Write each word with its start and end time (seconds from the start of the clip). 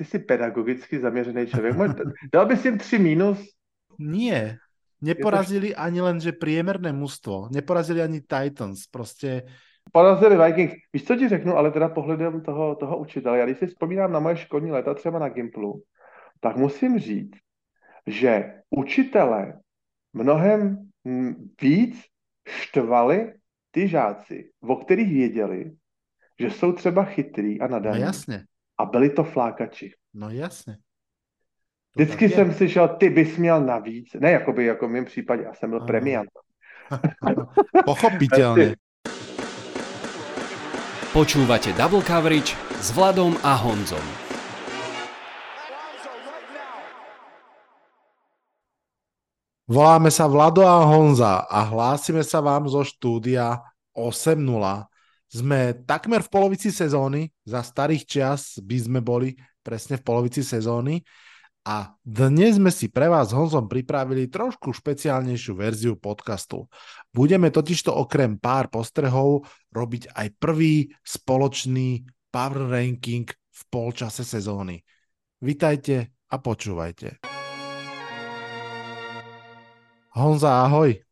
ty 0.00 0.04
jsi 0.04 0.18
pedagogicky 0.18 1.00
zaměřený 1.00 1.46
člověk. 1.46 1.76
Dal 2.32 2.46
bys 2.46 2.64
jim 2.64 2.78
tři 2.78 2.98
mínus? 2.98 3.38
Nie. 3.98 4.56
Neporazili 5.00 5.76
ani 5.76 6.00
len, 6.00 6.20
že 6.20 6.32
priemerné 6.32 6.92
mužstvo. 6.92 7.48
Neporazili 7.52 8.02
ani 8.02 8.20
Titans. 8.20 8.88
Prostě 8.88 9.42
Porazili 9.92 10.36
Vikings. 10.36 10.74
Víš, 10.92 11.04
co 11.04 11.16
ti 11.16 11.28
řeknu, 11.28 11.56
ale 11.56 11.70
teda 11.70 11.88
pohledem 11.88 12.40
toho, 12.40 12.76
toho 12.76 12.98
učitele. 12.98 13.38
Já 13.38 13.44
když 13.44 13.58
si 13.58 13.66
vzpomínám 13.66 14.12
na 14.12 14.20
moje 14.20 14.36
školní 14.36 14.70
léta 14.70 14.94
třeba 14.94 15.18
na 15.18 15.28
Gimplu, 15.28 15.82
tak 16.40 16.56
musím 16.56 16.98
říct, 16.98 17.36
že 18.06 18.52
učitele 18.70 19.60
mnohem 20.12 20.88
víc 21.62 22.04
štvali 22.48 23.32
ty 23.70 23.88
žáci, 23.88 24.50
o 24.60 24.76
kterých 24.76 25.12
věděli, 25.12 25.72
že 26.40 26.50
jsou 26.50 26.72
třeba 26.72 27.04
chytrý 27.04 27.60
a 27.60 27.66
nadaní. 27.66 28.00
No 28.00 28.06
jasně. 28.06 28.44
A 28.80 28.84
byli 28.84 29.10
to 29.10 29.24
flákači. 29.24 29.92
No 30.14 30.30
jasně. 30.30 30.76
To 31.96 32.02
Vždycky 32.02 32.28
jsem 32.28 32.48
je. 32.48 32.54
slyšel, 32.54 32.88
ty 32.88 33.10
bys 33.10 33.36
měl 33.36 33.60
navíc. 33.60 34.14
Ne, 34.20 34.30
jakoby, 34.30 34.64
jako 34.64 34.88
v 34.88 34.90
mém 34.90 35.04
případě, 35.04 35.42
já 35.42 35.54
jsem 35.54 35.70
byl 35.70 35.80
premiant. 35.80 36.30
Pochopitelně. 37.84 38.76
Počúvate 41.12 41.72
Double 41.72 42.02
Coverage 42.02 42.56
s 42.80 42.90
Vladom 42.94 43.36
a 43.42 43.54
Honzom. 43.54 44.02
Voláme 49.70 50.10
sa 50.10 50.26
Vlado 50.26 50.66
a 50.66 50.82
Honza 50.82 51.46
a 51.46 51.62
hlásime 51.62 52.26
sa 52.26 52.42
vám 52.42 52.66
zo 52.66 52.82
štúdia 52.82 53.62
8.0. 53.94 54.89
Sme 55.30 55.78
takmer 55.86 56.26
v 56.26 56.32
polovici 56.34 56.74
sezóny, 56.74 57.30
za 57.46 57.62
starých 57.62 58.02
čias 58.02 58.58
by 58.58 58.76
sme 58.82 58.98
boli 58.98 59.38
presne 59.62 59.94
v 59.94 60.02
polovici 60.02 60.42
sezóny 60.42 61.06
a 61.62 61.94
dnes 62.02 62.58
sme 62.58 62.74
si 62.74 62.90
pre 62.90 63.06
vás 63.06 63.30
s 63.30 63.36
Honzom 63.38 63.70
pripravili 63.70 64.26
trošku 64.26 64.74
špeciálnejšiu 64.74 65.54
verziu 65.54 65.94
podcastu. 65.94 66.66
Budeme 67.14 67.54
totižto 67.54 67.94
okrem 67.94 68.42
pár 68.42 68.74
postrehov 68.74 69.46
robiť 69.70 70.10
aj 70.18 70.34
prvý 70.34 70.90
spoločný 71.06 72.02
power 72.34 72.66
ranking 72.66 73.30
v 73.30 73.60
polčase 73.70 74.26
sezóny. 74.26 74.82
Vitajte 75.38 76.10
a 76.26 76.42
počúvajte. 76.42 77.22
Honza, 80.10 80.66
ahoj. 80.66 81.09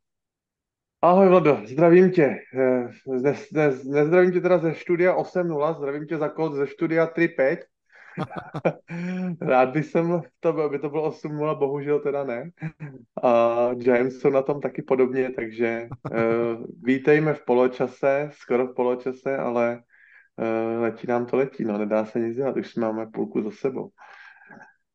Ahoj 1.03 1.29
Vlado, 1.29 1.61
zdravím 1.65 2.11
tě. 2.11 2.37
Eh, 2.55 2.89
ne, 3.07 3.35
ne, 3.53 3.73
nezdravím 3.85 4.33
tě 4.33 4.41
teda 4.41 4.59
ze 4.59 4.75
studia 4.75 5.17
8.0, 5.17 5.75
zdravím 5.75 6.07
tě 6.07 6.19
za 6.19 6.29
kód 6.29 6.55
ze 6.55 6.67
studia 6.67 7.07
3.5. 7.07 7.59
Rád 9.41 9.69
bych 9.69 9.87
jsem, 9.87 10.23
to, 10.41 10.49
aby 10.49 10.79
to 10.79 10.91
bylo 10.91 11.11
8.0, 11.11 11.59
bohužel 11.59 12.01
teda 12.01 12.25
ne. 12.25 12.51
A 13.23 13.71
Giants 13.75 14.17
jsou 14.17 14.31
na 14.31 14.43
tom 14.43 14.61
taky 14.61 14.83
podobně, 14.83 15.31
takže 15.31 15.89
uh, 16.11 16.65
vítejme 16.83 17.35
v 17.35 17.45
poločase, 17.45 18.31
skoro 18.33 18.67
v 18.67 18.75
poločase, 18.75 19.37
ale 19.37 19.83
uh, 20.37 20.83
letí 20.83 21.07
nám 21.07 21.27
to 21.27 21.37
letí, 21.37 21.65
no 21.65 21.79
nedá 21.79 22.05
se 22.05 22.21
nic 22.21 22.37
dělat, 22.37 22.57
už 22.57 22.75
máme 22.75 23.07
půlku 23.07 23.43
za 23.43 23.51
sebou. 23.51 23.91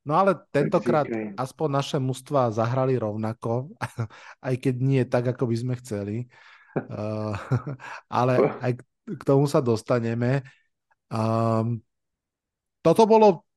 No 0.03 0.19
ale 0.19 0.35
tentokrát 0.51 1.07
aspoň 1.39 1.69
naše 1.71 1.97
mužstva 1.99 2.51
zahrali 2.51 2.99
rovnako, 2.99 3.71
aj 4.47 4.55
keď 4.59 4.75
nie 4.83 5.03
tak, 5.07 5.31
ako 5.31 5.47
by 5.47 5.55
sme 5.55 5.73
chceli. 5.79 6.27
Uh, 6.75 7.31
ale 8.19 8.59
aj 8.59 8.71
k 9.07 9.23
tomu 9.23 9.47
sa 9.47 9.63
dostaneme. 9.63 10.43
Um, 11.07 11.79
toto 12.83 13.07
bolo 13.07 13.47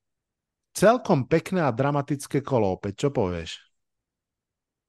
celkom 0.71 1.27
pekné 1.27 1.67
a 1.67 1.75
dramatické 1.75 2.45
kolo 2.47 2.79
opäť. 2.79 3.07
Čo 3.07 3.09
povieš? 3.11 3.67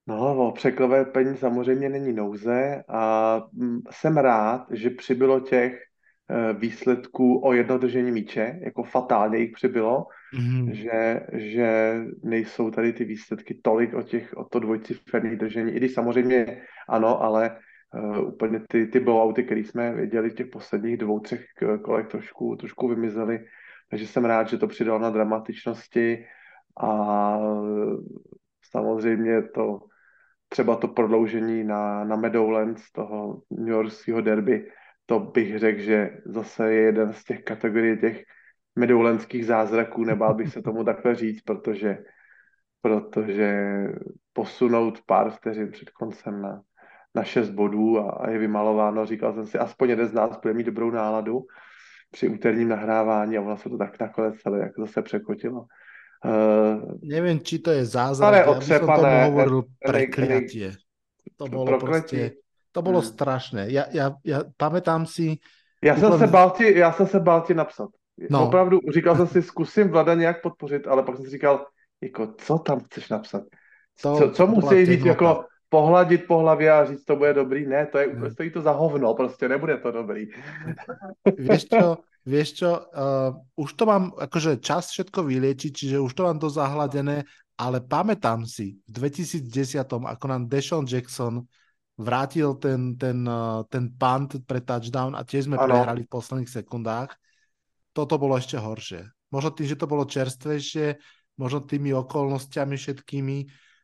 No, 0.07 0.47
o 0.47 0.51
překvapení 0.51 1.37
samozřejmě 1.37 1.89
není 1.89 2.13
nouze 2.13 2.83
a 2.87 3.35
mm, 3.53 3.81
jsem 3.91 4.17
rád, 4.17 4.65
že 4.71 4.89
přibylo 4.89 5.39
těch 5.39 5.83
Eh, 6.29 6.53
výsledků 6.53 7.45
o 7.45 7.53
jedno 7.53 7.77
držení 7.77 8.11
míče, 8.11 8.59
jako 8.61 8.83
fatálně 8.83 9.37
jich 9.37 9.51
přibylo, 9.51 10.05
mm. 10.39 10.73
že, 10.73 11.21
že 11.33 11.99
nejsou 12.23 12.71
tady 12.71 12.93
ty 12.93 13.05
výsledky 13.05 13.59
tolik 13.63 13.93
o, 13.93 14.01
těch, 14.01 14.33
o 14.37 14.43
to 14.43 14.59
dvojciferných 14.59 15.37
držení, 15.37 15.71
i 15.71 15.77
když 15.77 15.93
samozřejmě 15.93 16.61
ano, 16.89 17.23
ale 17.23 17.57
uh, 17.93 18.27
úplně 18.27 18.59
ty, 18.67 18.87
ty 18.87 18.99
blowouty, 18.99 19.43
které 19.43 19.59
jsme 19.59 19.95
viděli 19.95 20.29
v 20.29 20.33
těch 20.35 20.47
posledních 20.47 20.97
dvou, 20.97 21.19
třech 21.19 21.45
kolech 21.83 22.07
trošku, 22.07 22.55
trošku 22.55 22.87
vymizely, 22.87 23.45
takže 23.89 24.07
jsem 24.07 24.25
rád, 24.25 24.49
že 24.49 24.57
to 24.57 24.67
přidalo 24.67 24.99
na 24.99 25.09
dramatičnosti 25.09 26.25
a 26.83 27.39
samozřejmě 28.71 29.41
to 29.41 29.79
třeba 30.49 30.75
to 30.75 30.87
prodloužení 30.87 31.63
na, 31.63 32.03
na 32.03 32.15
Meadowlands, 32.15 32.91
toho 32.91 33.41
New 33.51 33.73
Yorkského 33.73 34.21
derby, 34.21 34.67
to 35.07 35.19
bych 35.19 35.59
řekl, 35.59 35.81
že 35.81 36.09
zase 36.25 36.73
je 36.73 36.81
jeden 36.81 37.13
z 37.13 37.23
těch 37.23 37.43
kategorií 37.43 37.97
těch 37.97 38.23
medoulenských 38.75 39.45
zázraků, 39.45 40.03
nebál 40.03 40.35
bych 40.35 40.53
se 40.53 40.61
tomu 40.61 40.83
takhle 40.83 41.15
říct, 41.15 41.41
protože, 41.41 41.97
protože 42.81 43.83
posunout 44.33 45.01
pár 45.05 45.31
vteřin 45.31 45.71
před 45.71 45.89
koncem 45.89 46.41
na, 46.41 46.61
na 47.15 47.23
šest 47.23 47.49
bodů 47.49 47.99
a, 47.99 48.11
a 48.11 48.29
je 48.29 48.37
vymalováno, 48.37 49.05
říkal 49.05 49.33
jsem 49.33 49.45
si, 49.47 49.57
aspoň 49.57 49.89
jeden 49.89 50.07
z 50.07 50.13
nás 50.13 50.39
bude 50.41 50.53
mít 50.53 50.65
dobrou 50.65 50.91
náladu 50.91 51.47
při 52.11 52.27
úterním 52.27 52.69
nahrávání 52.69 53.37
a 53.37 53.41
ono 53.41 53.57
se 53.57 53.69
to 53.69 53.77
tak 53.77 53.99
nakonec 53.99 54.35
celé 54.37 54.59
jak 54.59 54.71
zase 54.79 55.01
překotilo. 55.01 55.65
Uh, 56.25 56.97
Neviem, 57.05 57.37
či 57.45 57.61
to 57.61 57.69
je 57.69 57.85
zázrak, 57.85 58.25
ale 58.25 58.37
ja 58.41 58.53
by 58.57 58.65
som 58.65 58.89
tomu 58.89 59.17
hovoril 59.29 59.59
prekliatie. 59.77 60.73
To 61.37 61.45
bolo 61.45 61.77
proste 61.77 62.41
to 62.77 62.81
bylo 62.81 63.01
hmm. 63.01 63.09
strašné. 63.09 63.65
Já, 63.73 63.85
já, 63.89 64.13
já 64.21 64.39
pamätám 64.57 65.05
si... 65.05 65.41
Já 65.81 65.97
jsem, 65.97 66.19
se 66.19 66.27
bál 66.27 66.49
ti, 66.49 66.77
já 66.77 66.91
jsem 66.93 67.07
se 67.07 67.19
bál 67.19 67.41
ti 67.41 67.53
napsat. 67.53 67.89
No. 68.29 68.47
Opravdu, 68.47 68.79
říkal 68.93 69.15
jsem 69.15 69.27
si, 69.27 69.41
zkusím 69.41 69.89
Vlada 69.89 70.13
nějak 70.13 70.41
podpořit, 70.41 70.87
ale 70.87 71.03
pak 71.03 71.15
jsem 71.15 71.25
si 71.25 71.31
říkal, 71.31 71.65
jako, 72.01 72.33
co 72.37 72.57
tam 72.57 72.79
chceš 72.79 73.09
napsat? 73.09 73.43
To, 74.01 74.17
co, 74.17 74.31
co 74.31 74.47
musí 74.47 74.85
říct, 74.85 75.05
jako 75.05 75.45
pohladit 75.69 76.27
po 76.27 76.37
hlavě 76.37 76.71
a 76.71 76.85
říct, 76.85 77.03
to 77.05 77.15
bude 77.15 77.33
dobrý? 77.33 77.65
Ne, 77.65 77.85
to 77.85 77.97
je, 77.97 78.07
hmm. 78.07 78.31
stojí 78.31 78.51
to 78.51 78.61
za 78.61 78.71
hovno, 78.71 79.13
prostě 79.13 79.49
nebude 79.49 79.77
to 79.77 79.91
dobrý. 79.91 80.27
Víš 81.37 81.65
čo, 81.65 81.97
vieš 82.25 82.53
čo, 82.53 82.71
uh, 82.77 83.41
už 83.55 83.73
to 83.73 83.85
mám, 83.85 84.13
akože 84.17 84.61
čas 84.61 84.93
všetko 84.93 85.23
vyliečiť, 85.23 85.71
čiže 85.73 85.97
už 85.97 86.13
to 86.13 86.23
mám 86.29 86.37
to 86.37 86.49
zahladené, 86.49 87.25
ale 87.57 87.81
pamätám 87.81 88.45
si 88.45 88.77
v 88.85 88.91
2010, 89.01 89.81
ako 89.81 90.25
nám 90.29 90.45
Deshaun 90.45 90.85
Jackson 90.85 91.47
vrátil 91.97 92.53
ten, 92.61 92.95
ten, 92.95 93.25
eh, 93.25 93.61
ten 93.67 93.89
punt 93.89 94.45
pre 94.45 94.61
touchdown 94.61 95.17
a 95.17 95.25
tiež 95.25 95.49
sme 95.49 95.57
ano. 95.57 95.65
prehrali 95.65 96.05
v 96.05 96.13
posledných 96.13 96.49
sekundách. 96.49 97.17
Toto 97.91 98.21
bolo 98.21 98.37
ešte 98.37 98.61
horšie. 98.61 99.01
Možno 99.33 99.49
tým, 99.51 99.67
že 99.67 99.79
to 99.81 99.89
bolo 99.89 100.05
čerstvejšie, 100.05 101.01
možno 101.41 101.65
tými 101.65 101.91
okolnostiami 101.97 102.77
všetkými, 102.77 103.37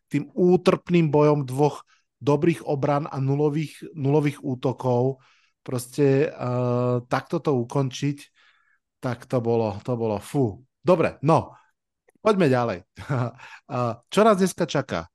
tým 0.07 0.29
útrpným 0.29 1.09
bojom 1.09 1.43
dvoch 1.49 1.83
dobrých 2.21 2.63
obran 2.69 3.09
a 3.09 3.19
nulových, 3.19 3.83
nulových 3.97 4.39
útokov, 4.45 5.19
proste 5.59 6.31
uh, 6.31 7.03
takto 7.11 7.43
to 7.43 7.51
ukončiť, 7.51 8.17
tak 9.03 9.27
to 9.27 9.43
bolo, 9.43 9.75
to 9.83 9.99
bolo 9.99 10.23
fú. 10.23 10.63
Dobre, 10.79 11.19
no, 11.27 11.51
poďme 12.23 12.47
ďalej. 12.47 12.79
uh, 13.11 13.99
čo 14.13 14.21
nás 14.23 14.39
dneska 14.39 14.63
čaká? 14.63 15.12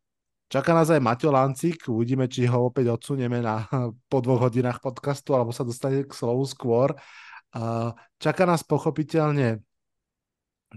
Čaká 0.48 0.72
nás 0.72 0.88
aj 0.88 1.04
Maťo 1.04 1.28
Lancik, 1.28 1.92
uvidíme, 1.92 2.24
či 2.24 2.48
ho 2.48 2.72
opäť 2.72 2.88
odsunieme 2.88 3.44
na, 3.44 3.68
po 4.08 4.24
dvoch 4.24 4.48
hodinách 4.48 4.80
podcastu, 4.80 5.36
alebo 5.36 5.52
sa 5.52 5.60
dostane 5.60 6.08
k 6.08 6.12
slovu 6.16 6.48
skôr. 6.48 6.96
Čaká 8.16 8.48
nás 8.48 8.64
pochopiteľne, 8.64 9.60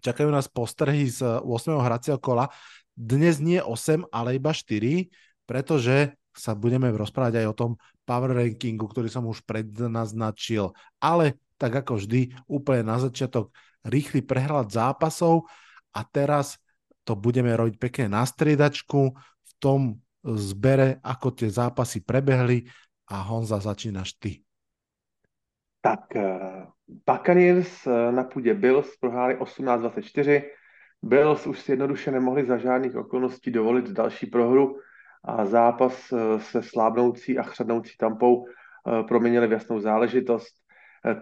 čakajú 0.03 0.27
nás 0.27 0.51
postrhy 0.51 1.07
z 1.07 1.23
8. 1.39 1.47
hracieho 1.87 2.19
kola. 2.19 2.51
Dnes 2.91 3.39
nie 3.39 3.63
8, 3.63 4.11
ale 4.11 4.35
iba 4.35 4.51
4, 4.51 5.07
pretože 5.47 6.19
sa 6.35 6.51
budeme 6.51 6.91
rozprávať 6.91 7.39
aj 7.39 7.47
o 7.47 7.55
tom 7.55 7.71
power 8.03 8.35
rankingu, 8.35 8.91
ktorý 8.91 9.07
som 9.07 9.23
už 9.23 9.39
prednaznačil. 9.47 10.75
Ale 10.99 11.39
tak 11.55 11.79
ako 11.79 11.95
vždy, 11.95 12.35
úplne 12.51 12.91
na 12.91 12.99
začiatok 12.99 13.55
rýchly 13.87 14.19
prehľad 14.19 14.67
zápasov 14.67 15.47
a 15.95 16.03
teraz 16.03 16.59
to 17.07 17.15
budeme 17.15 17.55
robiť 17.55 17.75
pekne 17.79 18.19
na 18.19 18.27
striedačku 18.27 19.15
tom 19.61 20.01
zbere, 20.25 20.97
ako 21.05 21.37
tie 21.37 21.49
zápasy 21.53 22.01
prebehli 22.01 22.65
a 23.13 23.21
Honza, 23.21 23.61
začínaš 23.61 24.17
ty. 24.17 24.41
Tak 25.81 26.13
uh, 26.17 26.21
Buccaneers 27.05 27.85
uh, 27.85 28.11
na 28.11 28.23
půdě 28.23 28.53
Bills 28.53 28.97
prohráli 28.97 29.37
18-24. 29.37 30.41
Bills 31.01 31.47
už 31.47 31.59
si 31.59 31.71
jednoduše 31.71 32.11
nemohli 32.11 32.45
za 32.45 32.57
žádných 32.57 32.95
okolností 32.95 33.51
dovolit 33.51 33.89
další 33.89 34.25
prohru 34.25 34.77
a 35.25 35.45
zápas 35.45 36.11
uh, 36.11 36.41
se 36.41 36.63
slábnoucí 36.63 37.37
a 37.37 37.43
chřadnoucí 37.43 37.97
tampou 37.97 38.45
proměnili 39.07 39.47
v 39.47 39.51
jasnou 39.51 39.79
záležitost. 39.79 40.57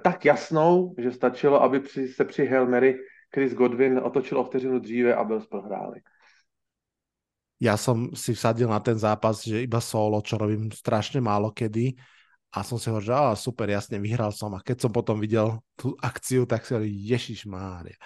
Tak 0.03 0.25
jasnou, 0.25 0.95
že 0.97 1.11
stačilo, 1.11 1.63
aby 1.63 1.83
se 2.07 2.25
při 2.25 2.45
Hail 2.45 2.67
Mary 2.67 2.99
Chris 3.35 3.53
Godwin 3.53 3.99
otočil 4.03 4.39
o 4.39 4.43
vteřinu 4.43 4.79
dříve 4.79 5.15
a 5.15 5.23
byl 5.23 5.39
prohráli. 5.49 5.99
Ja 7.59 7.75
som 7.75 8.15
si 8.15 8.31
vsadil 8.31 8.71
na 8.71 8.79
ten 8.79 8.95
zápas, 8.95 9.43
že 9.43 9.67
iba 9.67 9.83
solo, 9.83 10.23
čo 10.23 10.39
robím 10.39 10.71
strašne 10.71 11.19
málo 11.19 11.51
kedy 11.51 11.99
a 12.55 12.63
som 12.63 12.79
si 12.79 12.87
hovoril, 12.89 13.11
že 13.11 13.13
á, 13.13 13.35
super, 13.35 13.67
jasne, 13.69 13.99
vyhral 13.99 14.31
som 14.31 14.55
a 14.55 14.63
keď 14.63 14.87
som 14.87 14.91
potom 14.95 15.19
videl 15.19 15.59
tú 15.75 15.93
akciu, 15.99 16.47
tak 16.47 16.63
si 16.63 16.73
hovoril, 16.73 16.95
Ježiš 16.95 17.45
Mária. 17.45 17.99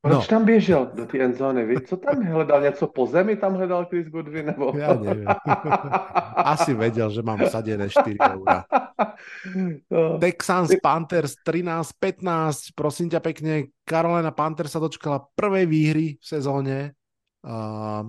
Proč 0.00 0.24
no. 0.24 0.30
tam 0.36 0.44
běžel 0.44 0.90
do 0.94 1.06
té 1.06 1.18
endzóny? 1.18 1.64
Vy, 1.64 1.80
co 1.80 1.96
tam 1.96 2.24
hledal? 2.24 2.60
Něco 2.62 2.86
po 2.86 3.06
zemi 3.06 3.36
tam 3.36 3.54
hledal 3.54 3.84
Chris 3.84 4.08
Goodwin? 4.08 4.46
Nebo... 4.46 4.72
Ja 4.72 4.96
neviem. 4.96 5.28
Asi 6.56 6.72
vedel, 6.72 7.12
že 7.12 7.20
mám 7.20 7.44
sadené 7.44 7.84
4 7.92 8.16
eurá. 8.16 8.64
No. 9.92 10.16
Texans 10.16 10.72
Panthers 10.80 11.36
13-15. 11.44 12.72
Prosím 12.72 13.12
ťa 13.12 13.20
pekne, 13.20 13.68
Carolina 13.84 14.32
Panthers 14.32 14.72
sa 14.72 14.80
dočkala 14.80 15.20
prvej 15.36 15.68
výhry 15.68 16.06
v 16.16 16.24
sezóne. 16.24 16.96
Uh, 17.44 18.08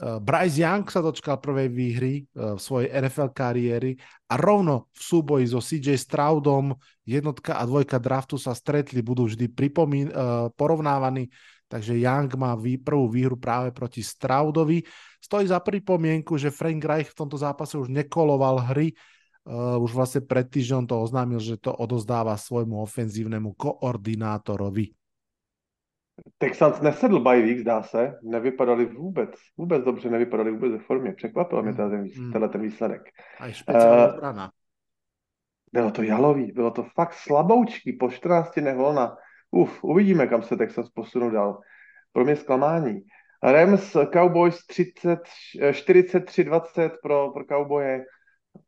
Bryce 0.00 0.60
Young 0.60 0.84
sa 0.88 1.00
dočkal 1.00 1.40
prvej 1.40 1.68
výhry 1.72 2.14
eh, 2.24 2.56
v 2.56 2.60
svojej 2.60 2.88
NFL 2.92 3.32
kariéry 3.32 3.96
a 4.28 4.36
rovno 4.36 4.92
v 4.92 5.00
súboji 5.00 5.44
so 5.48 5.60
CJ 5.60 5.96
Stroudom 5.96 6.72
jednotka 7.04 7.56
a 7.56 7.64
dvojka 7.64 8.00
draftu 8.00 8.36
sa 8.40 8.56
stretli, 8.56 9.00
budú 9.00 9.28
vždy 9.28 9.48
pripomín, 9.52 10.08
eh, 10.08 10.48
porovnávaní, 10.56 11.28
takže 11.68 12.00
Young 12.00 12.28
má 12.36 12.56
prvú 12.56 13.08
výhru 13.08 13.36
práve 13.36 13.72
proti 13.72 14.00
Stroudovi. 14.04 14.84
Stojí 15.20 15.48
za 15.48 15.60
pripomienku, 15.60 16.36
že 16.40 16.52
Frank 16.52 16.82
Reich 16.82 17.12
v 17.12 17.18
tomto 17.24 17.36
zápase 17.36 17.76
už 17.78 17.92
nekoloval 17.92 18.72
hry, 18.72 18.90
už 19.80 19.96
vlastne 19.96 20.20
pred 20.20 20.50
týždňom 20.50 20.84
to 20.90 20.98
oznámil, 20.98 21.38
že 21.38 21.62
to 21.62 21.70
odozdáva 21.72 22.34
svojmu 22.34 22.82
ofenzívnemu 22.82 23.54
koordinátorovi. 23.54 24.99
Texans 26.38 26.80
nesedl 26.80 27.20
by 27.20 27.42
week, 27.42 27.58
zdá 27.58 27.82
se. 27.82 28.18
Nevypadali 28.22 28.86
vůbec, 28.86 29.30
vůbec 29.56 29.84
dobře, 29.84 30.10
nevypadali 30.10 30.50
vůbec 30.50 30.72
ve 30.72 30.78
formě. 30.78 31.12
Překvapil 31.12 31.62
mě 31.62 31.74
ten, 31.74 32.04
mm. 32.18 32.32
tenhle 32.32 32.48
ten 32.48 32.60
výsledek. 32.60 33.02
A 33.40 33.46
je 33.46 33.54
uh, 33.68 34.46
Bylo 35.72 35.90
to 35.90 36.02
jalový, 36.02 36.52
bylo 36.52 36.70
to 36.70 36.82
fakt 36.82 37.12
slaboučký, 37.12 37.92
po 37.92 38.10
14 38.10 38.56
neholna. 38.56 39.16
Uf, 39.50 39.84
uvidíme, 39.84 40.26
kam 40.26 40.42
se 40.42 40.56
Texas 40.56 40.88
posunou 40.88 41.30
dál. 41.30 41.60
Pro 42.12 42.24
mě 42.24 42.36
zklamání. 42.36 43.00
Rams 43.42 43.96
Cowboys 44.12 44.66
30, 44.66 45.18
43-20 45.70 46.90
pro, 47.02 47.30
pro 47.30 47.44
Cowboye. 47.44 48.04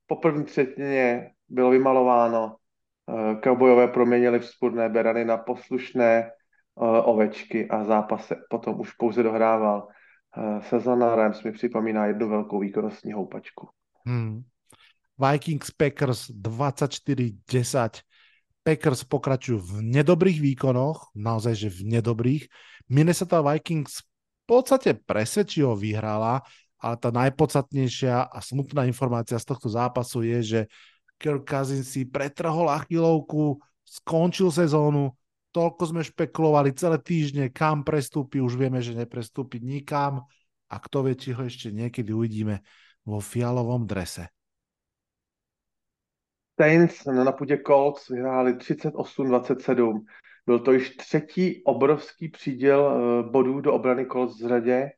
Po 0.06 0.16
první 0.16 0.44
třetině 0.44 1.30
bylo 1.48 1.70
vymalováno. 1.70 2.56
Eh, 3.08 3.36
Cowboyové 3.44 3.88
proměnili 3.88 4.38
vzpůrné 4.38 4.88
berany 4.88 5.24
na 5.24 5.36
poslušné 5.36 6.30
ovečky 6.80 7.68
a 7.68 7.84
zápas 7.84 8.26
se 8.26 8.36
potom 8.50 8.80
už 8.80 8.92
pouze 8.92 9.22
dohrával. 9.22 9.88
Sezona 10.60 11.16
Rams 11.16 11.42
mi 11.42 11.52
připomíná 11.52 12.06
jednu 12.06 12.28
velkou 12.28 12.60
výkonnostní 12.60 13.12
houpačku. 13.12 13.68
Hmm. 14.06 14.42
Vikings 15.18 15.70
Packers 15.70 16.30
24-10. 16.30 18.00
Packers 18.62 19.04
pokračujú 19.04 19.58
v 19.58 19.72
nedobrých 19.82 20.38
výkonoch, 20.40 21.10
naozaj, 21.18 21.54
že 21.54 21.68
v 21.68 21.98
nedobrých. 21.98 22.44
Minnesota 22.88 23.42
Vikings 23.42 24.00
v 24.00 24.06
podstate 24.46 24.94
presvedčivo 24.94 25.74
vyhrala, 25.74 26.40
ale 26.78 26.94
tá 26.98 27.10
najpodstatnejšia 27.10 28.30
a 28.30 28.38
smutná 28.42 28.86
informácia 28.86 29.38
z 29.38 29.46
tohto 29.46 29.66
zápasu 29.70 30.22
je, 30.26 30.38
že 30.42 30.60
Kirk 31.18 31.46
Cousins 31.46 31.86
si 31.90 32.06
pretrhol 32.06 32.70
achilovku, 32.70 33.62
skončil 33.86 34.50
sezónu, 34.50 35.14
toľko 35.52 35.82
sme 35.84 36.02
špekulovali 36.02 36.72
celé 36.72 36.98
týždne, 36.98 37.52
kam 37.52 37.84
prestúpi, 37.84 38.40
už 38.40 38.56
vieme, 38.56 38.80
že 38.80 38.96
neprestúpi 38.96 39.60
nikam 39.60 40.24
a 40.72 40.76
kto 40.80 41.04
vie, 41.04 41.14
či 41.14 41.36
ho 41.36 41.44
ešte 41.44 41.68
niekedy 41.68 42.10
uvidíme 42.10 42.64
vo 43.04 43.20
fialovom 43.20 43.84
drese. 43.84 44.32
Saints 46.60 47.04
na 47.04 47.32
půdě 47.32 47.58
Colts 47.66 48.08
vyhráli 48.08 48.54
38-27. 48.54 50.04
Byl 50.46 50.58
to 50.58 50.72
již 50.72 50.96
třetí 50.96 51.64
obrovský 51.64 52.28
příděl 52.28 52.80
eh, 52.90 53.30
bodů 53.30 53.60
do 53.60 53.72
obrany 53.72 54.06
Colts 54.06 54.42
v 54.42 54.48
řadě. 54.48 54.90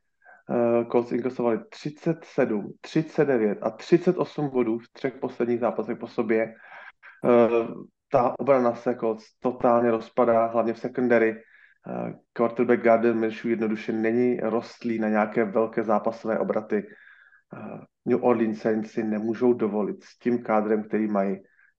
Eh, 0.50 0.84
Colts 0.84 1.12
inkasovali 1.12 1.58
37, 1.68 2.72
39 2.80 3.58
a 3.62 3.70
38 3.70 4.50
bodů 4.50 4.78
v 4.78 4.88
třech 4.92 5.14
posledních 5.14 5.60
zápasech 5.60 5.98
po 5.98 6.06
sobě. 6.06 6.54
Eh, 8.14 8.19
ta 8.19 8.34
obrana 8.38 8.75
se 8.75 8.90
jako 8.90 9.16
totálně 9.40 9.90
rozpadá, 9.90 10.46
hlavně 10.46 10.72
v 10.72 10.78
secondary. 10.78 11.43
Uh, 11.87 12.11
quarterback 12.32 12.82
Gardner 12.82 13.14
Minshew 13.14 13.50
jednoduše 13.50 13.93
není 13.93 14.40
rostlý 14.40 14.99
na 14.99 15.08
nějaké 15.08 15.44
velké 15.44 15.84
zápasové 15.84 16.38
obraty. 16.38 16.87
Uh, 17.52 17.81
New 18.05 18.25
Orleans 18.25 18.61
Saints 18.61 18.90
si 18.90 19.02
nemůžou 19.02 19.52
dovolit 19.52 20.05
s 20.05 20.19
tím 20.19 20.43
kádrem, 20.43 20.82
který 20.82 21.06
mají 21.06 21.37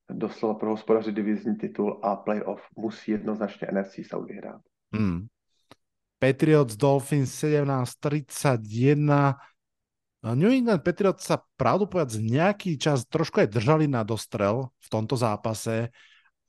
doslova 0.09 0.53
pro 0.53 0.69
hospodaři 0.69 1.11
divizní 1.11 1.55
titul 1.55 1.99
a 2.03 2.15
playoff 2.15 2.61
musí 2.77 3.11
jednoznačně 3.11 3.67
NFC 3.71 3.95
South 4.07 4.27
vyhrát. 4.27 4.61
Hmm. 4.95 5.25
Patriots 6.19 6.75
Dolphins 6.75 7.43
17-31. 7.43 9.33
New 10.33 10.51
England 10.51 10.81
Patriots 10.81 11.25
sa 11.25 11.37
pravdu 11.57 11.85
povedať 11.85 12.17
nejaký 12.17 12.81
čas 12.81 13.05
trošku 13.05 13.45
aj 13.45 13.47
držali 13.53 13.85
na 13.85 14.01
dostrel 14.01 14.73
v 14.81 14.87
tomto 14.89 15.13
zápase 15.17 15.93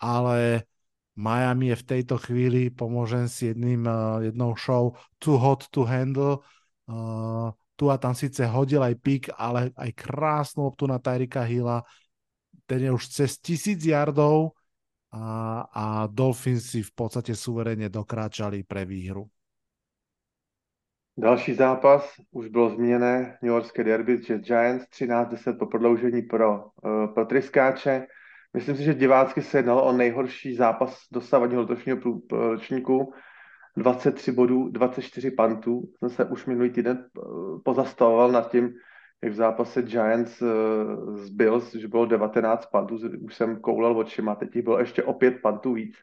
ale 0.00 0.68
Miami 1.16 1.72
je 1.72 1.76
v 1.80 1.88
tejto 1.96 2.20
chvíli, 2.20 2.68
pomôžem 2.68 3.24
si 3.24 3.48
jedným, 3.52 3.88
eh, 3.88 3.92
jednou 4.30 4.52
show 4.56 4.92
Too 5.18 5.40
Hot 5.40 5.68
to 5.72 5.88
Handle. 5.88 6.44
Uh, 6.86 7.50
tu 7.74 7.90
a 7.90 7.98
tam 7.98 8.14
síce 8.14 8.46
hodil 8.46 8.78
aj 8.78 8.94
pík, 8.94 9.24
ale 9.34 9.74
aj 9.74 9.90
krásnu 9.92 10.70
loptu 10.70 10.86
na 10.86 11.02
Tyrika 11.02 11.42
Hilla. 11.42 11.82
Ten 12.62 12.78
je 12.78 12.90
už 12.94 13.10
cez 13.10 13.42
tisíc 13.42 13.82
yardov 13.82 14.54
a, 15.10 15.66
a 15.66 15.84
Dolphins 16.06 16.70
si 16.70 16.86
v 16.86 16.92
podstate 16.94 17.34
suverene 17.34 17.90
dokráčali 17.90 18.62
pre 18.62 18.86
výhru. 18.86 19.26
Další 21.18 21.54
zápas, 21.54 22.06
už 22.30 22.48
bylo 22.48 22.70
zmíněné, 22.70 23.38
New 23.42 23.52
Yorkské 23.52 23.84
derby, 23.84 24.22
že 24.22 24.38
Giants 24.38 24.86
13-10 24.94 25.58
po 25.58 25.66
prodloužení 25.66 26.22
pro, 26.22 26.70
uh, 26.86 27.14
pro 27.14 27.24
Tryskáče. 27.26 28.06
Myslím 28.54 28.76
si, 28.76 28.82
že 28.82 28.94
divácky 28.94 29.42
se 29.42 29.58
jednalo 29.58 29.84
o 29.84 29.92
nejhorší 29.92 30.54
zápas 30.54 30.98
dosavadního 31.12 31.60
letošního 31.62 31.98
ročníku. 32.30 33.12
23 33.76 34.32
bodů, 34.32 34.68
24 34.68 35.30
pantů. 35.30 35.82
Jsem 35.98 36.10
se 36.10 36.24
už 36.24 36.46
minulý 36.46 36.70
týden 36.70 37.04
eh, 37.04 37.20
pozastavoval 37.64 38.32
nad 38.32 38.50
tím, 38.50 38.74
jak 39.22 39.32
v 39.32 39.36
zápase 39.36 39.82
Giants 39.82 40.42
eh, 40.42 40.46
z 41.16 41.30
Bills, 41.30 41.74
že 41.74 41.88
bylo 41.88 42.06
19 42.06 42.66
pantů, 42.66 42.98
už 43.20 43.34
jsem 43.34 43.60
koulel 43.60 43.98
očima, 43.98 44.34
teď 44.34 44.56
jich 44.56 44.64
bylo 44.64 44.78
ještě 44.78 45.02
o 45.02 45.12
5 45.12 45.42
pantů 45.42 45.72
víc. 45.72 45.96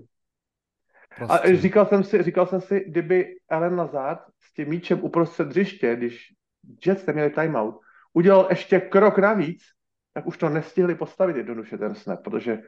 Prostě. 1.17 1.33
A 1.33 1.55
říkal 1.55 1.85
jsem, 1.85 2.03
si, 2.03 2.23
říkal 2.23 2.47
jsem 2.47 2.61
si, 2.61 2.85
kdyby 2.87 3.35
Ellen 3.49 3.79
Lazard 3.79 4.19
s 4.39 4.53
tím 4.53 4.69
míčem 4.69 5.03
uprostřed 5.03 5.47
hřiště, 5.47 5.95
když 5.95 6.33
Jets 6.85 7.05
neměli 7.05 7.29
timeout, 7.29 7.79
udělal 8.13 8.47
ještě 8.49 8.79
krok 8.79 9.17
navíc, 9.17 9.63
tak 10.13 10.27
už 10.27 10.37
to 10.37 10.49
nestihli 10.49 10.95
postavit 10.95 11.35
jednoduše 11.35 11.77
ten 11.77 11.95
snap, 11.95 12.23
protože 12.23 12.61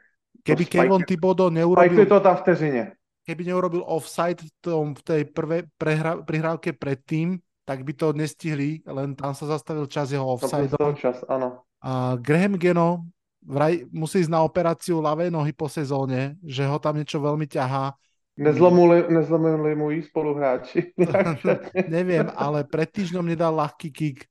Keby 0.43 0.65
Kevin 0.65 1.03
Thibodeau 1.07 1.49
neurobil... 1.49 2.05
to 2.05 2.19
tam 2.19 2.35
vteřině 2.35 2.91
keby 3.25 3.41
neurobil 3.47 3.83
offside 3.85 4.41
v, 4.41 4.49
tom, 4.61 4.97
v 4.97 5.01
tej 5.01 5.21
prvej 5.29 5.69
prehra, 5.77 6.21
prihrávke 6.21 6.73
predtým, 6.73 7.37
tak 7.65 7.85
by 7.85 7.93
to 7.93 8.11
nestihli, 8.11 8.81
len 8.83 9.13
tam 9.13 9.37
sa 9.37 9.45
zastavil 9.45 9.85
čas 9.85 10.09
jeho 10.09 10.25
offside. 10.25 10.73
čas, 10.97 11.21
áno. 11.29 11.63
A 11.81 12.17
Graham 12.17 12.57
Geno 12.57 13.05
vraj 13.41 13.85
musí 13.89 14.21
ísť 14.21 14.33
na 14.33 14.45
operáciu 14.45 15.01
ľavej 15.01 15.33
nohy 15.33 15.53
po 15.53 15.65
sezóne, 15.65 16.37
že 16.45 16.65
ho 16.65 16.77
tam 16.77 16.97
niečo 16.97 17.17
veľmi 17.21 17.45
ťahá. 17.49 17.93
Nezlomili, 18.37 19.11
nezlomili 19.11 19.73
mu 19.77 19.93
spoluhráči. 20.01 20.93
Neviem, 21.93 22.29
ale 22.33 22.65
pred 22.65 22.89
týždňom 22.89 23.25
nedal 23.25 23.53
ľahký 23.53 23.89
kick, 23.93 24.25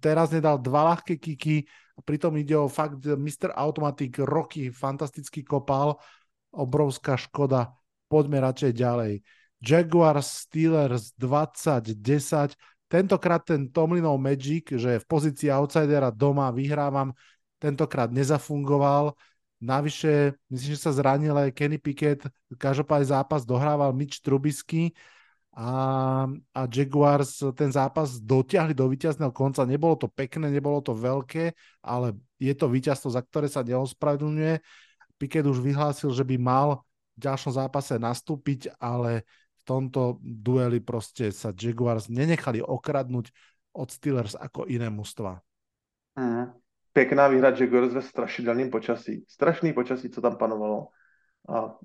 teraz 0.00 0.32
nedal 0.32 0.60
dva 0.60 0.92
ľahké 0.94 1.16
kiky, 1.16 1.64
pritom 2.02 2.34
ide 2.38 2.54
o 2.54 2.70
fakt 2.70 3.02
Mr. 3.02 3.52
Automatic 3.54 4.16
roky, 4.22 4.70
fantastický 4.70 5.42
kopal, 5.42 5.98
obrovská 6.52 7.18
škoda. 7.18 7.77
Poďme 8.08 8.40
radšej 8.40 8.72
ďalej. 8.72 9.12
Jaguars 9.60 10.48
Steelers 10.48 11.12
20-10. 11.20 12.56
Tentokrát 12.88 13.44
ten 13.44 13.68
Tomlinov 13.68 14.16
Magic, 14.16 14.72
že 14.80 14.96
v 14.96 15.04
pozícii 15.04 15.52
outsidera 15.52 16.08
doma 16.08 16.48
vyhrávam, 16.48 17.12
tentokrát 17.60 18.08
nezafungoval. 18.08 19.12
Navyše, 19.60 20.38
myslím, 20.48 20.72
že 20.72 20.80
sa 20.80 20.94
zranil 20.94 21.36
aj 21.36 21.52
Kenny 21.52 21.76
Pickett, 21.76 22.24
každopádne 22.56 23.12
zápas 23.12 23.42
dohrával 23.44 23.92
Mitch 23.92 24.22
Trubisky 24.24 24.94
a, 25.58 25.70
a 26.54 26.60
Jaguars 26.70 27.42
ten 27.58 27.68
zápas 27.74 28.22
dotiahli 28.22 28.72
do 28.72 28.86
víťazného 28.86 29.34
konca. 29.34 29.66
Nebolo 29.66 29.98
to 29.98 30.06
pekné, 30.06 30.48
nebolo 30.48 30.78
to 30.78 30.94
veľké, 30.94 31.52
ale 31.82 32.14
je 32.38 32.54
to 32.54 32.70
víťazstvo, 32.70 33.10
za 33.10 33.20
ktoré 33.20 33.50
sa 33.50 33.66
neospravedlňuje. 33.66 34.62
Pickett 35.18 35.44
už 35.50 35.58
vyhlásil, 35.58 36.14
že 36.14 36.22
by 36.22 36.38
mal 36.38 36.87
ďalšom 37.18 37.52
zápase 37.52 37.98
nastúpiť, 37.98 38.78
ale 38.78 39.26
tomto 39.68 40.16
dueli 40.24 40.80
proste 40.80 41.28
sa 41.28 41.52
Jaguars 41.52 42.08
nenechali 42.08 42.64
okradnúť 42.64 43.28
od 43.76 43.88
Steelers 43.92 44.32
ako 44.32 44.64
iné 44.64 44.88
mužstva. 44.88 45.44
Mm. 46.16 46.56
Pěkná 46.92 47.28
výhra 47.28 47.52
Jaguars 47.52 47.92
ve 47.92 48.02
strašidelném 48.02 48.70
počasí. 48.70 49.24
Strašný 49.28 49.72
počasí, 49.72 50.10
co 50.10 50.20
tam 50.20 50.36
panovalo. 50.36 50.88
A 51.48 51.76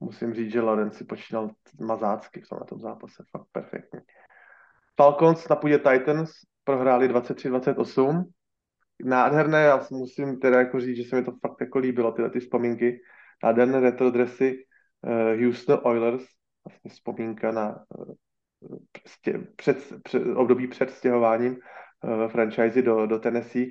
musím 0.00 0.34
říct, 0.34 0.52
že 0.52 0.60
Lorenz 0.60 0.96
si 0.96 1.04
počínal 1.04 1.50
mazácky 1.80 2.40
v 2.40 2.48
tom 2.68 2.78
zápase. 2.78 3.24
Fakt 3.30 3.46
perfektně. 3.52 4.00
Falcons 4.96 5.48
na 5.48 5.56
půdě 5.56 5.78
Titans 5.78 6.30
prohráli 6.64 7.08
23-28. 7.08 8.24
Nádherné, 9.04 9.62
já 9.62 9.86
musím 9.90 10.40
teda 10.40 10.58
jako 10.58 10.80
říct, 10.80 10.96
že 10.96 11.04
se 11.04 11.16
mi 11.16 11.24
to 11.24 11.32
fakt 11.46 11.60
jako 11.60 11.78
líbilo, 11.78 12.12
tyhle 12.12 12.30
ty 12.30 12.40
vzpomínky. 12.40 13.00
Nádherné 13.44 13.80
retro 13.80 14.10
dresy 14.10 14.64
uh, 15.02 15.44
Houston 15.44 15.80
Oilers 15.82 16.24
vlastně 16.64 16.90
vzpomínka 16.90 17.52
na 17.52 17.84
eh, 19.28 19.38
před, 19.56 20.02
před, 20.02 20.24
období 20.34 20.66
před 20.66 20.90
stěhováním 20.90 21.52
uh, 21.52 22.28
franchise 22.28 22.82
do, 22.82 23.06
do 23.06 23.18
Tennessee. 23.18 23.66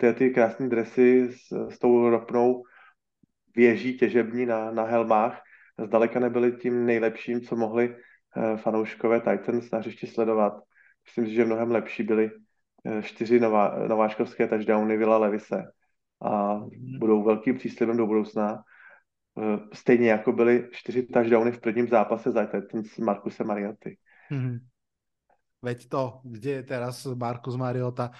Ty, 0.00 0.12
ty 0.12 0.30
krásné 0.30 0.68
dresy 0.68 1.28
s, 1.32 1.68
s 1.68 1.78
tou 1.78 2.10
ropnou 2.10 2.62
věží 3.56 3.98
těžební 3.98 4.46
na, 4.46 4.70
na 4.70 4.84
helmách 4.84 5.42
zdaleka 5.86 6.20
nebyly 6.20 6.52
tím 6.52 6.86
nejlepším, 6.86 7.40
co 7.40 7.56
mohli 7.56 7.96
fanouškové 8.56 9.20
Titans 9.20 9.70
na 9.70 9.78
hřišti 9.78 10.06
sledovat. 10.06 10.52
Myslím 11.04 11.26
si, 11.26 11.34
že 11.34 11.44
mnohem 11.44 11.70
lepší 11.70 12.02
byly 12.02 12.30
čtyři 13.02 13.40
nová, 13.40 13.86
nováčkovské 13.88 14.48
touchdowny 14.48 14.96
Vila 14.96 15.18
Levise 15.18 15.62
a 16.22 16.60
budou 16.98 17.24
velkým 17.24 17.56
příslibem 17.56 17.96
do 17.96 18.06
budoucna 18.06 18.58
Eh, 18.58 18.77
stejně 19.72 20.10
jako 20.10 20.32
byly 20.32 20.68
čtyři 20.72 21.02
touchdowny 21.02 21.52
v 21.52 21.60
prvním 21.60 21.88
zápase 21.88 22.30
za 22.30 22.46
ten 22.46 22.84
s 22.84 22.98
Markusem 22.98 23.46
Marioty. 23.46 23.96
Hmm. 24.28 24.58
Veď 25.62 25.88
to, 25.88 26.20
kde 26.22 26.50
je 26.50 26.62
teraz 26.62 27.06
Markus 27.18 27.58
Mariota, 27.58 28.14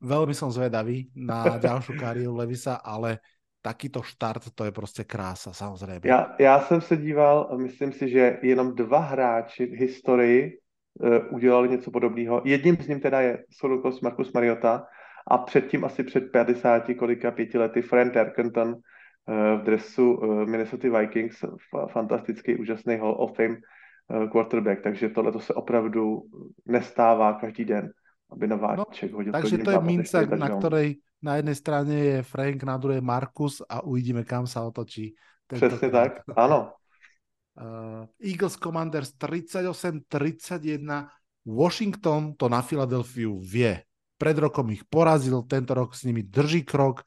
veľmi 0.00 0.32
som 0.32 0.48
zvedavý 0.48 1.12
na 1.12 1.44
ďalšiu 1.60 1.92
kariéru 1.92 2.40
Levisa, 2.40 2.80
ale 2.80 3.20
takýto 3.60 4.00
štart, 4.00 4.56
to 4.56 4.64
je 4.64 4.72
prostě 4.72 5.04
krása, 5.04 5.52
samozřejmě. 5.52 6.08
Já, 6.10 6.36
já 6.40 6.60
jsem 6.60 6.80
se 6.80 6.96
díval, 6.96 7.58
myslím 7.60 7.92
si, 7.92 8.08
že 8.08 8.38
jenom 8.42 8.74
dva 8.74 8.98
hráči 8.98 9.66
v 9.66 9.76
historii 9.76 10.58
uh, 10.94 11.36
udělali 11.36 11.68
něco 11.68 11.90
podobného. 11.90 12.42
Jedním 12.44 12.76
z 12.76 12.88
nich 12.88 13.02
teda 13.02 13.20
je 13.20 13.44
Solukovs 13.50 14.00
Markus 14.00 14.32
Mariota 14.32 14.86
a 15.28 15.38
předtím 15.38 15.84
asi 15.84 16.04
před 16.04 16.32
50 16.32 16.82
kolika 16.98 17.30
pěti 17.30 17.58
lety 17.58 17.82
Frank 17.82 18.12
Terkenton, 18.12 18.76
Eh, 18.76 18.76
v 19.28 19.62
dresu 19.62 20.20
eh, 20.22 20.46
Minnesota 20.46 20.88
Vikings, 20.98 21.44
fantastický, 21.92 22.56
úžasný 22.56 22.96
Hall 22.96 23.16
of 23.18 23.36
Fame 23.36 23.56
eh, 23.56 24.26
quarterback, 24.28 24.82
takže 24.82 25.08
tohle 25.08 25.32
to 25.32 25.40
se 25.40 25.54
opravdu 25.54 26.22
nestává 26.66 27.32
každý 27.32 27.64
den, 27.64 27.90
aby 28.30 28.46
nováček 28.46 29.12
no, 29.12 29.16
hodil. 29.16 29.32
Takže 29.32 29.58
to 29.58 29.70
je 29.70 29.80
mince, 29.80 30.26
na 30.26 30.48
ktorej 30.48 30.96
na 31.22 31.36
jednej 31.36 31.52
strane 31.52 31.94
je 31.94 32.18
Frank, 32.24 32.64
na 32.64 32.80
druhej 32.80 33.04
Markus 33.04 33.60
a 33.68 33.84
uvidíme, 33.84 34.24
kam 34.24 34.48
sa 34.48 34.64
otočí. 34.64 35.14
Přesně 35.46 35.90
tak, 35.90 36.12
ano. 36.36 36.72
Uh, 37.60 38.06
Eagles 38.16 38.56
Commanders 38.56 39.12
38-31, 39.18 41.08
Washington 41.44 42.34
to 42.36 42.48
na 42.48 42.62
Filadelfiu 42.62 43.36
vie. 43.36 43.82
Pred 44.16 44.38
rokom 44.38 44.70
ich 44.70 44.84
porazil, 44.84 45.42
tento 45.42 45.74
rok 45.74 45.94
s 45.94 46.04
nimi 46.04 46.22
drží 46.22 46.64
krok, 46.64 47.02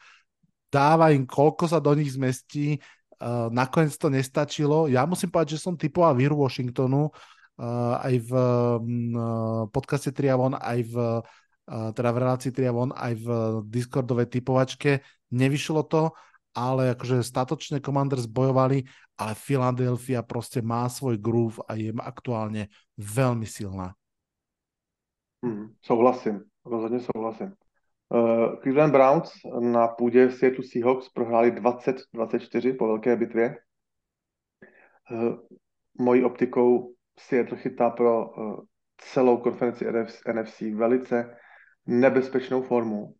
dáva 0.74 1.14
im, 1.14 1.30
koľko 1.30 1.70
sa 1.70 1.78
do 1.78 1.94
nich 1.94 2.18
zmestí. 2.18 2.82
Uh, 3.22 3.48
nakoniec 3.54 3.94
to 3.96 4.10
nestačilo. 4.10 4.90
Ja 4.90 5.06
musím 5.06 5.30
povedať, 5.30 5.56
že 5.56 5.64
som 5.64 5.78
typoval 5.78 6.18
výhru 6.18 6.36
Washingtonu 6.42 7.08
uh, 7.08 8.02
aj 8.02 8.16
v 8.26 8.32
uh, 8.34 9.70
podcaste 9.70 10.10
Triavon, 10.10 10.58
aj 10.58 10.80
v 10.90 10.96
uh, 11.22 11.90
teda 11.96 12.12
v 12.12 12.18
relácii 12.20 12.52
Triavon, 12.52 12.92
aj 12.92 13.14
v 13.24 13.28
Discordovej 13.72 14.28
typovačke. 14.28 15.00
Nevyšlo 15.32 15.88
to, 15.88 16.12
ale 16.52 16.92
akože 16.92 17.24
statočne 17.24 17.80
Commanders 17.80 18.28
bojovali, 18.28 18.84
ale 19.16 19.34
Philadelphia 19.40 20.20
proste 20.22 20.60
má 20.60 20.86
svoj 20.92 21.16
groove 21.16 21.64
a 21.64 21.80
je 21.80 21.96
aktuálne 21.96 22.68
veľmi 23.00 23.48
silná. 23.48 23.96
Hmm, 25.44 25.76
souhlasím, 25.82 26.44
rozhodně 26.66 27.00
souhlasím. 27.00 27.54
Uh, 28.14 28.56
Cleveland 28.62 28.92
Browns 28.92 29.32
na 29.60 29.88
půdě 29.88 30.32
Seattle 30.32 30.64
Seahawks 30.64 31.10
prohráli 31.10 31.52
20-24 31.52 32.78
po 32.78 32.88
velké 32.88 33.16
bitvě. 33.16 33.58
Uh, 35.12 35.36
mojí 36.00 36.24
optikou 36.24 36.94
Seattle 37.20 37.58
chytá 37.58 37.90
pro 37.90 38.30
uh, 38.30 38.60
celou 38.98 39.38
konferenci 39.38 39.86
NFC 40.34 40.62
velice 40.62 41.36
nebezpečnou 41.86 42.62
formu. 42.62 43.16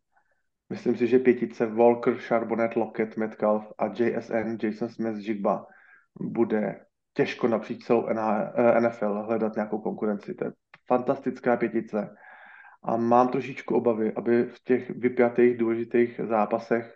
Myslím 0.70 0.96
si, 0.96 1.06
že 1.06 1.18
pětice 1.18 1.66
Walker, 1.66 2.14
Charbonnet, 2.14 2.76
Lockett, 2.76 3.16
Metcalf 3.16 3.72
a 3.78 3.86
JSN, 3.86 4.56
Jason 4.62 4.88
Smith, 4.88 5.16
Jigba 5.16 5.66
bude 6.20 6.84
těžko 7.14 7.48
napříč 7.48 7.84
celou 7.84 8.06
NFL 8.80 9.22
hledat 9.22 9.54
nějakou 9.54 9.78
konkurenci. 9.78 10.34
To 10.34 10.44
je 10.44 10.52
fantastická 10.86 11.56
pětice 11.56 12.16
a 12.84 12.96
mám 12.96 13.28
trošičku 13.28 13.74
obavy, 13.74 14.12
aby 14.12 14.44
v 14.44 14.64
těch 14.64 14.90
vypjatých 14.90 15.56
důležitých 15.56 16.20
zápasech 16.28 16.94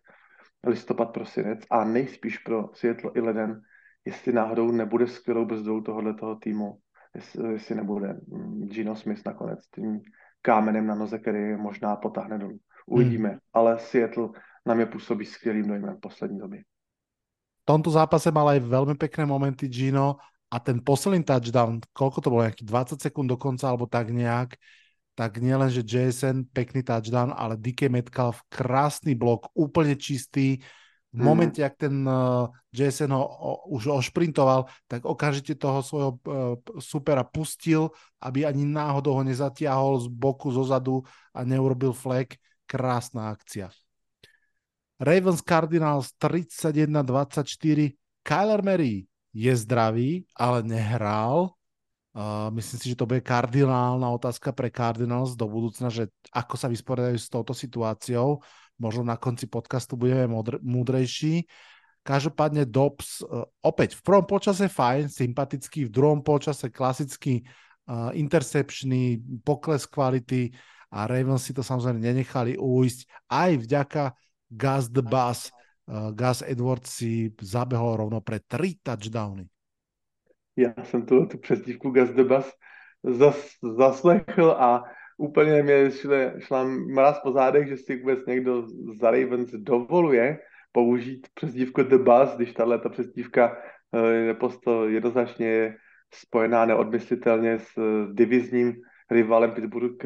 listopad, 0.67 1.11
prosinec 1.11 1.61
a 1.71 1.85
nejspíš 1.85 2.39
pro 2.39 2.71
Seattle 2.75 3.11
i 3.15 3.21
leden, 3.21 3.61
jestli 4.05 4.33
náhodou 4.33 4.73
nebude 4.73 5.07
skvělou 5.07 5.45
brzdou 5.45 5.81
tohohle 5.81 6.15
toho 6.15 6.37
týmu, 6.37 6.79
jestli, 7.15 7.53
jestli 7.53 7.75
nebude 7.75 8.21
mm, 8.29 8.69
Gino 8.69 8.97
Smith 8.97 9.23
nakonec 9.27 9.59
tím 9.75 10.01
kámenem 10.43 10.87
na 10.87 10.95
noze, 10.95 11.19
který 11.19 11.57
možná 11.57 11.97
potáhne 11.97 12.39
dolů. 12.39 12.59
Uvidíme, 12.87 13.29
hmm. 13.29 13.39
ale 13.53 13.79
Seattle 13.79 14.29
na 14.67 14.75
mě 14.75 14.87
působí 14.87 15.25
skvělým 15.25 15.69
dojmem 15.69 15.97
v 15.97 16.01
poslední 16.01 16.39
době. 16.39 16.63
V 17.63 17.65
tomto 17.69 17.93
zápase 17.93 18.33
mal 18.33 18.49
aj 18.49 18.65
veľmi 18.65 18.97
pekné 18.97 19.29
momenty 19.29 19.69
Gino 19.69 20.17
a 20.49 20.57
ten 20.57 20.81
posledný 20.81 21.21
touchdown, 21.21 21.85
koľko 21.93 22.25
to 22.25 22.33
bolo, 22.33 22.49
nejaký 22.49 22.65
20 22.65 22.97
sekúnd 22.97 23.29
dokonca, 23.29 23.69
alebo 23.69 23.85
tak 23.85 24.09
nejak, 24.09 24.57
tak 25.19 25.43
nielen, 25.43 25.67
že 25.67 25.83
JSN 25.83 26.47
pekný 26.55 26.87
touchdown, 26.87 27.35
ale 27.35 27.59
DK 27.59 27.91
Metcalf 27.91 28.47
krásny 28.47 29.19
blok, 29.19 29.51
úplne 29.59 29.99
čistý. 29.99 30.63
V 31.11 31.19
mhm. 31.19 31.27
momente, 31.27 31.59
mm. 31.59 31.67
ak 31.67 31.75
ten 31.75 31.95
uh, 32.07 32.47
JSN 32.71 33.11
ho 33.11 33.27
už 33.75 33.91
ošprintoval, 33.99 34.71
tak 34.87 35.03
okamžite 35.03 35.59
toho 35.59 35.83
svojho 35.83 36.13
uh, 36.15 36.55
supera 36.79 37.27
pustil, 37.27 37.91
aby 38.23 38.47
ani 38.47 38.63
náhodou 38.63 39.19
ho 39.19 39.27
nezatiahol 39.27 39.99
z 39.99 40.07
boku, 40.07 40.55
zo 40.55 40.63
zadu 40.63 41.03
a 41.35 41.43
neurobil 41.43 41.91
flag. 41.91 42.39
Krásna 42.69 43.35
akcia. 43.35 43.75
Ravens 45.01 45.43
Cardinals 45.43 46.15
31-24. 46.21 47.97
Kyler 48.23 48.61
Murray 48.61 49.09
je 49.33 49.53
zdravý, 49.57 50.29
ale 50.37 50.63
nehral. 50.63 51.58
Uh, 52.19 52.51
myslím 52.59 52.79
si, 52.83 52.87
že 52.91 52.99
to 52.99 53.07
bude 53.07 53.23
kardinálna 53.23 54.11
otázka 54.11 54.51
pre 54.51 54.75
Cardinals 54.75 55.39
do 55.39 55.47
budúcna, 55.47 55.87
že 55.87 56.11
ako 56.35 56.59
sa 56.59 56.67
vysporiadajú 56.67 57.15
s 57.15 57.31
touto 57.31 57.55
situáciou. 57.55 58.43
Možno 58.75 59.07
na 59.07 59.15
konci 59.15 59.47
podcastu 59.47 59.95
budeme 59.95 60.27
modr- 60.27 60.59
múdrejší. 60.59 61.47
Každopádne 62.03 62.67
Dobbs 62.67 63.23
uh, 63.23 63.47
opäť 63.63 63.95
v 63.95 64.03
prvom 64.03 64.27
počase 64.27 64.67
fajn, 64.67 65.07
sympatický, 65.07 65.87
v 65.87 65.95
druhom 65.95 66.27
počase 66.27 66.75
klasický 66.75 67.47
uh, 67.87 68.11
intercepčný, 68.11 69.23
pokles 69.47 69.87
kvality 69.87 70.51
a 70.91 71.07
Ravens 71.07 71.47
si 71.47 71.55
to 71.55 71.63
samozrejme 71.63 72.03
nenechali 72.03 72.59
ujsť 72.59 73.31
aj 73.31 73.51
vďaka 73.63 74.03
Gus 74.51 74.91
the 74.91 75.05
Bus 75.07 75.55
Gus 75.89 76.45
Edwards 76.45 77.01
si 77.01 77.33
zabehol 77.41 77.97
rovno 77.97 78.21
pre 78.21 78.41
tři 78.45 78.77
touchdowny. 78.85 79.49
Já 80.59 80.75
jsem 80.83 81.07
tuhle 81.07 81.27
tu 81.27 81.39
přezdívku 81.39 81.91
Bus 82.29 82.53
zas, 83.03 83.51
zaslechl 83.77 84.51
a 84.51 84.85
úplně 85.19 85.63
mě 85.63 85.91
šle, 85.91 86.35
šla 86.39 86.65
mraz 86.95 87.21
po 87.23 87.33
zádech, 87.33 87.69
že 87.69 87.77
si 87.77 87.97
vůbec 87.97 88.27
někdo 88.27 88.67
za 89.01 89.11
Ravens 89.11 89.51
dovoluje 89.51 90.39
použít 90.73 91.27
přezdívku 91.35 91.83
The 91.83 91.99
Bus, 91.99 92.37
když 92.37 92.53
tahle 92.53 92.79
ta 92.79 92.89
přezdívka 92.89 93.57
je 94.13 94.27
naprosto 94.27 94.89
jednoznačně 94.89 95.77
spojená 96.15 96.65
neodmyslitelně 96.65 97.59
s 97.59 97.79
divizním 98.13 98.75
rivalem 99.11 99.51
Pittsburgh, 99.51 100.05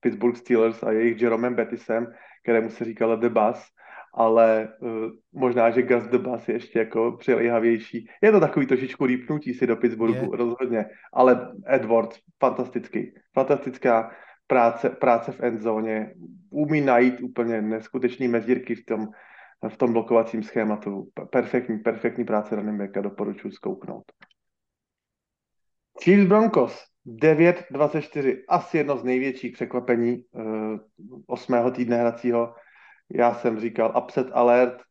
Pittsburgh 0.00 0.36
Steelers 0.36 0.82
a 0.82 0.92
jejich 0.92 1.22
Jeromem 1.22 1.54
Bettisem, 1.54 2.06
kterému 2.42 2.70
se 2.70 2.84
říkalo 2.84 3.16
The 3.16 3.28
Bus, 3.28 3.64
ale 4.14 4.68
uh, 4.80 4.90
možná, 5.32 5.70
že 5.70 5.82
Gus 5.82 6.04
The 6.04 6.18
Bus 6.18 6.48
je 6.48 6.54
ještě 6.54 6.78
jako 6.78 7.12
přilejhavější. 7.12 8.08
Je 8.22 8.32
to 8.32 8.40
takový 8.40 8.66
trošičku 8.66 9.06
rýpnutí 9.06 9.54
si 9.54 9.66
do 9.66 9.76
Pittsburghu, 9.76 10.30
je. 10.32 10.36
rozhodně, 10.36 10.84
ale 11.12 11.52
Edwards, 11.66 12.18
fantastický, 12.40 13.12
fantastická 13.34 14.10
práce, 14.46 14.90
práce 14.90 15.32
v 15.32 15.40
endzóně, 15.40 16.14
umí 16.50 16.80
najít 16.80 17.20
úplně 17.20 17.62
neskutečný 17.62 18.28
mezírky 18.28 18.74
v 18.74 18.84
tom, 18.86 19.08
v 19.68 19.76
tom 19.76 19.92
blokovacím 19.92 20.42
schématu. 20.42 21.08
Perfektní, 21.30 21.78
perfektní 21.78 22.24
práce 22.24 22.56
running 22.56 22.98
doporučuji 23.00 23.52
zkouknout. 23.52 24.04
Chiefs 26.02 26.28
Broncos 26.28 26.84
9-24, 27.06 28.36
asi 28.48 28.76
jedno 28.76 28.96
z 28.96 29.04
největších 29.04 29.52
překvapení 29.52 30.24
uh, 30.32 30.44
osmého 31.26 31.70
týdne 31.70 31.96
hracího. 31.96 32.54
Já 33.14 33.34
jsem 33.34 33.60
říkal 33.60 33.94
upset 34.04 34.26
alert, 34.32 34.82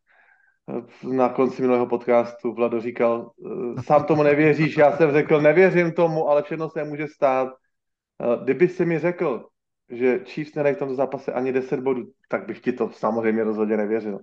na 1.04 1.30
konci 1.30 1.62
minulého 1.62 1.88
podcastu 1.88 2.54
Vlado 2.54 2.82
říkal, 2.82 3.32
uh, 3.36 3.82
sám 3.82 4.04
tomu 4.04 4.24
nevěříš, 4.24 4.78
já 4.78 4.98
jsem 4.98 5.12
řekl, 5.12 5.42
nevěřím 5.42 5.92
tomu, 5.92 6.28
ale 6.28 6.44
všechno 6.44 6.70
se 6.70 6.84
může 6.84 7.08
stát. 7.08 7.48
Uh, 7.48 8.44
kdyby 8.44 8.68
si 8.68 8.86
mi 8.86 9.00
řekl, 9.00 9.48
že 9.90 10.20
Chiefs 10.26 10.56
nedají 10.56 10.76
v 10.76 10.80
tomto 10.80 10.96
zápase 10.96 11.34
ani 11.34 11.54
10 11.54 11.80
bodů, 11.80 12.04
tak 12.30 12.48
bych 12.48 12.60
ti 12.60 12.74
to 12.74 12.90
samozřejmě 12.90 13.44
rozhodně 13.44 13.78
nevěřil. 13.78 14.20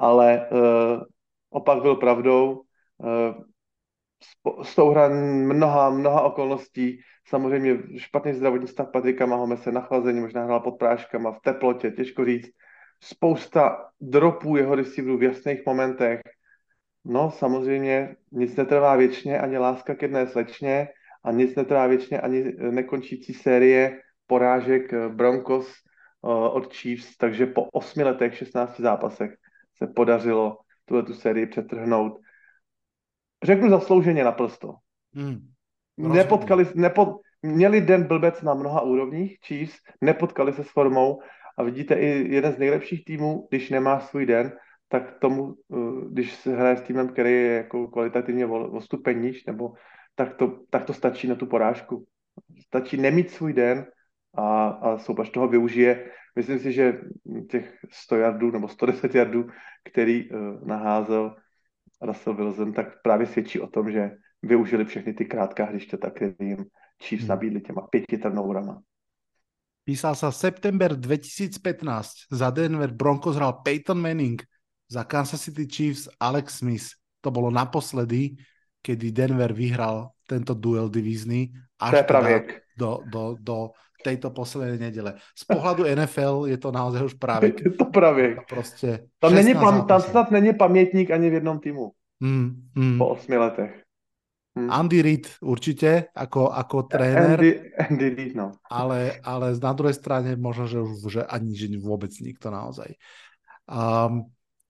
Ale 0.00 0.48
uh, 0.50 1.02
opak 1.50 1.82
byl 1.82 1.96
pravdou. 1.96 2.62
Uh, 2.98 3.34
s 4.62 4.74
tou 4.74 4.90
hra 4.90 5.08
mnoha, 5.08 5.90
mnoha 5.90 6.20
okolností. 6.22 7.00
Samozřejmě 7.28 7.78
špatný 7.96 8.34
zdravotní 8.34 8.68
stav 8.68 8.88
Patrika 8.92 9.26
Mahomese, 9.26 9.72
nachlazení, 9.72 10.20
možná 10.20 10.44
hrál 10.44 10.60
pod 10.60 10.72
práškama, 10.72 11.32
v 11.32 11.40
teplotě, 11.40 11.90
těžko 11.90 12.24
říct. 12.24 12.50
Spousta 13.02 13.90
dropů 14.00 14.56
jeho 14.56 14.74
receiverů 14.74 15.18
v 15.18 15.22
jasných 15.22 15.66
momentech. 15.66 16.20
No, 17.04 17.30
samozřejmě 17.30 18.16
nic 18.32 18.56
netrvá 18.56 18.96
věčně, 18.96 19.40
ani 19.40 19.58
láska 19.58 19.94
k 19.94 20.02
jedné 20.02 20.26
slečně 20.26 20.88
a 21.24 21.32
nic 21.32 21.54
netrvá 21.54 21.86
věčně, 21.86 22.20
ani 22.20 22.52
nekončící 22.58 23.34
série 23.34 24.00
porážek 24.26 24.94
Broncos 25.08 25.66
uh, 26.22 26.32
od 26.32 26.74
Chiefs, 26.74 27.16
takže 27.16 27.46
po 27.46 27.64
osmi 27.64 28.04
letech, 28.04 28.36
16 28.36 28.80
zápasech 28.80 29.30
se 29.76 29.86
podařilo 29.86 30.58
tuhle 30.84 31.02
tu 31.02 31.14
sérii 31.14 31.46
přetrhnout 31.46 32.20
řeknu 33.44 33.70
zaslouženě 33.70 34.24
naprosto. 34.24 34.74
Hmm. 35.14 35.38
Nepotkali, 35.96 36.66
nepo, 36.74 37.20
měli 37.42 37.80
den 37.80 38.04
blbec 38.04 38.42
na 38.42 38.54
mnoha 38.54 38.80
úrovních, 38.80 39.38
Chiefs, 39.46 39.76
nepotkali 40.00 40.52
se 40.52 40.64
s 40.64 40.70
formou 40.70 41.20
a 41.60 41.62
vidíte 41.62 41.94
i 41.94 42.34
jeden 42.34 42.52
z 42.52 42.58
nejlepších 42.58 43.04
týmů, 43.04 43.46
když 43.50 43.70
nemá 43.70 44.00
svůj 44.00 44.26
den, 44.26 44.52
tak 44.88 45.18
tomu, 45.18 45.54
eh, 45.72 45.76
když 46.10 46.34
se 46.34 46.56
hraje 46.56 46.76
s 46.76 46.82
týmem, 46.82 47.08
který 47.08 47.30
je 47.30 47.52
jako 47.52 47.88
kvalitativně 47.88 48.46
o 48.46 48.80
stupeň 48.80 49.22
níž, 49.22 49.44
nebo 49.44 49.72
tak 50.14 50.34
to, 50.34 50.64
tak 50.70 50.84
to 50.84 50.92
stačí 50.92 51.28
na 51.28 51.34
tu 51.34 51.46
porážku. 51.46 52.06
Stačí 52.66 52.96
nemít 52.96 53.30
svůj 53.30 53.52
den 53.52 53.86
a, 54.34 54.68
a 54.68 54.98
soubaž 54.98 55.30
toho 55.30 55.48
využije. 55.48 56.10
Myslím 56.36 56.58
si, 56.58 56.72
že 56.72 57.00
těch 57.50 57.76
100 57.90 58.16
jardů 58.16 58.50
nebo 58.50 58.68
110 58.68 59.14
jardů, 59.14 59.46
který 59.84 60.30
uh, 60.30 60.66
naházel, 60.66 61.36
Russell 62.02 62.36
Wilson, 62.36 62.72
tak 62.72 63.02
právě 63.02 63.26
svědčí 63.26 63.60
o 63.60 63.66
tom, 63.66 63.92
že 63.92 64.10
využili 64.42 64.84
všechny 64.84 65.12
ty 65.12 65.24
krátká 65.24 65.64
hřiště, 65.64 65.96
které 65.96 66.32
jim 66.40 66.64
Chiefs 67.02 67.22
hmm. 67.22 67.28
nabídli 67.28 67.60
těma 67.60 67.82
pěti 67.90 68.18
turnoverama. 68.18 68.80
Písal 69.84 70.14
sa 70.14 70.30
september 70.30 70.94
2015. 70.94 72.30
Za 72.30 72.48
Denver 72.50 72.92
Broncos 72.92 73.36
hral 73.36 73.64
Peyton 73.64 73.98
Manning, 73.98 74.42
za 74.88 75.04
Kansas 75.04 75.40
City 75.40 75.66
Chiefs 75.66 76.08
Alex 76.20 76.60
Smith. 76.60 76.94
To 77.20 77.30
bolo 77.30 77.50
naposledy, 77.50 78.36
kedy 78.80 79.12
Denver 79.12 79.52
vyhral 79.52 80.14
tento 80.24 80.54
duel 80.54 80.88
divízny 80.88 81.52
až 81.80 81.90
teda 82.06 82.20
do, 82.76 83.02
do, 83.08 83.22
do 83.40 83.56
tejto 84.00 84.32
poslednej 84.32 84.80
nedele. 84.80 85.20
Z 85.36 85.44
pohľadu 85.44 85.84
NFL 85.84 86.48
je 86.48 86.58
to 86.58 86.72
naozaj 86.72 87.04
už 87.04 87.14
právě. 87.14 87.52
je 87.64 87.70
to 87.70 87.84
právě. 87.84 88.34
To 88.34 88.42
prostě 88.48 89.08
tam, 89.18 89.34
není 89.34 89.54
pam, 89.54 89.86
tam 89.86 90.00
snad 90.00 90.30
není 90.30 90.52
pamětník 90.52 91.10
ani 91.10 91.30
v 91.30 91.34
jednom 91.34 91.60
týmu. 91.60 91.92
Mm, 92.20 92.68
mm. 92.74 92.98
Po 92.98 93.06
osmi 93.08 93.36
letech. 93.36 93.82
Hmm. 94.56 94.70
Andy 94.70 95.02
Reid 95.02 95.30
určitě, 95.40 96.04
jako, 96.18 96.52
jako 96.56 96.82
tréner. 96.82 97.40
Andy, 97.40 97.72
Andy 97.90 98.14
Reid, 98.14 98.34
no. 98.34 98.52
Ale, 98.70 99.20
ale 99.24 99.58
na 99.62 99.72
druhé 99.72 99.94
straně 99.94 100.36
možno, 100.36 100.66
že 100.66 100.80
už 100.80 101.12
že 101.12 101.24
ani 101.24 101.56
že 101.56 101.78
vůbec 101.78 102.18
nikto 102.18 102.50
naozaj. 102.50 102.86
Um, 103.70 104.26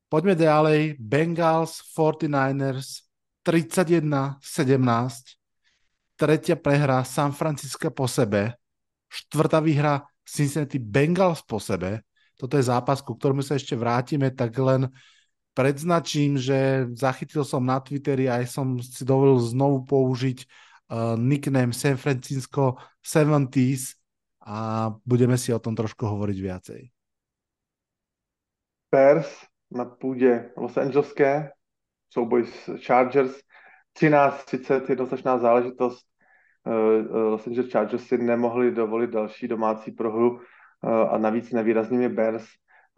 poďme 0.08 0.34
ďalej. 0.34 0.96
Bengals, 1.00 1.80
49ers, 1.96 3.08
31-17. 3.46 5.40
Tretia 6.16 6.56
prehra 6.56 7.04
San 7.04 7.32
Francisco 7.32 7.90
po 7.90 8.08
sebe 8.08 8.60
štvrtá 9.10 9.58
výhra 9.60 10.06
Cincinnati 10.22 10.78
Bengals 10.78 11.42
po 11.42 11.58
sebe. 11.58 12.06
Toto 12.38 12.56
je 12.56 12.64
zápas, 12.70 13.02
ku 13.02 13.18
ktorému 13.18 13.42
sa 13.42 13.58
ešte 13.58 13.74
vrátime, 13.74 14.30
tak 14.30 14.54
len 14.56 14.86
predznačím, 15.54 16.38
že 16.38 16.88
zachytil 16.94 17.44
som 17.44 17.64
na 17.66 17.80
Twitteri 17.80 18.30
aj 18.30 18.46
som 18.46 18.78
si 18.78 19.02
dovolil 19.04 19.42
znovu 19.42 19.82
použiť 19.84 20.38
uh, 20.44 21.14
nickname 21.18 21.74
San 21.74 21.98
Francisco 21.98 22.78
70s 23.02 23.98
a 24.46 24.88
budeme 25.04 25.36
si 25.36 25.52
o 25.52 25.62
tom 25.62 25.76
trošku 25.76 26.06
hovoriť 26.06 26.38
viacej. 26.40 26.80
Bears 28.90 29.30
na 29.70 29.84
půdě 29.84 30.50
Los 30.56 30.76
Angeleské, 30.76 31.50
souboj 32.10 32.46
s 32.46 32.70
Chargers, 32.86 33.40
13-30, 33.98 34.90
jednoznačná 34.90 35.38
záležitost. 35.38 36.06
Eh, 36.66 37.18
Los 37.18 37.46
Angeles 37.46 37.72
Chargers 37.72 38.06
si 38.06 38.18
nemohli 38.18 38.70
dovolit 38.70 39.10
další 39.10 39.48
domácí 39.48 39.90
prohru 39.90 40.40
eh, 40.40 41.08
a 41.08 41.18
navíc 41.18 41.50
nevýraznými 41.50 42.08
Bears 42.08 42.46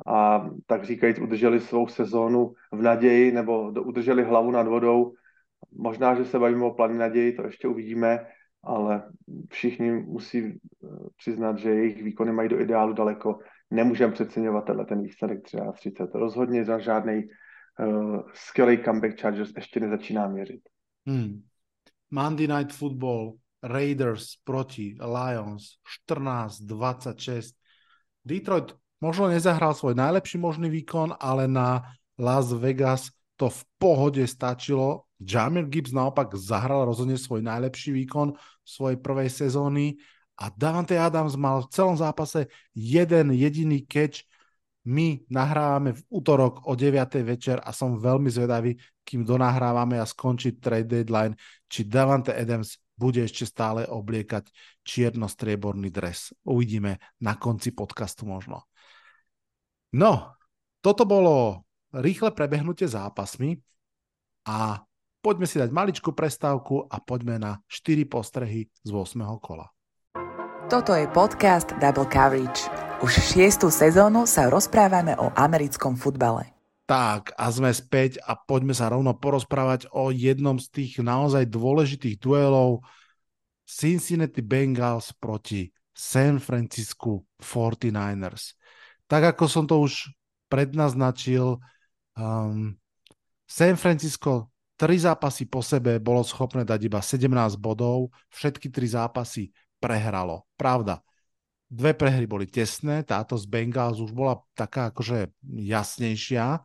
a 0.07 0.51
tak 0.67 0.85
říkajíc 0.85 1.19
udrželi 1.19 1.61
svou 1.61 1.89
sezónu 1.89 2.55
v 2.73 2.83
naději 2.83 3.33
nebo 3.33 3.69
udrželi 3.69 4.25
hlavu 4.25 4.51
nad 4.51 4.67
vodou. 4.67 5.15
Možná, 5.73 6.15
že 6.15 6.25
se 6.25 6.39
bavíme 6.39 6.65
o 6.65 6.71
plný 6.71 6.99
naději, 6.99 7.33
to 7.33 7.45
ještě 7.45 7.69
uvidíme, 7.69 8.27
ale 8.63 9.03
všichni 9.51 9.93
musí 9.93 10.39
eh, 10.45 10.87
přiznat, 11.17 11.59
že 11.59 11.71
jejich 11.71 12.03
výkony 12.03 12.33
mají 12.33 12.49
do 12.49 12.61
ideálu 12.61 12.93
daleko. 12.93 13.39
Nemůžeme 13.71 14.13
přeceňovat 14.13 14.65
tenhle 14.65 14.87
ten 14.87 15.03
výsledek 15.03 15.39
30. 15.75 16.15
Rozhodně 16.15 16.65
za 16.65 16.79
žádný 16.79 17.23
uh, 17.79 18.21
skvělý 18.35 18.79
comeback 18.85 19.21
Chargers 19.21 19.53
ještě 19.57 19.81
nezačíná 19.81 20.29
měřit. 20.29 20.61
Hmm. 21.07 21.43
Monday 22.11 22.47
Night 22.47 22.73
Football 22.73 23.33
Raiders 23.63 24.37
proti 24.45 24.97
Lions 25.01 25.63
14-26. 26.11 27.55
Detroit 28.25 28.75
možno 29.03 29.27
nezahral 29.27 29.75
svoj 29.75 29.99
najlepší 29.99 30.39
možný 30.39 30.71
výkon, 30.71 31.19
ale 31.19 31.51
na 31.51 31.99
Las 32.15 32.55
Vegas 32.55 33.11
to 33.35 33.51
v 33.51 33.61
pohode 33.83 34.23
stačilo. 34.23 35.11
Jamir 35.19 35.67
Gibbs 35.67 35.91
naopak 35.91 36.39
zahral 36.39 36.87
rozhodne 36.87 37.19
svoj 37.19 37.43
najlepší 37.43 37.91
výkon 37.91 38.39
svojej 38.63 39.03
prvej 39.03 39.27
sezóny 39.27 39.99
a 40.39 40.55
Davante 40.55 40.95
Adams 40.95 41.35
mal 41.35 41.67
v 41.67 41.71
celom 41.75 41.99
zápase 41.99 42.47
jeden 42.75 43.35
jediný 43.35 43.83
catch. 43.87 44.23
My 44.83 45.23
nahrávame 45.31 45.95
v 45.95 46.03
útorok 46.11 46.67
o 46.67 46.75
9. 46.75 47.23
večer 47.23 47.63
a 47.63 47.71
som 47.71 47.99
veľmi 47.99 48.27
zvedavý, 48.31 48.75
kým 49.07 49.23
donahrávame 49.23 49.99
a 49.99 50.07
skončí 50.07 50.59
trade 50.59 50.91
deadline, 50.91 51.39
či 51.71 51.87
Davante 51.87 52.35
Adams 52.35 52.83
bude 52.99 53.23
ešte 53.23 53.47
stále 53.47 53.87
obliekať 53.87 54.51
čierno-strieborný 54.83 55.91
dres. 55.91 56.35
Uvidíme 56.43 56.99
na 57.23 57.39
konci 57.39 57.71
podcastu 57.71 58.27
možno. 58.27 58.67
No, 59.93 60.41
toto 60.81 61.05
bolo 61.05 61.69
rýchle 61.93 62.33
prebehnutie 62.33 62.89
zápasmi 62.89 63.61
a 64.49 64.81
poďme 65.21 65.45
si 65.45 65.61
dať 65.61 65.69
maličkú 65.69 66.17
prestávku 66.17 66.89
a 66.89 66.97
poďme 66.97 67.37
na 67.37 67.53
4 67.69 68.09
postrehy 68.09 68.73
z 68.81 68.89
8. 68.89 69.21
kola. 69.45 69.69
Toto 70.73 70.97
je 70.97 71.05
podcast 71.13 71.77
Double 71.77 72.09
Coverage. 72.09 72.73
Už 73.05 73.21
šiestú 73.21 73.69
sezónu 73.69 74.25
sa 74.25 74.49
rozprávame 74.49 75.13
o 75.21 75.29
americkom 75.37 76.01
futbale. 76.01 76.57
Tak, 76.89 77.37
a 77.37 77.53
sme 77.53 77.69
späť 77.77 78.17
a 78.25 78.33
poďme 78.33 78.73
sa 78.73 78.89
rovno 78.89 79.13
porozprávať 79.13 79.93
o 79.93 80.09
jednom 80.09 80.57
z 80.57 80.73
tých 80.73 81.05
naozaj 81.05 81.53
dôležitých 81.53 82.17
duelov 82.17 82.81
Cincinnati 83.69 84.41
Bengals 84.41 85.13
proti 85.13 85.69
San 85.93 86.41
Francisco 86.41 87.29
49ers. 87.45 88.57
Tak 89.13 89.37
ako 89.37 89.45
som 89.45 89.69
to 89.69 89.77
už 89.85 90.09
prednaznačil, 90.49 91.61
um, 92.17 92.73
San 93.45 93.77
Francisco 93.77 94.49
tri 94.81 94.97
zápasy 94.97 95.45
po 95.53 95.61
sebe 95.61 96.01
bolo 96.01 96.25
schopné 96.25 96.65
dať 96.65 96.81
iba 96.89 97.05
17 97.05 97.29
bodov, 97.61 98.09
všetky 98.33 98.73
tri 98.73 98.89
zápasy 98.89 99.53
prehralo. 99.77 100.49
Pravda, 100.57 101.05
dve 101.69 101.93
prehry 101.93 102.25
boli 102.25 102.49
tesné, 102.49 103.05
táto 103.05 103.37
z 103.37 103.45
Bengals 103.45 104.01
už 104.01 104.17
bola 104.17 104.41
taká 104.57 104.89
akože 104.89 105.29
jasnejšia. 105.61 106.65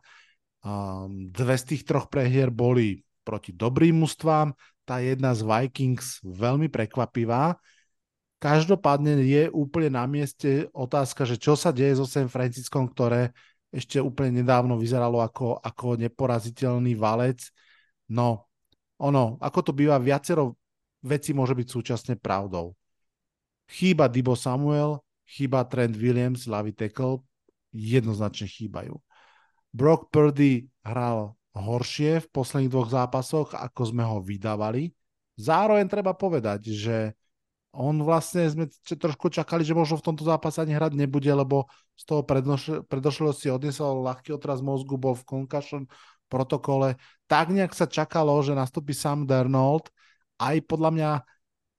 Um, 0.64 1.28
dve 1.28 1.52
z 1.52 1.76
tých 1.76 1.84
troch 1.84 2.08
prehier 2.08 2.48
boli 2.48 3.04
proti 3.28 3.52
dobrým 3.52 4.00
mužstvám, 4.00 4.56
tá 4.88 5.04
jedna 5.04 5.36
z 5.36 5.44
Vikings 5.44 6.24
veľmi 6.24 6.72
prekvapivá. 6.72 7.60
Každopádne 8.38 9.18
je 9.26 9.50
úplne 9.50 9.98
na 9.98 10.06
mieste 10.06 10.70
otázka, 10.70 11.26
že 11.26 11.34
čo 11.34 11.58
sa 11.58 11.74
deje 11.74 11.98
so 11.98 12.06
San 12.06 12.30
Franciskom, 12.30 12.86
ktoré 12.86 13.34
ešte 13.74 13.98
úplne 13.98 14.40
nedávno 14.40 14.78
vyzeralo 14.78 15.18
ako, 15.20 15.58
ako 15.58 15.98
neporaziteľný 15.98 16.94
valec. 16.94 17.42
No, 18.08 18.46
ono, 19.02 19.36
ako 19.42 19.58
to 19.60 19.72
býva, 19.74 19.98
viacero 19.98 20.54
veci 21.02 21.34
môže 21.34 21.58
byť 21.58 21.68
súčasne 21.68 22.14
pravdou. 22.14 22.78
Chýba 23.68 24.08
Dibo 24.08 24.32
Samuel, 24.38 25.02
chýba 25.28 25.66
Trent 25.68 25.98
Williams, 25.98 26.48
ľavý 26.48 26.72
tackle, 26.72 27.20
jednoznačne 27.74 28.48
chýbajú. 28.48 28.96
Brock 29.74 30.08
Purdy 30.08 30.64
hral 30.80 31.36
horšie 31.52 32.24
v 32.24 32.30
posledných 32.32 32.72
dvoch 32.72 32.88
zápasoch, 32.88 33.52
ako 33.52 33.82
sme 33.84 34.06
ho 34.06 34.22
vydávali. 34.24 34.94
Zároveň 35.36 35.86
treba 35.90 36.16
povedať, 36.16 36.72
že 36.72 37.12
on 37.78 38.02
vlastne 38.02 38.42
sme 38.50 38.66
trošku 38.82 39.30
čakali, 39.30 39.62
že 39.62 39.70
možno 39.70 40.02
v 40.02 40.06
tomto 40.10 40.26
zápase 40.26 40.58
ani 40.58 40.74
hrať 40.74 40.98
nebude, 40.98 41.30
lebo 41.30 41.70
z 41.94 42.02
toho 42.10 42.26
predošlého 42.82 43.30
si 43.30 43.46
odnesol 43.46 44.02
ľahký 44.02 44.34
otraz 44.34 44.58
mozgu, 44.58 44.98
bol 44.98 45.14
v 45.14 45.22
concussion 45.22 45.86
protokole. 46.26 46.98
Tak 47.30 47.54
nejak 47.54 47.70
sa 47.78 47.86
čakalo, 47.86 48.34
že 48.42 48.58
nastúpi 48.58 48.98
Sam 48.98 49.30
Darnold. 49.30 49.94
Aj 50.42 50.58
podľa 50.58 50.90
mňa 50.90 51.10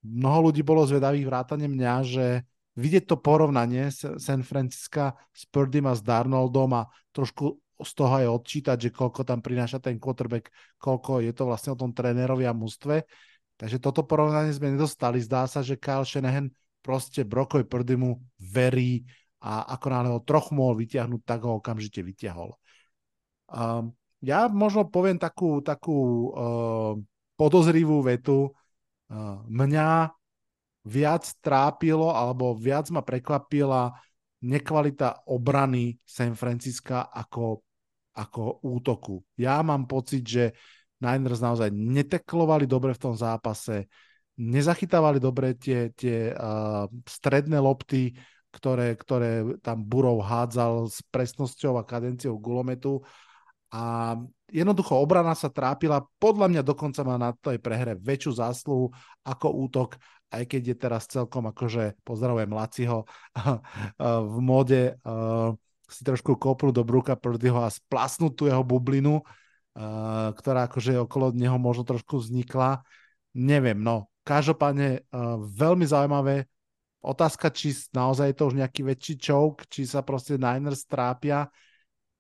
mnoho 0.08 0.40
ľudí 0.50 0.64
bolo 0.64 0.88
zvedavých 0.88 1.28
vrátane 1.28 1.68
mňa, 1.68 1.94
že 2.08 2.48
vidieť 2.80 3.04
to 3.12 3.20
porovnanie 3.20 3.92
San 3.92 4.48
Francisca 4.48 5.20
s 5.36 5.44
Purdym 5.52 5.84
a 5.92 5.94
s 5.94 6.00
Darnoldom 6.00 6.80
a 6.80 6.88
trošku 7.12 7.60
z 7.80 7.92
toho 7.92 8.12
aj 8.24 8.28
odčítať, 8.40 8.78
že 8.88 8.90
koľko 8.96 9.28
tam 9.28 9.44
prináša 9.44 9.84
ten 9.84 10.00
quarterback, 10.00 10.52
koľko 10.80 11.24
je 11.24 11.32
to 11.36 11.44
vlastne 11.48 11.76
o 11.76 11.80
tom 11.80 11.92
trénerovi 11.92 12.48
a 12.48 12.56
mústve. 12.56 13.04
Takže 13.60 13.84
toto 13.84 14.08
porovnanie 14.08 14.56
sme 14.56 14.72
nedostali. 14.72 15.20
Zdá 15.20 15.44
sa, 15.52 15.60
že 15.60 15.76
Kyle 15.76 16.08
Shanahan 16.08 16.48
proste 16.80 17.28
Brokovi 17.28 17.68
Purdymu 17.68 18.16
verí 18.40 19.04
a 19.44 19.68
ako 19.76 19.86
náhle 19.92 20.10
ho 20.16 20.24
trochu 20.24 20.56
mohol 20.56 20.80
vyťahnuť, 20.80 21.22
tak 21.28 21.44
ho 21.44 21.60
okamžite 21.60 22.00
vyťahol. 22.00 22.56
Um, 23.52 23.92
ja 24.24 24.48
možno 24.48 24.88
poviem 24.88 25.20
takú, 25.20 25.60
takú 25.60 26.32
uh, 26.32 26.94
podozrivú 27.36 28.00
vetu. 28.04 28.56
Uh, 29.12 29.44
mňa 29.48 30.12
viac 30.88 31.28
trápilo 31.44 32.16
alebo 32.16 32.56
viac 32.56 32.88
ma 32.96 33.04
prekvapila 33.04 33.92
nekvalita 34.40 35.28
obrany 35.28 36.00
San 36.08 36.36
Francisca 36.36 37.12
ako, 37.12 37.64
ako 38.16 38.64
útoku. 38.64 39.20
Ja 39.36 39.60
mám 39.60 39.84
pocit, 39.84 40.24
že 40.24 40.56
Niners 41.00 41.40
naozaj 41.40 41.72
neteklovali 41.72 42.68
dobre 42.68 42.92
v 42.92 43.02
tom 43.02 43.16
zápase, 43.16 43.88
nezachytávali 44.36 45.20
dobre 45.20 45.56
tie, 45.56 45.92
tie 45.96 46.32
uh, 46.36 46.88
stredné 47.08 47.60
lopty, 47.60 48.16
ktoré, 48.52 48.96
ktoré 49.00 49.60
tam 49.64 49.84
Burov 49.84 50.24
hádzal 50.24 50.92
s 50.92 51.00
presnosťou 51.12 51.80
a 51.80 51.88
kadenciou 51.88 52.36
gulometu. 52.36 53.04
A 53.70 54.18
jednoducho 54.50 54.98
obrana 54.98 55.38
sa 55.38 55.48
trápila, 55.54 56.02
podľa 56.18 56.50
mňa 56.50 56.62
dokonca 56.66 57.06
má 57.06 57.22
na 57.22 57.32
tej 57.38 57.62
prehre 57.62 57.94
väčšiu 57.96 58.32
zásluhu 58.42 58.90
ako 59.22 59.48
útok, 59.70 59.90
aj 60.34 60.44
keď 60.50 60.62
je 60.74 60.76
teraz 60.76 61.04
celkom 61.06 61.46
akože, 61.54 62.02
pozdravujem 62.02 62.50
Laciho, 62.50 63.06
v 64.34 64.38
mode 64.42 64.98
uh, 65.06 65.54
si 65.86 66.02
trošku 66.02 66.36
kopnúť 66.36 66.74
do 66.74 66.84
Bruka 66.84 67.14
Purdyho 67.14 67.62
a 67.62 67.70
splasnúť 67.70 68.34
tú 68.34 68.44
jeho 68.50 68.66
bublinu, 68.66 69.22
uh, 69.22 69.24
ktorá 70.36 70.68
akože 70.68 71.00
okolo 71.08 71.32
neho 71.32 71.56
možno 71.56 71.88
trošku 71.88 72.20
vznikla. 72.20 72.84
Neviem, 73.32 73.80
no. 73.80 74.12
Každopádne 74.28 75.08
uh, 75.08 75.40
veľmi 75.40 75.88
zaujímavé. 75.88 76.46
Otázka, 77.00 77.48
či 77.48 77.72
naozaj 77.96 78.36
je 78.36 78.38
to 78.38 78.44
už 78.52 78.60
nejaký 78.60 78.84
väčší 78.84 79.16
choke, 79.16 79.64
či 79.72 79.88
sa 79.88 80.04
proste 80.04 80.36
Niners 80.36 80.84
trápia 80.84 81.48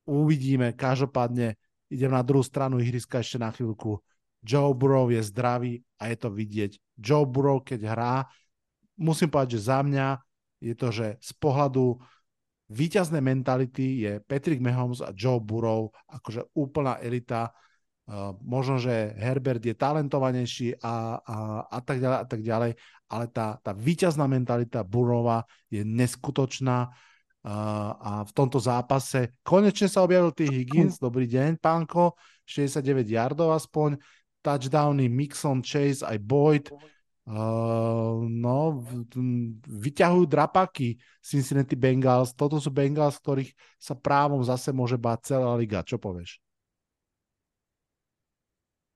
uvidíme. 0.07 0.73
Každopádne 0.73 1.59
idem 1.91 2.11
na 2.15 2.23
druhú 2.23 2.41
stranu 2.41 2.79
ihriska 2.79 3.19
ešte 3.19 3.37
na 3.37 3.51
chvíľku. 3.51 3.99
Joe 4.39 4.71
Burrow 4.71 5.11
je 5.11 5.19
zdravý 5.19 5.83
a 5.99 6.09
je 6.09 6.17
to 6.17 6.31
vidieť. 6.31 6.79
Joe 6.95 7.27
Burrow, 7.27 7.59
keď 7.59 7.91
hrá, 7.91 8.15
musím 8.95 9.27
povedať, 9.27 9.59
že 9.59 9.67
za 9.67 9.83
mňa 9.83 10.07
je 10.63 10.73
to, 10.79 10.87
že 10.95 11.07
z 11.19 11.31
pohľadu 11.37 11.99
víťaznej 12.69 13.21
mentality 13.21 14.05
je 14.05 14.13
Patrick 14.23 14.61
Mahomes 14.61 15.01
a 15.01 15.09
Joe 15.11 15.41
Burrow 15.41 15.89
akože 16.09 16.53
úplná 16.53 17.01
elita. 17.01 17.49
Uh, 18.09 18.33
možno, 18.41 18.81
že 18.81 19.13
Herbert 19.21 19.61
je 19.61 19.77
talentovanejší 19.77 20.81
a, 20.81 21.21
a, 21.21 21.35
a 21.69 21.79
tak 21.81 22.01
ďalej 22.01 22.17
a 22.17 22.25
tak 22.25 22.41
ďalej, 22.41 22.71
ale 23.09 23.25
tá, 23.29 23.61
tá 23.61 23.71
víťazná 23.73 24.25
mentalita 24.25 24.81
Burrowa 24.81 25.45
je 25.69 25.85
neskutočná. 25.85 26.89
A 27.39 28.27
v 28.27 28.31
tomto 28.35 28.59
zápase 28.59 29.31
konečne 29.47 29.87
sa 29.87 30.03
objavil 30.03 30.35
tý 30.35 30.43
Higgins, 30.51 30.99
dobrý 30.99 31.23
deň, 31.23 31.55
pánko, 31.55 32.19
69 32.43 33.07
yardov 33.07 33.55
aspoň, 33.55 33.95
touchdowny 34.43 35.07
Mixon, 35.07 35.63
Chase 35.63 36.03
aj 36.03 36.19
Boyd, 36.19 36.67
uh, 37.29 38.25
no, 38.25 38.81
vyťahujú 39.69 40.25
drapaky 40.25 40.97
Cincinnati 41.21 41.77
Bengals, 41.77 42.33
toto 42.33 42.57
sú 42.57 42.73
Bengals, 42.73 43.21
ktorých 43.21 43.53
sa 43.77 43.93
právom 43.93 44.41
zase 44.41 44.73
môže 44.73 44.97
báť 44.97 45.37
celá 45.37 45.53
liga, 45.53 45.85
čo 45.85 46.01
povieš? 46.01 46.41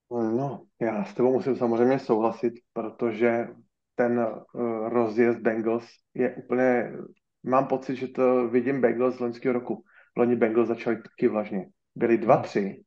No, 0.10 0.66
já 0.82 1.06
s 1.06 1.14
tebou 1.14 1.34
musím 1.34 1.56
samozřejmě 1.56 2.00
souhlasit, 2.00 2.54
protože 2.74 3.48
ten 3.96 4.20
uh, 4.20 4.90
rozjezd 4.90 5.40
Bengals 5.40 5.86
je 6.14 6.36
úplně 6.36 6.92
mám 7.44 7.68
pocit, 7.68 7.96
že 7.96 8.08
to 8.08 8.48
vidím 8.48 8.82
Bengals 8.82 9.16
z 9.16 9.20
loňského 9.20 9.54
roku. 9.54 9.84
Loni 10.18 10.36
Bengals 10.36 10.68
začali 10.68 10.96
taky 10.96 11.28
vlažně. 11.28 11.66
Byli 11.96 12.18
dva, 12.18 12.36
hmm. 12.36 12.44
tři 12.44 12.84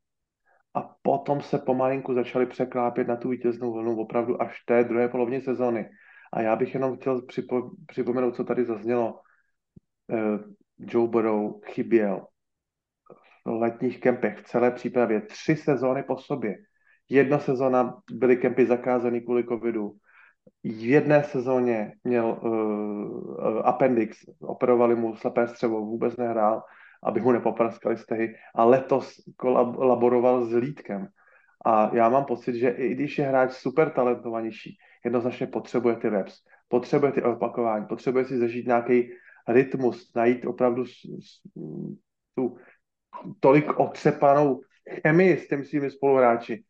a 0.76 0.96
potom 1.02 1.40
se 1.40 1.58
pomalinku 1.58 2.14
začali 2.14 2.46
překlápět 2.46 3.08
na 3.08 3.16
tu 3.16 3.28
vítěznou 3.28 3.72
vlnu 3.72 3.96
opravdu 3.96 4.42
až 4.42 4.64
té 4.64 4.84
druhé 4.84 5.08
polovině 5.08 5.40
sezóny. 5.40 5.88
A 6.32 6.42
já 6.42 6.56
bych 6.56 6.74
jenom 6.74 6.96
chtěl 6.96 7.22
připo, 7.22 7.70
připomenout, 7.86 8.36
co 8.36 8.44
tady 8.44 8.64
zaznělo. 8.64 9.20
Uh, 10.12 10.38
Joe 10.78 11.08
Burrow 11.08 11.60
chyběl 11.64 12.26
v 13.44 13.50
letních 13.50 14.00
kempech, 14.00 14.38
v 14.38 14.42
celé 14.42 14.70
přípravě, 14.70 15.20
tři 15.20 15.56
sezóny 15.56 16.02
po 16.02 16.18
sobě. 16.18 16.54
Jedna 17.08 17.38
sezóna 17.38 17.98
byly 18.12 18.36
kempy 18.36 18.66
zakázané 18.66 19.20
kvůli 19.20 19.44
covidu, 19.44 19.92
v 20.64 20.88
jedné 20.88 21.24
sezóně 21.24 21.92
měl 22.04 22.38
uh, 22.42 23.60
appendix, 23.64 24.18
operovali 24.40 24.94
mu 24.94 25.16
slepé 25.16 25.48
střevo, 25.48 25.80
vůbec 25.80 26.16
nehrál, 26.16 26.62
aby 27.02 27.20
mu 27.20 27.32
nepopraskali 27.32 27.96
stehy. 27.96 28.34
A 28.54 28.64
letos 28.64 29.20
kolaboroval 29.36 30.44
s 30.44 30.54
Lítkem. 30.54 31.08
A 31.64 31.90
já 31.96 32.08
mám 32.08 32.24
pocit, 32.24 32.54
že 32.54 32.68
i 32.68 32.94
když 32.94 33.18
je 33.18 33.26
hráč 33.26 33.52
super 33.52 33.90
talentovanější, 33.90 34.76
jednoznačně 35.04 35.46
potřebuje 35.46 35.96
ty 35.96 36.08
reps, 36.08 36.38
potřebuje 36.68 37.12
ty 37.12 37.22
opakování, 37.22 37.86
potřebuje 37.86 38.24
si 38.24 38.38
zažít 38.38 38.66
nějaký 38.66 39.10
rytmus, 39.48 40.12
najít 40.14 40.46
opravdu 40.46 40.84
tu 42.34 42.56
tolik 43.40 43.78
otřepanou 43.78 44.60
chemii 45.02 45.38
s 45.38 45.48
těmi 45.48 45.64
svými 45.64 45.90
spoluhráči, 45.90 46.64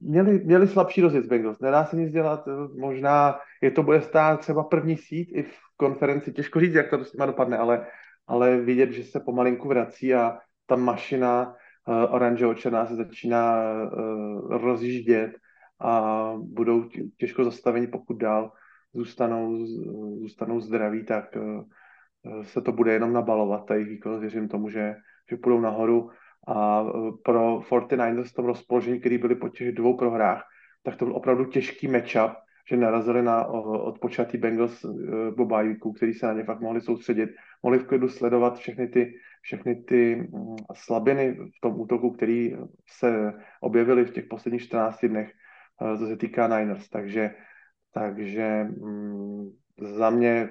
měli, 0.00 0.44
měli 0.44 0.68
slabší 0.68 1.00
rozjezd 1.00 1.28
Bengals, 1.28 1.60
nedá 1.60 1.84
se 1.84 1.96
nic 1.96 2.12
dělat, 2.12 2.44
možná 2.78 3.38
je 3.62 3.70
to 3.70 3.82
bude 3.82 4.00
stát 4.00 4.40
třeba 4.40 4.64
první 4.64 4.96
sít 4.96 5.28
i 5.32 5.42
v 5.42 5.54
konferenci, 5.76 6.32
těžko 6.32 6.60
říct, 6.60 6.74
jak 6.74 6.90
to 6.90 7.04
s 7.04 7.16
dopadne, 7.16 7.58
ale, 7.58 7.86
ale 8.26 8.60
vidět, 8.60 8.92
že 8.92 9.04
se 9.04 9.20
pomalinku 9.20 9.68
vrací 9.68 10.14
a 10.14 10.38
ta 10.66 10.76
mašina 10.76 11.46
uh, 11.88 12.14
oranžovo 12.14 12.54
černá 12.54 12.86
se 12.86 12.94
začíná 12.96 13.62
uh, 13.62 14.50
rozjíždět 14.50 15.32
a 15.80 16.32
budou 16.38 16.88
těžko 17.16 17.44
zastaveni, 17.44 17.86
pokud 17.86 18.14
dál 18.14 18.52
zůstanou, 18.94 19.66
zůstanou 20.20 20.60
zdraví, 20.60 21.04
tak 21.04 21.36
uh, 21.36 21.64
se 22.42 22.60
to 22.60 22.72
bude 22.72 22.92
jenom 22.92 23.12
nabalovat, 23.12 23.66
ta 23.66 23.74
jejich 23.74 24.04
věřím 24.18 24.48
tomu, 24.48 24.68
že, 24.68 24.94
že 25.30 25.36
půjdou 25.36 25.60
nahoru. 25.60 26.10
A 26.48 26.84
eh, 26.88 26.92
pro 27.24 27.58
49ers 27.58 28.24
v 28.24 28.32
tom 28.32 28.44
rozpoložení, 28.44 29.00
který 29.00 29.18
byli 29.18 29.34
po 29.34 29.48
těch 29.48 29.74
dvou 29.74 29.96
prohrách, 29.96 30.44
tak 30.82 30.96
to 30.96 31.04
byl 31.04 31.16
opravdu 31.16 31.44
těžký 31.44 31.88
matchup, 31.88 32.32
že 32.68 32.76
narazili 32.76 33.22
na 33.22 33.46
odpočatý 33.46 34.38
Bengals 34.38 34.86
po 35.36 35.44
bajvíku, 35.44 35.92
který 35.92 36.14
se 36.14 36.26
na 36.26 36.32
ně 36.32 36.44
fakt 36.44 36.60
mohli 36.60 36.80
soustředit. 36.80 37.30
Mohli 37.62 37.78
v 37.78 37.86
klidu 37.86 38.08
sledovat 38.08 38.58
všechny 38.58 38.88
ty, 38.88 39.14
všechny 39.42 39.74
ty 39.74 40.16
mm, 40.16 40.56
slabiny 40.74 41.32
v 41.32 41.60
tom 41.60 41.80
útoku, 41.80 42.10
který 42.10 42.56
se 42.88 43.32
objevily 43.60 44.04
v 44.04 44.10
těch 44.10 44.26
posledních 44.26 44.62
14 44.62 45.04
dnech, 45.04 45.32
co 45.98 46.06
se 46.06 46.16
týká 46.16 46.58
Niners. 46.58 46.88
Takže, 46.88 47.34
takže 47.92 48.64
mm, 48.64 49.50
za 49.78 50.10
mě, 50.10 50.48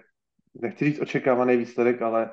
nechci 0.61 0.85
říct 0.85 1.01
očekávaný 1.01 1.57
výsledek, 1.57 2.01
ale 2.01 2.29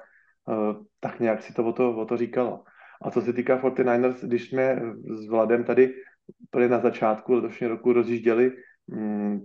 uh, 0.46 0.84
tak 1.00 1.20
nějak 1.20 1.42
si 1.42 1.52
to 1.52 1.64
o 1.64 1.72
to, 1.72 1.96
o 1.96 2.04
to 2.04 2.16
říkalo. 2.16 2.64
A 3.02 3.10
co 3.10 3.20
se 3.20 3.32
týká 3.32 3.62
49ers, 3.62 4.26
když 4.26 4.48
jsme 4.48 4.82
s 5.04 5.28
Vladem 5.28 5.64
tady 5.64 5.94
úplně 6.42 6.68
na 6.68 6.78
začátku 6.78 7.34
letošního 7.34 7.70
roku 7.70 7.92
rozjížděli 7.92 8.52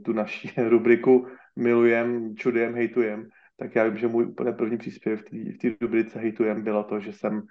tu 0.05 0.13
naši 0.13 0.49
rubriku 0.69 1.27
Milujem, 1.55 2.35
čudujem, 2.35 2.73
hejtujem, 2.73 3.29
tak 3.57 3.75
já 3.75 3.83
vím, 3.83 3.97
že 3.97 4.07
můj 4.07 4.25
úplně 4.25 4.51
první 4.51 4.77
příspěvek 4.77 5.29
v 5.29 5.57
té 5.57 5.75
rubrice 5.81 6.19
hejtujem 6.19 6.63
bylo 6.63 6.83
to, 6.83 6.99
že 6.99 7.13
jsem 7.13 7.41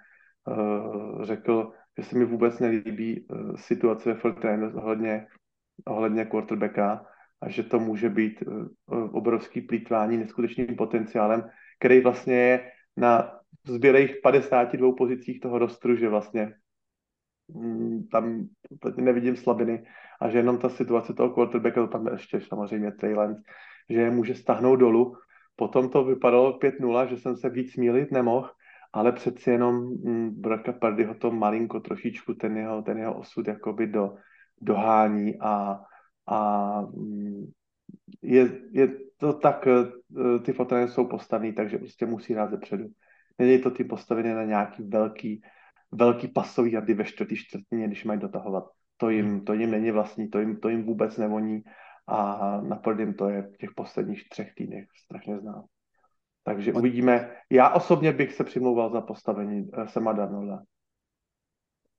uh, 0.47 1.23
řekl, 1.23 1.71
že 1.97 2.03
se 2.03 2.17
mi 2.17 2.25
vůbec 2.25 2.59
nelíbí 2.59 3.25
uh, 3.27 3.55
situace 3.55 4.13
ve 4.13 4.19
49ers 4.19 4.77
ohledně, 4.77 5.27
ohledně 5.85 6.25
quarterbacka 6.25 7.05
a 7.41 7.49
že 7.49 7.63
to 7.63 7.79
může 7.79 8.09
být 8.09 8.43
uh, 8.47 8.67
obrovský 9.15 9.61
plítvání 9.61 10.17
neskutečným 10.17 10.75
potenciálem, 10.75 11.49
který 11.79 12.01
vlastně 12.01 12.35
je 12.35 12.71
na 12.97 13.39
zbělých 13.67 14.15
52 14.23 14.95
pozicích 14.95 15.39
toho 15.39 15.59
rostru, 15.59 15.95
že 15.95 16.09
vlastně 16.09 16.53
mm, 17.47 18.07
tam 18.07 18.45
nevidím 18.97 19.35
slabiny 19.35 19.85
a 20.21 20.29
že 20.29 20.37
jenom 20.37 20.57
ta 20.57 20.69
situace 20.69 21.13
toho 21.13 21.29
quarterbacka, 21.29 21.81
to 21.81 21.87
tam 21.87 22.07
ještě 22.07 22.41
samozřejmě 22.41 22.91
Trey 22.91 23.15
že 23.89 24.01
je 24.01 24.11
může 24.11 24.35
stahnout 24.35 24.79
dolů. 24.79 25.15
Potom 25.55 25.89
to 25.89 26.03
vypadalo 26.03 26.57
5-0, 26.59 27.07
že 27.07 27.17
jsem 27.17 27.35
se 27.35 27.49
víc 27.49 27.75
mílit 27.75 28.11
nemohl, 28.11 28.49
ale 28.93 29.11
přeci 29.11 29.49
jenom 29.49 29.75
mm, 29.75 30.29
Braka 30.41 30.73
Pardyho 30.73 31.13
to 31.15 31.31
malinko 31.31 31.79
trošičku 31.79 32.33
ten 32.33 32.57
jeho, 32.57 32.81
ten 32.81 32.97
jeho 32.97 33.19
osud 33.19 33.47
jakoby 33.47 33.87
do, 33.87 34.15
dohání 34.61 35.39
a, 35.39 35.79
a 36.27 36.81
mm, 36.81 37.51
je, 38.21 38.49
je 38.71 38.87
to 39.17 39.33
tak, 39.33 39.67
eh, 39.67 40.39
ty 40.39 40.53
fotony 40.53 40.87
jsou 40.87 41.07
postavní, 41.07 41.53
takže 41.53 41.77
prostě 41.77 42.05
musí 42.05 42.33
hrát 42.33 42.49
zepředu. 42.49 42.85
Není 43.39 43.59
to 43.59 43.71
ty 43.71 43.83
postavené 43.83 44.35
na 44.35 44.43
nějaký 44.43 44.83
velký, 44.83 45.41
velký 45.91 46.27
pasový 46.27 46.71
jardy 46.71 46.93
ve 46.93 47.05
čtvrtý 47.05 47.35
čtvrtině, 47.35 47.87
když 47.87 48.05
mají 48.05 48.19
dotahovat. 48.19 48.74
To 48.97 49.09
jim, 49.09 49.45
to 49.45 49.53
jim 49.53 49.71
není 49.71 49.91
vlastní, 49.91 50.29
to 50.29 50.39
jim, 50.39 50.59
to 50.59 50.69
jim 50.69 50.83
vůbec 50.83 51.17
nevoní 51.17 51.63
a 52.07 52.17
na 52.61 52.75
Prdym 52.75 53.13
to 53.13 53.29
je 53.29 53.41
v 53.41 53.57
těch 53.57 53.69
posledních 53.75 54.29
třech 54.29 54.53
týdnech 54.55 54.85
strašně 55.05 55.39
znám. 55.39 55.65
Takže 56.43 56.73
uvidíme. 56.73 57.31
Já 57.49 57.69
osobně 57.69 58.13
bych 58.13 58.33
se 58.33 58.43
přimlouval 58.43 58.91
za 58.91 59.01
postavení 59.01 59.69
eh, 59.73 59.87
Sema 59.87 60.13
Darnolda. 60.13 60.61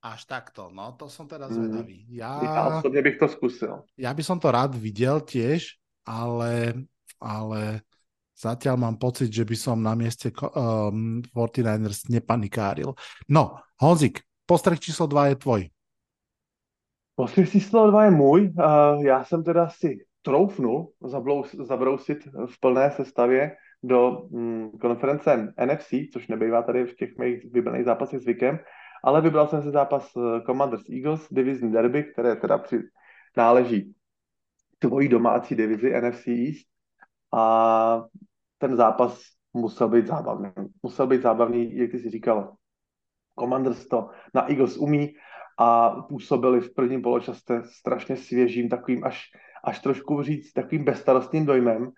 Až 0.07 0.25
takto, 0.25 0.71
no 0.71 0.95
to 0.95 1.11
som 1.11 1.27
teda 1.27 1.51
zvedavý. 1.51 2.07
Ja, 2.15 2.39
ja 2.39 2.79
osobne 2.79 3.03
bych 3.03 3.19
to 3.19 3.27
skúsil. 3.27 3.75
Ja 3.99 4.15
by 4.15 4.23
som 4.23 4.39
to 4.39 4.55
rád 4.55 4.79
videl 4.79 5.19
tiež, 5.19 5.83
ale, 6.07 6.79
ale 7.19 7.83
zatiaľ 8.39 8.79
mám 8.79 9.03
pocit, 9.03 9.35
že 9.35 9.43
by 9.43 9.57
som 9.59 9.83
na 9.83 9.99
mieste 9.99 10.31
um, 10.31 11.27
49ers 11.35 12.07
nepanikáril. 12.07 12.95
No, 13.27 13.59
Honzik, 13.83 14.23
postreh 14.47 14.79
číslo 14.79 15.11
2 15.11 15.35
je 15.35 15.37
tvoj. 15.43 15.63
Postreh 17.17 17.51
číslo 17.51 17.91
2 17.91 18.05
je 18.05 18.11
můj. 18.11 18.53
Já 19.01 19.25
jsem 19.25 19.45
teda 19.45 19.69
si 19.69 19.99
troufnul 20.23 20.93
zabrousit 21.59 22.19
v 22.47 22.61
plné 22.61 22.91
sestavě 22.91 23.57
do 23.83 24.29
mm, 24.31 24.71
konference 24.81 25.55
NFC, 25.67 25.89
což 26.13 26.29
nebývá 26.29 26.63
tady 26.63 26.85
v 26.85 26.95
těch 26.95 27.19
mých 27.19 27.53
vybraných 27.53 27.85
zápasech 27.85 28.21
zvykem, 28.21 28.59
ale 29.05 29.21
vybral 29.21 29.49
jsem 29.49 29.63
si 29.63 29.71
zápas 29.71 30.11
eh, 30.17 30.41
Commanders 30.47 30.89
Eagles, 30.89 31.29
divizní 31.31 31.73
derby, 31.73 32.05
které 32.05 32.37
teda 32.37 32.59
při, 32.59 32.81
náleží 33.37 33.95
tvojí 34.79 35.09
domácí 35.09 35.55
divizi 35.55 36.01
NFC 36.01 36.27
East 36.29 36.67
a 37.33 38.05
ten 38.59 38.77
zápas 38.77 39.23
musel 39.55 39.89
být 39.89 40.07
zábavný. 40.07 40.51
Musel 40.83 41.07
být 41.07 41.23
zábavný, 41.23 41.77
jak 41.77 41.91
ty 41.91 41.99
si 41.99 42.11
říkal. 42.11 42.57
Commanders 43.39 43.89
to 43.89 44.11
na 44.35 44.51
Eagles 44.51 44.77
umí 44.77 45.15
a 45.59 45.91
působili 45.91 46.61
v 46.61 46.75
prvním 46.75 47.03
poločase 47.03 47.63
strašně 47.65 48.17
svěžím, 48.17 48.69
takovým 48.69 49.05
až, 49.05 49.25
až 49.65 49.79
trošku 49.79 50.23
říct 50.23 50.53
takovým 50.53 50.85
bezstarostným 50.85 51.47
dojmem. 51.47 51.91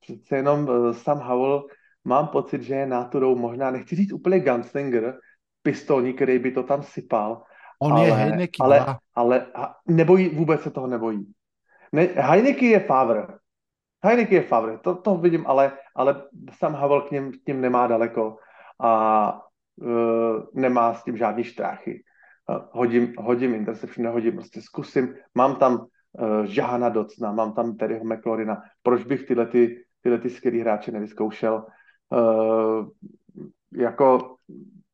Přece 0.00 0.36
jenom 0.36 0.68
uh, 0.68 0.92
Sam 0.92 1.18
Howell 1.18 1.66
mám 2.04 2.28
pocit, 2.28 2.62
že 2.62 2.74
je 2.74 2.86
náturou 2.86 3.36
možná, 3.36 3.70
nechci 3.70 3.96
říct 3.96 4.12
úplně 4.12 4.40
gunslinger, 4.40 5.18
pistolní, 5.62 6.12
který 6.12 6.38
by 6.38 6.50
to 6.50 6.62
tam 6.62 6.82
sypal. 6.82 7.42
On 7.82 7.92
ale, 7.92 8.06
je 8.06 8.12
Heineken 8.12 8.64
ale, 8.66 8.86
ale, 9.14 9.46
ale 9.54 9.74
nebojí, 9.86 10.28
vůbec 10.28 10.62
se 10.62 10.70
toho 10.70 10.86
nebojí. 10.86 11.32
Ne, 11.92 12.02
Heineken 12.02 12.68
je 12.68 12.80
Favre. 12.80 13.26
Heineken 14.04 14.34
je 14.34 14.42
Favre, 14.42 14.78
to, 14.78 14.94
to 14.94 15.16
vidím, 15.16 15.46
ale, 15.46 15.72
ale 15.94 16.22
sam 16.58 16.74
Havel 16.74 17.00
k 17.00 17.10
něm, 17.10 17.32
k 17.32 17.48
něm 17.48 17.60
nemá 17.60 17.86
daleko 17.86 18.36
a 18.80 19.40
uh, 19.76 20.42
nemá 20.54 20.94
s 20.94 21.04
tím 21.04 21.16
žádný 21.16 21.44
štráchy. 21.44 22.02
Hodím, 22.70 23.14
hodím 23.18 23.54
interception, 23.54 24.04
nehodím, 24.04 24.32
prostě 24.32 24.62
zkusím. 24.62 25.14
Mám 25.34 25.56
tam 25.56 25.74
uh, 25.74 26.44
Žahana 26.44 26.88
Docna, 26.88 27.32
mám 27.32 27.52
tam 27.52 27.76
Terryho 27.76 28.04
McLaurina. 28.04 28.62
Proč 28.82 29.04
bych 29.04 29.26
tyhle, 29.26 29.46
ty, 29.46 29.84
tyhle 30.02 30.18
ty 30.18 30.30
skvělý 30.30 30.60
hráče 30.60 30.92
nevyzkoušel? 30.92 31.66
Uh, 32.10 32.88
jako 33.76 34.36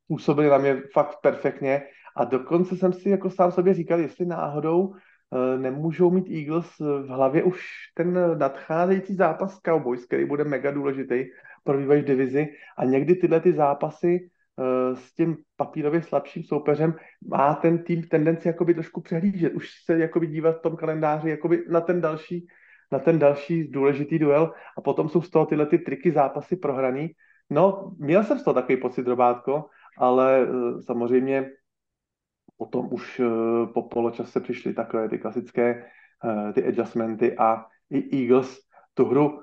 působili 0.07 0.49
na 0.49 0.57
mě 0.57 0.81
fakt 0.93 1.17
perfektně 1.21 1.83
a 2.17 2.23
dokonce 2.23 2.75
jsem 2.75 2.93
si 2.93 3.09
jako 3.09 3.29
sám 3.29 3.51
sobě 3.51 3.73
říkal, 3.73 3.99
jestli 3.99 4.25
náhodou 4.25 4.95
Eh, 5.33 5.57
nemůžou 5.57 6.11
mít 6.11 6.29
Eagles 6.29 6.79
v 6.79 7.07
hlavě 7.07 7.43
už 7.43 7.61
ten 7.93 8.37
nadcházející 8.37 9.15
zápas 9.15 9.59
Cowboys, 9.65 10.05
který 10.05 10.25
bude 10.25 10.43
mega 10.43 10.71
důležitý 10.71 11.25
pro 11.63 11.77
vývoj 11.77 12.01
divizi 12.01 12.47
a 12.77 12.85
někdy 12.85 13.15
tyhle 13.15 13.39
ty 13.39 13.53
zápasy 13.53 14.19
eh, 14.19 14.32
s 14.93 15.13
tím 15.13 15.37
papírově 15.55 16.01
slabším 16.01 16.43
soupeřem 16.43 16.95
má 17.27 17.55
ten 17.55 17.83
tým 17.83 18.03
tendenci 18.03 18.47
jakoby 18.47 18.73
trošku 18.73 19.01
přehlížet, 19.01 19.53
už 19.53 19.69
se 19.85 19.99
jakoby 19.99 20.27
dívat 20.27 20.57
v 20.57 20.61
tom 20.61 20.75
kalendáři 20.75 21.29
jakoby 21.29 21.63
na 21.69 21.81
ten 21.81 22.01
další 22.01 22.47
na 22.93 22.99
ten 22.99 23.19
další 23.19 23.67
důležitý 23.67 24.19
duel 24.19 24.53
a 24.77 24.81
potom 24.81 25.09
jsou 25.09 25.21
z 25.21 25.29
toho 25.29 25.45
tyhle 25.45 25.65
ty 25.65 25.77
triky 25.77 26.11
zápasy 26.11 26.55
prohraný. 26.55 27.11
No, 27.49 27.91
měl 27.97 28.23
jsem 28.23 28.39
z 28.39 28.43
toho 28.43 28.53
takový 28.53 28.77
pocit, 28.77 29.07
Robátko, 29.07 29.65
ale 29.97 30.41
eh, 30.41 30.81
samozřejmě 30.81 31.51
potom 32.57 32.87
už 32.91 33.19
eh, 33.19 33.25
po 33.73 33.83
poločase 33.83 34.39
přišly 34.39 34.73
takové 34.73 35.09
ty 35.09 35.17
klasické 35.17 35.85
eh, 36.25 36.53
ty 36.53 36.67
adjustmenty 36.67 37.37
a 37.37 37.65
i 37.89 38.21
Eagles 38.21 38.59
tu 38.93 39.05
hru 39.05 39.41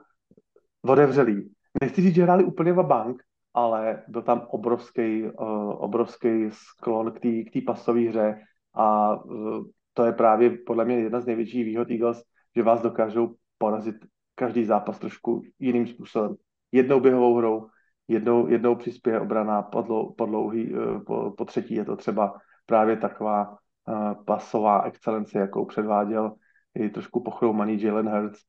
otevřeli. 0.83 1.43
Nechci 1.83 2.03
říct, 2.03 2.15
že 2.15 2.23
hráli 2.23 2.45
úplně 2.45 2.73
v 2.73 2.83
bank, 2.83 3.23
ale 3.55 4.03
byl 4.09 4.23
tam 4.23 4.47
obrovský, 4.51 5.23
uh, 5.23 5.71
obrovský 5.71 6.51
sklon 6.51 7.13
k 7.13 7.53
té 7.53 7.61
pasové 7.67 8.01
hře 8.01 8.41
a 8.75 9.15
uh, 9.25 9.65
to 9.95 10.05
je 10.05 10.13
právě 10.13 10.51
podle 10.67 10.85
mě 10.85 10.95
jedna 10.95 11.21
z 11.21 11.27
největších 11.27 11.65
výhod 11.65 11.91
Eagles, 11.91 12.23
že 12.57 12.63
vás 12.63 12.83
dokážou 12.83 13.35
porazit 13.59 13.97
každý 14.35 14.65
zápas 14.65 14.99
trošku 14.99 15.43
jiným 15.59 15.87
způsobem. 15.87 16.37
Jednou 16.73 17.01
běhovou 17.01 17.37
hrou, 17.37 17.67
jednou, 18.09 18.49
jednou 18.49 18.75
přispěje 18.75 19.21
obrana, 19.21 19.63
po, 19.63 19.83
dlou, 19.83 20.13
po, 20.13 20.25
uh, 20.25 21.05
po, 21.07 21.31
po 21.31 21.45
třetí 21.45 21.75
je 21.75 21.85
to 21.85 21.97
třeba 21.97 22.39
právě 22.67 22.97
taková 22.97 23.49
uh, 23.51 24.25
pasová 24.25 24.83
excelence, 24.83 25.39
jakou 25.39 25.65
předváděl 25.65 26.33
i 26.75 26.89
trošku 26.89 27.23
pochroumaný 27.23 27.83
Jalen 27.83 28.09
Hurts. 28.09 28.41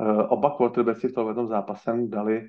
Uh, 0.00 0.20
oba 0.28 0.56
quarterbacki 0.56 1.08
v 1.08 1.14
tomhle 1.14 1.46
zápasem 1.46 2.10
dali 2.10 2.48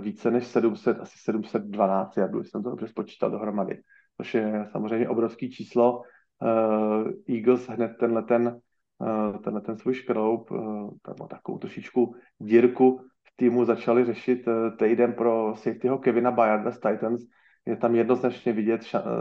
více 0.00 0.30
než 0.30 0.46
700, 0.46 1.00
asi 1.00 1.18
712 1.18 2.16
jardů, 2.16 2.44
jsem 2.44 2.62
to 2.62 2.70
dobře 2.70 2.88
spočítal 2.88 3.30
dohromady, 3.30 3.80
což 4.16 4.34
je 4.34 4.68
samozřejmě 4.72 5.08
obrovský 5.08 5.50
číslo. 5.50 6.02
Uh, 6.42 7.10
Eagles 7.36 7.68
hned 7.68 7.96
tenhle 8.00 8.22
ten, 8.22 8.60
uh, 8.98 9.36
tenhle 9.38 9.60
ten 9.60 9.76
svůj 9.76 9.94
škroub, 9.94 10.50
uh, 10.50 10.90
takovou 11.28 11.58
trošičku 11.58 12.14
dírku 12.38 13.00
v 13.24 13.36
týmu 13.36 13.64
začali 13.64 14.04
řešit 14.04 14.48
týden 14.78 15.12
pro 15.12 15.54
safetyho 15.56 15.98
Kevina 15.98 16.30
Bayarda 16.30 16.70
z 16.70 16.80
Titans. 16.80 17.22
Je 17.66 17.76
tam 17.76 17.94
jednoznačně 17.94 18.52
vidět 18.52 18.80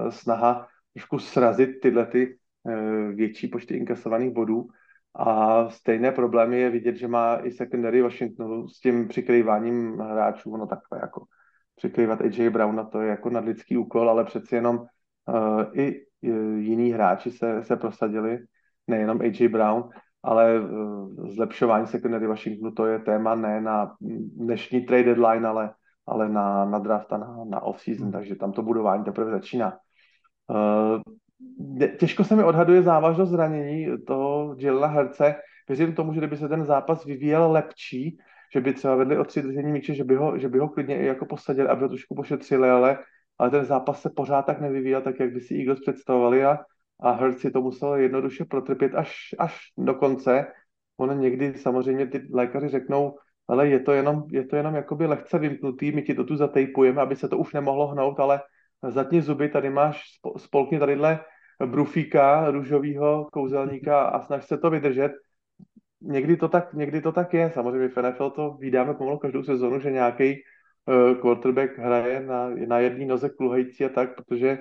snaha 0.09 0.67
trošku 0.97 1.19
srazit 1.19 1.79
tyhle 1.81 2.05
ty 2.05 2.37
eh, 2.69 3.11
větší 3.13 3.47
počty 3.47 3.77
inkasovaných 3.77 4.33
bodů. 4.33 4.67
A 5.19 5.69
stejné 5.69 6.11
problémy 6.11 6.59
je 6.59 6.69
vidět, 6.69 6.95
že 6.95 7.07
má 7.07 7.35
i 7.35 7.51
secondary 7.51 8.01
Washingtonu 8.01 8.67
s 8.67 8.79
tím 8.79 9.07
přikrýváním 9.07 9.99
hráčů, 9.99 10.57
no 10.57 10.67
takhle 10.67 10.99
jako 11.01 11.25
přikrývat 11.75 12.21
AJ 12.21 12.49
Browna, 12.49 12.83
to 12.83 13.01
je 13.01 13.09
jako 13.09 13.29
nadlidský 13.29 13.77
úkol, 13.77 14.09
ale 14.09 14.25
přeci 14.25 14.55
jenom 14.55 14.77
uh, 14.77 15.63
i 15.73 16.05
jiní 16.59 16.91
hráči 16.91 17.31
se, 17.31 17.63
se 17.63 17.75
prosadili, 17.75 18.39
nejenom 18.87 19.21
AJ 19.21 19.47
Brown, 19.47 19.89
ale 20.23 20.61
zlepšování 21.27 21.87
secondary 21.87 22.27
Washingtonu 22.27 22.71
to 22.71 22.85
je 22.85 22.99
téma 22.99 23.35
ne 23.35 23.61
na 23.61 23.95
dnešní 24.35 24.81
trade 24.81 25.03
deadline, 25.03 25.47
ale, 25.47 25.73
ale 26.07 26.29
na, 26.29 26.65
na 26.65 26.79
draft 26.79 27.13
a 27.13 27.17
na, 27.17 27.37
na 27.49 27.61
off-season, 27.61 28.11
takže 28.11 28.35
tam 28.35 28.51
to 28.51 28.61
budování 28.61 29.03
teprve 29.03 29.31
začíná. 29.31 29.77
Těžko 31.99 32.23
se 32.23 32.35
mi 32.35 32.43
odhaduje 32.43 32.81
závažnost 32.81 33.31
zranění 33.31 33.87
toho 34.07 34.55
Jalena 34.59 34.87
Herce. 34.87 35.35
Věřím 35.67 35.95
tomu, 35.95 36.13
že 36.13 36.19
kdyby 36.19 36.37
se 36.37 36.47
ten 36.47 36.65
zápas 36.65 37.05
vyvíjel 37.05 37.51
lepší, 37.51 38.17
že 38.53 38.61
by 38.61 38.73
třeba 38.73 38.95
vedli 38.95 39.17
o 39.17 39.23
tři 39.23 39.41
držení 39.41 39.71
míče, 39.71 39.93
že 39.93 40.03
by 40.03 40.15
ho, 40.15 40.37
že 40.39 40.49
by 40.49 40.59
ho 40.59 40.69
klidně 40.69 41.01
i 41.01 41.05
jako 41.05 41.25
posadili, 41.25 41.67
aby 41.67 41.81
ho 41.81 41.89
trošku 41.89 42.15
pošetřili, 42.15 42.69
ale, 42.69 42.99
ale 43.37 43.49
ten 43.49 43.65
zápas 43.65 44.01
se 44.01 44.09
pořád 44.09 44.41
tak 44.41 44.61
nevyvíjel, 44.61 45.01
tak 45.01 45.19
jak 45.19 45.33
by 45.33 45.41
si 45.41 45.55
Eagles 45.55 45.79
představovali 45.79 46.45
a, 46.45 46.59
a 46.99 47.11
Hurts 47.11 47.41
si 47.41 47.51
to 47.51 47.61
musel 47.61 47.95
jednoduše 47.95 48.45
protrpět 48.45 48.95
až, 48.95 49.35
až 49.39 49.57
do 49.77 49.93
konce. 49.93 50.47
Ono 50.97 51.13
někdy 51.13 51.53
samozřejmě 51.53 52.07
ty 52.07 52.27
lékaři 52.33 52.67
řeknou, 52.67 53.17
ale 53.47 53.67
je 53.67 53.79
to 53.79 53.91
jenom, 53.91 54.23
je 54.31 54.45
to 54.45 54.55
jenom 54.55 54.75
jakoby 54.75 55.05
lehce 55.05 55.39
vymknutý, 55.39 55.91
my 55.91 56.01
ti 56.01 56.13
to 56.13 56.23
tu 56.23 56.35
zatejpujeme, 56.35 57.01
aby 57.01 57.15
se 57.15 57.29
to 57.29 57.37
už 57.37 57.53
nemohlo 57.53 57.87
hnout, 57.87 58.19
ale 58.19 58.41
zatni 58.87 59.21
zuby, 59.21 59.49
tady 59.49 59.69
máš 59.69 60.03
spolkně 60.37 60.79
tadyhle 60.79 61.19
brufíka, 61.65 62.51
růžovýho 62.51 63.27
kouzelníka 63.33 64.01
a 64.01 64.21
snaž 64.21 64.45
se 64.45 64.57
to 64.57 64.69
vydržet 64.69 65.11
někdy 66.01 66.37
to 66.37 66.47
tak, 66.47 66.73
někdy 66.73 67.01
to 67.01 67.11
tak 67.11 67.33
je. 67.33 67.51
Samozřejmě 67.51 67.87
v 67.87 67.97
NFL 68.01 68.29
to 68.29 68.51
vydáme 68.59 68.93
pomalu 68.93 69.17
každou 69.17 69.43
sezonu, 69.43 69.79
že 69.79 69.91
nějaký 69.91 70.35
uh, 70.85 71.21
quarterback 71.21 71.77
hraje 71.77 72.19
na, 72.19 72.49
na 72.67 72.79
jedné 72.79 73.05
noze 73.05 73.29
kluhající 73.29 73.85
a 73.85 73.89
tak, 73.89 74.15
protože 74.15 74.57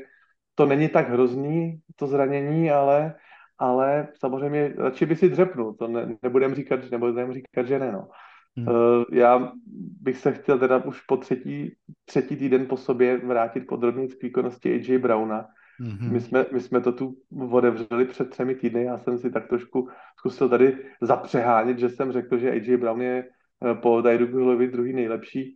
to 0.54 0.66
není 0.66 0.88
tak 0.88 1.08
hrozný, 1.08 1.80
to 1.96 2.06
zranění, 2.06 2.70
ale, 2.70 3.14
ale 3.58 4.08
samozřejmě 4.14 4.74
radši 4.78 5.06
by 5.06 5.16
si 5.16 5.28
dřepnul, 5.28 5.74
to 5.74 5.88
ne, 5.88 6.16
nebudem 6.22 6.54
říkat, 6.54 6.90
nebudem 6.90 7.32
říkat, 7.32 7.66
že 7.66 7.78
ne, 7.78 7.92
no. 7.92 8.08
Hmm. 8.56 8.68
Uh, 8.68 9.04
já 9.12 9.52
bych 10.00 10.16
se 10.16 10.32
chtěl 10.32 10.58
teda 10.58 10.78
už 10.84 11.00
po 11.00 11.16
třetí, 11.16 11.76
třetí 12.04 12.36
týden 12.36 12.66
po 12.66 12.76
sobě 12.76 13.16
vrátit 13.16 13.60
podrobně 13.60 14.08
k 14.08 14.22
výkonnosti 14.22 14.72
AJ 14.74 14.98
Browna, 14.98 15.46
Mm-hmm. 15.80 16.12
My, 16.12 16.20
jsme, 16.20 16.46
my 16.52 16.60
jsme 16.60 16.80
to 16.80 16.92
tu 16.92 17.16
otevřeli 17.50 18.04
před 18.04 18.30
třemi 18.30 18.54
týdny, 18.54 18.84
já 18.84 18.98
jsem 18.98 19.18
si 19.18 19.30
tak 19.30 19.48
trošku 19.48 19.88
zkusil 20.18 20.48
tady 20.48 20.78
zapřehánět, 21.00 21.78
že 21.78 21.88
jsem 21.88 22.12
řekl, 22.12 22.38
že 22.38 22.50
AJ 22.50 22.76
Brown 22.76 23.02
je 23.02 23.24
eh, 23.70 23.74
po 23.74 24.02
Tyreeku 24.02 24.36
Hillovi 24.36 24.68
druhý 24.68 24.92
nejlepší, 24.92 25.54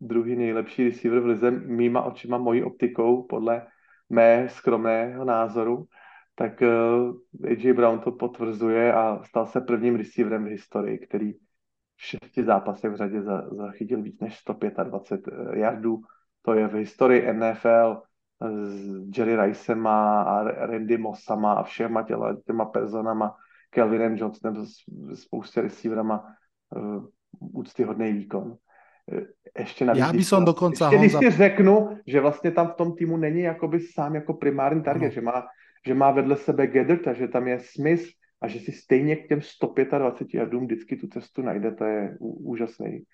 druhý 0.00 0.36
nejlepší 0.36 0.84
receiver 0.84 1.20
v 1.20 1.26
lize 1.26 1.50
mýma 1.50 2.02
očima, 2.02 2.38
mojí 2.38 2.62
optikou, 2.62 3.22
podle 3.22 3.66
mé 4.10 4.48
skromného 4.48 5.24
názoru, 5.24 5.86
tak 6.34 6.62
uh, 6.62 7.14
eh, 7.44 7.50
AJ 7.50 7.72
Brown 7.72 7.98
to 7.98 8.12
potvrzuje 8.12 8.94
a 8.94 9.22
stal 9.22 9.46
se 9.46 9.60
prvním 9.60 9.96
receiverem 9.96 10.44
v 10.44 10.48
historii, 10.48 10.98
který 10.98 11.32
v 12.00 12.04
šesti 12.04 12.44
zápasech 12.44 12.90
v 12.90 12.96
řadě 12.96 13.22
zachytil 13.50 14.02
víc 14.02 14.20
než 14.20 14.38
125 14.38 15.28
eh, 15.28 15.58
yardů. 15.58 16.00
To 16.42 16.54
je 16.54 16.68
v 16.68 16.74
historii 16.74 17.32
NFL 17.32 18.02
s 18.40 19.18
Jerry 19.18 19.36
Ricema 19.36 20.22
a 20.22 20.42
Randy 20.42 20.98
Mossama 20.98 21.52
a 21.52 21.62
všema 21.62 22.02
těla, 22.02 22.36
těma 22.46 22.64
personama, 22.64 23.36
Kelvinem 23.70 24.16
Johnsonem, 24.16 24.66
spoustě 25.14 25.60
receiverama, 25.60 26.24
uh, 26.76 27.04
úctyhodný 27.52 28.12
výkon. 28.12 28.56
Eh, 29.12 29.60
ještě 29.60 29.84
navíc, 29.84 30.00
Já 30.00 30.12
bych 30.12 30.26
som 30.26 30.44
dokonce 30.44 30.84
ještě, 30.84 30.98
když 30.98 31.12
si 31.12 31.30
řeknu, 31.30 31.98
že 32.06 32.20
vlastně 32.20 32.50
tam 32.50 32.68
v 32.68 32.74
tom 32.74 32.96
týmu 32.96 33.16
není 33.16 33.40
jakoby 33.40 33.80
sám 33.80 34.14
jako 34.14 34.34
primární 34.34 34.82
target, 34.82 35.10
no. 35.10 35.14
že, 35.14 35.20
má, 35.20 35.46
že 35.86 35.94
má 35.94 36.10
vedle 36.10 36.36
sebe 36.36 36.66
Gedert 36.66 37.08
že 37.12 37.28
tam 37.28 37.48
je 37.48 37.58
Smith 37.60 38.19
a 38.40 38.48
že 38.48 38.60
si 38.60 38.72
stejně 38.72 39.16
k 39.16 39.28
těm 39.28 39.40
125 39.42 40.38
yardům 40.38 40.64
vždycky 40.64 40.96
tu 40.96 41.06
cestu 41.06 41.42
najde, 41.42 41.72
to 41.72 41.84
je 41.84 42.16
úžasný, 42.20 43.04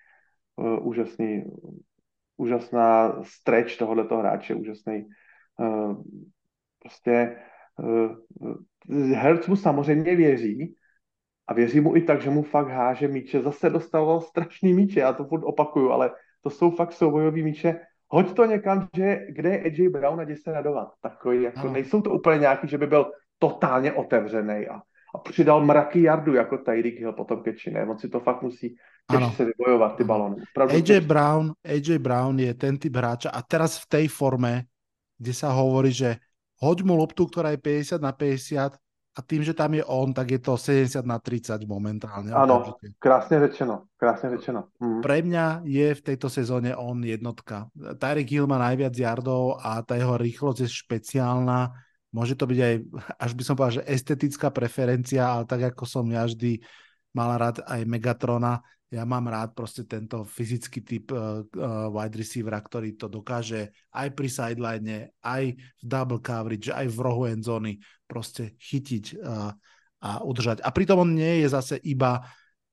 uh, 0.55 0.87
úžasný 0.87 1.43
úžasná 2.37 3.23
stretch 3.23 3.77
tohoto 3.77 4.17
hráče, 4.17 4.55
úžasný 4.55 5.07
uh, 5.59 6.03
prostě 6.79 7.37
uh, 7.79 8.15
Hertz 9.13 9.47
mu 9.47 9.55
samozřejmě 9.55 10.15
věří 10.15 10.75
a 11.47 11.53
věří 11.53 11.79
mu 11.79 11.95
i 11.95 12.01
tak, 12.01 12.21
že 12.21 12.29
mu 12.29 12.43
fakt 12.43 12.67
háže 12.67 13.07
míče. 13.07 13.41
Zase 13.41 13.69
dostával 13.69 14.21
strašný 14.21 14.73
míče, 14.73 14.99
já 14.99 15.13
to 15.13 15.25
furt 15.25 15.43
opakuju, 15.43 15.91
ale 15.91 16.11
to 16.41 16.49
jsou 16.49 16.71
fakt 16.71 16.93
soubojový 16.93 17.43
míče. 17.43 17.79
Hoď 18.07 18.35
to 18.35 18.45
někam, 18.45 18.87
že, 18.95 19.19
kde 19.29 19.49
je 19.49 19.63
AJ 19.63 19.89
Brown 19.89 20.19
a 20.19 20.23
jde 20.23 20.35
se 20.35 20.51
radovat. 20.51 20.87
Takový, 21.01 21.43
jako, 21.43 21.69
nejsou 21.69 22.01
to 22.01 22.09
úplně 22.09 22.39
nějaký, 22.39 22.67
že 22.67 22.77
by 22.77 22.87
byl 22.87 23.11
totálně 23.39 23.93
otevřený 23.93 24.67
a 24.67 24.81
a 25.15 25.17
přidal 25.17 25.65
mraky 25.65 26.01
jardu 26.01 26.33
jako 26.33 26.57
Tyreek 26.57 26.99
Hill 26.99 27.13
potom 27.13 27.43
ne? 27.71 27.85
On 27.89 27.97
si 27.97 28.09
to 28.09 28.19
fakt 28.19 28.41
musí 28.41 28.75
ano. 29.07 29.31
se 29.35 29.45
vybojovat 29.45 29.97
ty 29.97 30.03
balóny. 30.03 30.35
AJ 30.69 30.99
Brown, 30.99 31.51
AJ 31.65 31.97
Brown 31.97 32.39
je 32.39 32.53
ten 32.53 32.77
typ 32.77 32.95
hráča 32.95 33.29
a 33.29 33.41
teraz 33.41 33.79
v 33.79 33.85
tej 33.87 34.05
forme, 34.07 34.67
kde 35.17 35.33
sa 35.33 35.49
hovorí, 35.55 35.91
že 35.91 36.19
hoď 36.59 36.83
mu 36.83 36.95
loptu, 36.95 37.25
ktorá 37.25 37.55
je 37.55 37.61
50 37.61 38.01
na 38.01 38.11
50 38.11 38.75
a 39.17 39.19
tým, 39.25 39.41
že 39.41 39.57
tam 39.57 39.73
je 39.73 39.81
on, 39.81 40.13
tak 40.13 40.29
je 40.29 40.37
to 40.37 40.53
70 40.53 41.01
na 41.01 41.17
30 41.17 41.65
momentálne. 41.65 42.29
Áno, 42.29 42.77
krásne 43.01 43.41
řečeno, 43.49 43.89
krásne 43.97 44.29
řečeno. 44.37 44.69
Mm. 44.77 45.01
Pre 45.01 45.17
mňa 45.25 45.45
je 45.65 45.87
v 45.97 46.01
tejto 46.05 46.29
sezóne 46.29 46.77
on 46.77 47.01
jednotka. 47.01 47.65
Tyreek 47.73 48.29
Hill 48.29 48.45
má 48.45 48.61
najviac 48.61 48.93
jardov 48.93 49.57
a 49.57 49.81
tá 49.81 49.97
jeho 49.97 50.21
rýchlosť 50.21 50.59
je 50.61 50.69
špeciálna 50.69 51.73
Môže 52.15 52.39
to 52.39 52.47
byť 52.47 52.59
aj, 52.59 52.75
až 53.19 53.31
by 53.35 53.43
som 53.43 53.53
povedal, 53.59 53.83
že 53.83 53.87
estetická 53.89 54.47
preferencia, 54.49 55.27
ale 55.27 55.43
tak 55.43 55.75
ako 55.75 55.83
som 55.83 56.05
ja 56.07 56.23
vždy 56.23 56.63
mal 57.11 57.35
rád 57.35 57.65
aj 57.67 57.83
Megatrona, 57.83 58.63
ja 58.87 59.03
mám 59.03 59.27
rád 59.27 59.51
proste 59.51 59.83
tento 59.83 60.23
fyzický 60.23 60.79
typ 60.79 61.11
uh, 61.11 61.43
uh, 61.43 61.91
wide 61.91 62.15
receivera, 62.15 62.55
ktorý 62.63 62.95
to 62.95 63.11
dokáže 63.11 63.75
aj 63.91 64.07
pri 64.15 64.29
sideline, 64.31 65.11
aj 65.19 65.43
v 65.59 65.83
double 65.83 66.23
coverage, 66.23 66.71
aj 66.71 66.87
v 66.87 66.97
rohu 67.03 67.27
endzóny 67.27 67.83
proste 68.07 68.55
chytiť 68.55 69.19
uh, 69.19 69.51
a 69.99 70.09
udržať. 70.23 70.63
A 70.63 70.71
pritom 70.71 71.03
on 71.03 71.11
nie 71.19 71.43
je 71.43 71.51
zase 71.51 71.75
iba 71.83 72.23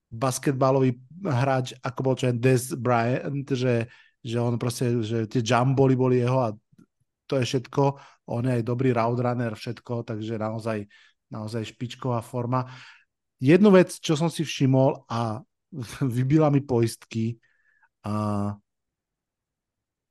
basketbalový 0.07 0.95
hráč, 1.27 1.75
ako 1.83 2.01
bol 2.07 2.15
čo 2.15 2.31
Des 2.31 2.71
Bryant, 2.71 3.51
že, 3.51 3.91
že 4.23 4.39
on 4.39 4.55
proste, 4.55 5.03
že 5.03 5.27
tie 5.27 5.43
jumboli 5.43 5.99
boli 5.99 6.23
jeho 6.23 6.39
a 6.47 6.55
to 7.35 7.43
je 7.43 7.51
všetko. 7.51 7.83
On 8.31 8.47
je 8.47 8.63
aj 8.63 8.63
dobrý 8.63 8.95
route 8.95 9.19
runner, 9.19 9.59
všetko, 9.59 10.07
takže 10.07 10.39
naozaj, 10.39 10.87
naozaj 11.35 11.75
špičková 11.75 12.23
forma. 12.23 12.71
Jednu 13.43 13.75
vec, 13.75 13.99
čo 13.99 14.15
som 14.15 14.31
si 14.31 14.47
všimol 14.47 15.03
a 15.11 15.43
vybila 16.17 16.55
mi 16.55 16.63
poistky, 16.63 17.35
a 18.05 18.53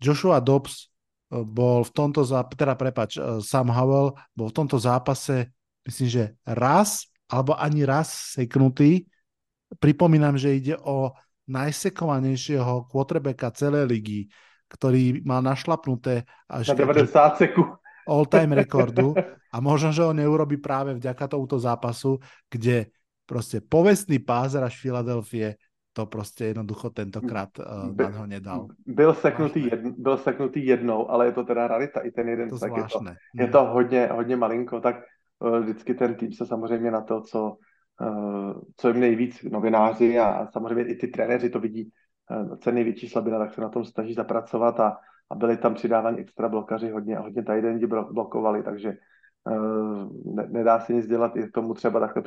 Joshua 0.01 0.41
Dobbs 0.41 0.89
e, 1.29 1.45
bol 1.45 1.85
v 1.85 1.91
tomto 1.93 2.25
zápase, 2.25 2.57
teda 2.57 2.73
prepač, 2.73 3.21
e, 3.21 3.39
Sam 3.39 3.69
Howell 3.69 4.17
bol 4.33 4.49
v 4.49 4.57
tomto 4.57 4.81
zápase, 4.81 5.53
myslím, 5.85 6.09
že 6.09 6.23
raz, 6.43 7.05
alebo 7.29 7.53
ani 7.53 7.85
raz 7.85 8.33
seknutý. 8.33 9.05
Pripomínam, 9.77 10.41
že 10.41 10.57
ide 10.57 10.75
o 10.81 11.13
najsekovanejšieho 11.45 12.89
quarterbacka 12.89 13.53
celej 13.53 13.85
ligy 13.93 14.21
ktorý 14.73 15.21
mal 15.21 15.45
našlapnuté 15.45 16.25
až 16.49 16.73
na 16.73 16.97
90 16.97 17.13
sekúnd 17.37 17.77
all-time 18.03 18.59
rekordu 18.59 19.15
a 19.53 19.57
možno, 19.63 19.95
že 19.95 20.03
ho 20.03 20.11
neurobi 20.11 20.59
práve 20.59 20.91
vďaka 20.95 21.27
tomuto 21.27 21.55
zápasu, 21.55 22.19
kde 22.51 22.91
proste 23.23 23.63
povestný 23.63 24.19
pázer 24.19 24.63
až 24.63 24.75
Filadelfie 24.75 25.55
to 25.93 26.05
prostě 26.05 26.45
jednoducho 26.45 26.89
tentokrát 26.89 27.49
uh, 27.59 27.91
By, 27.91 28.03
na 28.03 28.09
ho 28.09 28.27
nedal. 28.27 28.67
Byl 28.85 29.13
seknutý, 29.13 29.65
jedn, 29.71 29.89
byl 29.97 30.17
seknutý 30.17 30.65
jednou, 30.65 31.09
ale 31.09 31.25
je 31.25 31.31
to 31.31 31.43
teda 31.43 31.67
rarita, 31.67 31.99
i 31.99 32.11
ten 32.11 32.29
jeden. 32.29 32.49
To 32.49 32.59
tak 32.59 32.77
je 32.77 32.83
to, 32.83 32.99
je 33.35 33.47
to 33.47 33.65
hodně, 33.65 34.09
hodně 34.11 34.35
malinko, 34.35 34.79
tak 34.79 34.95
uh, 35.39 35.59
vždycky 35.59 35.93
ten 35.93 36.15
tým 36.15 36.31
se 36.31 36.45
samozřejmě 36.45 36.91
na 36.91 37.01
to, 37.01 37.21
co, 37.21 37.57
uh, 38.01 38.53
co 38.77 38.87
jim 38.87 38.99
nejvíc 38.99 39.43
novináři 39.43 40.19
a, 40.19 40.25
a 40.25 40.51
samozřejmě 40.51 40.83
i 40.83 40.95
ty 40.95 41.07
trenéři 41.07 41.49
to 41.49 41.59
vidí, 41.59 41.91
Eh, 42.67 42.71
největší 42.71 43.09
slabina, 43.09 43.39
tak 43.39 43.53
se 43.53 43.61
na 43.61 43.69
tom 43.69 43.85
snaží 43.85 44.13
zapracovat 44.13 44.79
a, 44.79 44.97
a 45.29 45.35
byli 45.35 45.57
tam 45.57 45.73
přidáváni 45.73 46.19
extra 46.19 46.49
blokaři, 46.49 46.89
hodně, 46.89 47.17
hodně 47.17 47.43
tajdendi 47.43 47.87
blokovali, 47.87 48.63
takže 48.63 48.93
uh, 49.49 50.35
ne, 50.35 50.47
nedá 50.49 50.79
se 50.79 50.93
nic 50.93 51.07
dělat, 51.07 51.35
i 51.35 51.51
tomu 51.51 51.73
třeba 51.73 51.99
takhle 51.99 52.23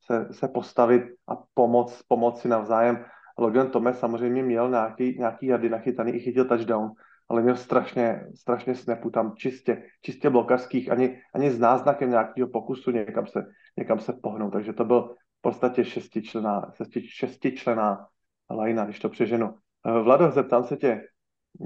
se, 0.00 0.28
se 0.30 0.48
postavit 0.48 1.02
a 1.28 1.36
pomoct, 1.54 2.02
pomoci 2.08 2.48
navzájem. 2.48 3.04
Logan 3.38 3.70
Thomas 3.70 3.98
samozřejmě 3.98 4.42
měl 4.42 4.70
nějaký, 4.70 5.18
nějaký 5.18 5.46
jady 5.46 5.68
nachytaný, 5.68 6.12
i 6.12 6.20
chytil 6.20 6.44
touchdown, 6.44 6.90
ale 7.28 7.42
měl 7.42 7.56
strašně, 7.56 8.26
strašně 8.34 8.74
snapu 8.74 9.10
tam 9.10 9.32
čistě, 9.36 9.82
čistě 10.02 10.30
blokařských, 10.30 10.90
ani, 10.90 11.20
ani 11.34 11.50
s 11.50 11.58
náznakem 11.58 12.10
nějakého 12.10 12.48
pokusu 12.48 12.90
někam 12.90 13.26
se, 13.26 13.46
někam 13.76 13.98
se 13.98 14.12
pohnout. 14.12 14.52
Takže 14.52 14.72
to 14.72 14.84
byl 14.84 15.02
v 15.38 15.40
podstatě 15.40 15.84
šestičlená, 15.84 16.72
šestičlená 17.00 18.06
Lajna, 18.50 18.84
když 18.84 18.98
to 19.00 19.08
přeženu. 19.08 19.54
Eh, 19.86 20.02
Vlado, 20.02 20.30
zeptám 20.30 20.64
se 20.64 20.76
tě, 20.76 21.00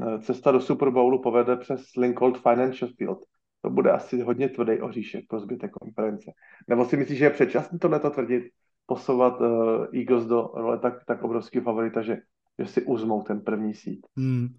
eh, 0.03 0.19
cesta 0.19 0.51
do 0.51 0.61
Super 0.61 0.91
Bowlu 0.91 1.23
povede 1.23 1.57
přes 1.57 1.83
Lincoln 1.97 2.35
Financial 2.35 2.91
Field. 2.97 3.19
to 3.63 3.71
bude 3.71 3.93
asi 3.93 4.21
hodně 4.21 4.49
tvrdý 4.49 4.81
oříšek 4.81 5.25
pro 5.29 5.41
zbytek 5.41 5.71
konference. 5.71 6.33
Nebo 6.69 6.85
si 6.85 6.97
myslíš, 6.97 7.19
že 7.19 7.25
je 7.25 7.31
předčasný 7.31 7.79
tohleto 7.79 8.11
tvrdit, 8.11 8.43
posouvat 8.87 9.41
uh, 9.41 9.47
Eagles 9.93 10.27
do 10.27 10.51
role 10.55 10.79
tak, 10.79 11.05
tak 11.05 11.23
obrovského 11.23 11.65
favorita, 11.65 12.03
že, 12.03 12.17
že 12.59 12.67
si 12.67 12.81
uzmou 12.83 13.23
ten 13.23 13.41
první 13.41 13.75
sít? 13.75 14.07
Hmm. 14.17 14.57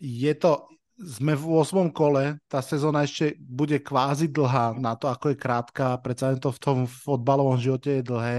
Je 0.00 0.34
to, 0.34 0.70
sme 0.98 1.34
v 1.38 1.44
8. 1.62 1.94
kole, 1.94 2.42
tá 2.50 2.58
sezóna 2.58 3.06
ešte 3.06 3.38
bude 3.38 3.78
kvázi 3.78 4.30
dlhá 4.30 4.74
na 4.78 4.98
to, 4.98 5.06
ako 5.06 5.34
je 5.34 5.36
krátka, 5.38 5.98
predsa 6.02 6.34
to 6.38 6.50
v 6.50 6.62
tom 6.62 6.78
fotbalovom 6.86 7.58
živote 7.58 8.00
je 8.00 8.02
dlhé 8.02 8.38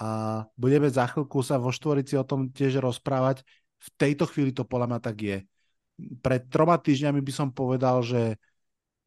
a 0.00 0.42
budeme 0.56 0.88
za 0.88 1.04
chvíľku 1.04 1.44
sa 1.44 1.60
vo 1.60 1.68
štvorici 1.68 2.16
o 2.16 2.24
tom 2.24 2.48
tiež 2.48 2.80
rozprávať. 2.80 3.44
V 3.76 3.88
tejto 4.00 4.24
chvíli 4.24 4.56
to 4.56 4.64
podľa 4.64 4.96
mňa 4.96 5.00
tak 5.04 5.16
je. 5.20 5.38
Pred 6.24 6.48
troma 6.48 6.80
týždňami 6.80 7.20
by 7.20 7.32
som 7.32 7.52
povedal, 7.52 8.00
že 8.00 8.40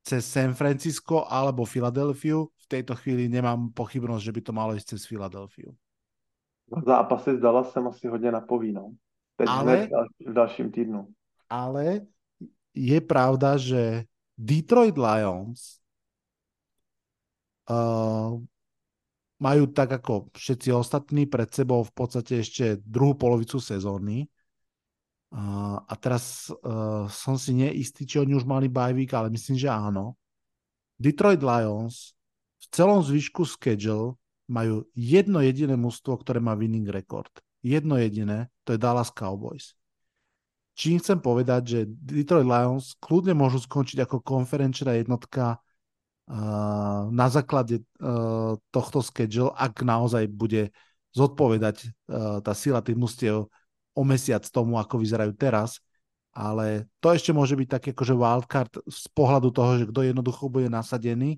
cez 0.06 0.22
San 0.22 0.54
Francisco 0.54 1.26
alebo 1.26 1.66
Filadelfiu. 1.66 2.54
V 2.54 2.66
tejto 2.70 2.94
chvíli 2.94 3.26
nemám 3.26 3.74
pochybnosť, 3.74 4.22
že 4.22 4.34
by 4.38 4.42
to 4.46 4.52
malo 4.54 4.78
ísť 4.78 4.94
cez 4.94 5.10
Filadelfiu. 5.10 5.74
Zápasy 6.86 7.38
s 7.38 7.42
Dallasem 7.42 7.88
asi 7.88 8.08
hodně 8.08 8.32
napoví, 8.32 8.72
no. 8.72 8.94
Teď 9.36 9.48
ale, 9.50 9.90
v 10.26 10.34
dalším 10.34 10.72
týdnu. 10.72 11.08
Ale 11.50 12.06
je 12.74 13.02
pravda, 13.02 13.58
že 13.58 14.06
Detroit 14.38 14.98
Lions 14.98 15.82
uh, 17.70 18.38
majú 19.42 19.70
tak 19.72 19.90
ako 19.90 20.34
všetci 20.36 20.70
ostatní 20.74 21.26
pred 21.26 21.50
sebou 21.50 21.82
v 21.82 21.94
podstate 21.94 22.42
ešte 22.44 22.80
druhú 22.84 23.18
polovicu 23.18 23.58
sezóny. 23.58 24.30
Uh, 25.34 25.82
a 25.90 25.94
teraz 25.98 26.54
uh, 26.54 27.10
som 27.10 27.42
si 27.42 27.58
neistý, 27.58 28.06
či 28.06 28.22
oni 28.22 28.38
už 28.38 28.46
mali 28.46 28.70
bajvík, 28.70 29.10
ale 29.18 29.34
myslím, 29.34 29.58
že 29.58 29.66
áno. 29.66 30.14
Detroit 31.02 31.42
Lions 31.42 32.14
v 32.62 32.66
celom 32.70 33.02
zvyšku 33.02 33.42
schedule 33.50 34.14
majú 34.46 34.86
jedno 34.94 35.42
jediné 35.42 35.74
mužstvo, 35.74 36.22
ktoré 36.22 36.38
má 36.38 36.54
winning 36.54 36.86
record. 36.86 37.34
Jedno 37.66 37.98
jediné, 37.98 38.52
to 38.62 38.76
je 38.76 38.80
Dallas 38.80 39.10
Cowboys. 39.10 39.74
Čím 40.78 41.02
chcem 41.02 41.18
povedať, 41.22 41.62
že 41.66 41.80
Detroit 41.90 42.46
Lions 42.46 42.94
kľudne 43.02 43.34
môžu 43.34 43.62
skončiť 43.62 44.06
ako 44.06 44.22
konferenčná 44.22 44.98
jednotka 45.00 45.63
na 47.12 47.28
základe 47.28 47.84
tohto 48.72 49.00
schedule, 49.04 49.52
ak 49.52 49.84
naozaj 49.84 50.28
bude 50.32 50.72
zodpovedať 51.12 51.92
tá 52.42 52.54
sila 52.56 52.80
tých 52.80 52.96
mustiev 52.96 53.52
o 53.94 54.02
mesiac 54.02 54.42
tomu, 54.48 54.80
ako 54.80 54.98
vyzerajú 54.98 55.36
teraz, 55.36 55.78
ale 56.34 56.90
to 56.98 57.14
ešte 57.14 57.30
môže 57.30 57.54
byť 57.54 57.70
taký 57.70 57.90
akože 57.94 58.16
wildcard 58.18 58.74
z 58.90 59.06
pohľadu 59.14 59.54
toho, 59.54 59.72
že 59.78 59.90
kto 59.92 60.00
jednoducho 60.02 60.50
bude 60.50 60.66
nasadený, 60.72 61.38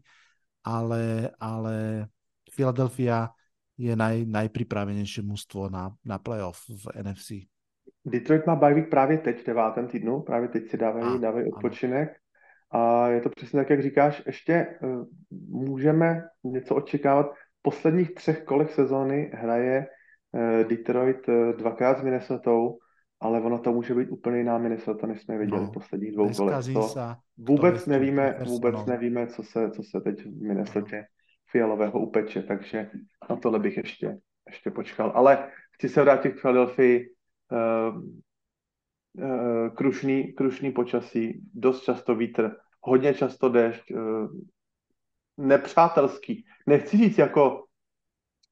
ale, 0.64 1.34
ale 1.36 2.08
Philadelphia 2.48 3.28
je 3.76 3.92
naj, 3.92 4.24
najpripravenejšie 4.24 5.20
mužstvo 5.28 5.68
na, 5.68 5.92
na 6.08 6.16
playoff 6.16 6.64
v 6.72 6.96
NFC. 6.96 7.44
Detroit 8.06 8.48
má 8.48 8.56
bajvík 8.56 8.90
právě 8.90 9.18
teď 9.18 9.42
v 9.42 9.46
devátém 9.46 9.88
týdnu, 9.88 10.22
právě 10.22 10.48
teď 10.48 10.70
si 10.70 10.78
dávají, 10.78 11.20
dávají 11.20 11.52
odpočinek. 11.52 12.10
A 12.76 13.08
je 13.10 13.22
to 13.22 13.30
přesně 13.30 13.60
tak, 13.60 13.70
jak 13.70 13.82
říkáš, 13.82 14.24
ještě 14.26 14.68
uh, 14.82 15.06
můžeme 15.50 16.24
něco 16.44 16.76
očekávat. 16.76 17.32
V 17.34 17.62
posledních 17.62 18.14
třech 18.14 18.44
kolech 18.44 18.74
sezóny 18.74 19.32
hraje 19.34 19.88
uh, 20.32 20.68
Detroit 20.68 21.28
uh, 21.28 21.52
dvakrát 21.58 22.00
s 22.00 22.04
Minnesota, 22.04 22.52
ale 23.20 23.42
ono 23.42 23.60
to 23.60 23.74
může 23.74 23.96
být 23.96 24.10
úplně 24.10 24.38
jiná 24.38 24.58
Minnesota, 24.58 25.08
než 25.08 25.22
jsme 25.22 25.38
viděli 25.38 25.62
no, 25.62 25.68
v 25.68 25.72
posledních 25.72 26.12
dvou 26.12 26.34
kolech. 26.34 26.66
To 26.74 26.90
vůbec 27.38 27.86
nevíme, 27.86 28.40
vůbec 28.46 28.86
nevíme, 28.86 29.28
co 29.28 29.44
se, 29.44 29.72
co 29.72 29.84
se 29.84 30.02
teď 30.02 30.26
v 30.26 30.42
Minnesota 30.42 30.98
fialového 31.52 32.00
upeče, 32.00 32.44
takže 32.44 32.90
na 33.30 33.36
tohle 33.36 33.60
bych 33.60 33.78
ještě, 33.78 34.18
ještě 34.48 34.72
počkal. 34.72 35.12
Ale 35.16 35.48
chci 35.72 35.90
se 35.90 36.02
vrátit 36.02 36.30
k 36.30 36.42
Philadelphii. 36.42 37.10
Uh, 37.52 38.04
uh, 39.24 39.70
krušný, 39.76 40.34
krušný 40.34 40.72
počasí, 40.72 41.42
dost 41.54 41.84
často 41.84 42.16
vítr, 42.16 42.52
hodně 42.86 43.14
často 43.14 43.50
déšť, 43.50 43.92
eh, 43.92 43.98
nepřátelský. 45.38 46.46
Nechci 46.68 46.98
říct 46.98 47.18
jako 47.18 47.64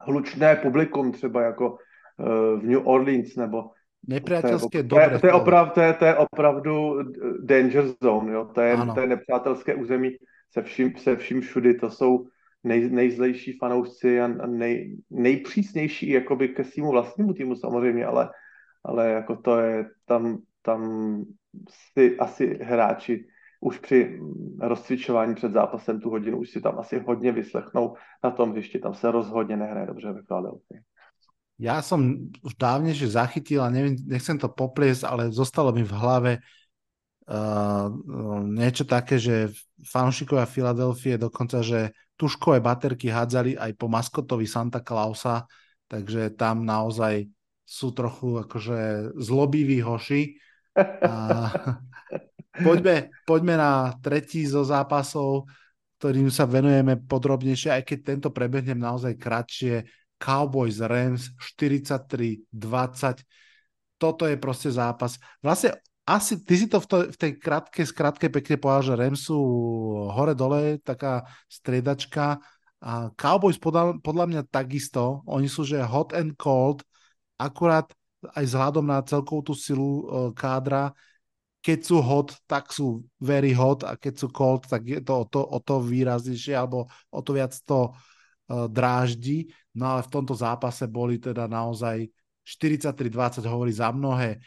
hlučné 0.02 0.56
publikum, 0.56 1.12
třeba 1.12 1.42
jako 1.42 1.78
eh, 2.20 2.58
v 2.58 2.64
New 2.64 2.88
Orleans, 2.88 3.36
nebo 3.36 3.64
Nepřátelské 4.08 4.84
to 4.84 5.00
je, 5.00 5.10
to, 5.10 5.14
je, 5.14 5.20
to, 5.20 5.28
je 5.28 5.34
oprav, 5.34 5.74
to, 5.74 5.82
je, 5.82 5.94
to 5.94 6.06
je 6.06 6.16
opravdu 6.16 7.00
danger 7.40 7.86
zone, 8.04 8.34
jo? 8.34 8.46
To, 8.56 8.62
je, 8.62 8.78
to 8.94 9.00
je 9.00 9.08
nepřátelské 9.08 9.76
území 9.76 10.12
se 10.54 10.64
vším, 10.64 10.98
se 10.98 11.16
vším 11.16 11.42
všudy, 11.42 11.74
to 11.74 11.90
jsou 11.90 12.28
nej, 12.64 12.90
nejzlejší 12.90 13.58
fanoušci 13.58 14.22
a 14.22 14.28
nej, 14.28 14.98
nejpřísnější 15.10 16.10
jakoby 16.10 16.50
ke 16.50 16.64
svýmu 16.64 16.92
vlastnímu 16.92 17.34
týmu 17.34 17.56
samozřejmě, 17.56 18.06
ale, 18.06 18.30
ale 18.84 19.10
jako 19.10 19.36
to 19.36 19.60
je, 19.60 19.86
tam, 20.06 20.38
tam 20.62 20.82
si 21.70 22.18
asi 22.18 22.60
hráči 22.62 23.28
už 23.64 23.80
při 23.80 24.20
rozcvičování 24.60 25.36
před 25.36 25.52
zápasem 25.52 26.00
tu 26.00 26.10
hodinu 26.10 26.38
už 26.38 26.50
si 26.50 26.62
tam 26.62 26.80
asi 26.80 27.00
hodně 27.00 27.32
vyslechnou 27.32 27.96
na 28.24 28.32
tom 28.32 28.52
hřišti. 28.52 28.80
Tam 28.80 28.94
se 28.94 29.12
rozhodně 29.12 29.58
nehraje 29.58 29.88
dobře 29.88 30.12
ve 30.12 30.22
Philadelphia. 30.24 30.82
Ja 31.62 31.86
som 31.86 32.34
už 32.42 32.58
dávnejšie 32.58 33.14
zachytil 33.14 33.62
a 33.62 33.70
neviem, 33.70 33.94
nechcem 34.10 34.42
to 34.42 34.50
popliesť, 34.50 35.06
ale 35.06 35.24
zostalo 35.30 35.70
mi 35.70 35.86
v 35.86 35.94
hlave 35.96 36.32
uh, 37.30 37.94
niečo 38.42 38.90
také, 38.90 39.22
že 39.22 39.54
fanúšikovia 39.86 40.50
Filadelfie 40.50 41.16
dokonca, 41.16 41.62
že 41.62 41.94
tuškové 42.18 42.58
baterky 42.58 43.08
hádzali 43.14 43.54
aj 43.56 43.72
po 43.78 43.86
maskotovi 43.86 44.50
Santa 44.50 44.82
Clausa, 44.82 45.46
takže 45.86 46.34
tam 46.34 46.66
naozaj 46.66 47.30
sú 47.64 47.94
trochu 47.94 48.44
akože 48.44 49.14
zlobiví 49.22 49.78
hoši. 49.86 50.42
A, 51.06 51.54
poďme, 52.54 53.10
poďme 53.26 53.56
na 53.58 53.94
tretí 53.98 54.46
zo 54.46 54.62
zápasov, 54.62 55.50
ktorým 55.98 56.30
sa 56.30 56.44
venujeme 56.44 57.00
podrobnejšie, 57.00 57.80
aj 57.80 57.84
keď 57.88 58.00
tento 58.04 58.30
prebehnem 58.30 58.78
naozaj 58.78 59.18
kratšie. 59.18 59.88
Cowboys 60.20 60.80
Rams 60.80 61.36
43-20. 61.60 62.48
Toto 64.00 64.24
je 64.24 64.36
proste 64.40 64.72
zápas. 64.72 65.20
Vlastne 65.44 65.76
asi, 66.04 66.40
ty 66.44 66.60
si 66.60 66.68
to 66.68 66.84
v, 66.84 66.88
to, 66.88 66.98
v 67.12 67.18
tej 67.20 67.32
krátke, 67.40 67.84
skrátke 67.88 68.28
pekne 68.28 68.60
povedal, 68.60 68.84
že 68.84 69.00
Rams 69.00 69.22
sú 69.28 69.40
hore-dole, 70.12 70.80
taká 70.84 71.24
striedačka. 71.48 72.40
A 72.84 73.08
Cowboys 73.16 73.56
podľa, 73.56 74.04
podľa 74.04 74.26
mňa 74.28 74.42
takisto, 74.52 75.24
oni 75.24 75.48
sú 75.48 75.64
že 75.64 75.80
hot 75.80 76.12
and 76.12 76.36
cold, 76.36 76.84
akurát 77.40 77.88
aj 78.36 78.44
vzhľadom 78.44 78.84
na 78.84 79.00
celkovú 79.04 79.52
tú 79.52 79.54
silu 79.56 80.04
uh, 80.04 80.32
kádra, 80.36 80.92
keď 81.64 81.80
sú 81.80 82.04
hot, 82.04 82.36
tak 82.44 82.76
sú 82.76 83.08
very 83.24 83.56
hot 83.56 83.88
a 83.88 83.96
keď 83.96 84.20
sú 84.20 84.28
cold, 84.36 84.68
tak 84.68 84.84
je 84.84 85.00
to 85.00 85.24
o 85.24 85.26
to, 85.26 85.40
o 85.40 85.60
to 85.64 85.80
výraznejšie 85.80 86.60
alebo 86.60 86.92
o 87.08 87.20
to 87.24 87.32
viac 87.32 87.56
to 87.64 87.88
uh, 87.88 88.68
dráždi. 88.68 89.48
No 89.72 89.96
ale 89.96 90.04
v 90.04 90.12
tomto 90.12 90.36
zápase 90.36 90.92
boli 90.92 91.24
teda 91.24 91.48
naozaj 91.48 92.12
43-20 92.44 93.48
hovorí 93.48 93.72
za 93.72 93.96
mnohé. 93.96 94.44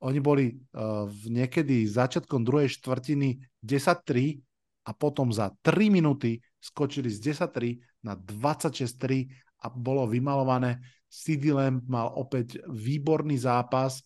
Oni 0.00 0.16
boli 0.16 0.56
uh, 0.56 1.04
niekedy 1.28 1.84
začiatkom 1.84 2.40
druhej 2.40 2.72
štvrtiny 2.72 3.36
10-3 3.60 4.40
a 4.88 4.96
potom 4.96 5.28
za 5.28 5.52
3 5.60 5.92
minúty 5.92 6.40
skočili 6.56 7.12
z 7.12 7.36
10-3 7.36 7.76
na 8.00 8.16
26-3 8.16 9.28
a 9.60 9.68
bolo 9.68 10.08
vymalované. 10.08 10.80
CD 11.12 11.52
Lamb 11.52 11.84
mal 11.84 12.16
opäť 12.16 12.64
výborný 12.64 13.36
zápas 13.36 14.00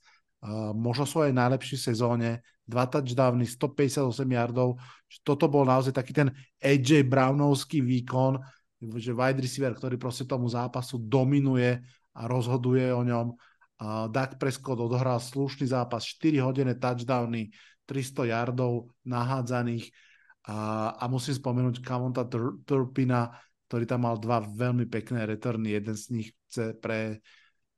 možno 0.72 1.05
svojej 1.05 1.36
najlepšej 1.36 1.93
sezóne, 1.93 2.41
dva 2.64 2.88
touchdowny, 2.88 3.45
158 3.45 4.09
yardov. 4.24 4.80
Toto 5.20 5.51
bol 5.53 5.68
naozaj 5.68 5.93
taký 5.93 6.16
ten 6.16 6.28
AJ 6.62 7.05
Brownovský 7.05 7.84
výkon, 7.84 8.41
že 8.97 9.12
wide 9.12 9.45
receiver, 9.45 9.76
ktorý 9.76 10.01
proste 10.01 10.24
tomu 10.24 10.49
zápasu 10.49 10.97
dominuje 10.97 11.76
a 12.16 12.22
rozhoduje 12.24 12.88
o 12.88 13.05
ňom. 13.05 13.36
Dak 14.09 14.41
Prescott 14.41 14.80
odohral 14.80 15.20
slušný 15.20 15.68
zápas, 15.68 16.05
4 16.05 16.41
hodiny 16.41 16.76
touchdowny, 16.80 17.53
300 17.84 18.32
yardov 18.32 18.93
nahádzaných 19.05 19.93
a, 20.49 20.95
a 20.97 21.05
musím 21.09 21.36
spomenúť 21.36 21.84
Kamonta 21.84 22.24
Turpina, 22.64 23.28
ktorý 23.68 23.84
tam 23.84 24.09
mal 24.09 24.16
dva 24.16 24.41
veľmi 24.41 24.88
pekné 24.88 25.28
returny, 25.28 25.76
jeden 25.76 25.97
z 25.97 26.05
nich 26.12 26.28
pre 26.80 27.20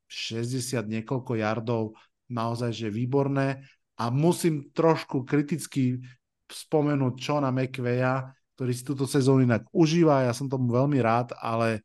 60 0.07 0.85
niekoľko 0.87 1.33
yardov, 1.41 1.97
naozaj 2.33 2.73
že 2.73 2.89
výborné. 2.89 3.61
A 4.01 4.09
musím 4.09 4.73
trošku 4.73 5.23
kriticky 5.23 6.01
spomenúť 6.49 7.15
Čona 7.21 7.53
McVeya, 7.53 8.33
ktorý 8.57 8.73
si 8.73 8.83
túto 8.85 9.05
sezónu 9.05 9.45
inak 9.45 9.69
užíva, 9.73 10.27
ja 10.27 10.33
som 10.37 10.49
tomu 10.49 10.73
veľmi 10.73 11.01
rád, 11.01 11.37
ale, 11.41 11.85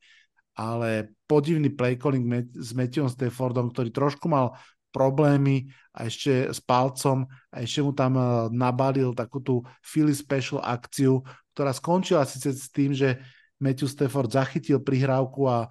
ale 0.55 1.15
podivný 1.27 1.71
play 1.71 1.95
calling 1.95 2.27
s 2.55 2.71
Matthewom 2.75 3.11
Staffordom, 3.11 3.71
ktorý 3.71 3.91
trošku 3.91 4.27
mal 4.27 4.55
problémy 4.91 5.67
a 5.93 6.07
ešte 6.07 6.49
s 6.49 6.57
palcom 6.63 7.27
a 7.53 7.55
ešte 7.61 7.83
mu 7.83 7.91
tam 7.93 8.17
uh, 8.17 8.47
nabalil 8.49 9.13
takú 9.13 9.43
tú 9.43 9.55
Philly 9.83 10.15
Special 10.15 10.63
akciu, 10.63 11.21
ktorá 11.53 11.75
skončila 11.75 12.23
síce 12.25 12.55
s 12.55 12.71
tým, 12.71 12.95
že 12.95 13.19
Matthew 13.57 13.89
Stafford 13.89 14.29
zachytil 14.29 14.81
prihrávku 14.81 15.49
a, 15.49 15.69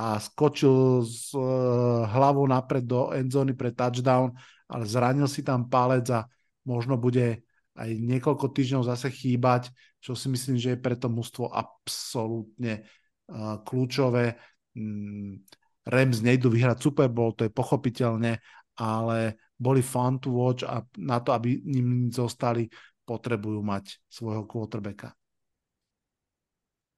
a 0.00 0.16
skočil 0.16 1.04
s 1.04 1.36
uh, 1.36 2.08
hlavou 2.08 2.48
napred 2.48 2.88
do 2.88 3.12
endzóny 3.12 3.52
pre 3.52 3.68
touchdown, 3.68 4.32
ale 4.64 4.88
zranil 4.88 5.28
si 5.28 5.44
tam 5.44 5.68
palec 5.68 6.08
a 6.08 6.24
možno 6.64 6.96
bude 6.96 7.44
aj 7.76 7.90
niekoľko 8.00 8.48
týždňov 8.48 8.88
zase 8.88 9.12
chýbať, 9.12 9.68
čo 10.00 10.16
si 10.16 10.32
myslím, 10.32 10.56
že 10.56 10.72
je 10.72 10.80
pre 10.80 10.96
to 10.96 11.12
mužstvo 11.12 11.52
absolútne 11.52 12.88
uh, 13.28 13.60
kľúčové. 13.60 14.40
Mm, 14.72 15.44
Rams 15.84 16.24
nejdu 16.24 16.48
vyhrať 16.48 16.80
Super 16.80 17.12
Bowl, 17.12 17.36
to 17.36 17.44
je 17.44 17.52
pochopiteľne, 17.52 18.40
ale 18.80 19.18
boli 19.60 19.84
fun 19.84 20.16
to 20.16 20.32
watch 20.32 20.64
a 20.64 20.80
na 20.96 21.20
to, 21.20 21.36
aby 21.36 21.60
ním 21.60 22.08
zostali, 22.08 22.72
potrebujú 23.04 23.60
mať 23.60 24.00
svojho 24.08 24.48
quarterbacka. 24.48 25.19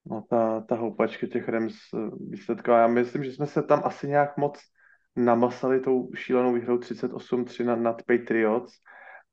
No 0.07 0.23
ta, 0.31 0.61
ta 0.61 0.75
houpačka 0.75 1.27
těch 1.27 1.49
Rams 1.49 1.75
eh, 1.95 1.99
výsledka. 2.31 2.79
Já 2.79 2.87
myslím, 2.87 3.25
že 3.25 3.33
jsme 3.33 3.47
se 3.47 3.63
tam 3.63 3.83
asi 3.85 4.09
nějak 4.09 4.37
moc 4.37 4.61
namasali 5.17 5.81
tou 5.81 6.11
šílenou 6.15 6.53
výhrou 6.53 6.79
38-3 6.79 7.65
nad, 7.65 7.77
nad 7.77 8.03
Patriots 8.03 8.73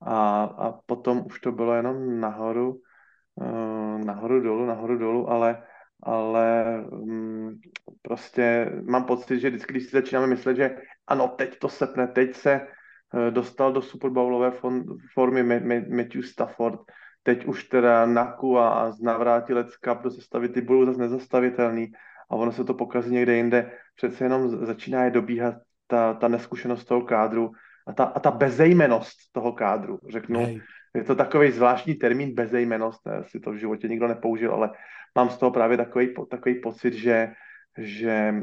a, 0.01 0.43
a 0.43 0.71
potom 0.85 1.23
už 1.25 1.39
to 1.39 1.51
bylo 1.51 1.73
jenom 1.73 2.19
nahoru, 2.19 2.81
uh, 3.35 4.05
nahoru 4.05 4.41
dolů, 4.41 4.65
nahoru 4.65 4.97
dolů, 4.97 5.29
ale, 5.29 5.63
ale 6.03 6.77
um, 6.91 7.59
prostě 8.01 8.71
mám 8.89 9.05
pocit, 9.05 9.39
že 9.39 9.49
vždycky, 9.49 9.73
když 9.73 9.83
si 9.83 9.89
začínáme 9.89 10.27
myslet, 10.27 10.55
že 10.55 10.77
ano, 11.07 11.27
teď 11.27 11.59
to 11.59 11.69
sepne, 11.69 12.07
teď 12.07 12.35
se 12.35 12.61
uh, 13.13 13.33
dostal 13.33 13.73
do 13.73 13.81
Super 13.81 14.09
Bowlové 14.09 14.51
formy 15.13 15.43
Matthew 15.89 16.23
Stafford, 16.23 16.79
teď 17.23 17.45
už 17.45 17.63
teda 17.63 18.05
Naku 18.05 18.59
a, 18.59 18.69
a 18.69 18.91
navrátí 19.01 19.53
Let's 19.53 19.77
Cup 19.77 20.01
do 20.01 20.11
sestavy, 20.11 20.49
ty 20.49 20.61
budou 20.61 20.85
zase 20.85 20.99
nezastavitelný 20.99 21.91
a 22.29 22.35
ono 22.35 22.51
se 22.51 22.63
to 22.63 22.73
pokazí 22.73 23.13
někde 23.13 23.35
jinde. 23.35 23.71
Přece 23.95 24.25
jenom 24.25 24.65
začíná 24.65 25.03
je 25.03 25.11
dobíhat 25.11 25.55
ta, 25.87 26.13
ta 26.13 26.27
neskušenost 26.27 26.85
toho 26.85 27.01
kádru 27.01 27.51
a 27.87 27.93
ta, 27.93 28.03
a 28.03 28.19
ta 28.19 28.31
bezejmenost 28.31 29.17
toho 29.31 29.53
kádru, 29.53 29.99
řeknu. 30.09 30.39
Hej. 30.39 30.61
Je 30.95 31.03
to 31.03 31.15
takový 31.15 31.51
zvláštní 31.51 31.95
termín 31.95 32.33
bezejmenost, 32.33 33.05
ne, 33.05 33.23
si 33.23 33.39
to 33.39 33.51
v 33.51 33.55
životě 33.55 33.87
nikdo 33.87 34.07
nepoužil, 34.07 34.53
ale 34.53 34.71
mám 35.15 35.29
z 35.29 35.37
toho 35.37 35.51
právě 35.51 35.77
takový, 35.77 36.13
takový 36.29 36.55
pocit, 36.55 36.93
že, 36.93 37.31
že, 37.77 38.33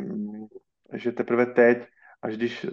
že 0.92 1.12
teprve 1.12 1.46
teď, 1.46 1.86
až 2.22 2.36
když 2.36 2.66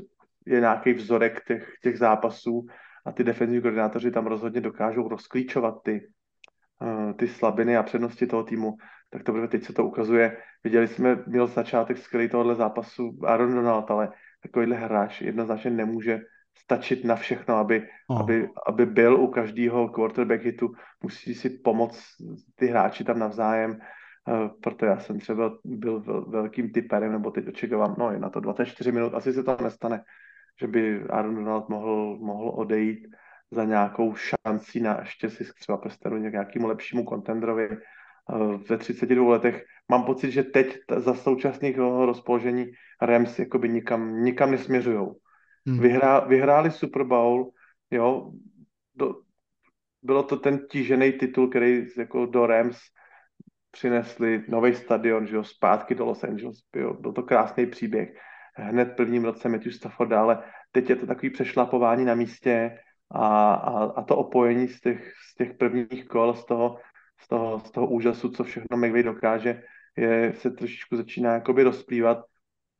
je 0.46 0.60
nějaký 0.60 0.94
vzorek 0.94 1.44
těch, 1.48 1.74
těch 1.82 1.98
zápasů, 1.98 2.66
a 3.06 3.12
ty 3.12 3.24
defenzivní 3.24 3.62
koordinátoři 3.62 4.12
tam 4.12 4.28
rozhodně 4.28 4.62
dokážou 4.62 5.08
rozklíčovat 5.08 5.76
ty, 5.84 6.08
uh, 6.82 7.14
ty 7.14 7.28
slabiny 7.28 7.78
a 7.78 7.84
přednosti 7.84 8.28
toho 8.28 8.44
týmu, 8.44 8.78
tak 9.10 9.24
to 9.24 9.48
teď 9.48 9.64
se 9.64 9.74
to 9.74 9.86
ukazuje. 9.86 10.38
Viděli 10.64 10.88
jsme, 10.88 11.24
měl 11.28 11.48
začátek 11.48 11.98
skvělý 11.98 12.30
tohohle 12.30 12.56
zápasu 12.56 13.20
Aaron 13.26 13.54
Donald, 13.54 13.92
ale 13.92 14.12
takovýhle 14.44 14.76
hráč 14.76 15.22
jednoznačně 15.22 15.72
nemůže 15.72 16.20
stačit 16.58 17.06
na 17.06 17.16
všechno, 17.16 17.56
aby, 17.56 17.88
oh. 18.08 18.22
aby, 18.22 18.50
aby 18.68 18.86
byl 18.86 19.22
u 19.22 19.28
každého 19.28 19.90
quarterback 19.90 20.44
hitu. 20.44 20.74
Musí 21.04 21.36
si 21.36 21.50
pomoct 21.50 22.04
ty 22.56 22.68
hráči 22.68 23.04
tam 23.04 23.20
navzájem. 23.20 23.72
Uh, 23.72 24.48
proto 24.62 24.86
já 24.86 25.00
jsem 25.00 25.20
třeba 25.20 25.52
byl 25.64 26.00
velkým 26.28 26.72
typerem, 26.72 27.12
nebo 27.12 27.32
teď 27.32 27.48
očekávám, 27.48 27.96
no 27.98 28.12
je 28.12 28.20
na 28.20 28.30
to 28.30 28.40
24 28.40 28.92
minut, 28.92 29.14
asi 29.14 29.34
se 29.34 29.44
to 29.44 29.58
nestane, 29.64 30.04
že 30.60 30.68
by 30.68 31.04
Aaron 31.10 31.36
Donald 31.36 31.70
mohl, 31.70 32.18
mohl 32.18 32.50
odejít 32.50 33.08
za 33.52 33.64
nějakou 33.64 34.16
šancí 34.16 34.80
na 34.80 35.00
ještě 35.00 35.30
si 35.30 35.54
třeba 35.54 35.78
prstenu 35.78 36.18
nějakému 36.18 36.68
lepšímu 36.68 37.04
kontendrovi 37.04 37.70
eh, 37.72 37.78
ve 38.70 38.78
32 38.78 39.32
letech. 39.32 39.66
Mám 39.90 40.04
pocit, 40.04 40.32
že 40.32 40.44
teď 40.44 40.78
za 40.98 41.14
současných 41.14 41.78
rozpoložení 41.78 42.66
Rams 43.02 43.40
jakoby 43.40 43.70
nikam, 43.70 44.24
nikam 44.24 44.52
nesměřují. 44.52 45.08
Hmm. 45.68 45.80
Vyhrá, 45.80 46.20
vyhráli 46.20 46.72
Super 46.72 47.04
Bowl, 47.04 47.52
jo, 47.92 48.32
do, 48.96 49.16
bylo 50.02 50.24
to 50.24 50.38
ten 50.38 50.68
tížený 50.68 51.12
titul, 51.12 51.50
který 51.50 51.88
jako 51.98 52.26
do 52.26 52.48
Rams 52.48 52.78
přinesli 53.72 54.44
nový 54.48 54.76
stadion, 54.76 55.28
že 55.28 55.36
jo, 55.36 55.44
zpátky 55.44 55.96
do 55.96 56.06
Los 56.06 56.24
Angeles, 56.24 56.58
jo, 56.76 56.94
byl 56.94 57.14
to 57.14 57.24
krásný 57.24 57.66
příběh 57.66 58.14
hned 58.56 58.96
prvním 58.96 59.26
roce 59.26 59.50
Matthew 59.50 59.72
Stafford, 59.72 60.12
ale 60.12 60.44
teď 60.72 60.90
je 60.90 60.96
to 60.96 61.08
takový 61.08 61.30
přešlapování 61.30 62.06
na 62.06 62.16
místě 62.16 62.78
a, 63.12 63.54
a, 63.54 63.84
a 63.84 64.04
to 64.04 64.18
opojení 64.18 64.68
z 64.68 64.82
těch, 64.82 65.14
z 65.32 65.36
těch 65.36 65.54
prvních 65.54 66.06
kol, 66.08 66.34
z 66.34 66.46
toho, 66.46 66.80
z 67.22 67.28
toho, 67.28 67.60
z 67.60 67.72
toho 67.72 67.88
úžasu, 67.88 68.30
co 68.30 68.44
všechno 68.44 68.78
McVay 68.78 69.04
dokáže, 69.04 69.64
je, 69.98 70.34
se 70.34 70.52
trošičku 70.52 70.96
začíná 70.98 71.34
jakoby 71.34 71.64
rozplývat 71.64 72.18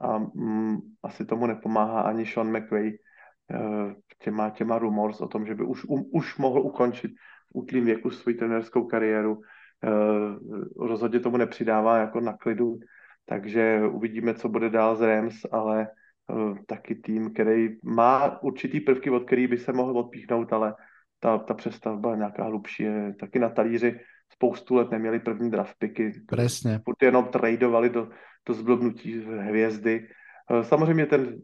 a 0.02 0.18
mm, 0.18 0.78
asi 1.04 1.26
tomu 1.26 1.48
nepomáhá 1.48 2.02
ani 2.02 2.26
Sean 2.26 2.58
McVay 2.58 2.92
uh, 2.92 3.92
těma, 4.20 4.50
těma 4.50 4.80
rumors 4.80 5.22
o 5.22 5.28
tom, 5.28 5.46
že 5.46 5.56
by 5.56 5.64
už, 5.64 5.86
um, 5.86 6.04
už 6.14 6.38
mohl 6.38 6.60
ukončit 6.60 7.12
v 7.52 7.56
útlým 7.56 7.86
věku 7.86 8.10
svoji 8.10 8.36
trenerskou 8.36 8.86
kariéru. 8.86 9.36
Uh, 9.36 10.88
rozhodně 10.88 11.20
tomu 11.20 11.38
nepřidává 11.38 11.98
jako 11.98 12.20
na 12.20 12.34
klidu 12.34 12.80
takže 13.26 13.82
uvidíme, 13.92 14.34
co 14.34 14.50
bude 14.50 14.70
dál 14.70 14.96
z 14.96 15.02
Rams, 15.02 15.36
ale 15.52 15.88
uh, 16.28 16.58
taky 16.68 16.96
tým, 16.96 17.34
který 17.34 17.70
má 17.84 18.44
určitý 18.44 18.80
prvky, 18.80 19.10
od 19.10 19.24
který 19.24 19.48
by 19.48 19.58
se 19.58 19.74
mohl 19.74 19.98
odpíchnout, 19.98 20.54
ale 20.54 20.76
ta, 21.20 21.38
ta 21.38 21.54
přestavba 21.54 22.16
nějaká 22.16 22.44
hlubší 22.44 22.84
je 22.84 23.16
taky 23.20 23.40
na 23.40 23.50
talíři. 23.50 24.00
Spoustu 24.34 24.76
let 24.76 24.92
neměli 24.92 25.20
první 25.20 25.52
draft 25.52 25.76
picky. 25.80 26.12
Presně. 26.28 26.80
Furt 26.86 27.04
jenom 27.04 27.26
tradovali 27.26 27.90
do, 27.90 28.10
do 28.48 28.54
zblbnutí 28.54 29.26
hvězdy. 29.40 30.08
Uh, 30.52 30.62
samozřejmě 30.62 31.06
ten, 31.06 31.42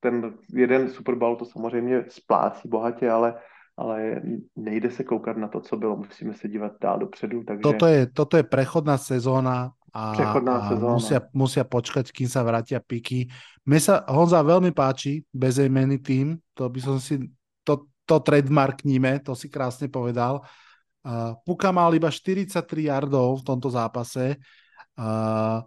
ten 0.00 0.34
jeden 0.54 0.88
Super 0.88 1.14
Bowl 1.14 1.36
to 1.36 1.44
samozřejmě 1.44 2.04
splácí 2.08 2.68
bohatě, 2.68 3.10
ale 3.10 3.34
ale 3.76 4.22
nejde 4.56 4.90
se 4.90 5.04
koukat 5.04 5.36
na 5.36 5.48
to, 5.48 5.60
co 5.60 5.76
bylo, 5.76 5.96
musíme 5.96 6.34
se 6.34 6.48
dívat 6.48 6.72
dál 6.80 6.98
dopředu. 6.98 7.44
Takže... 7.44 7.62
Toto, 7.62 7.86
je, 7.86 8.06
toto 8.06 8.36
je 8.36 8.42
prechodná 8.42 8.98
sezóna 8.98 9.70
a, 9.92 10.12
prechodná 10.16 10.56
a 10.56 10.68
sezóna. 10.68 10.92
Musia, 10.92 11.20
musia 11.32 11.64
počkať, 11.64 12.08
kým 12.08 12.28
sa 12.28 12.40
vrátia 12.40 12.80
piky. 12.80 13.28
Mne 13.68 13.80
sa 13.80 14.04
Honza 14.08 14.40
veľmi 14.40 14.72
páči, 14.72 15.24
bezejmený 15.28 16.00
tým, 16.00 16.40
to 16.56 16.72
by 16.72 16.80
som 16.80 16.96
si, 16.96 17.20
to, 17.64 17.88
to 18.08 18.16
trademarkníme, 18.20 19.20
to 19.20 19.36
si 19.36 19.52
krásne 19.52 19.92
povedal. 19.92 20.40
Uh, 21.04 21.36
Puka 21.44 21.68
mal 21.68 21.92
iba 21.92 22.08
43 22.08 22.64
yardov 22.88 23.40
v 23.40 23.46
tomto 23.46 23.68
zápase, 23.68 24.40
uh, 24.96 25.60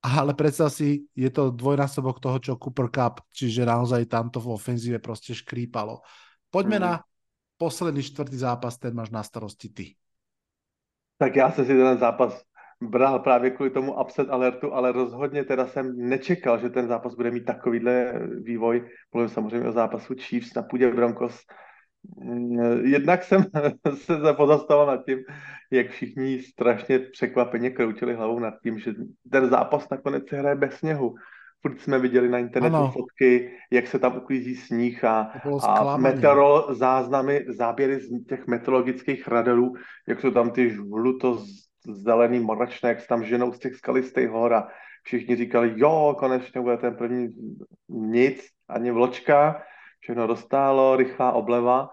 ale 0.00 0.32
predstav 0.32 0.72
si, 0.72 1.04
je 1.12 1.28
to 1.28 1.52
dvojnásobok 1.52 2.24
toho, 2.24 2.40
čo 2.40 2.52
Cooper 2.56 2.88
Cup, 2.88 3.20
čiže 3.36 3.68
naozaj 3.68 4.08
tamto 4.08 4.40
v 4.40 4.56
ofenzíve 4.56 4.96
proste 4.96 5.36
škrípalo. 5.36 6.00
Poďme 6.48 6.80
mm. 6.80 6.84
na 6.84 6.92
posledný 7.60 8.02
čtvrtý 8.02 8.36
zápas, 8.36 8.78
ten 8.78 8.96
máš 8.96 9.10
na 9.10 9.22
starosti 9.22 9.68
ty. 9.68 9.94
Tak 11.18 11.36
já 11.36 11.50
jsem 11.50 11.64
si 11.64 11.76
ten 11.76 11.98
zápas 11.98 12.42
bral 12.80 13.18
právě 13.18 13.50
kvůli 13.50 13.70
tomu 13.70 14.00
upset 14.00 14.30
alertu, 14.30 14.72
ale 14.72 14.92
rozhodně 14.92 15.44
teda 15.44 15.66
jsem 15.66 16.08
nečekal, 16.08 16.58
že 16.60 16.70
ten 16.70 16.88
zápas 16.88 17.14
bude 17.14 17.30
mít 17.30 17.44
takovýhle 17.44 18.12
vývoj. 18.42 18.88
Mluvím 19.14 19.28
samozřejmě 19.28 19.68
o 19.68 19.72
zápasu 19.72 20.14
Chiefs 20.14 20.54
na 20.54 20.62
půdě 20.62 20.90
Broncos. 20.90 21.40
Mm, 22.24 22.84
jednak 22.84 23.24
jsem 23.24 23.44
se 23.94 24.32
pozastavil 24.36 24.86
nad 24.86 25.04
tím, 25.04 25.18
jak 25.70 25.90
všichni 25.90 26.42
strašně 26.42 26.98
překvapeně 26.98 27.70
kroutili 27.70 28.14
hlavou 28.14 28.38
nad 28.38 28.54
tím, 28.62 28.78
že 28.78 28.94
ten 29.32 29.50
zápas 29.50 29.88
nakonec 29.90 30.28
se 30.28 30.36
hraje 30.36 30.56
bez 30.56 30.74
sněhu 30.74 31.14
furt 31.62 31.80
jsme 31.80 31.98
viděli 31.98 32.28
na 32.28 32.38
internetu 32.38 32.76
ano. 32.76 32.90
fotky, 32.90 33.58
jak 33.70 33.86
se 33.86 33.98
tam 33.98 34.16
uklízí 34.16 34.56
sníh 34.56 35.04
a, 35.04 35.32
a 35.62 35.96
meteoro 35.96 36.74
záznamy, 36.74 37.44
záběry 37.48 38.00
z 38.00 38.24
těch 38.24 38.46
meteorologických 38.46 39.28
radarů, 39.28 39.72
jak 40.08 40.20
jsou 40.20 40.30
tam 40.30 40.50
ty 40.50 40.70
žluto 40.70 41.44
zelený 41.86 42.40
mračné, 42.40 42.88
jak 42.88 43.00
se 43.00 43.06
tam 43.06 43.24
ženou 43.24 43.52
z 43.52 43.58
těch 43.58 43.74
skalistých 43.74 44.28
hor 44.28 44.54
a 44.54 44.68
všichni 45.02 45.36
říkali, 45.36 45.72
jo, 45.76 46.16
konečně 46.18 46.60
bude 46.60 46.76
ten 46.76 46.96
první 46.96 47.28
nic, 47.88 48.46
ani 48.68 48.90
vločka, 48.90 49.62
všechno 50.00 50.26
dostálo, 50.26 50.96
rychlá 50.96 51.32
obleva, 51.32 51.88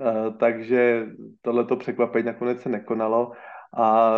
e, 0.00 0.30
takže 0.38 1.06
tohleto 1.42 1.76
překvapení 1.76 2.26
nakonec 2.26 2.62
se 2.62 2.68
nekonalo. 2.68 3.32
A 3.76 4.14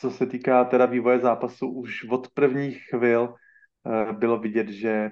co 0.00 0.10
se 0.10 0.26
týká 0.26 0.64
teda 0.64 0.86
vývoje 0.86 1.18
zápasu, 1.18 1.68
už 1.68 2.06
od 2.10 2.28
prvních 2.34 2.82
chvil 2.90 3.34
bylo 4.12 4.38
vidět, 4.38 4.68
že, 4.68 5.10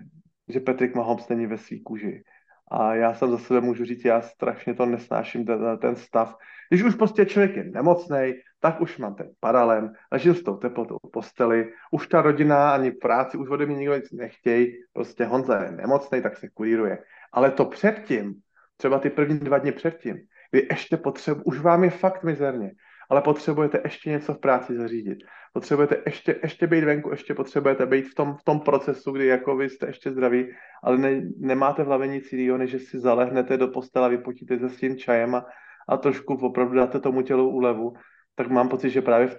že 0.48 0.60
Patrick 0.60 0.94
Mahomes 0.94 1.28
není 1.28 1.46
ve 1.46 1.58
svý 1.58 1.82
kůži. 1.82 2.22
A 2.70 2.94
já 2.94 3.14
jsem 3.14 3.30
za 3.30 3.38
sebe 3.38 3.60
můžu 3.60 3.84
říct, 3.84 4.04
já 4.04 4.20
strašně 4.20 4.74
to 4.74 4.86
nesnáším, 4.86 5.44
ten, 5.44 5.78
ten 5.78 5.96
stav. 5.96 6.36
Když 6.70 6.82
už 6.82 6.94
prostě 6.94 7.26
člověk 7.26 7.56
je 7.56 7.64
nemocný, 7.64 8.34
tak 8.60 8.80
už 8.80 8.98
mám 8.98 9.14
ten 9.14 9.30
paralel, 9.40 9.90
ležím 10.12 10.34
s 10.34 10.42
tou 10.42 10.56
teplotou 10.56 10.98
posteli, 11.12 11.72
už 11.90 12.06
ta 12.06 12.22
rodina 12.22 12.74
ani 12.74 12.90
práci, 12.92 13.38
už 13.38 13.48
ode 13.48 13.66
mě 13.66 13.76
nikdo 13.76 13.96
nic 13.96 14.12
nechtějí, 14.12 14.72
prostě 14.92 15.24
Honza 15.24 15.62
je 15.62 15.72
nemocný, 15.72 16.22
tak 16.22 16.36
se 16.36 16.48
kuríruje. 16.48 16.98
Ale 17.32 17.50
to 17.50 17.64
předtím, 17.64 18.34
třeba 18.76 18.98
ty 18.98 19.10
první 19.10 19.38
dva 19.38 19.58
dny 19.58 19.72
předtím, 19.72 20.16
kdy 20.50 20.66
ještě 20.70 20.96
potřebu, 20.96 21.42
už 21.42 21.60
vám 21.60 21.84
je 21.84 21.90
fakt 21.90 22.24
mizerně, 22.24 22.72
ale 23.10 23.22
potřebujete 23.22 23.80
ještě 23.84 24.10
něco 24.10 24.34
v 24.34 24.38
práci 24.38 24.76
zařídit. 24.76 25.18
Potřebujete 25.52 25.96
ještě, 26.06 26.40
ještě 26.42 26.66
být 26.66 26.84
venku, 26.84 27.10
ještě 27.10 27.34
potřebujete 27.34 27.86
být 27.86 28.08
v 28.08 28.14
tom, 28.14 28.36
v 28.36 28.44
tom 28.44 28.60
procesu, 28.60 29.12
kdy 29.12 29.26
jako 29.26 29.56
vy 29.56 29.70
jste 29.70 29.86
ještě 29.86 30.10
zdraví, 30.10 30.46
ale 30.82 30.98
ne, 30.98 31.22
nemáte 31.38 31.82
v 31.82 31.86
hlavě 31.86 32.08
nic 32.08 32.32
jiného, 32.32 32.58
než 32.58 32.70
že 32.70 32.78
si 32.78 32.98
zalehnete 32.98 33.56
do 33.56 33.68
postela, 33.68 34.08
vypotíte 34.08 34.58
se 34.58 34.68
s 34.68 34.76
tím 34.76 34.96
čajem 34.96 35.34
a, 35.34 35.46
a 35.88 35.96
trošku 35.96 36.34
opravdu 36.34 36.74
dáte 36.74 37.00
tomu 37.00 37.22
tělu 37.22 37.50
úlevu, 37.50 37.94
tak 38.34 38.48
mám 38.48 38.68
pocit, 38.68 38.90
že 38.90 39.02
právě 39.02 39.26
v 39.26 39.36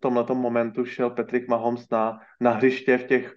tomhletom 0.00 0.38
momentu 0.38 0.84
šel 0.84 1.10
Patrick 1.10 1.48
Mahomes 1.48 1.90
na, 1.90 2.20
na 2.40 2.50
hřiště 2.50 2.98
v 2.98 3.04
těch, 3.04 3.34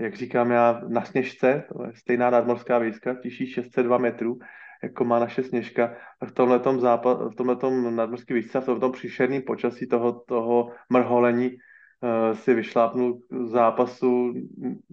jak 0.00 0.14
říkám 0.14 0.50
já, 0.50 0.80
na 0.88 1.04
sněžce, 1.04 1.64
to 1.72 1.84
je 1.86 1.92
stejná 1.94 2.30
nadmorská 2.30 2.78
výska, 2.78 3.14
těžší 3.14 3.46
602 3.46 3.98
metrů, 3.98 4.38
jako 4.82 5.04
má 5.04 5.18
naše 5.18 5.42
sněžka, 5.42 5.96
v 6.26 6.32
tomhletom, 6.32 6.80
západ, 6.80 7.32
v 7.32 7.34
tomhletom 7.34 7.96
nadmorský 7.96 8.34
výšce, 8.34 8.60
v 8.60 8.64
tomhletom 8.64 8.92
příšerném 8.92 9.42
počasí 9.42 9.86
toho, 9.86 10.12
toho 10.12 10.72
mrholení 10.90 11.50
uh, 11.50 12.36
si 12.36 12.54
vyšlápnul 12.54 13.20
zápasu 13.44 14.34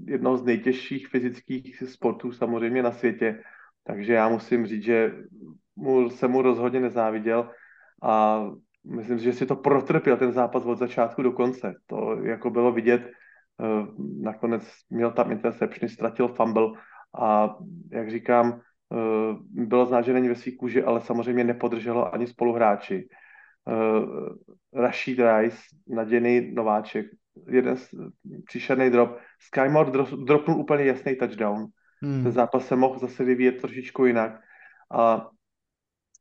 jednoho 0.08 0.38
z 0.38 0.44
nejtěžších 0.44 1.08
fyzických 1.08 1.84
sportů 1.86 2.32
samozřejmě 2.32 2.84
na 2.84 2.92
světě. 2.92 3.44
Takže 3.84 4.14
já 4.14 4.30
musím 4.30 4.66
říct, 4.66 4.84
že 4.84 5.14
mu, 5.76 6.10
jsem 6.10 6.32
mu 6.32 6.42
rozhodně 6.42 6.80
nezáviděl 6.80 7.50
a 8.04 8.44
myslím 8.86 9.20
si, 9.20 9.24
že 9.26 9.34
si 9.34 9.46
to 9.46 9.56
protrpěl 9.56 10.18
ten 10.18 10.32
zápas 10.32 10.66
od 10.66 10.80
začátku 10.80 11.22
do 11.22 11.32
konce. 11.32 11.74
To 11.86 12.18
jako 12.24 12.50
bylo 12.50 12.72
vidět, 12.72 13.12
uh, 13.58 13.88
nakonec 14.22 14.64
měl 14.90 15.12
tam 15.12 15.32
interception, 15.32 15.90
ztratil 15.90 16.28
fumble 16.28 16.72
a 17.20 17.56
jak 17.92 18.12
říkám, 18.12 18.62
Eh, 18.62 18.73
bylo 19.50 19.86
znát, 19.86 20.02
že 20.02 20.14
není 20.14 20.30
ve 20.30 20.36
svých 20.36 20.58
kůži, 20.58 20.84
ale 20.84 21.02
samozřejmě 21.02 21.44
nepodrželo 21.44 22.14
ani 22.14 22.28
spoluhráči. 22.28 23.08
Uh, 23.66 24.30
Rashid 24.74 25.20
Rice, 25.20 25.58
nadějný 25.88 26.52
nováček, 26.54 27.06
jeden 27.48 27.76
příšerný 28.46 28.90
drop. 28.90 29.18
Skymore 29.40 29.92
dropnul 30.26 30.60
úplně 30.60 30.84
jasný 30.84 31.16
touchdown. 31.16 31.66
Hmm. 32.02 32.24
Ten 32.24 32.32
zápas 32.32 32.68
se 32.68 32.76
mohl 32.76 33.00
zase 33.00 33.24
vyvíjet 33.24 33.62
trošičku 33.62 34.06
jinak. 34.06 34.42
A 34.92 35.30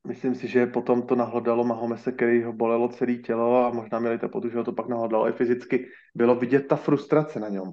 myslím 0.08 0.34
si, 0.34 0.48
že 0.48 0.66
potom 0.66 1.02
to 1.02 1.16
nahlodalo 1.16 1.64
Mahomese, 1.64 2.12
který 2.12 2.42
ho 2.42 2.52
bolelo 2.52 2.88
celé 2.88 3.14
tělo 3.14 3.66
a 3.66 3.70
možná 3.70 3.98
měli 3.98 4.18
to 4.18 4.28
že 4.50 4.58
ho 4.58 4.64
to 4.64 4.72
pak 4.72 4.88
nahlodalo 4.88 5.28
i 5.28 5.32
fyzicky. 5.32 5.88
Bylo 6.14 6.34
vidět 6.34 6.68
ta 6.68 6.76
frustrace 6.76 7.40
na 7.40 7.48
něm. 7.48 7.72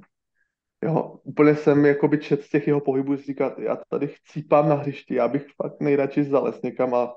Jo, 0.83 1.19
úplně 1.23 1.55
jsem 1.55 1.85
jakoby 1.85 2.17
čet 2.17 2.43
z 2.43 2.49
těch 2.49 2.67
jeho 2.67 2.81
pohybů, 2.81 3.17
si 3.17 3.23
říká, 3.23 3.55
já 3.59 3.77
tady 3.89 4.07
chcípám 4.07 4.69
na 4.69 4.75
hřišti, 4.75 5.15
já 5.15 5.27
bych 5.27 5.45
fakt 5.55 5.81
nejradši 5.81 6.23
zales 6.23 6.61
někam 6.61 6.93
a 6.93 7.15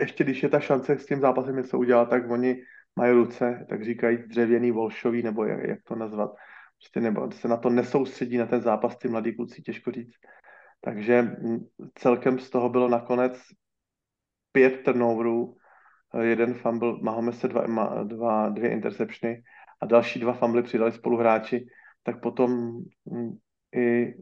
ještě 0.00 0.24
když 0.24 0.42
je 0.42 0.48
ta 0.48 0.60
šance 0.60 0.98
s 0.98 1.06
tím 1.06 1.20
zápasem 1.20 1.56
něco 1.56 1.78
udělat, 1.78 2.10
tak 2.10 2.30
oni 2.30 2.62
mají 2.96 3.12
ruce, 3.12 3.66
tak 3.68 3.84
říkají 3.84 4.18
dřevěný, 4.18 4.70
volšový, 4.70 5.22
nebo 5.22 5.44
jak, 5.44 5.68
jak 5.68 5.82
to 5.82 5.94
nazvat. 5.94 6.34
Prostě 6.78 7.00
nebo 7.00 7.30
se 7.30 7.48
na 7.48 7.56
to 7.56 7.70
nesoustředí 7.70 8.36
na 8.36 8.46
ten 8.46 8.60
zápas 8.60 8.96
ty 8.96 9.08
mladí 9.08 9.36
kluci, 9.36 9.62
těžko 9.62 9.90
říct. 9.90 10.14
Takže 10.80 11.22
mm, 11.22 11.58
celkem 11.94 12.38
z 12.38 12.50
toho 12.50 12.68
bylo 12.68 12.88
nakonec 12.88 13.40
pět 14.52 14.84
turnoverů, 14.84 15.56
jeden 16.20 16.54
fumble, 16.54 16.98
máme 17.02 17.32
se 17.32 17.48
dva, 17.48 17.64
dva, 18.04 18.48
dvě 18.48 18.70
interceptiony 18.70 19.42
a 19.80 19.86
další 19.86 20.20
dva 20.20 20.32
fumble 20.32 20.62
přidali 20.62 20.92
spoluhráči 20.92 21.66
tak 22.02 22.20
potom 22.20 22.80
mm, 23.04 23.36
i 23.76 24.14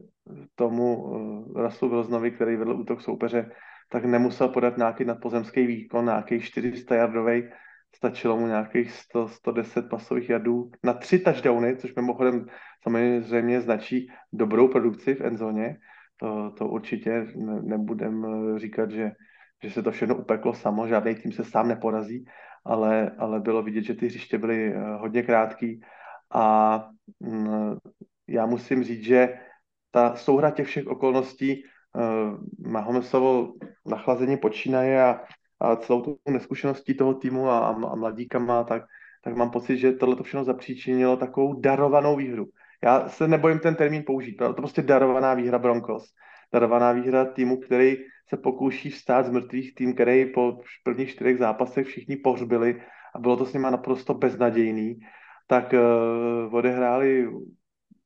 tomu 0.55 1.13
eh, 1.55 1.61
Raslu 1.61 1.89
Wilsonovi, 1.89 2.31
který 2.31 2.55
vedl 2.55 2.71
útok 2.71 3.01
soupeře, 3.01 3.51
tak 3.89 4.05
nemusel 4.05 4.47
podat 4.47 4.77
nějaký 4.77 5.05
nadpozemský 5.05 5.65
výkon, 5.65 6.05
nějaký 6.05 6.39
400 6.39 6.95
jardový, 6.95 7.43
stačilo 7.95 8.37
mu 8.37 8.47
nějakých 8.47 8.91
100, 8.91 9.27
110 9.27 9.89
pasových 9.89 10.29
jardů 10.29 10.71
na 10.83 10.93
tři 10.93 11.19
touchdowny, 11.19 11.77
což 11.77 11.95
mimochodem 11.95 12.45
samozřejmě 12.83 13.61
značí 13.61 14.07
dobrou 14.33 14.67
produkci 14.67 15.15
v 15.15 15.21
endzóně. 15.21 15.77
To, 16.17 16.51
to 16.57 16.67
určitě 16.67 17.27
ne, 17.35 17.61
nebudem 17.61 18.25
eh, 18.25 18.59
říkat, 18.59 18.91
že, 18.91 19.11
že 19.63 19.71
se 19.71 19.83
to 19.83 19.91
všechno 19.91 20.15
upeklo 20.15 20.53
samo, 20.53 20.87
žádný 20.87 21.15
tým 21.15 21.31
se 21.31 21.43
sám 21.43 21.67
neporazí, 21.67 22.25
ale, 22.65 23.11
ale 23.17 23.39
bylo 23.39 23.63
vidět, 23.63 23.83
že 23.83 23.93
ty 23.93 24.05
hřiště 24.05 24.37
byly 24.37 24.73
eh, 24.73 24.79
hodně 24.99 25.23
krátký 25.23 25.81
a 26.33 26.89
mm, 27.19 27.77
já 28.27 28.45
musím 28.45 28.83
říct, 28.83 29.03
že 29.03 29.39
ta 29.91 30.15
souhra 30.15 30.51
těch 30.51 30.67
všech 30.67 30.87
okolností 30.87 31.63
uh, 31.63 32.71
Mahomesovo 32.71 33.53
nachlazení 33.85 34.37
počínaje 34.37 35.03
a, 35.03 35.21
a 35.59 35.75
celou 35.75 36.01
tu 36.01 36.19
neskušeností 36.29 36.93
toho 36.93 37.13
týmu 37.13 37.49
a, 37.49 37.67
a 37.67 37.95
mladíkama, 37.95 38.63
tak, 38.63 38.83
tak 39.23 39.35
mám 39.35 39.51
pocit, 39.51 39.77
že 39.77 39.91
tohle 39.91 40.15
to 40.15 40.23
všechno 40.23 40.43
zapříčinilo 40.43 41.17
takovou 41.17 41.59
darovanou 41.59 42.15
výhru. 42.15 42.45
Já 42.83 43.09
se 43.09 43.27
nebojím 43.27 43.59
ten 43.59 43.75
termín 43.75 44.03
použít, 44.05 44.35
to 44.35 44.53
prostě 44.53 44.81
darovaná 44.81 45.33
výhra 45.33 45.59
Broncos. 45.59 46.13
Darovaná 46.53 46.91
výhra 46.91 47.25
týmu, 47.25 47.57
který 47.57 47.97
se 48.29 48.37
pokouší 48.37 48.89
vstát 48.89 49.25
z 49.25 49.29
mrtvých 49.29 49.75
tým, 49.75 49.93
který 49.93 50.25
po 50.25 50.59
prvních 50.83 51.09
čtyřech 51.09 51.37
zápasech 51.37 51.87
všichni 51.87 52.15
pohřbili 52.15 52.81
a 53.15 53.19
bylo 53.19 53.37
to 53.37 53.45
s 53.45 53.53
nima 53.53 53.69
naprosto 53.69 54.13
beznadějný 54.13 54.99
tak 55.49 55.73
uh, 55.73 56.53
odehráli 56.53 57.29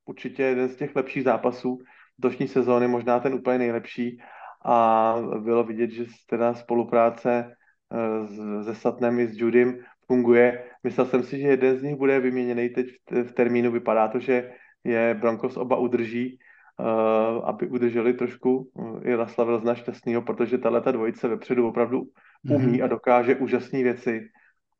určitě 0.05 0.43
jeden 0.43 0.69
z 0.69 0.75
těch 0.75 0.95
lepších 0.95 1.23
zápasů 1.23 1.79
došní 2.19 2.47
sezóny, 2.47 2.87
možná 2.87 3.19
ten 3.19 3.33
úplně 3.33 3.57
nejlepší 3.57 4.21
a 4.65 5.15
bylo 5.39 5.63
vidět, 5.63 5.91
že 5.91 6.05
teda 6.29 6.53
spolupráce 6.53 7.51
uh, 7.91 8.63
se 8.63 8.75
Satnem 8.75 9.19
i 9.19 9.27
s 9.27 9.35
Judym 9.35 9.83
funguje. 10.07 10.63
Myslel 10.83 11.05
jsem 11.05 11.23
si, 11.23 11.39
že 11.39 11.47
jeden 11.47 11.77
z 11.77 11.83
nich 11.83 11.95
bude 11.95 12.19
vyměněný 12.19 12.69
teď 12.69 12.87
v, 13.11 13.23
v 13.23 13.31
termínu. 13.31 13.71
Vypadá 13.71 14.07
to, 14.07 14.19
že 14.19 14.51
je 14.83 15.17
Broncos 15.19 15.57
oba 15.57 15.75
udrží, 15.75 16.39
uh, 16.79 17.43
aby 17.43 17.67
udrželi 17.67 18.13
trošku 18.13 18.71
i 19.03 19.15
Lasla 19.15 19.59
zna 19.59 19.75
šťastného, 19.75 20.21
protože 20.21 20.57
tahle 20.57 20.81
dvojice 20.81 21.27
vepředu 21.27 21.67
opravdu 21.67 22.07
umí 22.49 22.79
mm-hmm. 22.79 22.83
a 22.83 22.87
dokáže 22.87 23.35
úžasné 23.35 23.83
věci. 23.83 24.31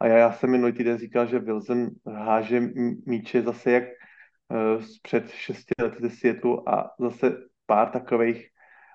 A 0.04 0.08
já, 0.08 0.18
já 0.18 0.32
jsem 0.32 0.52
minulý 0.52 0.74
týden 0.74 0.98
říkal, 0.98 1.26
že 1.26 1.40
Wilson 1.40 1.90
háže 2.16 2.62
míče 3.06 3.42
zase 3.42 3.72
jak 3.72 3.84
uh, 3.84 4.84
před 5.02 5.30
šesti 5.30 5.74
lety 5.82 5.98
ze 6.02 6.10
světu 6.10 6.70
a 6.70 6.92
zase 7.00 7.38
pár 7.66 7.90
takových 7.90 8.48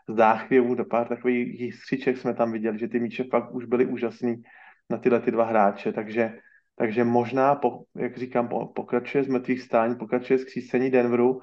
záchvěvů, 0.09 0.77
pár 0.91 1.09
takových 1.09 1.61
jistřiček 1.61 2.19
jsme 2.19 2.35
tam 2.35 2.53
viděli, 2.53 2.79
že 2.79 2.89
ty 2.89 3.01
míče 3.01 3.25
fakt 3.25 3.55
už 3.55 3.65
byly 3.65 3.87
úžasný 3.87 4.43
na 4.91 4.99
tyhle 4.99 5.21
ty 5.21 5.31
dva 5.31 5.45
hráče, 5.45 5.93
takže, 5.93 6.39
takže 6.77 7.05
možná, 7.05 7.55
po, 7.55 7.83
jak 7.97 8.19
říkám, 8.19 8.49
po, 8.49 8.67
pokračuje 8.67 9.25
z 9.25 9.29
mrtvých 9.29 9.63
stání, 9.63 9.97
pokračuje 9.97 10.39
z 10.39 10.45
křísení 10.45 10.91
Denveru, 10.91 11.41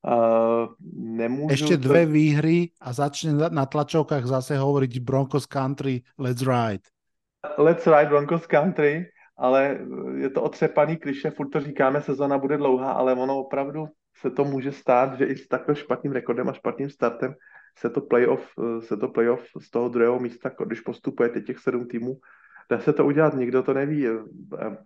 Uh, 0.00 0.72
nemůžu... 0.96 1.52
Ešte 1.52 1.76
dve 1.76 2.08
výhry 2.08 2.72
a 2.80 2.88
začne 2.96 3.36
na 3.36 3.68
tlačovkách 3.68 4.24
zase 4.24 4.56
hovoriť 4.56 5.04
Broncos 5.04 5.44
Country, 5.44 6.00
let's 6.16 6.40
ride. 6.40 6.88
Let's 7.58 7.86
ride 7.86 8.08
Broncos 8.08 8.46
Country, 8.46 9.06
ale 9.38 9.78
je 10.16 10.30
to 10.30 10.42
otřepaný 10.42 10.96
kliše, 10.96 11.30
furt 11.30 11.48
to 11.48 11.60
říkáme, 11.60 12.02
sezona 12.02 12.38
bude 12.38 12.56
dlouhá, 12.56 12.92
ale 12.92 13.14
ono 13.14 13.38
opravdu 13.38 13.86
se 14.16 14.30
to 14.30 14.44
může 14.44 14.72
stát, 14.72 15.18
že 15.18 15.24
i 15.24 15.36
s 15.36 15.48
takhle 15.48 15.76
špatným 15.76 16.12
rekordem 16.12 16.48
a 16.48 16.52
špatným 16.52 16.90
startem 16.90 17.34
se 17.78 17.90
to 17.90 18.00
playoff, 18.00 18.48
se 18.80 18.96
to 18.96 19.08
playoff 19.08 19.42
z 19.60 19.70
toho 19.70 19.88
druhého 19.88 20.20
místa, 20.20 20.50
když 20.66 20.80
postupujete 20.80 21.40
těch 21.40 21.58
sedm 21.58 21.88
týmů, 21.88 22.16
dá 22.70 22.78
se 22.78 22.92
to 22.92 23.04
udělat, 23.04 23.34
nikdo 23.34 23.62
to 23.62 23.74
neví. 23.74 24.06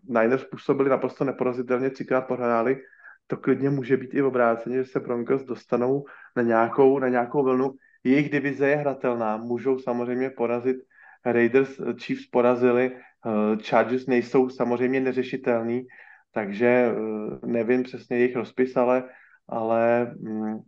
Niners 0.08 0.44
působili 0.44 0.90
naprosto 0.90 1.24
neporazitelně, 1.24 1.90
třikrát 1.90 2.20
prohráli, 2.20 2.80
to 3.26 3.36
klidně 3.36 3.70
může 3.70 3.96
být 3.96 4.14
i 4.14 4.22
obráceně, 4.22 4.76
že 4.76 4.84
se 4.84 5.00
Broncos 5.00 5.44
dostanou 5.44 6.04
na 6.36 6.42
nějakou, 6.42 6.98
na 6.98 7.08
nějakou 7.08 7.42
vlnu. 7.42 7.74
Jejich 8.04 8.30
divize 8.30 8.68
je 8.68 8.76
hratelná, 8.76 9.36
můžou 9.36 9.78
samozřejmě 9.78 10.30
porazit 10.30 10.76
Raiders 11.24 11.80
eh, 11.80 11.94
Chiefs 11.94 12.26
porazili, 12.26 12.92
eh, 12.92 13.56
Chargers 13.62 14.06
nejsou 14.06 14.48
samozřejmě 14.48 15.00
neřešitelný, 15.00 15.86
takže 16.32 16.66
eh, 16.66 17.46
nevím 17.46 17.82
přesně 17.82 18.16
jejich 18.16 18.36
rozpis, 18.36 18.76
ale, 18.76 19.08
ale 19.48 20.04
mm, 20.20 20.58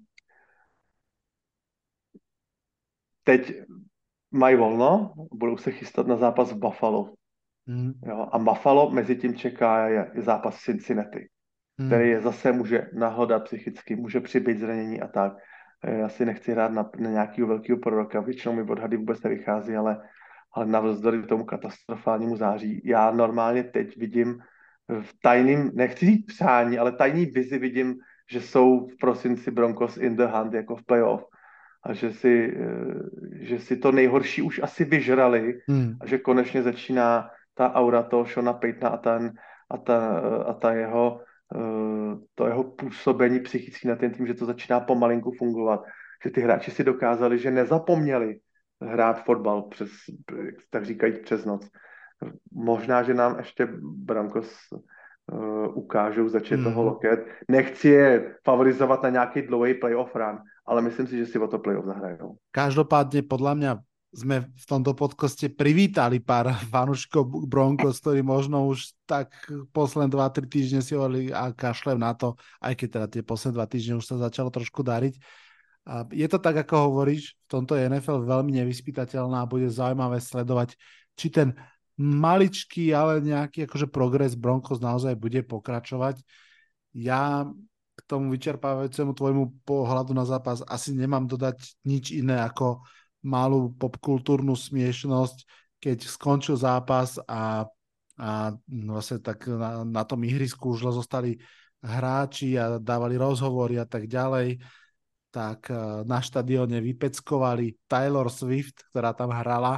teď 3.25 3.53
mají 4.31 4.57
volno, 4.57 5.13
budou 5.33 5.57
se 5.57 5.71
chystat 5.71 6.07
na 6.07 6.17
zápas 6.17 6.53
v 6.53 6.59
Buffalo. 6.59 7.15
Mm. 7.67 7.93
Jo, 8.07 8.29
a 8.33 8.39
Buffalo 8.39 8.91
mezi 8.91 9.17
tím 9.17 9.35
čeká 9.35 9.89
je, 9.89 10.11
je 10.15 10.23
zápas 10.23 10.61
Cincinnati, 10.61 11.29
mm. 11.79 11.87
který 11.87 12.11
je 12.11 12.21
zase 12.21 12.53
může 12.53 12.91
nahodat 12.93 13.45
psychicky, 13.45 13.97
může 13.97 14.21
přibýt 14.21 14.59
zranění 14.59 15.01
a 15.01 15.09
tak. 15.09 15.33
Já 15.85 16.09
si 16.09 16.25
nechci 16.25 16.53
hrát 16.53 16.73
na, 16.73 16.91
na 16.99 17.11
nějakého 17.11 17.49
velkého 17.49 17.79
proroka, 17.79 18.21
většinou 18.21 18.55
mi 18.55 18.63
odhady 18.63 18.97
vůbec 18.97 19.23
nevychází, 19.23 19.77
ale 19.77 19.99
ale 20.57 20.67
navzdory 20.67 21.23
tomu 21.23 21.45
katastrofálnímu 21.45 22.37
září, 22.37 22.81
já 22.85 23.11
normálně 23.11 23.65
teď 23.65 23.97
vidím 23.97 24.41
v 25.01 25.13
tajným, 25.23 25.71
nechci 25.75 26.07
říct 26.07 26.27
přání, 26.27 26.79
ale 26.79 26.93
tajný 26.93 27.27
vizi 27.27 27.59
vidím, 27.59 27.97
že 28.31 28.41
jsou 28.41 28.87
v 28.87 28.97
prosinci 29.01 29.51
Broncos 29.51 29.97
in 29.97 30.17
the 30.17 30.25
hunt 30.25 30.55
jako 30.55 30.77
v 30.77 30.85
playoff 30.85 31.25
a 31.85 31.93
že 31.93 32.13
si, 32.13 32.57
eh, 32.57 33.45
že 33.45 33.59
si 33.59 33.77
to 33.77 33.93
nejhorší 33.93 34.43
už 34.43 34.61
asi 34.63 34.85
vyžrali 34.85 35.61
hmm. 35.69 35.97
a 36.01 36.07
že 36.07 36.19
konečně 36.19 36.63
začíná 36.63 37.31
ta 37.55 37.75
aura 37.75 38.03
toho 38.03 38.25
Shona 38.25 38.53
Paytona 38.53 38.91
a, 38.91 38.97
ten, 38.97 39.33
a, 39.71 39.77
ta, 39.79 40.19
a 40.47 40.53
ta 40.53 40.73
jeho, 40.73 41.21
eh, 41.55 42.17
to 42.35 42.47
jeho 42.47 42.65
působení 42.65 43.41
psychický 43.41 43.89
na 43.89 43.97
ten 43.97 44.11
tým, 44.11 44.27
že 44.27 44.35
to 44.35 44.47
začíná 44.47 44.81
pomalinku 44.81 45.33
fungovat. 45.39 45.85
Že 46.25 46.31
ty 46.31 46.41
hráči 46.41 46.71
si 46.71 46.85
dokázali, 46.85 47.39
že 47.39 47.51
nezapomněli 47.51 48.41
hrát 48.83 49.25
fotbal 49.25 49.63
přes, 49.63 49.91
tak 50.71 50.85
říkají, 50.85 51.13
přes 51.23 51.45
noc. 51.45 51.69
Možná, 52.53 53.03
že 53.03 53.15
nám 53.15 53.39
ještě 53.39 53.69
Brankos 53.81 54.49
uh, 55.33 55.79
ukážou 55.79 56.29
začít 56.29 56.57
mm. 56.57 56.65
toho 56.65 56.83
loket. 56.83 57.27
Nechci 57.49 57.89
je 57.89 58.35
favorizovat 58.45 59.03
na 59.03 59.09
nějaký 59.09 59.43
dlouhý 59.43 59.75
playoff 59.75 60.15
run, 60.15 60.39
ale 60.67 60.83
myslím 60.83 61.07
si, 61.07 61.19
že 61.19 61.27
si 61.27 61.39
o 61.39 61.49
to 61.49 61.59
playoff 61.59 61.87
zahrajou. 61.87 62.37
Každopádně 62.51 63.23
podle 63.23 63.55
mě 63.55 63.77
sme 64.17 64.49
v 64.49 64.65
tomto 64.65 64.97
podcaste 64.97 65.53
privítali 65.53 66.25
pár 66.25 66.57
fanúšikov 66.73 67.29
Broncos, 67.45 68.01
ktorí 68.01 68.25
možno 68.25 68.65
už 68.65 68.97
tak 69.05 69.29
posledné 69.77 70.09
2-3 70.09 70.49
týždne 70.49 70.81
si 70.81 70.97
hovorili 70.97 71.29
a 71.37 71.53
kašlem 71.53 72.01
na 72.01 72.17
to, 72.17 72.33
aj 72.65 72.73
keď 72.81 72.89
teda 72.89 73.07
tie 73.13 73.23
posledné 73.23 73.55
2 73.61 73.73
týždne 73.77 73.95
už 74.01 74.07
sa 74.09 74.17
začalo 74.17 74.49
trošku 74.49 74.81
dariť. 74.81 75.21
Je 76.11 76.27
to 76.27 76.43
tak, 76.43 76.67
ako 76.67 76.91
hovoríš, 76.91 77.39
v 77.47 77.49
tomto 77.51 77.79
je 77.79 77.87
NFL 77.87 78.27
veľmi 78.27 78.59
nevyspytateľná 78.59 79.47
a 79.47 79.51
bude 79.51 79.71
zaujímavé 79.71 80.19
sledovať, 80.19 80.75
či 81.15 81.31
ten 81.31 81.55
maličký, 81.97 82.91
ale 82.91 83.23
nejaký 83.23 83.71
akože 83.71 83.87
progres 83.87 84.35
Broncos 84.35 84.83
naozaj 84.83 85.15
bude 85.15 85.47
pokračovať. 85.47 86.21
Ja 86.91 87.47
k 87.97 88.01
tomu 88.05 88.35
vyčerpávajúcemu 88.35 89.15
tvojmu 89.15 89.45
pohľadu 89.65 90.13
na 90.13 90.29
zápas 90.29 90.61
asi 90.67 90.93
nemám 90.93 91.25
dodať 91.25 91.65
nič 91.89 92.13
iné 92.13 92.37
ako 92.43 92.85
malú 93.25 93.73
popkultúrnu 93.79 94.53
smiešnosť, 94.53 95.37
keď 95.81 95.99
skončil 96.05 96.59
zápas 96.61 97.17
a, 97.25 97.65
a 98.21 98.31
vlastne 98.69 99.23
tak 99.23 99.49
na, 99.49 99.87
na 99.87 100.03
tom 100.05 100.21
ihrisku 100.27 100.77
už 100.77 100.93
zostali 100.93 101.41
hráči 101.81 102.59
a 102.59 102.77
dávali 102.83 103.17
rozhovory 103.17 103.81
a 103.81 103.87
tak 103.89 104.11
ďalej, 104.11 104.61
tak 105.37 105.69
e, 105.69 105.77
na 106.09 106.25
štadióne 106.25 106.81
vypeckovali 106.81 107.85
Taylor 107.85 108.33
Swift, 108.33 108.89
ktorá 108.89 109.13
tam 109.13 109.37
hrala 109.37 109.77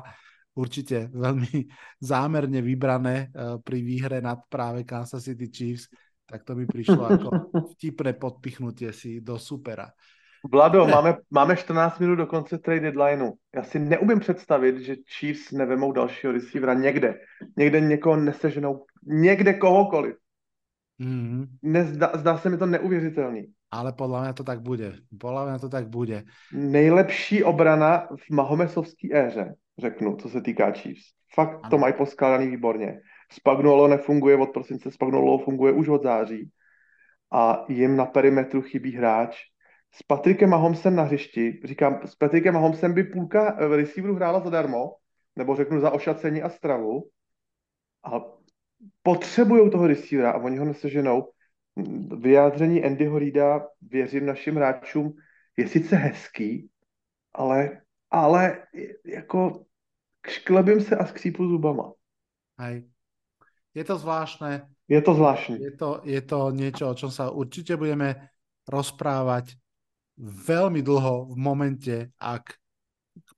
určite 0.59 1.07
veľmi 1.15 1.71
zámerne 2.11 2.59
vybrané 2.59 3.17
eh, 3.17 3.57
pri 3.63 3.79
výhre 3.79 4.19
nad 4.19 4.43
práve 4.51 4.83
Kansas 4.83 5.23
City 5.23 5.47
Chiefs, 5.47 5.87
tak 6.27 6.43
to 6.43 6.59
mi 6.59 6.67
prišlo 6.67 7.03
ako 7.07 7.29
vtipné 7.79 8.19
podpichnutie 8.19 8.91
si 8.91 9.23
do 9.23 9.39
supera. 9.39 9.87
Vlado, 10.39 10.87
máme, 10.87 11.19
máme 11.35 11.59
14 11.59 11.99
minut 11.99 12.17
do 12.17 12.27
konce 12.27 12.59
trade 12.59 12.81
deadlineu. 12.81 13.33
Já 13.55 13.63
si 13.63 13.79
neumím 13.79 14.21
představit, 14.21 14.79
že 14.81 15.03
Chiefs 15.19 15.51
nevemou 15.51 15.93
dalšího 15.93 16.33
receivera 16.33 16.75
někde. 16.75 17.15
Někde 17.57 17.81
někoho 17.81 18.17
neseženou, 18.17 18.87
někde 19.03 19.55
kohokoliv. 19.55 20.15
Mm-hmm. 21.01 21.47
Nezdá, 21.63 22.11
zdá 22.15 22.39
se 22.39 22.51
mi 22.51 22.59
to 22.59 22.67
neuvěřitelný. 22.67 23.51
Ale 23.71 23.93
podle 23.93 24.23
mě 24.23 24.33
to 24.33 24.45
tak 24.45 24.61
bude. 24.61 24.93
Podle 25.21 25.51
mě 25.51 25.59
to 25.59 25.69
tak 25.69 25.89
bude. 25.89 26.23
Nejlepší 26.53 27.45
obrana 27.45 28.09
v 28.16 28.31
Mahomesovské 28.31 29.09
éře 29.12 29.55
řeknu, 29.79 30.16
co 30.16 30.29
se 30.29 30.41
týká 30.43 30.73
Chiefs. 30.73 31.05
Fakt 31.35 31.61
ano. 31.62 31.71
to 31.71 31.79
mají 31.79 31.95
poskládaný 31.95 32.47
výborně. 32.47 33.01
Spagnuolo 33.33 33.89
nefunguje 33.89 34.37
od 34.37 34.51
prosince, 34.51 34.91
Spagnuolo 34.91 35.39
funguje 35.39 35.73
už 35.73 35.89
od 35.89 36.03
září 36.03 36.51
a 37.33 37.64
jim 37.69 37.97
na 37.97 38.07
perimetru 38.07 38.62
chybí 38.62 38.93
hráč. 38.93 39.37
S 39.95 40.03
Patrikem 40.03 40.51
Mahomsem 40.51 40.97
na 40.97 41.03
hřišti, 41.03 41.61
říkám, 41.64 42.01
s 42.05 42.14
Patrikem 42.14 42.55
Mahomsem 42.55 42.95
by 42.95 43.05
půlka 43.05 43.57
eh, 43.59 43.77
receiverů 43.77 44.14
hrála 44.14 44.41
zadarmo, 44.41 44.95
nebo 45.37 45.57
řeknu 45.57 45.81
za 45.81 45.91
ošacení 45.91 46.43
a 46.43 46.49
stravu, 46.49 47.09
a 48.05 48.21
potřebují 49.03 49.71
toho 49.71 49.87
receivera 49.87 50.31
a 50.31 50.39
oni 50.39 50.59
ho 50.59 50.64
neseženou. 50.64 51.29
Vyjádření 52.18 52.85
Andyho 52.85 53.18
Reida, 53.18 53.66
věřím 53.83 54.26
našim 54.26 54.57
hráčům, 54.57 55.16
je 55.57 55.68
sice 55.68 55.97
hezký, 55.97 56.70
ale, 57.33 57.81
ale 58.11 58.66
jako 59.07 59.64
šklebím 60.29 60.81
se 60.81 60.97
a 60.97 61.07
skřípu 61.07 61.49
zubama. 61.49 61.93
Hej. 62.59 62.91
Je 63.74 63.85
to 63.85 63.99
zvláštne. 63.99 64.68
Je 64.89 65.03
to 65.03 65.14
zvláštne. 65.14 65.59
Je 65.61 65.72
to, 65.76 66.01
je 66.05 66.20
to 66.24 66.51
niečo, 66.51 66.91
o 66.91 66.99
čom 66.99 67.12
sa 67.12 67.31
určite 67.31 67.76
budeme 67.76 68.33
rozprávať 68.66 69.55
veľmi 70.18 70.83
dlho 70.83 71.31
v 71.31 71.37
momente, 71.39 71.97
ak 72.18 72.59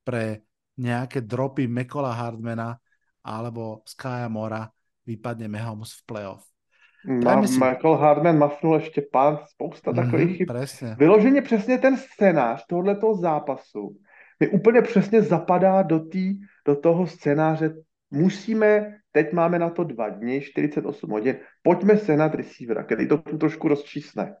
pre 0.01 0.47
nejaké 0.81 1.21
dropy 1.21 1.69
Mekola 1.69 2.15
Hardmana 2.15 2.73
alebo 3.21 3.85
Skya 3.85 4.25
Mora 4.31 4.65
vypadne 5.05 5.45
Mahomes 5.45 5.93
v 6.01 6.01
playoff. 6.09 6.41
Ma, 7.05 7.47
si... 7.47 7.53
Michael 7.53 7.95
Hardman 7.95 8.37
mafnul 8.37 8.75
ještě 8.75 9.01
pár, 9.11 9.37
spousta 9.45 9.91
mm-hmm, 9.91 10.05
takových 10.05 10.37
chyb. 10.37 10.47
Presne. 10.47 10.95
Vyloženě 10.99 11.41
přesně 11.41 11.77
ten 11.77 11.97
scénář 11.97 12.65
tohoto 12.65 13.15
zápasu 13.15 13.97
mi 14.39 14.47
úplně 14.47 14.81
přesně 14.81 15.21
zapadá 15.21 15.81
do, 15.81 15.99
tý, 15.99 16.39
do 16.65 16.75
toho 16.75 17.07
scénáře. 17.07 17.73
Musíme, 18.11 18.97
teď 19.11 19.33
máme 19.33 19.59
na 19.59 19.69
to 19.69 19.83
dva 19.83 20.09
dny, 20.09 20.41
48 20.41 21.09
hodin, 21.09 21.37
pojďme 21.61 21.97
sehnat 21.97 22.35
receivera, 22.35 22.83
který 22.83 23.07
to 23.07 23.17
tu 23.17 23.37
trošku 23.37 23.67
rozčísne. 23.67 24.35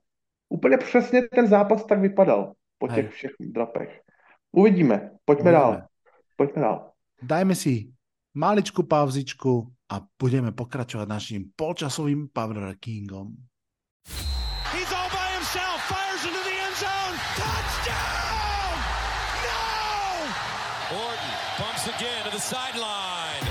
Úplně 0.49 0.77
přesně 0.77 1.21
ten 1.21 1.47
zápas 1.47 1.85
tak 1.85 1.99
vypadal 1.99 2.53
po 2.77 2.87
těch 2.87 2.95
Hej. 2.95 3.07
všech 3.07 3.31
drapech. 3.39 3.99
Uvidíme, 4.51 5.11
pojďme 5.25 5.51
Uvidíme. 5.51 5.59
dál. 5.59 5.81
Pojďme 6.37 6.61
dál. 6.61 6.91
Dajme 7.21 7.55
si 7.55 7.91
maličku 8.35 8.83
pauzičku 8.83 9.51
a 9.91 9.99
budeme 10.19 10.55
pokračovať 10.55 11.07
naším 11.07 11.41
polčasovým 11.55 12.31
power 12.31 12.71
rankingom. 12.71 13.35
He's 14.71 14.91
all 14.91 15.09
by 15.11 15.27
himself, 15.35 15.77
fires 15.91 16.23
into 16.23 16.41
the 16.47 16.55
end 16.55 16.75
zone, 16.79 17.15
touchdown! 17.35 18.21
Bumps 21.59 21.85
again 21.87 22.23
to 22.25 22.31
the 22.31 22.39
sideline. 22.39 23.50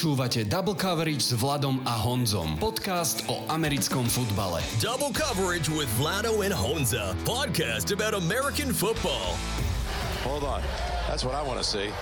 Počúvate 0.00 0.48
Double 0.48 0.72
Coverage 0.72 1.20
s 1.20 1.36
Vladom 1.36 1.84
a 1.84 1.92
Honzom. 1.92 2.56
Podcast 2.56 3.20
o 3.28 3.44
americkom 3.52 4.08
futbale. 4.08 4.64
Double 4.80 5.12
Coverage 5.12 5.68
with 5.68 5.92
Vlado 6.00 6.40
and 6.40 6.56
Honza. 6.56 7.12
Podcast 7.28 7.92
about 7.92 8.16
American 8.16 8.72
football. 8.72 9.36
Hold 10.24 10.48
on. 10.48 10.64
That's 11.04 11.20
what 11.20 11.36
I 11.36 11.44
want 11.44 11.60
to 11.60 11.66
see. 11.68 11.92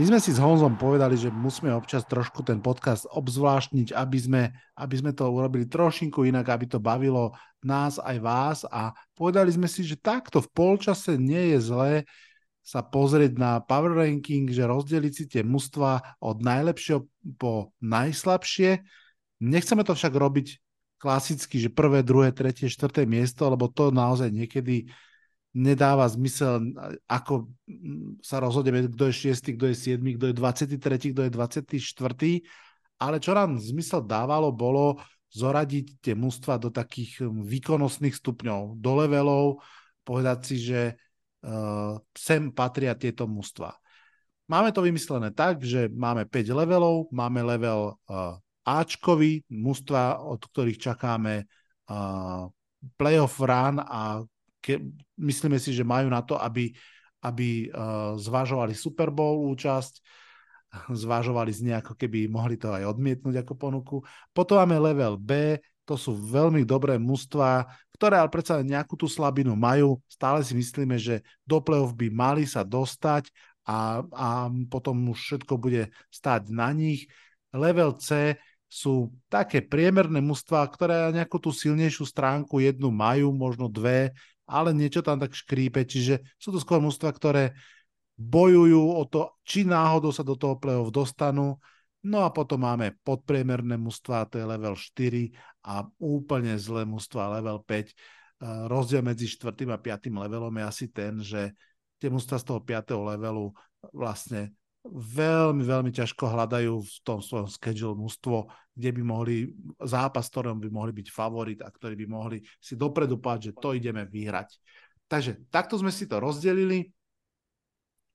My 0.00 0.08
sme 0.08 0.24
si 0.24 0.32
s 0.32 0.40
Honzom 0.40 0.80
povedali, 0.80 1.20
že 1.20 1.28
musíme 1.28 1.68
občas 1.76 2.08
trošku 2.08 2.40
ten 2.40 2.64
podcast 2.64 3.04
obzvláštniť, 3.12 3.92
aby 3.92 4.18
sme, 4.24 4.42
aby 4.80 4.94
sme 5.04 5.12
to 5.12 5.28
urobili 5.28 5.68
trošinku 5.68 6.24
inak, 6.24 6.48
aby 6.48 6.64
to 6.64 6.80
bavilo 6.80 7.36
nás 7.60 8.00
aj 8.00 8.16
vás 8.24 8.58
a 8.72 8.96
povedali 9.12 9.52
sme 9.52 9.68
si, 9.68 9.84
že 9.84 10.00
takto 10.00 10.40
v 10.40 10.48
polčase 10.48 11.20
nie 11.20 11.52
je 11.52 11.58
zlé 11.60 11.92
sa 12.62 12.80
pozrieť 12.80 13.34
na 13.36 13.58
power 13.58 14.06
ranking, 14.06 14.46
že 14.46 14.62
rozdeliť 14.62 15.12
si 15.12 15.24
tie 15.26 15.42
mužstva 15.42 16.22
od 16.22 16.40
najlepšieho 16.46 17.02
po 17.34 17.74
najslabšie. 17.82 18.78
Nechceme 19.42 19.82
to 19.82 19.98
však 19.98 20.14
robiť 20.14 20.46
klasicky, 21.02 21.58
že 21.58 21.74
prvé, 21.74 22.06
druhé, 22.06 22.30
tretie, 22.30 22.70
štvrté 22.70 23.02
miesto, 23.02 23.50
lebo 23.50 23.66
to 23.66 23.90
naozaj 23.90 24.30
niekedy 24.30 24.86
nedáva 25.52 26.06
zmysel, 26.06 26.72
ako 27.10 27.50
sa 28.22 28.38
rozhodneme, 28.38 28.88
kto 28.88 29.10
je 29.10 29.34
6, 29.34 29.58
kto 29.58 29.66
je 29.68 29.98
7, 29.98 30.16
kto 30.16 30.30
je 30.30 30.34
23, 30.38 31.12
kto 31.12 31.20
je 31.26 31.30
24. 31.34 33.02
Ale 33.02 33.16
čo 33.18 33.34
nám 33.34 33.58
zmysel 33.58 34.06
dávalo, 34.06 34.54
bolo 34.54 35.02
zoradiť 35.34 35.98
tie 35.98 36.14
mužstva 36.14 36.62
do 36.62 36.70
takých 36.70 37.26
výkonnostných 37.26 38.14
stupňov, 38.14 38.78
do 38.78 38.92
levelov, 38.96 39.44
povedať 40.06 40.38
si, 40.46 40.56
že 40.62 40.96
sem 42.14 42.54
patria 42.54 42.94
tieto 42.94 43.26
mužstva. 43.26 43.74
Máme 44.46 44.70
to 44.70 44.82
vymyslené 44.82 45.34
tak, 45.34 45.62
že 45.62 45.90
máme 45.90 46.26
5 46.26 46.54
levelov, 46.54 47.10
máme 47.10 47.42
level 47.42 47.98
uh, 48.06 48.38
Ačkový, 48.62 49.42
mužstva, 49.50 50.22
od 50.22 50.38
ktorých 50.38 50.78
čakáme 50.78 51.42
uh, 51.42 52.46
playoff 52.94 53.42
run 53.42 53.82
a 53.82 54.22
ke, 54.62 54.78
myslíme 55.18 55.58
si, 55.58 55.74
že 55.74 55.82
majú 55.82 56.06
na 56.06 56.22
to, 56.22 56.38
aby, 56.38 56.70
aby 57.26 57.70
zvažovali 58.18 58.74
Super 58.74 59.10
Bowl 59.10 59.50
účasť. 59.50 60.02
Zvážovali 60.88 61.52
z 61.52 61.76
ako 61.76 61.92
keby 61.94 62.26
mohli 62.32 62.56
to 62.56 62.72
aj 62.72 62.96
odmietnúť 62.96 63.44
ako 63.44 63.54
ponuku. 63.54 63.96
Potom 64.32 64.56
máme 64.64 64.80
level 64.80 65.20
B, 65.20 65.60
to 65.84 65.98
sú 65.98 66.16
veľmi 66.16 66.64
dobré 66.64 66.96
mužstva, 66.96 67.66
ktoré 67.98 68.16
ale 68.18 68.30
predsa 68.32 68.62
nejakú 68.62 68.96
tú 68.96 69.10
slabinu 69.10 69.52
majú. 69.52 70.00
Stále 70.08 70.40
si 70.46 70.56
myslíme, 70.56 70.96
že 70.96 71.20
do 71.44 71.60
play-off 71.60 71.92
by 71.92 72.08
mali 72.08 72.44
sa 72.48 72.64
dostať 72.64 73.28
a, 73.66 74.02
a 74.10 74.28
potom 74.70 74.96
už 75.12 75.18
všetko 75.18 75.54
bude 75.58 75.92
stáť 76.08 76.50
na 76.50 76.72
nich. 76.72 77.10
Level 77.52 77.98
C 78.00 78.38
sú 78.72 79.12
také 79.28 79.60
priemerné 79.60 80.24
mužstva, 80.24 80.64
ktoré 80.72 81.12
nejakú 81.12 81.36
tú 81.36 81.52
silnejšiu 81.52 82.08
stránku 82.08 82.64
jednu 82.64 82.88
majú, 82.88 83.28
možno 83.36 83.68
dve, 83.68 84.16
ale 84.48 84.72
niečo 84.72 85.04
tam 85.04 85.20
tak 85.20 85.36
škrípe, 85.36 85.84
čiže 85.84 86.24
sú 86.40 86.56
to 86.56 86.58
skôr 86.58 86.80
mužstva, 86.80 87.12
ktoré 87.12 87.52
bojujú 88.16 88.82
o 88.96 89.02
to, 89.08 89.36
či 89.42 89.64
náhodou 89.64 90.12
sa 90.12 90.22
do 90.22 90.36
toho 90.36 90.56
play-off 90.60 90.92
dostanú. 90.92 91.56
No 92.02 92.26
a 92.26 92.34
potom 92.34 92.66
máme 92.66 92.98
podpriemerné 93.06 93.78
mužstva, 93.78 94.26
to 94.26 94.42
je 94.42 94.46
level 94.46 94.74
4 94.74 95.30
a 95.62 95.86
úplne 96.02 96.58
zlé 96.58 96.82
mužstva 96.82 97.38
level 97.38 97.62
5. 97.62 97.88
E, 97.88 97.94
rozdiel 98.66 99.06
medzi 99.06 99.30
4. 99.30 99.70
a 99.70 99.78
5. 99.78 100.10
levelom 100.10 100.50
je 100.50 100.64
asi 100.66 100.86
ten, 100.90 101.22
že 101.22 101.54
tie 102.02 102.10
mužstva 102.10 102.42
z 102.42 102.44
toho 102.44 102.60
5. 102.60 102.98
levelu 102.98 103.54
vlastne 103.94 104.50
veľmi, 104.90 105.62
veľmi 105.62 105.90
ťažko 105.94 106.26
hľadajú 106.26 106.74
v 106.82 106.98
tom 107.06 107.22
svojom 107.22 107.46
schedule 107.46 107.94
mužstvo, 107.94 108.50
kde 108.74 108.90
by 108.98 109.02
mohli, 109.06 109.36
zápas, 109.78 110.26
ktorom 110.26 110.58
by 110.58 110.68
mohli 110.74 110.90
byť 110.90 111.08
favorit 111.14 111.62
a 111.62 111.70
ktorí 111.70 111.94
by 112.02 112.06
mohli 112.10 112.42
si 112.58 112.74
dopredu 112.74 113.22
povedať, 113.22 113.54
že 113.54 113.58
to 113.62 113.78
ideme 113.78 114.02
vyhrať. 114.02 114.58
Takže 115.06 115.46
takto 115.54 115.78
sme 115.78 115.94
si 115.94 116.10
to 116.10 116.18
rozdelili. 116.18 116.90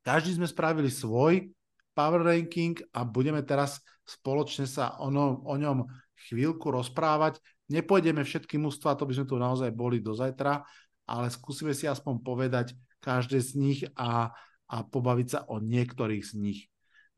Každý 0.08 0.39
sme 0.39 0.47
spravili 0.47 0.88
svoj 0.88 1.51
power 1.91 2.24
ranking 2.24 2.80
a 2.95 3.03
budeme 3.03 3.43
teraz 3.43 3.84
spoločne 4.08 4.64
sa 4.64 4.95
o, 5.03 5.12
no, 5.12 5.43
o 5.43 5.60
ňom 5.60 5.84
chvíľku 6.32 6.72
rozprávať. 6.72 7.43
Nepôjdeme 7.68 8.24
všetky 8.24 8.55
mústva, 8.55 8.95
to 8.95 9.03
by 9.03 9.20
sme 9.20 9.28
tu 9.28 9.36
naozaj 9.36 9.68
boli 9.76 9.99
do 9.99 10.16
zajtra, 10.16 10.64
ale 11.12 11.28
skúsime 11.28 11.76
si 11.76 11.91
aspoň 11.91 12.24
povedať 12.24 12.72
každé 13.03 13.43
z 13.43 13.51
nich 13.60 13.80
a, 13.99 14.32
a 14.72 14.76
pobaviť 14.88 15.28
sa 15.28 15.39
o 15.51 15.60
niektorých 15.60 16.24
z 16.24 16.34
nich. 16.39 16.60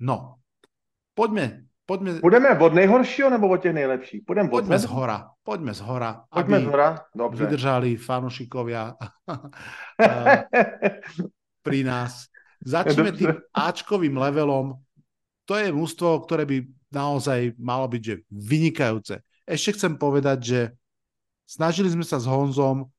No, 0.01 0.41
poďme. 1.13 1.69
poďme 1.85 2.25
Budeme 2.25 2.57
od 2.57 2.73
nejhoršího 2.73 3.29
nebo 3.29 3.53
od 3.53 3.61
těch 3.61 3.73
nejlepších? 3.77 4.21
Půjdeme 4.25 4.49
poďme 4.49 4.79
z 4.81 4.89
hora. 4.89 5.29
Poďme 5.45 5.73
z 5.77 5.81
hora. 5.85 6.25
Poďme 6.33 6.59
z 6.59 6.65
hora, 6.65 6.89
dobře. 7.13 7.45
Vydržali 7.45 7.97
fanušikovia 8.01 8.97
pri 11.61 11.83
nás. 11.85 12.25
Začneme 12.63 13.11
tým 13.15 13.33
Ačkovým 13.55 14.19
levelom. 14.19 14.79
To 15.47 15.53
je 15.55 15.71
mústvo, 15.71 16.19
ktoré 16.21 16.43
by 16.45 16.57
naozaj 16.93 17.55
malo 17.57 17.87
byť 17.87 18.01
že 18.01 18.15
vynikajúce. 18.29 19.15
Ešte 19.49 19.79
chcem 19.79 19.97
povedať, 19.97 20.37
že 20.41 20.59
snažili 21.49 21.89
sme 21.89 22.05
sa 22.05 22.21
s 22.21 22.29
Honzom, 22.29 22.89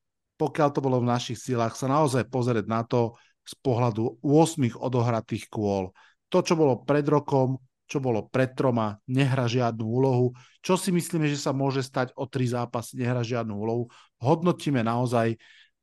pokiaľ 0.41 0.69
to 0.73 0.81
bolo 0.81 0.99
v 0.99 1.11
našich 1.11 1.39
silách, 1.39 1.77
sa 1.77 1.87
naozaj 1.87 2.27
pozrieť 2.33 2.67
na 2.67 2.83
to 2.83 3.15
z 3.45 3.55
pohľadu 3.61 4.19
8 4.25 4.81
odohratých 4.81 5.47
kôl. 5.53 5.93
To, 6.33 6.39
čo 6.41 6.55
bolo 6.57 6.83
pred 6.83 7.05
rokom, 7.05 7.61
čo 7.91 7.99
bolo 7.99 8.31
pred 8.31 8.55
troma, 8.55 8.95
nehra 9.11 9.51
žiadnu 9.51 9.83
úlohu. 9.83 10.31
Čo 10.63 10.79
si 10.79 10.95
myslíme, 10.95 11.27
že 11.27 11.35
sa 11.35 11.51
môže 11.51 11.83
stať 11.83 12.15
o 12.15 12.25
tri 12.31 12.47
zápasy, 12.47 13.03
nehra 13.03 13.27
žiadnu 13.27 13.51
úlohu. 13.51 13.91
Hodnotíme 14.23 14.87
naozaj 14.87 15.35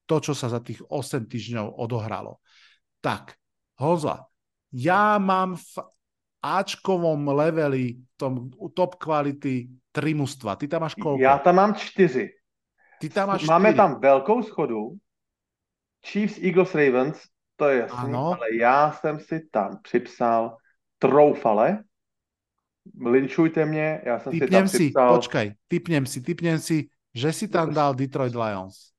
to, 0.07 0.23
čo 0.23 0.31
sa 0.31 0.47
za 0.47 0.63
tých 0.63 0.79
8 0.87 1.27
týždňov 1.27 1.75
odohralo. 1.75 2.39
Tak, 3.03 3.35
Honza, 3.77 4.25
ja 4.73 5.21
mám 5.21 5.55
v 5.55 5.73
Ačkovom 6.41 7.29
leveli, 7.33 7.97
v 7.97 8.13
tom 8.17 8.33
top 8.73 8.97
kvality 8.97 9.69
tri 9.93 10.13
mužstva. 10.13 10.57
Ty 10.57 10.69
tam 10.69 10.85
máš 10.85 10.93
koľko? 10.97 11.21
Ja 11.21 11.41
tam 11.41 11.57
mám 11.57 11.73
čtyři. 11.73 12.29
Ty 13.01 13.07
tam 13.09 13.33
máš 13.33 13.45
Máme 13.45 13.73
čtyři. 13.73 13.77
tam 13.77 13.91
veľkou 14.01 14.39
schodu. 14.45 14.97
Chiefs, 16.05 16.37
Eagles, 16.37 16.73
Ravens, 16.77 17.17
to 17.57 17.69
je 17.69 17.77
jasný, 17.79 17.97
ano. 17.97 18.37
ale 18.37 18.55
já 18.55 18.91
jsem 18.91 19.19
si 19.19 19.49
tam 19.51 19.81
připsal 19.81 20.57
troufale. 20.99 21.83
Linčujte 23.01 23.65
mě, 23.65 24.01
já 24.05 24.19
jsem 24.19 24.31
typnem 24.31 24.67
si 24.67 24.77
tam 24.77 24.79
připsal... 24.79 25.09
Si, 25.09 25.17
počkaj, 25.17 25.51
typnem 25.67 26.05
si, 26.05 26.21
typnem 26.21 26.59
si, 26.59 26.87
že 27.13 27.33
si 27.33 27.47
tam 27.47 27.73
dal 27.73 27.95
Detroit 27.95 28.35
Lions. 28.35 28.93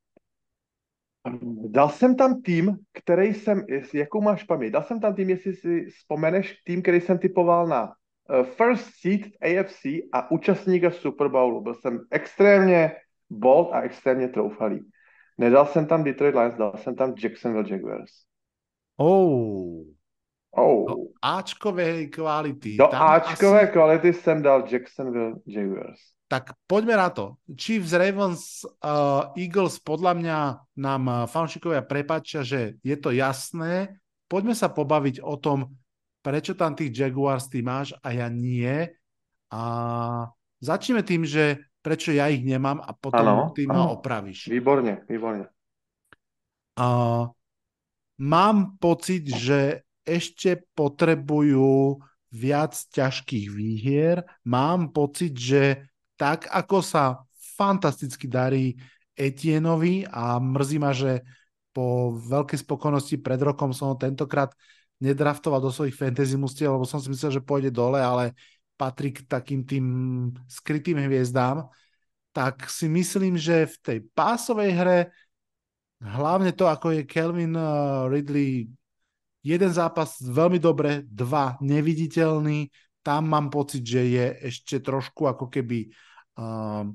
Dal 1.68 1.88
jsem 1.88 2.16
tam 2.16 2.42
tým, 2.42 2.76
který 2.92 3.34
jsem, 3.34 3.64
jakou 3.94 4.20
máš 4.20 4.44
paměť, 4.44 4.72
dal 4.72 4.82
jsem 4.82 5.00
tam 5.00 5.14
tým, 5.14 5.30
jestli 5.30 5.54
si 5.54 5.84
vzpomeneš, 5.84 6.54
tým, 6.64 6.82
který 6.82 7.00
jsem 7.00 7.18
typoval 7.18 7.66
na 7.66 7.82
uh, 7.84 8.44
first 8.44 8.90
seed 9.00 9.20
v 9.26 9.58
AFC 9.60 9.84
a 10.12 10.30
účastníka 10.30 10.90
Super 10.90 11.28
Bowlu. 11.28 11.60
Byl 11.60 11.74
jsem 11.74 12.00
extrémně 12.10 12.92
bold 13.30 13.72
a 13.72 13.80
extrémně 13.80 14.28
troufalý. 14.28 14.90
Nedal 15.38 15.66
jsem 15.66 15.86
tam 15.86 16.04
Detroit 16.04 16.34
Lions, 16.34 16.54
dal 16.54 16.74
jsem 16.76 16.96
tam 16.96 17.14
Jacksonville 17.22 17.70
Jaguars. 17.70 18.10
Oh. 18.96 19.84
Oh. 20.50 20.88
Do 20.88 20.96
Ačkovej 21.22 22.08
kvality. 22.08 22.76
Do 22.76 22.86
tam 22.86 23.02
Ačkové 23.02 23.62
asi... 23.62 23.72
kvality 23.72 24.12
jsem 24.12 24.42
dal 24.42 24.64
Jacksonville 24.70 25.34
Jaguars. 25.46 26.00
Tak 26.28 26.52
poďme 26.68 27.00
na 27.00 27.08
to. 27.08 27.40
Chiefs, 27.56 27.96
Ravens, 27.96 28.60
uh, 28.84 29.32
Eagles 29.32 29.80
podľa 29.80 30.12
mňa 30.12 30.38
nám 30.76 31.02
uh, 31.08 31.16
fanšikovia 31.24 31.80
prepačia, 31.88 32.44
že 32.44 32.76
je 32.84 32.96
to 33.00 33.16
jasné. 33.16 33.96
Poďme 34.28 34.52
sa 34.52 34.68
pobaviť 34.68 35.24
o 35.24 35.40
tom, 35.40 35.72
prečo 36.20 36.52
tam 36.52 36.76
tých 36.76 36.92
Jaguars 36.92 37.48
ty 37.48 37.64
máš 37.64 37.96
a 38.04 38.12
ja 38.12 38.28
nie. 38.28 38.92
A 39.48 39.62
začneme 40.60 41.00
tým, 41.00 41.24
že 41.24 41.64
prečo 41.80 42.12
ja 42.12 42.28
ich 42.28 42.44
nemám 42.44 42.84
a 42.84 42.92
potom 42.92 43.24
ano, 43.24 43.56
ty 43.56 43.64
ma 43.64 43.88
opravíš. 43.88 44.52
Výborne, 44.52 45.08
výborne. 45.08 45.48
Uh, 46.76 47.32
mám 48.20 48.76
pocit, 48.76 49.24
že 49.24 49.88
ešte 50.04 50.60
potrebujú 50.76 52.04
viac 52.28 52.76
ťažkých 52.76 53.46
výhier. 53.48 54.28
Mám 54.44 54.92
pocit, 54.92 55.32
že 55.32 55.87
tak 56.18 56.50
ako 56.50 56.82
sa 56.82 57.22
fantasticky 57.54 58.26
darí 58.26 58.74
Etienovi 59.14 60.02
a 60.06 60.42
mrzí 60.42 60.76
ma, 60.82 60.90
že 60.90 61.22
po 61.70 62.14
veľkej 62.18 62.66
spokojnosti 62.66 63.16
pred 63.22 63.38
rokom 63.38 63.70
som 63.70 63.94
ho 63.94 63.96
tentokrát 63.96 64.50
nedraftoval 64.98 65.62
do 65.62 65.70
svojich 65.70 65.94
fantasy 65.94 66.34
mustiev, 66.34 66.74
lebo 66.74 66.82
som 66.82 66.98
si 66.98 67.06
myslel, 67.06 67.38
že 67.38 67.46
pôjde 67.46 67.70
dole, 67.70 68.02
ale 68.02 68.34
patrí 68.74 69.14
k 69.14 69.26
takým 69.26 69.62
tým 69.62 69.86
skrytým 70.50 70.98
hviezdám, 70.98 71.70
tak 72.34 72.66
si 72.70 72.90
myslím, 72.90 73.38
že 73.38 73.66
v 73.66 73.76
tej 73.82 73.98
pásovej 74.14 74.70
hre 74.74 74.98
hlavne 76.02 76.54
to, 76.54 76.66
ako 76.66 76.94
je 76.94 77.02
Kelvin 77.06 77.54
eh, 77.54 77.66
Ridley 78.10 78.70
jeden 79.42 79.70
zápas 79.70 80.18
veľmi 80.22 80.58
dobre, 80.58 81.06
dva 81.06 81.58
neviditeľný, 81.62 82.70
tam 83.08 83.24
mám 83.24 83.48
pocit, 83.48 83.80
že 83.80 84.04
je 84.04 84.26
ešte 84.52 84.84
trošku 84.84 85.24
ako 85.24 85.48
keby 85.48 85.88
um, 86.36 86.92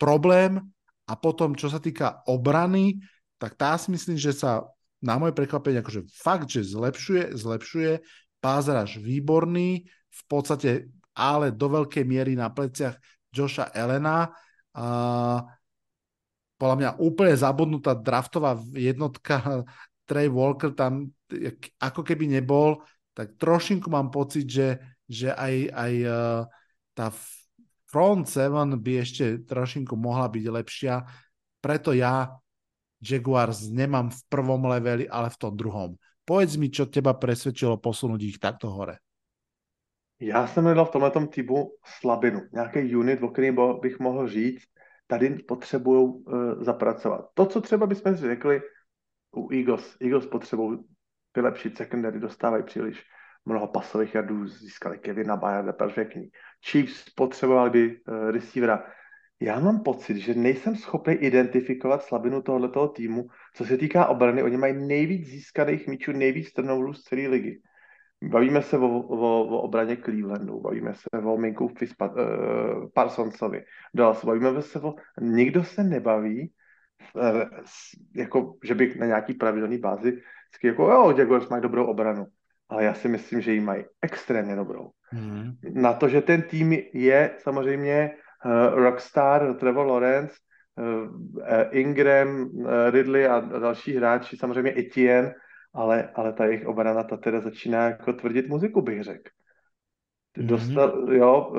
problém. 0.00 0.64
A 1.04 1.12
potom, 1.12 1.52
čo 1.52 1.68
sa 1.68 1.76
týka 1.76 2.24
obrany, 2.24 3.04
tak 3.36 3.52
tá 3.60 3.76
si 3.76 3.92
myslím, 3.92 4.16
že 4.16 4.32
sa 4.32 4.64
na 5.04 5.20
moje 5.20 5.36
prekvapenie 5.36 5.84
akože 5.84 6.08
fakt, 6.08 6.48
že 6.48 6.64
zlepšuje, 6.64 7.36
zlepšuje, 7.36 8.00
pázraž 8.40 8.96
výborný, 8.96 9.84
v 10.08 10.22
podstate 10.24 10.88
ale 11.12 11.52
do 11.52 11.68
veľkej 11.68 12.04
miery 12.08 12.32
na 12.32 12.48
pleciach 12.48 12.96
Joša 13.28 13.76
Elena. 13.76 14.32
A 14.72 14.86
podľa 16.56 16.76
mňa 16.80 16.90
úplne 17.04 17.36
zabudnutá 17.36 17.92
draftová 17.92 18.56
jednotka 18.72 19.68
Trey 20.08 20.32
Walker 20.32 20.72
tam 20.72 21.12
ako 21.76 22.00
keby 22.00 22.40
nebol, 22.40 22.80
tak 23.12 23.36
trošinku 23.36 23.92
mám 23.92 24.08
pocit, 24.08 24.48
že, 24.48 24.95
že 25.06 25.30
aj, 25.30 25.54
aj 25.70 25.94
uh, 26.04 26.42
tá 26.94 27.10
front 27.86 28.26
seven 28.26 28.76
by 28.78 28.92
ešte 29.06 29.46
trošinku 29.46 29.94
mohla 29.94 30.26
byť 30.26 30.44
lepšia, 30.50 31.06
preto 31.62 31.94
ja 31.94 32.34
Jaguars 33.00 33.70
nemám 33.70 34.10
v 34.10 34.20
prvom 34.28 34.66
leveli, 34.66 35.06
ale 35.08 35.30
v 35.30 35.38
tom 35.38 35.54
druhom. 35.54 35.94
Povedz 36.26 36.58
mi, 36.58 36.72
čo 36.72 36.90
teba 36.90 37.14
presvedčilo 37.14 37.78
posunúť 37.78 38.20
ich 38.22 38.38
takto 38.42 38.70
hore. 38.70 38.98
Já 40.20 40.46
jsem 40.46 40.64
hledal 40.64 40.84
v 40.84 40.90
tomhle 40.90 41.10
týmu 41.10 41.70
slabinu, 41.84 42.40
nějaký 42.52 42.96
unit, 42.96 43.22
o 43.22 43.28
kterým 43.28 43.56
bych 43.80 43.98
mohl 43.98 44.28
říct, 44.28 44.64
tady 45.06 45.30
potřebují 45.30 46.08
uh, 46.08 46.62
zapracovat. 46.64 47.24
To, 47.34 47.46
co 47.46 47.60
třeba 47.60 47.86
bychom 47.86 48.16
si 48.16 48.22
řekli 48.22 48.60
u 49.36 49.52
Eagles, 49.52 49.96
Eagles 50.00 50.26
potřebují 50.26 50.78
vylepšit 51.36 51.76
secondary, 51.76 52.20
dostávají 52.20 52.64
příliš 52.64 53.02
mnoho 53.46 53.66
pasových 53.66 54.14
jardů, 54.14 54.46
získali 54.46 54.98
Kevina 54.98 55.36
Bayarda, 55.36 55.72
perfektní. 55.72 56.28
Chiefs 56.70 57.10
potřebovali 57.10 57.70
by 57.70 58.00
uh, 58.08 58.30
receivera. 58.30 58.84
Já 59.40 59.60
mám 59.60 59.82
pocit, 59.82 60.16
že 60.16 60.34
nejsem 60.34 60.76
schopný 60.76 61.14
identifikovat 61.14 62.02
slabinu 62.02 62.42
tohoto 62.42 62.88
týmu. 62.88 63.26
Co 63.54 63.64
se 63.64 63.76
týká 63.76 64.06
obrany, 64.06 64.42
oni 64.42 64.56
mají 64.56 64.86
nejvíc 64.86 65.28
získaných 65.28 65.86
míčů, 65.86 66.12
nejvíc 66.12 66.52
turnoverů 66.52 66.92
z 66.94 67.02
celé 67.02 67.28
ligy. 67.28 67.60
Bavíme 68.24 68.62
se 68.62 68.78
o, 68.78 68.88
o, 68.88 69.46
o 69.46 69.60
obraně 69.60 69.96
Clevelandu, 69.96 70.60
bavíme 70.60 70.94
se 70.94 71.24
o 71.24 71.36
Minku 71.36 71.68
Fispa, 71.68 72.08
uh, 72.08 72.90
Parsonsovi, 72.94 73.64
Dallas, 73.94 74.24
bavíme 74.24 74.62
se 74.62 74.80
o... 74.80 74.94
Nikdo 75.20 75.64
se 75.64 75.84
nebaví, 75.84 76.52
uh, 77.14 77.42
jako, 78.14 78.56
že 78.64 78.74
by 78.74 78.94
na 78.98 79.06
nějaký 79.06 79.34
pravidelný 79.34 79.78
bázi, 79.78 80.18
jako 80.64 80.90
jo, 80.90 81.14
Jaguars 81.18 81.48
mají 81.48 81.62
dobrou 81.62 81.84
obranu, 81.84 82.26
ale 82.68 82.84
já 82.84 82.94
si 82.94 83.08
myslím, 83.08 83.40
že 83.40 83.52
ji 83.52 83.60
mají 83.60 83.84
extrémně 84.02 84.56
dobrou. 84.56 84.90
Mm. 85.12 85.52
Na 85.74 85.92
to, 85.92 86.08
že 86.08 86.20
ten 86.20 86.42
tým 86.42 86.72
je 86.92 87.34
samozřejmě 87.38 88.10
uh, 88.44 88.74
Rockstar, 88.74 89.54
Trevor 89.54 89.86
Lawrence, 89.86 90.34
uh, 90.76 91.08
Ingram, 91.70 92.42
uh, 92.42 92.90
Ridley 92.90 93.26
a 93.26 93.40
další 93.40 93.96
hráči, 93.96 94.36
samozřejmě 94.36 94.74
Etienne, 94.78 95.34
ale, 95.74 96.10
ale 96.14 96.32
ta 96.32 96.44
jejich 96.44 96.66
obrana, 96.66 97.02
ta 97.02 97.16
teda 97.16 97.40
začíná 97.40 97.84
jako 97.84 98.12
tvrdit 98.12 98.48
muziku, 98.48 98.82
bych 98.82 99.02
řekl. 99.02 99.30
Mm-hmm. 100.38 100.46
Dostal, 100.46 101.12
jo, 101.12 101.52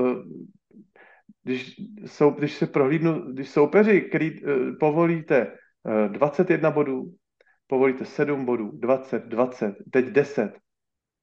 když, 1.44 1.76
jsou, 2.06 2.32
když 2.32 2.54
se 2.54 2.68
prohlídnu, 2.68 3.34
když 3.34 3.50
soupeři, 3.50 4.02
který 4.02 4.42
povolíte 4.80 5.52
uh, 5.84 6.12
21 6.12 6.72
bodů, 6.72 7.14
povolíte 7.68 8.06
7 8.06 8.46
bodů, 8.46 8.72
20, 8.74 9.24
20, 9.24 9.76
teď 9.92 10.06
10, 10.06 10.58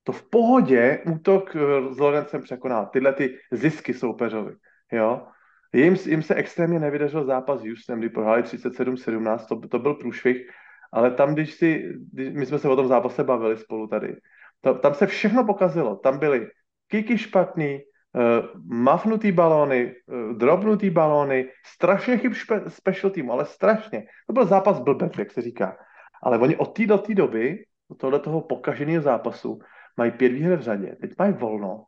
to 0.04 0.12
v 0.12 0.30
pohodě 0.30 1.02
útok 1.06 1.56
s 1.90 1.98
Lorencem 1.98 2.42
překoná. 2.42 2.84
Tyhle 2.84 3.12
ty 3.12 3.38
zisky 3.50 3.94
soupeřovi. 3.94 4.54
Jo? 4.92 5.26
Jim, 5.72 5.96
jim 6.06 6.22
se 6.22 6.34
extrémně 6.34 6.80
nevydařil 6.80 7.24
zápas 7.24 7.60
s 7.60 7.64
Houston, 7.64 7.98
kdy 7.98 8.08
prohráli 8.08 8.42
37-17, 8.42 9.38
to, 9.48 9.68
to 9.68 9.78
byl 9.78 9.94
průšvih, 9.94 10.50
ale 10.92 11.10
tam, 11.10 11.34
když 11.34 11.54
si, 11.54 11.92
když, 12.12 12.28
my 12.34 12.46
jsme 12.46 12.58
se 12.58 12.68
o 12.68 12.76
tom 12.76 12.88
zápase 12.88 13.24
bavili 13.24 13.56
spolu 13.56 13.86
tady, 13.86 14.16
to, 14.60 14.74
tam 14.74 14.94
se 14.94 15.06
všechno 15.06 15.44
pokazilo. 15.44 15.96
Tam 15.96 16.18
byly 16.18 16.48
kiky 16.88 17.18
špatný, 17.18 17.80
uh, 18.14 18.60
mafnutý 18.64 19.32
balóny, 19.32 19.94
uh, 20.06 20.32
drobnutý 20.38 20.90
balóny, 20.90 21.48
strašně 21.66 22.18
chyb 22.18 22.32
špe, 22.32 22.62
special 22.68 23.10
team, 23.10 23.30
ale 23.30 23.44
strašně. 23.46 24.04
To 24.26 24.32
byl 24.32 24.46
zápas 24.46 24.80
blbec, 24.80 25.18
jak 25.18 25.30
se 25.30 25.42
říká. 25.42 25.76
Ale 26.22 26.38
oni 26.38 26.56
od 26.56 26.76
té 26.76 26.86
do 26.86 26.98
té 26.98 27.14
doby, 27.14 27.64
do 27.90 27.96
tohle 27.96 28.18
toho 28.18 28.40
pokaženého 28.40 29.02
zápasu, 29.02 29.58
mají 29.96 30.10
pět 30.10 30.28
výher 30.28 30.58
v 30.58 30.60
řadě, 30.60 30.96
teď 31.00 31.10
mají 31.18 31.32
volno, 31.32 31.84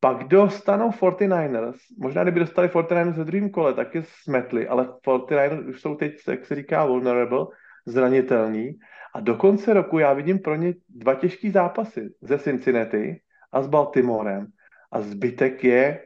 pak 0.00 0.24
dostanou 0.24 0.90
49ers, 0.90 1.74
možná 1.98 2.22
kdyby 2.22 2.40
dostali 2.40 2.68
49ers 2.68 3.12
ve 3.12 3.24
druhém 3.24 3.50
kole, 3.50 3.74
tak 3.74 3.94
je 3.94 4.02
smetli, 4.06 4.68
ale 4.68 4.88
49ers 5.06 5.68
už 5.68 5.80
jsou 5.80 5.94
teď, 5.94 6.12
jak 6.28 6.44
se 6.44 6.54
říká, 6.54 6.86
vulnerable, 6.86 7.46
zranitelní 7.86 8.70
a 9.14 9.20
do 9.20 9.34
konce 9.34 9.74
roku 9.74 9.98
já 9.98 10.12
vidím 10.12 10.38
pro 10.38 10.56
ně 10.56 10.74
dva 10.88 11.14
těžký 11.14 11.50
zápasy 11.50 12.14
ze 12.20 12.38
Cincinnati 12.38 13.20
a 13.52 13.62
s 13.62 13.68
Baltimorem 13.68 14.46
a 14.92 15.00
zbytek 15.00 15.64
je 15.64 16.00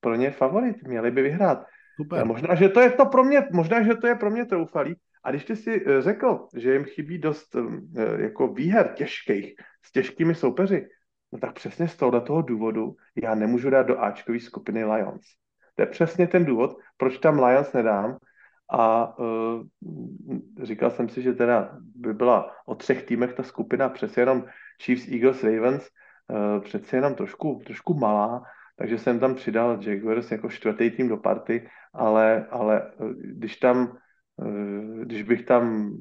pro 0.00 0.14
ně 0.14 0.30
favorit, 0.30 0.76
měli 0.82 1.10
by 1.10 1.22
vyhrát. 1.22 1.64
Super. 1.96 2.20
A 2.20 2.24
možná, 2.24 2.54
že 2.54 2.68
to 2.68 2.80
je 2.80 2.90
to 2.90 3.06
pro 3.06 3.24
mě, 3.24 3.48
možná, 3.52 3.82
že 3.82 3.94
to 3.94 4.06
je 4.06 4.14
pro 4.14 4.30
mě 4.30 4.44
troufalý. 4.44 4.96
A 5.26 5.30
když 5.30 5.44
ty 5.44 5.56
si 5.56 5.84
eh, 5.86 6.02
řekl, 6.02 6.48
že 6.56 6.72
jim 6.72 6.84
chybí 6.84 7.18
dost 7.18 7.56
eh, 7.56 8.22
jako 8.22 8.48
výher 8.48 8.92
těžkých 8.94 9.54
s 9.82 9.92
těžkými 9.92 10.34
soupeři, 10.34 10.88
no 11.32 11.38
tak 11.38 11.54
přesně 11.54 11.88
z 11.88 11.96
tohoto 11.96 12.42
důvodu 12.42 12.96
já 13.22 13.34
nemůžu 13.34 13.70
dát 13.70 13.82
do 13.82 14.00
Ačkové 14.00 14.40
skupiny 14.40 14.84
Lions. 14.84 15.26
To 15.74 15.82
je 15.82 15.86
přesně 15.86 16.26
ten 16.26 16.44
důvod, 16.44 16.78
proč 16.96 17.18
tam 17.18 17.44
Lions 17.44 17.72
nedám, 17.72 18.16
a 18.70 19.18
uh, 19.18 19.62
říkal 20.62 20.90
jsem 20.90 21.08
si, 21.08 21.22
že 21.22 21.32
teda 21.32 21.78
by 21.94 22.14
byla 22.14 22.50
o 22.66 22.74
třech 22.74 23.02
týmech 23.04 23.34
ta 23.34 23.42
skupina 23.42 23.88
přece 23.88 24.20
jenom 24.20 24.44
Chiefs, 24.82 25.08
Eagles, 25.08 25.44
Ravens, 25.44 25.88
uh, 26.28 26.62
přece 26.62 26.96
jenom 26.96 27.14
trošku, 27.14 27.62
trošku 27.66 27.94
malá, 27.94 28.42
takže 28.76 28.98
jsem 28.98 29.20
tam 29.20 29.34
přidal 29.34 29.78
Jaguars 29.82 30.30
jako 30.30 30.48
čtvrtý 30.48 30.90
tým 30.90 31.08
do 31.08 31.16
party, 31.16 31.68
ale, 31.94 32.46
ale 32.50 32.92
když 33.20 33.56
tam, 33.56 33.98
když 35.04 35.22
bych 35.22 35.44
tam 35.44 35.92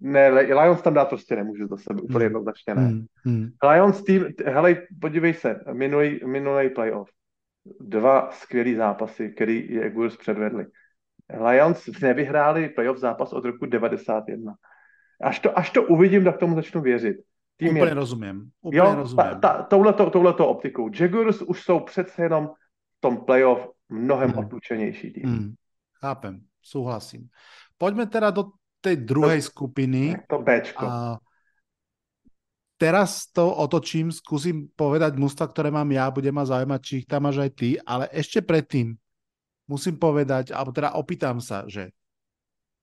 ne, 0.00 0.28
Lions 0.28 0.82
tam 0.82 0.94
dát 0.94 1.08
prostě 1.08 1.36
nemůžu 1.36 1.66
za 1.66 1.76
sebe, 1.76 2.02
úplně 2.02 2.16
hmm. 2.16 2.22
jednoznačně 2.22 2.74
ne. 2.74 2.82
Hmm. 2.82 3.06
Hmm. 3.24 3.50
Lions 3.70 4.04
tým, 4.04 4.24
hele, 4.46 4.82
podívej 5.00 5.34
se, 5.34 5.60
minulý, 5.72 6.20
minulý 6.26 6.70
playoff, 6.70 7.10
dva 7.80 8.30
skvělý 8.30 8.74
zápasy, 8.74 9.28
který 9.28 9.74
Jaguars 9.74 10.16
předvedli. 10.16 10.66
Lions 11.48 11.86
nevyhráli 12.02 12.68
playoff 12.68 12.98
zápas 12.98 13.32
od 13.32 13.44
roku 13.44 13.66
91. 13.66 14.54
Až 15.22 15.38
to, 15.38 15.58
až 15.58 15.70
to 15.70 15.82
uvidím, 15.82 16.24
tak 16.24 16.38
tomu 16.38 16.54
začnu 16.54 16.80
věřit. 16.80 17.16
Tým 17.56 17.68
Úplně 17.68 17.90
je, 17.90 17.94
rozumím. 17.94 18.50
Úplně 18.60 18.78
jo, 18.78 18.94
rozumím. 18.94 19.16
Ta, 19.16 19.34
ta, 19.34 19.62
touhleto, 19.62 20.10
touhleto 20.10 20.48
optikou. 20.48 20.90
Jaguars 21.00 21.42
už 21.42 21.62
jsou 21.62 21.80
přece 21.80 22.22
jenom 22.22 22.46
v 22.46 23.00
tom 23.00 23.16
playoff 23.16 23.68
mnohem 23.88 24.30
hmm. 24.30 24.38
odlučenější 24.38 25.12
tým. 25.12 25.24
Hmm. 25.24 25.54
Chápem, 26.00 26.40
souhlasím. 26.68 27.32
Pojďme 27.80 28.06
teda 28.06 28.30
do 28.30 28.52
té 28.80 28.96
druhé 28.96 29.40
to, 29.40 29.42
skupiny. 29.42 30.16
To 30.28 30.38
Bčko. 30.38 30.84
A 30.84 31.16
teraz 32.76 33.26
to 33.32 33.48
otočím, 33.48 34.12
skúsim 34.12 34.70
povedať 34.76 35.18
mužstva, 35.18 35.50
ktoré 35.50 35.68
mám 35.72 35.88
ja, 35.90 36.12
bude 36.12 36.30
ma 36.30 36.46
zaujímať, 36.46 36.80
či 36.84 36.92
ich 37.02 37.06
tam 37.08 37.26
máš 37.26 37.42
aj 37.42 37.50
ty, 37.56 37.68
ale 37.82 38.06
ešte 38.14 38.44
predtým, 38.44 38.94
musím 39.66 39.98
povedať, 39.98 40.54
alebo 40.54 40.70
teda 40.70 40.94
opýtam 40.94 41.42
sa, 41.42 41.66
že 41.66 41.90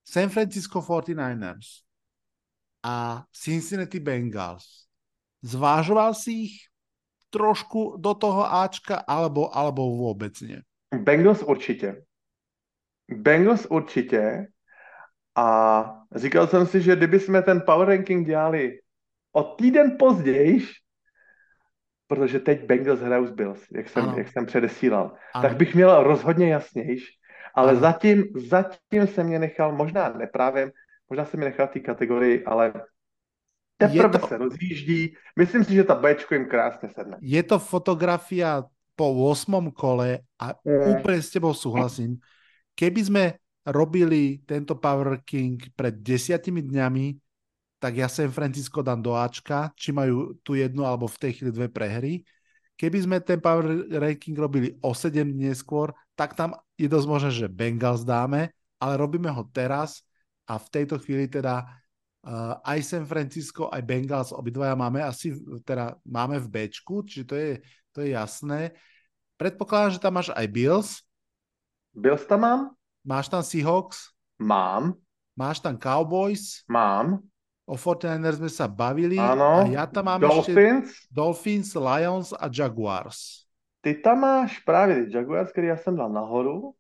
San 0.06 0.30
Francisco 0.30 0.84
49ers 0.84 1.88
a 2.86 3.26
Cincinnati 3.34 3.98
Bengals, 3.98 4.86
zvážoval 5.42 6.14
si 6.14 6.52
ich 6.52 6.56
trošku 7.34 7.98
do 7.98 8.14
toho 8.14 8.46
Ačka, 8.46 9.02
alebo, 9.02 9.50
alebo 9.50 9.98
vôbec 9.98 10.38
nie? 10.46 10.62
Bengals 10.94 11.42
určitě. 11.42 12.05
Bengals 13.10 13.66
určitě. 13.70 14.48
A 15.36 15.86
říkal 16.16 16.48
jsem 16.48 16.66
si, 16.66 16.82
že 16.82 16.96
kdyby 16.96 17.20
jsme 17.20 17.42
ten 17.42 17.62
power 17.62 17.88
ranking 17.88 18.28
dělali 18.28 18.80
o 19.32 19.44
týden 19.44 19.96
později, 20.00 20.64
protože 22.08 22.40
teď 22.40 22.66
Bengals 22.66 23.00
hrajou 23.00 23.26
z 23.26 23.32
Bills, 23.32 23.66
jak 23.72 23.90
jsem, 23.90 24.14
jak 24.18 24.28
jsem 24.28 24.46
předesílal, 24.46 25.12
ano. 25.34 25.42
tak 25.42 25.58
bych 25.58 25.76
měl 25.76 26.04
rozhodně 26.04 26.54
jasnější. 26.54 27.20
Ale 27.56 27.72
ano. 27.72 27.80
zatím, 27.80 28.24
zatím 28.36 29.08
se 29.08 29.24
mě 29.24 29.40
nechal, 29.40 29.76
možná 29.76 30.10
neprávě, 30.10 30.72
možná 31.10 31.26
se 31.26 31.38
mi 31.38 31.46
nechal 31.46 31.68
té 31.68 31.80
kategorii, 31.80 32.46
ale 32.46 32.74
teprve 33.78 34.20
to... 34.20 34.28
se 34.28 34.38
rozjíždí. 34.38 35.16
Myslím 35.40 35.64
si, 35.64 35.74
že 35.74 35.84
ta 35.84 35.96
Bčko 35.96 36.34
jim 36.34 36.46
krásně 36.46 36.90
sedne. 36.90 37.18
Je 37.22 37.44
to 37.44 37.60
fotografia 37.60 38.64
po 38.96 39.12
8. 39.12 39.72
kole 39.72 40.24
a 40.40 40.56
mm. 40.64 40.96
úplne 40.96 41.20
s 41.20 41.30
tebou 41.30 41.52
súhlasím. 41.52 42.16
Keby 42.76 43.02
sme 43.02 43.24
robili 43.66 44.44
tento 44.46 44.78
Power 44.78 45.24
King 45.26 45.58
pred 45.74 45.96
desiatimi 46.04 46.62
dňami, 46.62 47.06
tak 47.82 47.98
ja 47.98 48.08
San 48.12 48.30
Francisco 48.30 48.84
dám 48.86 49.02
do 49.02 49.16
Ačka, 49.16 49.72
či 49.74 49.96
majú 49.96 50.38
tu 50.46 50.60
jednu 50.60 50.84
alebo 50.86 51.10
v 51.10 51.20
tej 51.22 51.32
chvíli 51.40 51.52
dve 51.56 51.68
prehry. 51.72 52.22
Keby 52.76 52.98
sme 53.08 53.18
ten 53.24 53.40
power 53.40 53.88
ranking 53.88 54.36
robili 54.36 54.76
o 54.84 54.92
7 54.92 55.24
dní 55.24 55.56
skôr, 55.56 55.96
tak 56.12 56.36
tam 56.36 56.52
je 56.76 56.92
dosť 56.92 57.08
možné, 57.08 57.32
že 57.32 57.48
Bengals 57.48 58.04
dáme, 58.04 58.52
ale 58.84 58.94
robíme 59.00 59.32
ho 59.32 59.48
teraz 59.48 60.04
a 60.44 60.60
v 60.60 60.68
tejto 60.68 61.00
chvíli 61.00 61.32
teda 61.32 61.64
uh, 61.64 62.60
aj 62.68 62.80
San 62.84 63.06
Francisco, 63.08 63.72
aj 63.72 63.80
Bengals 63.80 64.36
obidvaja 64.36 64.76
máme 64.76 65.00
asi, 65.00 65.32
teda 65.64 65.96
máme 66.04 66.36
v 66.44 66.52
Bčku, 66.52 67.08
čiže 67.08 67.26
to 67.26 67.36
je, 67.40 67.52
to 67.96 67.98
je 68.04 68.10
jasné. 68.12 68.76
Predpokladám, 69.40 69.96
že 69.96 70.04
tam 70.04 70.14
máš 70.20 70.30
aj 70.36 70.48
Bills. 70.52 71.06
Bills 71.96 72.26
tam 72.26 72.40
mám. 72.42 72.62
Máš 73.06 73.30
tam 73.30 73.44
Seahawks? 73.44 74.12
Mám. 74.40 74.94
Máš 75.36 75.60
tam 75.60 75.78
Cowboys? 75.78 76.64
Mám. 76.68 77.20
O 77.66 77.74
49ers 77.74 78.38
sme 78.38 78.52
sa 78.52 78.70
bavili. 78.70 79.18
Ano. 79.18 79.66
A 79.66 79.70
ja 79.72 79.90
tam 79.90 80.06
mám 80.06 80.22
Dolphins. 80.22 80.86
ešte 80.86 81.10
Dolphins, 81.10 81.74
Lions 81.74 82.30
a 82.38 82.46
Jaguars. 82.46 83.50
Ty 83.82 83.94
tam 84.06 84.20
máš 84.20 84.60
právě 84.60 85.10
Jaguars, 85.10 85.52
který 85.52 85.68
já 85.68 85.78
jsem 85.78 85.96
dal 85.96 86.10
nahoru. 86.10 86.74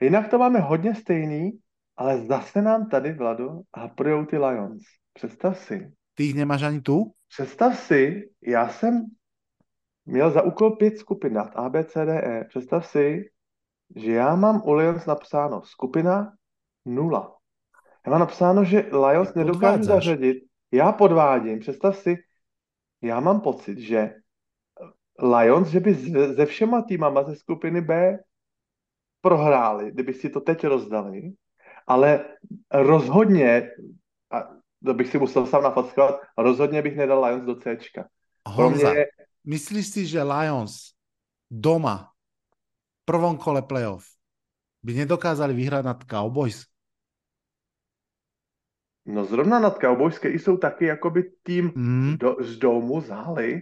Jinak 0.00 0.28
to 0.28 0.38
máme 0.38 0.60
hodně 0.60 0.94
stejný, 0.94 1.58
ale 1.96 2.26
zase 2.26 2.62
nám 2.62 2.88
tady, 2.88 3.12
Vlado, 3.12 3.60
haprujou 3.76 4.24
ty 4.24 4.38
Lions. 4.38 4.82
Představ 5.12 5.58
si. 5.58 5.92
Ty 6.14 6.24
ich 6.24 6.34
nemáš 6.34 6.62
ani 6.62 6.80
tu? 6.80 7.12
Představ 7.28 7.78
si, 7.78 8.30
já 8.46 8.68
jsem 8.68 9.04
měl 10.04 10.30
za 10.30 10.42
úkol 10.42 10.70
pět 10.76 10.98
skupin 10.98 11.32
nad 11.32 11.52
A, 11.56 11.68
B, 11.68 11.84
C, 11.84 12.04
D, 12.04 12.12
E. 12.12 12.44
Představ 12.44 12.86
si, 12.86 13.30
že 13.96 14.12
já 14.12 14.36
mám 14.36 14.62
u 14.64 14.72
Lions 14.72 15.06
napsáno 15.06 15.62
skupina 15.62 16.32
nula. 16.84 17.36
Já 18.06 18.10
mám 18.10 18.20
napsáno, 18.20 18.64
že 18.64 18.78
Lions 18.78 19.34
nedokážu 19.34 19.82
zařadit. 19.82 20.44
Já 20.72 20.92
podvádím. 20.92 21.58
Představ 21.58 21.96
si, 21.96 22.16
já 23.02 23.20
mám 23.20 23.40
pocit, 23.40 23.78
že 23.78 24.14
Lions, 25.22 25.68
že 25.68 25.80
by 25.80 25.94
ze 26.34 26.46
všema 26.46 26.82
týmama 26.82 27.24
ze 27.24 27.36
skupiny 27.36 27.80
B 27.80 28.18
prohráli, 29.20 29.90
kdyby 29.90 30.14
si 30.14 30.30
to 30.30 30.40
teď 30.40 30.64
rozdali, 30.64 31.32
ale 31.86 32.24
rozhodně, 32.72 33.70
a 34.32 34.42
to 34.84 34.94
bych 34.94 35.08
si 35.08 35.18
musel 35.18 35.46
sám 35.46 35.62
nafackovat, 35.62 36.20
rozhodně 36.38 36.82
bych 36.82 36.96
nedal 36.96 37.24
Lions 37.24 37.44
do 37.44 37.54
C. 37.54 37.76
Pro 38.56 38.70
mě, 38.70 39.06
myslíš 39.44 39.86
si, 39.86 40.06
že 40.06 40.22
Lions 40.22 40.74
doma 41.50 42.12
prvom 43.06 43.38
kole 43.38 43.62
playoff 43.62 44.04
by 44.82 45.06
nedokázali 45.06 45.54
vyhrať 45.54 45.82
nad 45.86 45.98
Cowboys? 46.04 46.66
No 49.06 49.24
zrovna 49.24 49.58
nad 49.58 49.78
Cowboys, 49.78 50.18
který 50.18 50.38
jsou 50.38 50.56
taky 50.56 50.84
jakoby 50.84 51.22
tým 51.42 51.72
Mm. 51.74 52.16
do, 52.18 52.36
z 52.40 52.58
domu, 52.58 53.00
z 53.00 53.08
haly. 53.08 53.60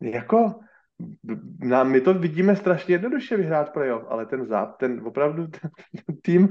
jako, 0.00 0.60
na, 1.58 1.84
my 1.84 2.00
to 2.00 2.14
vidíme 2.14 2.56
strašně 2.56 2.94
jednoduše 2.94 3.36
vyhrát 3.36 3.72
playoff, 3.72 4.04
ale 4.08 4.26
ten 4.26 4.46
záp, 4.46 4.76
ten 4.76 5.00
opravdu 5.06 5.46
ten, 5.46 5.70
tým 6.22 6.48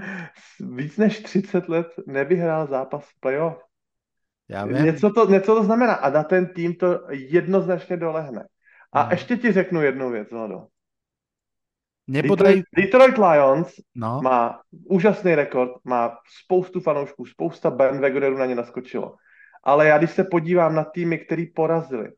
víc 0.60 0.98
než 0.98 1.20
30 1.20 1.70
let 1.70 1.88
nevyhrál 2.08 2.68
zápas 2.68 3.10
playoff. 3.20 3.58
Viem. 4.50 4.86
Něco 4.86 5.10
to, 5.10 5.26
něco 5.30 5.56
to 5.56 5.64
znamená 5.64 5.94
a 5.94 6.10
na 6.10 6.24
ten 6.24 6.54
tým 6.54 6.76
to 6.76 7.02
jednoznačně 7.12 7.98
dolehne. 7.98 8.48
A 8.98 9.04
Mm. 9.06 9.12
ještě 9.12 9.38
ti 9.38 9.52
řeknu 9.52 9.82
jednu 9.82 10.10
věc, 10.10 10.28
Vlado. 10.32 10.68
Nebodaj... 12.08 12.56
Detroit, 12.56 12.66
Detroit 12.78 13.18
Lions 13.18 13.74
No, 13.96 14.20
má 14.24 14.60
úžasný 14.90 15.36
rekord, 15.36 15.72
má 15.86 16.18
spoustu 16.44 16.80
fanoušků, 16.80 17.26
spousta 17.26 17.70
bandwagonerů 17.72 18.38
na 18.38 18.46
ně 18.46 18.56
naskočilo. 18.56 19.16
Ale 19.64 19.88
já 19.88 19.98
když 19.98 20.12
se 20.12 20.24
podívám 20.24 20.76
na 20.76 20.84
týmy, 20.84 21.18
který 21.20 21.46
porazili, 21.46 22.12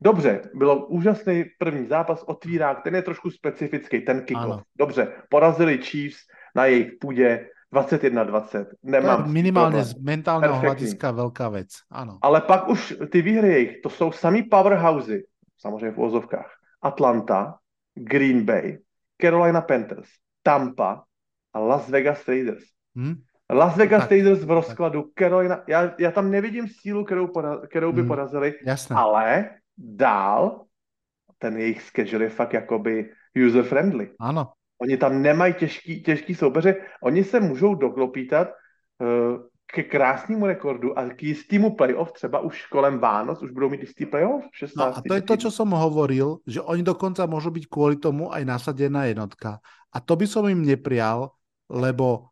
dobře, 0.00 0.40
bylo 0.54 0.86
úžasný 0.86 1.44
první 1.58 1.86
zápas, 1.86 2.22
otvírák, 2.26 2.82
ten 2.84 2.94
je 2.94 3.02
trošku 3.02 3.30
specifický, 3.30 4.00
ten 4.00 4.20
kickoff. 4.24 4.62
Dobře, 4.78 5.12
porazili 5.30 5.78
Chiefs 5.78 6.18
na 6.54 6.66
jejich 6.66 6.92
půdě 7.00 7.48
21-20. 7.74 8.64
to 8.64 8.70
Nemám 8.82 9.22
problém. 9.52 9.84
z 9.84 9.94
mentálneho 9.98 10.60
Perfektní. 10.60 10.86
hľadiska 10.86 11.08
veľká 11.12 11.46
vec. 11.50 11.70
Áno. 11.90 12.18
Ale 12.22 12.40
pak 12.40 12.68
už 12.68 12.94
ty 13.10 13.22
výhry 13.22 13.48
jejich, 13.48 13.72
to 13.82 13.88
jsou 13.90 14.12
samý 14.12 14.42
powerhousey, 14.42 15.24
samozřejmě 15.58 15.90
v 15.90 16.00
ozovkách. 16.00 16.50
Atlanta, 16.82 17.58
Green 17.94 18.44
Bay, 18.44 18.78
Carolina 19.20 19.60
Panthers, 19.60 20.08
Tampa 20.42 21.04
a 21.52 21.58
Las 21.58 21.88
Vegas 21.88 22.28
Raiders. 22.28 22.64
Hm? 22.98 23.14
Las 23.50 23.76
Vegas 23.76 24.02
Tak, 24.02 24.10
Raiders 24.10 24.44
v 24.44 24.50
rozkladu, 24.50 25.10
Carolina, 25.18 25.62
já, 25.68 25.94
já 25.98 26.10
tam 26.10 26.30
nevidím 26.30 26.68
sílu, 26.68 27.04
kterou, 27.04 27.26
pora, 27.26 27.60
kterou 27.70 27.92
by 27.92 28.00
Hmm. 28.00 28.08
porazili, 28.08 28.54
Jasné. 28.66 28.96
ale 28.96 29.50
dál 29.78 30.66
ten 31.38 31.56
jejich 31.56 31.82
schedule 31.82 32.24
je 32.24 32.30
fakt 32.30 32.52
jakoby 32.52 33.12
user-friendly. 33.36 34.10
Áno. 34.20 34.52
Oni 34.78 34.96
tam 34.96 35.22
nemají 35.22 35.54
těžký, 35.54 36.02
těžký 36.02 36.34
soupeře, 36.34 36.74
oni 37.02 37.24
se 37.24 37.40
můžou 37.40 37.74
doklopítat 37.74 38.48
uh, 38.48 39.40
ke 39.66 39.82
krásnému 39.82 40.46
rekordu 40.46 40.98
a 40.98 41.10
k 41.10 41.22
jistýmu 41.22 41.74
playoff, 41.74 42.12
třeba 42.12 42.40
už 42.40 42.66
kolem 42.66 42.98
Vánoc, 42.98 43.42
už 43.42 43.50
budou 43.50 43.68
mít 43.68 43.80
jistý 43.80 44.06
playoff, 44.06 44.44
16. 44.52 44.76
No 44.76 44.96
a 44.96 45.02
to 45.02 45.14
je 45.14 45.22
to, 45.22 45.34
čo 45.36 45.50
som 45.50 45.74
hovoril, 45.74 46.38
že 46.46 46.62
oni 46.62 46.86
dokonca 46.86 47.26
môžu 47.26 47.50
byť 47.50 47.64
kvôli 47.66 47.96
tomu 47.98 48.30
aj 48.30 48.46
nasadená 48.46 49.10
jednotka. 49.10 49.58
A 49.90 49.98
to 49.98 50.14
by 50.14 50.26
som 50.26 50.46
im 50.46 50.62
neprial, 50.62 51.34
lebo 51.66 52.30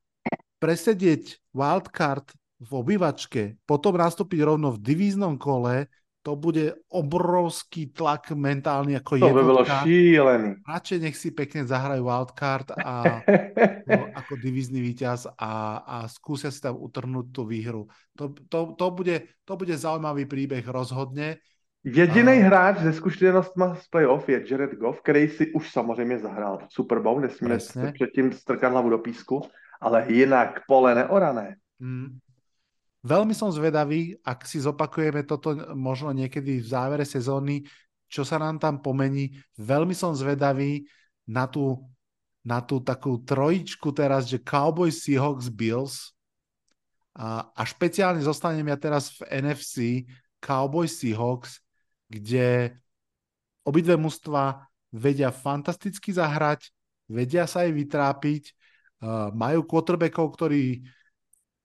presedieť 0.62 1.42
wildcard 1.50 2.30
v 2.62 2.70
obývačke, 2.70 3.58
potom 3.66 3.98
nastúpiť 3.98 4.40
rovno 4.46 4.72
v 4.72 4.80
divíznom 4.80 5.34
kole, 5.36 5.90
to 6.24 6.40
bude 6.40 6.72
obrovský 6.88 7.92
tlak 7.92 8.32
mentálny 8.32 8.96
ako 8.96 9.20
To 9.20 9.28
by 9.28 9.42
bylo 9.44 9.60
jednotka. 9.60 9.84
šílený. 9.84 10.50
Radšej 10.64 10.98
nech 11.04 11.16
si 11.20 11.28
pekne 11.36 11.68
zahrajú 11.68 12.00
wildcard 12.00 12.72
a 12.80 13.20
no, 13.92 14.08
ako 14.16 14.32
divízny 14.40 14.80
víťaz 14.80 15.28
a, 15.36 15.84
a 15.84 15.96
skúsia 16.08 16.48
si 16.48 16.64
tam 16.64 16.80
utrhnúť 16.80 17.28
tú 17.28 17.44
výhru. 17.44 17.92
To, 18.16 18.32
to, 18.48 18.72
to, 18.72 18.86
bude, 18.88 19.16
to 19.44 19.52
bude 19.52 19.76
zaujímavý 19.76 20.24
príbeh 20.24 20.64
rozhodne. 20.64 21.44
Jediný 21.84 22.40
A- 22.40 22.44
hráč 22.48 22.80
se 22.80 22.92
zkušenostma 22.96 23.76
z 23.76 23.84
playoff 23.92 24.24
je 24.28 24.40
Jared 24.48 24.72
Goff, 24.80 25.04
který 25.04 25.28
si 25.28 25.52
už 25.52 25.70
samozřejmě 25.70 26.18
zahrál 26.18 26.58
Super 26.72 27.04
Bowl, 27.04 27.20
nesmíme 27.20 27.58
předtím 27.92 28.32
strkat 28.32 28.72
hlavu 28.72 28.88
do 28.88 28.98
písku, 28.98 29.44
ale 29.80 30.08
jinak 30.08 30.64
pole 30.64 30.94
neorané. 30.94 31.56
Mm. 31.80 32.16
Veľmi 33.04 33.36
som 33.36 33.52
zvedavý, 33.52 34.16
ak 34.24 34.48
si 34.48 34.64
zopakujeme 34.64 35.28
toto 35.28 35.52
možno 35.76 36.08
niekedy 36.16 36.64
v 36.64 36.66
závere 36.66 37.04
sezóny, 37.04 37.60
čo 38.08 38.24
sa 38.24 38.40
nám 38.40 38.56
tam 38.56 38.80
pomení. 38.80 39.36
Veľmi 39.60 39.92
som 39.92 40.16
zvedavý 40.16 40.88
na 41.28 41.44
tú, 41.44 41.84
na 42.40 42.64
tú 42.64 42.80
takú 42.80 43.20
trojičku 43.20 43.92
teraz, 43.92 44.24
že 44.24 44.40
Cowboys, 44.40 45.04
Seahawks, 45.04 45.52
Bills. 45.52 46.16
A, 47.12 47.44
a 47.52 47.62
špeciálne 47.68 48.24
zostanem 48.24 48.64
ja 48.72 48.80
teraz 48.80 49.20
v 49.20 49.28
NFC 49.44 50.08
Cowboys, 50.40 50.96
Seahawks, 50.96 51.60
kde 52.08 52.72
obidve 53.68 54.00
mužstva 54.00 54.64
vedia 54.96 55.28
fantasticky 55.28 56.08
zahrať, 56.08 56.72
vedia 57.04 57.44
sa 57.44 57.68
aj 57.68 57.70
vytrápiť, 57.74 58.42
uh, 58.48 59.28
majú 59.36 59.66
quarterbackov, 59.68 60.26
ktorí 60.40 60.84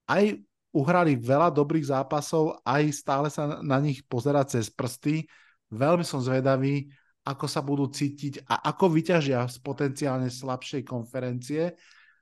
aj 0.04 0.42
uhrali 0.70 1.18
veľa 1.18 1.50
dobrých 1.50 1.90
zápasov, 1.90 2.62
aj 2.62 2.82
stále 2.94 3.28
sa 3.30 3.58
na 3.62 3.78
nich 3.82 4.02
pozerať 4.06 4.58
cez 4.58 4.70
prsty. 4.70 5.26
Veľmi 5.70 6.02
som 6.02 6.22
zvedavý, 6.22 6.90
ako 7.26 7.46
sa 7.46 7.60
budú 7.62 7.86
cítiť 7.90 8.46
a 8.48 8.70
ako 8.74 8.90
vyťažia 8.90 9.46
z 9.46 9.56
potenciálne 9.62 10.30
slabšej 10.30 10.82
konferencie. 10.82 11.74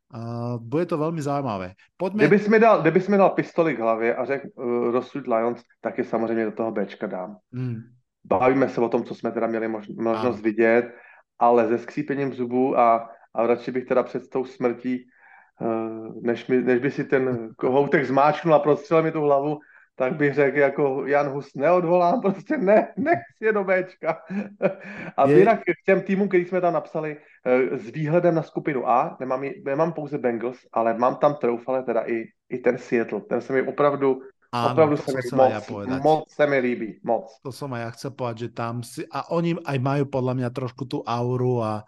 Uh, 0.09 0.57
bude 0.57 0.88
to 0.88 0.96
veľmi 0.96 1.20
zaujímavé. 1.20 1.76
Poďme... 2.01 2.24
Kdybys 2.24 2.49
mi 2.49 2.57
dal, 2.57 2.80
kdybys 2.80 3.09
mi 3.12 3.16
dal 3.20 3.36
pistoli 3.36 3.76
k 3.76 3.84
hlavě 3.84 4.16
a 4.16 4.24
řekl 4.24 4.46
uh, 4.57 4.90
rozsud 4.90 5.28
Lions, 5.28 5.61
tak 5.80 5.99
je 5.99 6.05
samozřejmě 6.05 6.44
do 6.44 6.53
toho 6.53 6.72
Bčka 6.72 7.07
dám. 7.07 7.36
Mm, 7.53 7.80
Bavíme 8.24 8.68
se 8.68 8.80
o 8.80 8.88
tom, 8.88 9.05
co 9.05 9.14
jsme 9.14 9.32
teda 9.32 9.46
měli 9.46 9.68
mož, 9.68 9.88
možnost 9.88 10.40
Ano. 10.40 10.42
vidět, 10.42 10.84
ale 11.38 11.68
se 11.68 11.78
skřípením 11.78 12.32
zubů 12.32 12.78
a, 12.78 13.11
a 13.34 13.46
radši 13.46 13.72
bych 13.72 13.84
teda 13.84 14.03
před 14.03 14.28
tou 14.28 14.44
smrtí, 14.44 15.05
než, 16.22 16.46
mi, 16.46 16.62
než 16.62 16.78
by 16.80 16.90
si 16.90 17.04
ten 17.04 17.50
kohoutek 17.56 18.06
zmáčknul 18.06 18.54
a 18.54 18.59
prostřelil 18.59 19.02
mi 19.02 19.12
tu 19.12 19.20
hlavu, 19.20 19.59
tak 19.98 20.14
bych 20.14 20.34
řekl 20.34 20.59
jako 20.59 21.06
Jan 21.06 21.28
Hus, 21.28 21.54
neodvolám, 21.54 22.20
prostě 22.22 22.56
ne, 22.56 22.94
nech 22.96 23.18
si 23.36 23.44
je 23.44 23.52
do 23.52 23.64
Bčka. 23.64 24.22
A 25.16 25.28
Je- 25.28 25.38
jinak 25.38 25.61
k 25.61 25.84
těm 25.86 26.00
týmům, 26.00 26.28
který 26.28 26.44
jsme 26.44 26.61
tam 26.61 26.72
napsali, 26.72 27.16
eh, 27.46 27.78
s 27.78 27.90
výhledem 27.90 28.34
na 28.34 28.42
skupinu 28.42 28.88
A, 28.88 29.16
nemám, 29.20 29.42
nemám 29.64 29.92
pouze 29.92 30.18
Bengals, 30.18 30.59
ale 30.72 30.94
mám 30.94 31.16
tam 31.16 31.34
troufale 31.34 31.82
teda 31.82 32.06
i, 32.06 32.24
i 32.48 32.59
ten 32.59 32.78
Seattle. 32.78 33.20
Ten 33.20 33.40
se 33.40 33.52
mi 33.52 33.62
opravdu, 33.62 34.22
áno, 34.54 34.72
opravdu 34.72 34.96
se 34.96 35.11
mi 35.12 35.20
ja 35.26 35.36
moc, 35.36 35.66
povedať. 35.66 35.98
moc 36.02 36.30
se 36.30 36.46
mi 36.46 36.59
líbí, 36.59 36.88
moc. 37.02 37.26
To 37.42 37.50
som 37.50 37.74
aj 37.74 37.82
ja 37.82 37.90
chcel 37.98 38.11
povedať, 38.14 38.38
že 38.38 38.48
tam 38.54 38.74
si... 38.86 39.02
A 39.11 39.26
oni 39.34 39.59
aj 39.66 39.78
majú 39.82 40.04
podľa 40.06 40.34
mňa 40.38 40.48
trošku 40.54 40.86
tú 40.86 41.02
auru 41.02 41.59
a 41.59 41.82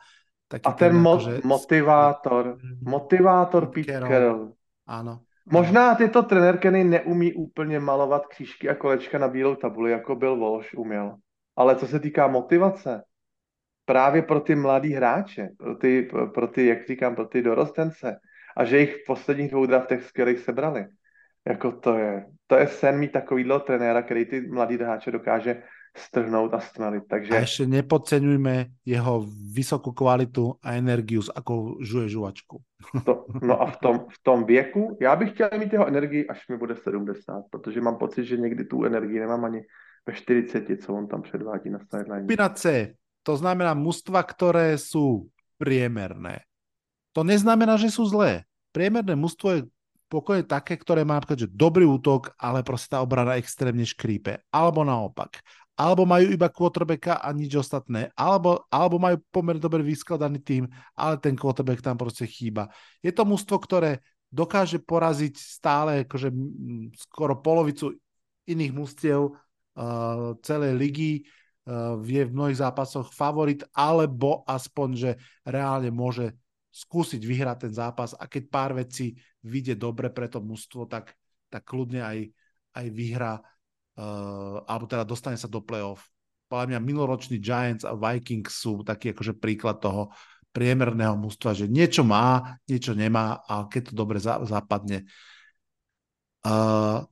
taký 0.51 0.67
A 0.67 0.73
ten 0.73 0.99
mo- 0.99 1.15
akože- 1.15 1.41
motivátor, 1.45 2.59
motivátor 2.83 3.71
Pete 3.71 4.03
Carroll. 4.03 4.53
Áno. 4.91 5.23
Možná 5.47 5.95
tyto 5.95 6.23
trenér 6.23 6.59
Kenny 6.59 6.85
neumí 6.85 7.33
úplně 7.33 7.81
malovat 7.81 8.27
křížky 8.27 8.69
a 8.69 8.75
kolečka 8.75 9.19
na 9.19 9.29
bílou 9.29 9.55
tabuli, 9.55 9.91
jako 9.91 10.17
Bill 10.17 10.37
Walsh 10.39 10.75
uměl. 10.75 11.15
Ale 11.57 11.77
co 11.77 11.87
se 11.87 12.01
týká 12.01 12.27
motivace, 12.27 13.03
právě 13.85 14.22
pro 14.22 14.41
ty 14.41 14.55
mladý 14.55 14.93
hráče, 14.93 15.49
pro 15.59 15.75
ty, 15.75 16.11
pro 16.35 16.47
ty, 16.47 16.67
jak 16.67 16.87
říkám, 16.87 17.14
pro 17.14 17.27
ty 17.27 17.43
dorostence, 17.43 18.18
a 18.57 18.64
že 18.64 18.79
jich 18.79 18.95
v 18.95 19.07
posledních 19.07 19.51
dvou 19.51 19.67
draftech 19.67 20.05
skvělých 20.05 20.39
sebrali. 20.39 20.87
Jako 21.47 21.72
to 21.72 21.99
je, 21.99 22.27
to 22.47 22.57
je 22.57 22.67
sen 22.67 22.99
mít 22.99 23.13
takovýhle 23.13 23.61
trenéra, 23.61 24.03
který 24.03 24.25
ty 24.25 24.41
mladý 24.41 24.77
hráče 24.77 25.11
dokáže 25.11 25.63
strhnout 26.01 26.55
a 26.55 26.61
stmelit. 26.61 27.05
Takže 27.05 27.31
A 27.37 27.45
ešte 27.45 27.68
nepodceňujme 27.68 28.85
jeho 28.89 29.25
vysokú 29.53 29.93
kvalitu 29.93 30.57
a 30.64 30.81
energiu, 30.81 31.21
s 31.21 31.29
akou 31.29 31.79
žuje 31.85 32.09
žuvačku. 32.09 32.57
To, 33.05 33.29
no 33.49 33.61
a 33.61 33.71
v 33.71 33.77
tom, 33.77 33.95
v 34.09 34.18
tom 34.22 34.39
věku, 34.45 34.97
já 35.01 35.17
bych 35.17 35.31
chtěl 35.33 35.51
mít 35.59 35.72
jeho 35.72 35.87
energii, 35.87 36.27
až 36.27 36.49
mi 36.49 36.57
bude 36.57 36.77
70, 36.77 37.45
protože 37.51 37.81
mám 37.81 37.97
pocit, 37.97 38.25
že 38.25 38.37
někdy 38.37 38.64
tu 38.64 38.85
energii 38.85 39.21
nemám 39.21 39.45
ani 39.45 39.61
ve 40.07 40.13
40, 40.13 40.64
co 40.83 40.95
on 40.95 41.09
tam 41.09 41.22
předvádí 41.22 41.71
na 41.71 41.79
sideline. 41.79 42.25
Skupina 42.25 42.49
C, 42.49 42.95
to 43.22 43.37
znamená 43.37 43.77
mužstva, 43.77 44.25
ktoré 44.25 44.81
sú 44.81 45.29
priemerné. 45.61 46.49
To 47.13 47.21
neznamená, 47.21 47.77
že 47.77 47.93
sú 47.93 48.09
zlé. 48.09 48.49
Priemerné 48.72 49.13
mužstvo 49.13 49.49
je 49.51 49.61
pokojne 50.11 50.43
také, 50.43 50.75
ktoré 50.75 51.07
má 51.07 51.21
napríklad, 51.21 51.47
že 51.47 51.55
dobrý 51.55 51.87
útok, 51.87 52.35
ale 52.35 52.67
proste 52.67 52.97
tá 52.97 52.99
obrana 52.99 53.39
extrémne 53.39 53.87
škrípe. 53.87 54.43
Alebo 54.51 54.83
naopak. 54.83 55.39
Alebo 55.79 56.05
majú 56.05 56.29
iba 56.29 56.53
quarterbacka 56.53 57.21
a 57.21 57.29
nič 57.33 57.57
ostatné. 57.57 58.13
Alebo, 58.14 58.64
alebo 58.68 59.01
majú 59.01 59.17
pomerne 59.33 59.63
dobre 59.63 59.80
vyskladaný 59.80 60.42
tým, 60.42 60.64
ale 60.92 61.17
ten 61.18 61.34
quarterback 61.34 61.80
tam 61.80 61.97
proste 61.97 62.29
chýba. 62.29 62.68
Je 63.01 63.11
to 63.11 63.25
mužstvo, 63.25 63.57
ktoré 63.59 64.05
dokáže 64.30 64.79
poraziť 64.79 65.34
stále 65.34 66.07
akože 66.07 66.30
skoro 66.95 67.42
polovicu 67.42 67.99
iných 68.47 68.72
mužstiev 68.72 69.21
uh, 69.26 70.38
celej 70.41 70.72
ligy, 70.79 71.13
uh, 71.67 71.99
je 71.99 72.22
v 72.25 72.34
mnohých 72.34 72.63
zápasoch 72.63 73.11
favorit, 73.11 73.67
alebo 73.75 74.47
aspoň, 74.47 74.88
že 74.95 75.11
reálne 75.42 75.91
môže 75.91 76.34
skúsiť 76.71 77.18
vyhrať 77.26 77.57
ten 77.67 77.72
zápas 77.75 78.14
a 78.14 78.30
keď 78.30 78.42
pár 78.47 78.71
vecí 78.79 79.18
vyjde 79.42 79.75
dobre 79.75 80.07
pre 80.14 80.30
to 80.30 80.38
mužstvo, 80.38 80.87
tak, 80.87 81.18
tak 81.51 81.67
kľudne 81.67 81.99
aj, 81.99 82.18
aj 82.79 82.87
vyhrá 82.95 83.42
uh, 84.01 84.64
alebo 84.64 84.89
teda 84.89 85.05
dostane 85.05 85.37
sa 85.37 85.47
do 85.47 85.61
playoff. 85.61 86.09
Podľa 86.49 86.75
mňa 86.75 86.79
minuloročný 86.81 87.37
Giants 87.39 87.85
a 87.85 87.93
Vikings 87.95 88.57
sú 88.57 88.81
taký 88.83 89.13
akože 89.13 89.37
príklad 89.37 89.79
toho 89.79 90.11
priemerného 90.51 91.14
mústva, 91.14 91.55
že 91.55 91.71
niečo 91.71 92.03
má, 92.03 92.59
niečo 92.67 92.97
nemá 92.97 93.39
a 93.47 93.71
keď 93.71 93.93
to 93.93 93.95
dobre 93.95 94.18
za, 94.18 94.43
zapadne. 94.43 95.07
Uh, 96.43 97.07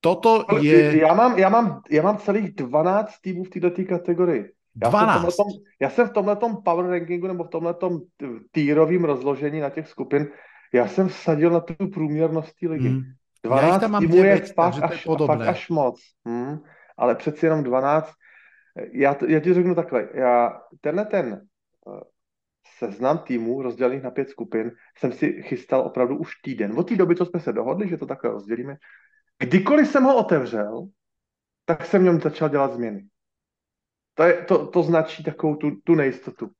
toto 0.00 0.44
je... 0.60 0.98
Já 0.98 1.14
mám, 1.14 1.38
já, 1.38 1.48
mám, 1.48 1.82
já 1.90 2.02
mám 2.02 2.18
celých 2.18 2.54
12 2.54 3.20
týmů 3.20 3.44
v 3.44 3.48
této 3.48 3.84
kategorii. 3.88 4.52
Já 4.82 4.88
12. 4.88 5.34
Jsem 5.34 5.46
já 5.80 5.90
jsem 5.90 6.08
v 6.08 6.12
tomhletom 6.12 6.62
power 6.62 6.86
rankingu 6.86 7.26
nebo 7.26 7.44
v 7.44 7.48
tomhletom 7.48 8.00
týrovým 8.50 9.04
rozložení 9.04 9.60
na 9.60 9.70
těch 9.70 9.88
skupin, 9.88 10.28
já 10.72 10.88
jsem 10.88 11.08
vsadil 11.08 11.50
na 11.50 11.60
tu 11.60 11.74
průměrnost 11.88 12.54
té 12.60 12.68
ligy. 12.68 12.88
Mm. 12.88 13.02
12 13.46 13.80
tam 13.80 13.90
mám 13.90 14.02
týmů 14.02 14.16
je 14.16 14.22
9, 14.22 14.54
fakt 14.54 14.66
takže 14.66 14.80
to 14.80 14.86
je 14.86 14.98
až, 14.98 15.04
podobné. 15.04 15.36
fakt 15.36 15.48
až 15.48 15.68
moc. 15.68 16.00
Hmm. 16.26 16.58
Ale 16.96 17.14
přeci 17.14 17.46
jenom 17.46 17.62
12. 17.62 18.12
Já, 18.92 19.14
to, 19.14 19.26
já 19.26 19.40
ti 19.40 19.54
řeknu 19.54 19.74
takhle. 19.74 20.08
Já 20.14 20.60
tenhle 20.80 21.04
ten 21.04 21.40
uh, 21.86 22.00
seznam 22.78 23.18
týmů 23.18 23.62
rozdělených 23.62 24.02
na 24.02 24.10
pět 24.10 24.28
skupin 24.28 24.72
jsem 24.98 25.12
si 25.12 25.42
chystal 25.42 25.80
opravdu 25.80 26.18
už 26.18 26.34
týden. 26.42 26.78
Od 26.78 26.88
té 26.88 26.96
doby, 26.96 27.16
co 27.16 27.26
jsme 27.26 27.40
se 27.40 27.52
dohodli, 27.52 27.88
že 27.88 27.96
to 27.96 28.06
takhle 28.06 28.30
rozdělíme, 28.30 28.76
kdykoliv 29.38 29.88
jsem 29.88 30.04
ho 30.04 30.16
otevřel, 30.16 30.88
tak 31.64 31.86
jsem 31.86 32.00
v 32.00 32.04
něm 32.04 32.20
začal 32.20 32.48
dělat 32.48 32.72
změny. 32.72 33.06
To, 34.14 34.22
je, 34.22 34.44
to, 34.44 34.66
to 34.66 34.82
značí 34.82 35.24
takovou 35.24 35.56
tu, 35.56 35.70
tu 35.84 35.94
nejistotu. 35.94 36.50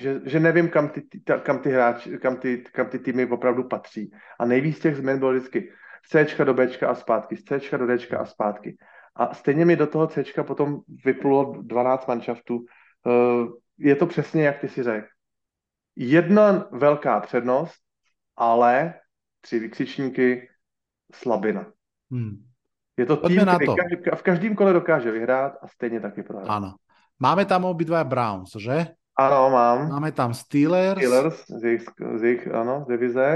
Že, 0.00 0.20
že 0.24 0.40
nevím, 0.40 0.68
kam 0.68 0.88
ty, 0.88 1.02
ta, 1.24 1.38
kam, 1.38 1.58
ty 1.58 1.70
hráči, 1.70 2.18
kam, 2.18 2.36
ty, 2.36 2.64
kam 2.72 2.86
ty 2.86 2.98
týmy 2.98 3.26
opravdu 3.26 3.64
patří. 3.64 4.12
A 4.38 4.44
nejvíc 4.44 4.78
těch 4.78 4.96
změn 4.96 5.18
bylo 5.18 5.32
vždycky 5.32 5.72
z 6.06 6.08
C 6.08 6.44
do 6.44 6.54
B 6.54 6.68
a 6.86 6.94
zpátky, 6.94 7.36
z 7.36 7.44
C 7.44 7.78
do 7.78 7.86
D 7.86 7.96
a 8.18 8.24
zpátky. 8.24 8.76
A 9.16 9.34
stejně 9.34 9.64
mi 9.64 9.76
do 9.76 9.86
toho 9.86 10.06
C 10.06 10.24
potom 10.42 10.80
vyplulo 11.04 11.62
12 11.62 12.06
manšaftů. 12.06 12.56
Uh, 12.56 13.48
je 13.78 13.96
to 13.96 14.06
přesně, 14.06 14.44
jak 14.44 14.58
ty 14.58 14.68
si 14.68 14.82
řekl. 14.82 15.06
Jedna 15.96 16.68
velká 16.72 17.20
přednost, 17.20 17.80
ale 18.36 18.94
tři 19.40 19.58
vykřičníky, 19.58 20.48
slabina. 21.14 21.66
Hmm. 22.10 22.44
Je 22.96 23.06
to 23.06 23.16
tým, 23.16 23.44
na 23.44 23.58
to. 23.58 23.74
v 24.16 24.22
každém 24.22 24.54
kole 24.54 24.72
dokáže 24.72 25.10
vyhrát 25.10 25.52
a 25.62 25.68
stejně 25.68 26.00
taky 26.00 26.22
prohrát. 26.22 26.48
Áno. 26.48 26.80
Máme 27.20 27.44
tam 27.44 27.64
obidva 27.64 28.04
Browns, 28.04 28.56
že? 28.56 28.96
Ano, 29.16 29.48
mám. 29.50 29.88
Máme 29.88 30.12
tam 30.12 30.36
Steelers. 30.36 31.00
Steelers 31.00 31.46
z 31.48 31.62
jejich, 31.64 31.84
z 32.16 32.22
jejich 32.22 32.44
ano, 32.52 32.84
z 32.84 32.86
divize. 32.88 33.28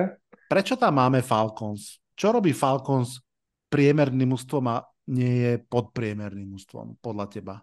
Prečo 0.53 0.77
tam 0.77 1.01
máme 1.01 1.25
Falcons? 1.25 1.97
Čo 2.13 2.37
robí 2.37 2.53
Falcons 2.53 3.17
priemerným 3.73 4.37
ústvom 4.37 4.69
a 4.69 4.85
nie 5.09 5.41
je 5.41 5.53
podpriemerným 5.65 6.53
ústvom, 6.53 7.01
podľa 7.01 7.27
teba? 7.33 7.55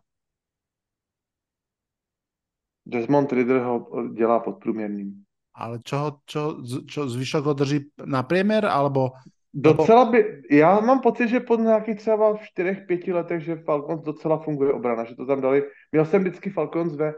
Desmond 2.88 3.30
Ridder 3.31 3.61
ho 3.61 3.85
dělá 4.14 4.39
podprůměrným. 4.39 5.23
Ale 5.53 5.80
čo, 5.85 6.22
čo, 6.26 6.57
čo 6.88 7.10
zvyšok 7.10 7.44
ho 7.45 7.53
drží 7.53 7.91
na 8.06 8.23
priemer, 8.23 8.65
alebo 8.65 9.14
Docela 9.53 10.06
by, 10.06 10.41
já 10.52 10.80
mám 10.80 10.99
pocit, 10.99 11.27
že 11.27 11.39
po 11.39 11.56
nějakých 11.56 11.98
třeba 11.98 12.34
v 12.34 12.41
čtyřech, 12.41 12.85
pěti 12.88 13.14
letech, 13.14 13.41
že 13.41 13.56
Falcons 13.56 14.03
docela 14.03 14.38
funguje 14.38 14.73
obrana, 14.73 15.03
že 15.03 15.15
to 15.15 15.26
tam 15.26 15.41
dali. 15.41 15.64
Měl 15.91 16.06
jsem 16.06 16.22
vždycky 16.22 16.49
Falcons 16.49 16.95
ve, 16.95 17.14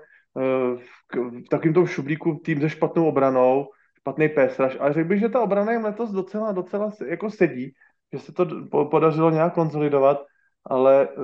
v, 0.76 1.07
k- 1.07 1.18
v 1.18 1.49
takovém 1.49 1.74
tom 1.74 1.88
šublíku 1.88 2.41
tým 2.45 2.61
se 2.61 2.70
špatnou 2.70 3.07
obranou, 3.07 3.68
špatný 3.99 4.30
péstraž, 4.30 4.78
ale 4.80 4.94
řekl 4.94 5.10
bych, 5.10 5.20
že 5.20 5.30
ta 5.30 5.41
obrana 5.41 5.72
jim 5.72 5.84
letos 5.84 6.11
docela, 6.11 6.52
docela 6.52 6.91
jako 7.07 7.30
sedí, 7.30 7.74
že 8.14 8.20
se 8.20 8.32
to 8.32 8.45
podařilo 8.91 9.30
nějak 9.30 9.53
konsolidovat, 9.53 10.26
ale 10.66 11.07
eh, 11.11 11.22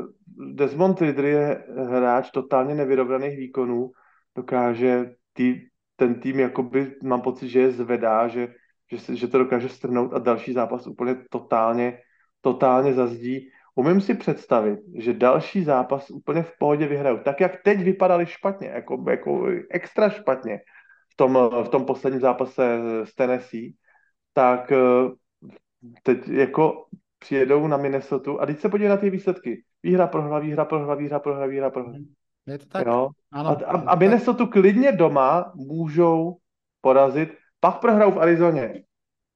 Desmond 0.53 1.01
Ridder 1.01 1.25
je 1.25 1.63
hráč 1.89 2.31
totálně 2.31 2.75
nevyrovnaných 2.75 3.37
výkonů, 3.37 3.91
dokáže 4.35 5.15
tý, 5.33 5.61
ten 5.95 6.19
tým, 6.19 6.39
jakoby, 6.39 6.95
mám 7.03 7.21
pocit, 7.21 7.49
že 7.49 7.59
je 7.59 7.71
zvedá, 7.71 8.27
že 8.27 8.47
že, 8.91 9.15
že 9.15 9.27
to 9.27 9.37
dokáže 9.37 9.69
strhnout 9.69 10.13
a 10.13 10.19
další 10.19 10.53
zápas 10.53 10.87
úplně 10.87 11.15
totálně, 11.29 11.99
totálně 12.41 12.93
zazdí. 12.93 13.49
Umím 13.75 14.01
si 14.01 14.13
představit, 14.13 14.79
že 14.95 15.13
další 15.13 15.63
zápas 15.63 16.09
úplně 16.09 16.43
v 16.43 16.51
pohodě 16.59 16.87
vyhrajou. 16.87 17.17
Tak, 17.17 17.41
jak 17.41 17.63
teď 17.63 17.79
vypadali 17.79 18.25
špatně, 18.25 18.67
jako, 18.67 19.05
jako 19.09 19.47
extra 19.71 20.09
špatně 20.09 20.59
v 21.13 21.15
tom, 21.15 21.49
v 21.63 21.69
tom 21.69 21.85
posledním 21.85 22.21
zápase 22.21 22.79
s 23.03 23.15
Tennessee, 23.15 23.71
tak 24.33 24.71
eh, 24.71 24.77
teď 26.03 26.27
jako 26.27 26.85
přijedou 27.19 27.67
na 27.67 27.77
Minnesota 27.77 28.31
a 28.39 28.45
teď 28.45 28.59
se 28.59 28.69
podívej 28.69 28.89
na 28.89 28.97
ty 28.97 29.09
výsledky. 29.09 29.63
Výhra, 29.83 30.07
prohra, 30.07 30.39
výhra, 30.39 30.65
prohra, 30.65 30.95
výhra, 30.95 31.19
prohra, 31.19 31.45
výhra, 31.45 31.69
prohra. 31.69 31.93
je 32.47 32.57
to 32.57 32.65
tak? 32.65 32.87
Jo? 32.87 33.09
Áno. 33.33 33.49
A, 33.49 33.53
a, 33.53 33.75
a 33.91 33.95
Minnesota 33.95 34.45
klidně 34.45 34.91
doma 34.91 35.51
můžou 35.55 36.37
porazit, 36.81 37.33
pak 37.59 37.79
prohrajou 37.79 38.11
v 38.11 38.19
Arizoně. 38.19 38.84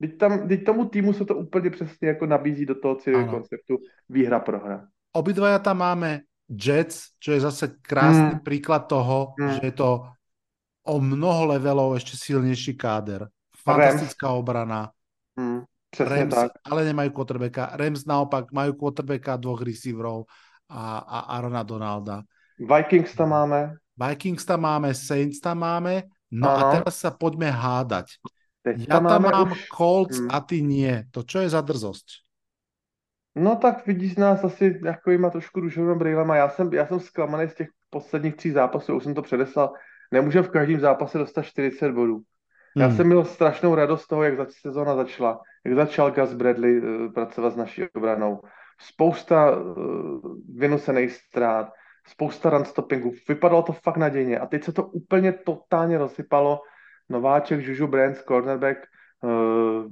Teď, 0.02 0.18
tam, 0.18 0.48
teď 0.48 0.64
tomu 0.64 0.86
týmu 0.86 1.14
se 1.14 1.26
to 1.26 1.36
úplně 1.36 1.70
přesně 1.70 2.08
jako 2.08 2.26
nabízí 2.26 2.66
do 2.66 2.76
toho 2.76 2.96
celého 2.96 3.28
konceptu 3.28 3.78
výhra, 4.10 4.40
prohra. 4.40 4.88
Obidvaja 5.12 5.60
tam 5.60 5.78
máme 5.78 6.20
Jets, 6.50 7.14
čo 7.20 7.32
je 7.32 7.40
zase 7.42 7.68
krásny 7.82 8.40
Mm. 8.40 8.40
príklad 8.40 8.88
toho, 8.88 9.34
Mm. 9.40 9.52
že 9.52 9.60
je 9.64 9.72
to 9.72 9.90
o 10.88 10.96
mnoho 11.02 11.46
levelov 11.46 11.94
ešte 12.00 12.18
silnejší 12.18 12.74
káder. 12.74 13.28
Fantastická 13.62 14.32
obrana. 14.34 14.90
Hmm, 15.38 15.62
přesně 15.92 16.16
Rams, 16.16 16.36
tak. 16.36 16.52
ale 16.66 16.86
nemajú 16.86 17.10
quarterbacka. 17.12 17.76
Rams 17.78 18.06
naopak 18.06 18.52
majú 18.52 18.74
quarterbacka 18.74 19.38
dvoch 19.38 19.62
receiverov 19.62 20.26
a, 20.70 20.98
a 21.04 21.18
Arona 21.38 21.64
Donalda. 21.64 22.24
Vikings 22.58 23.14
tam 23.16 23.30
máme. 23.30 23.76
Vikings 23.98 24.46
tam 24.46 24.62
máme, 24.62 24.94
Saints 24.94 25.40
tam 25.40 25.60
máme. 25.60 26.04
No 26.32 26.50
a 26.50 26.62
Áno. 26.62 26.72
teraz 26.72 26.96
sa 27.02 27.12
poďme 27.12 27.50
hádať. 27.52 28.18
Teď 28.64 28.92
Ja 28.92 29.00
tam 29.00 29.24
mám 29.24 29.52
už... 29.52 29.72
Colts 29.72 30.20
Hmm. 30.20 30.28
a 30.32 30.40
ty 30.44 30.60
nie. 30.62 31.08
To 31.16 31.24
čo 31.24 31.40
je 31.40 31.50
za 31.50 31.62
drzosť? 31.64 32.08
No 33.40 33.56
tak 33.56 33.88
vidíš 33.88 34.16
nás 34.20 34.44
asi 34.44 34.80
takovýma 34.84 35.30
trošku 35.30 35.60
růžovými 35.60 35.96
brýlema. 35.96 36.36
Já 36.36 36.50
jsem, 36.50 36.74
já 36.74 36.86
jsem 36.88 37.00
zklamaný 37.00 37.50
z 37.50 37.56
těch 37.56 37.68
posledních 37.90 38.36
tří 38.36 38.52
zápasů, 38.52 38.96
už 38.96 39.04
jsem 39.04 39.14
to 39.14 39.22
předeslal. 39.22 39.74
Nemůžeme 40.12 40.48
v 40.48 40.52
každém 40.52 40.80
zápase 40.80 41.18
dostat 41.18 41.44
40 41.44 41.92
bodů. 41.92 42.22
Já 42.78 42.88
Hmm. 42.88 42.96
jsem 42.98 43.08
měl 43.08 43.26
strašnou 43.26 43.76
radost 43.76 44.02
z 44.02 44.08
toho, 44.08 44.24
jak 44.24 44.38
zač- 44.38 44.62
sezóna 44.62 44.96
začala, 44.96 45.40
jak 45.66 45.76
začal 45.76 46.12
Gus 46.12 46.34
Bradley 46.34 46.80
uh, 46.82 47.14
pracovat 47.14 47.54
s 47.54 47.56
naší 47.56 47.84
obranou. 47.96 48.42
Spousta 48.82 49.58
uh, 49.58 50.36
vynucených 50.56 51.12
ztrát, 51.12 51.70
spousta 52.08 52.50
run 52.50 52.66
stoppingů. 52.66 53.14
Vypadalo 53.30 53.62
to 53.64 53.74
fakt 53.74 53.98
nadějně. 53.98 54.40
A 54.40 54.46
teď 54.46 54.64
se 54.64 54.72
to 54.72 54.84
úplně 54.84 55.34
totálně 55.34 55.98
rozsypalo. 55.98 56.60
Nováček, 57.10 57.60
Juju 57.60 57.88
Brands, 57.88 58.22
cornerback, 58.22 58.78
uh, 59.22 59.92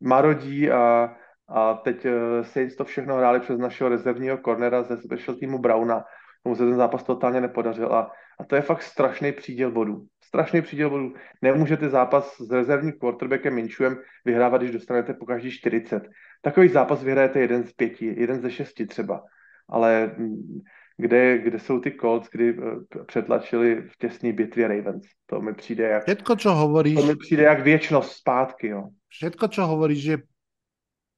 marodí 0.00 0.70
a, 0.70 1.16
a 1.48 1.74
teď 1.74 2.06
uh, 2.06 2.12
Saints 2.42 2.76
to 2.76 2.84
všechno 2.84 3.16
hráli 3.16 3.40
přes 3.40 3.58
našeho 3.58 3.90
rezervního 3.90 4.38
cornera 4.38 4.82
ze 4.82 4.96
special 4.96 5.36
týmu 5.36 5.58
Browna. 5.58 6.04
Tomu 6.42 6.56
se 6.56 6.64
ten 6.64 6.76
zápas 6.76 7.02
totálně 7.02 7.40
nepodařil 7.40 7.94
a, 7.94 8.12
a 8.40 8.44
to 8.44 8.56
je 8.56 8.62
fakt 8.62 8.82
strašný 8.82 9.32
příděl 9.32 9.70
bodů. 9.70 10.06
Strašný 10.24 10.62
příděl 10.62 10.90
bodů. 10.90 11.14
Nemůžete 11.42 11.88
zápas 11.88 12.36
s 12.36 12.50
rezervním 12.50 12.92
quarterbackem 12.92 13.54
Minčuem 13.54 13.96
vyhrávat, 14.24 14.60
když 14.60 14.70
dostanete 14.70 15.14
po 15.14 15.26
každý 15.26 15.50
40. 15.50 16.08
Takový 16.42 16.68
zápas 16.68 17.02
vyhrajete 17.02 17.40
jeden 17.40 17.64
z 17.64 17.72
pěti, 17.72 18.14
jeden 18.20 18.40
ze 18.40 18.50
šesti 18.50 18.86
třeba. 18.86 19.22
Ale 19.68 20.14
mm, 20.16 20.60
kde, 20.96 21.38
kde 21.38 21.58
jsou 21.58 21.80
ty 21.80 21.96
Colts, 22.00 22.28
kdy 22.32 22.58
eh, 22.58 23.04
přetlačili 23.04 23.82
v 23.88 23.96
těsné 23.98 24.32
bitvě 24.32 24.68
Ravens. 24.68 25.06
To 25.26 25.40
mi 25.40 25.54
přijde 25.54 25.84
jak, 25.84 26.02
Všetko, 26.02 26.36
čo 26.36 26.54
hovoríš, 26.54 26.94
to 26.94 27.06
mi 27.06 27.16
přijde 27.16 27.42
jak 27.42 27.60
věčnost 27.62 28.12
zpátky. 28.12 28.66
Jo. 28.68 28.82
všetko, 29.08 29.48
čo 29.48 29.66
hovoríš, 29.66 30.02
je 30.04 30.16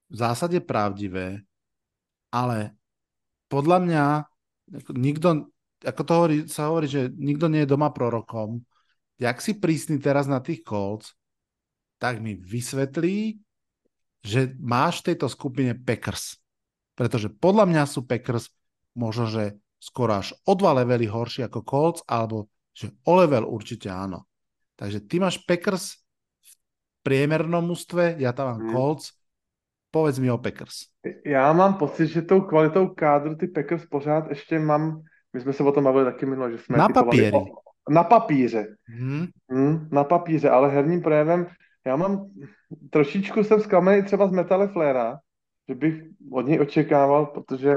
v 0.06 0.16
zásade 0.16 0.60
pravdivé, 0.60 1.42
ale 2.30 2.78
podľa 3.50 3.78
mňa 3.82 4.04
nikto, 4.94 5.50
ako 5.82 6.02
to 6.06 6.12
hovorí, 6.14 6.36
sa 6.46 6.70
hovorí, 6.70 6.86
že 6.86 7.10
nikto 7.10 7.50
nie 7.50 7.66
je 7.66 7.72
doma 7.72 7.90
prorokom. 7.90 8.62
Jak 9.18 9.40
si 9.40 9.56
prísny 9.56 9.98
teraz 9.98 10.28
na 10.28 10.38
tých 10.38 10.62
Colts, 10.62 11.16
tak 11.96 12.20
mi 12.20 12.36
vysvetlí, 12.36 13.40
že 14.22 14.52
máš 14.60 15.00
v 15.00 15.12
tejto 15.12 15.26
skupine 15.32 15.72
Packers. 15.72 16.36
Pretože 16.94 17.32
podľa 17.32 17.64
mňa 17.66 17.82
sú 17.88 18.04
Packers 18.04 18.52
možno, 18.92 19.28
že 19.28 19.56
skoro 19.78 20.18
až 20.18 20.34
o 20.44 20.52
dva 20.54 20.72
levely 20.72 21.06
horší 21.06 21.46
ako 21.46 21.60
Colts, 21.62 22.00
alebo 22.08 22.48
že 22.76 22.92
o 23.08 23.16
level 23.16 23.48
určite 23.48 23.88
áno. 23.88 24.28
Takže 24.76 25.00
ty 25.08 25.16
máš 25.16 25.40
Packers 25.48 25.96
v 26.44 26.52
priemernom 27.02 27.64
ústve, 27.72 28.16
ja 28.20 28.36
tam 28.36 28.46
mám 28.52 28.60
Hmm. 28.60 28.72
Colts, 28.76 29.16
povedz 29.88 30.18
mi 30.20 30.28
o 30.28 30.36
Packers. 30.38 30.92
Já 31.24 31.52
mám 31.52 31.74
pocit, 31.74 32.06
že 32.06 32.22
tou 32.22 32.40
kvalitou 32.40 32.88
kádru 32.88 33.36
ty 33.36 33.48
Packers 33.48 33.86
pořád 33.86 34.28
ještě 34.28 34.58
mám, 34.58 35.02
my 35.32 35.40
jsme 35.40 35.52
se 35.52 35.62
o 35.62 35.72
tom 35.72 35.84
bavili 35.84 36.04
taky 36.04 36.26
minule, 36.26 36.52
že 36.52 36.58
jsme 36.58 36.78
Na 36.78 36.88
o- 37.32 37.46
na 37.90 38.04
papíře. 38.04 38.76
Hm? 38.88 39.26
Hmm, 39.50 39.88
na 39.92 40.04
papíře, 40.04 40.50
ale 40.50 40.70
herním 40.70 41.02
projevem, 41.02 41.46
já 41.86 41.96
mám, 41.96 42.30
trošičku 42.90 43.44
jsem 43.44 43.60
zklamaný 43.60 44.02
třeba 44.02 44.28
z 44.28 44.32
Metale 44.32 44.68
Flera, 44.68 45.18
že 45.68 45.74
bych 45.74 45.94
od 46.32 46.42
něj 46.46 46.60
očekával, 46.60 47.26
protože 47.26 47.74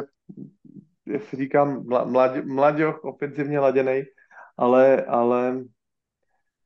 jak 1.09 1.23
si 1.23 1.35
říkám, 1.35 1.87
mlad, 1.87 2.45
mladěch, 2.45 3.03
ofenzivně 3.03 3.59
laděnej, 3.59 4.05
ale, 4.57 5.05
ale 5.05 5.55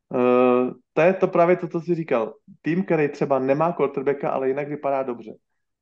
uh, 0.10 0.72
to 0.94 1.02
je 1.02 1.14
to 1.14 1.28
právě 1.28 1.56
to, 1.56 1.68
co 1.68 1.82
jsi 1.82 1.95
říkal. 1.95 2.34
Tým, 2.61 2.84
který 2.84 3.10
třeba 3.10 3.40
nemá 3.40 3.72
quarterbacka, 3.72 4.30
ale 4.30 4.48
jinak 4.48 4.68
vypadá 4.68 5.03
dobře. 5.03 5.32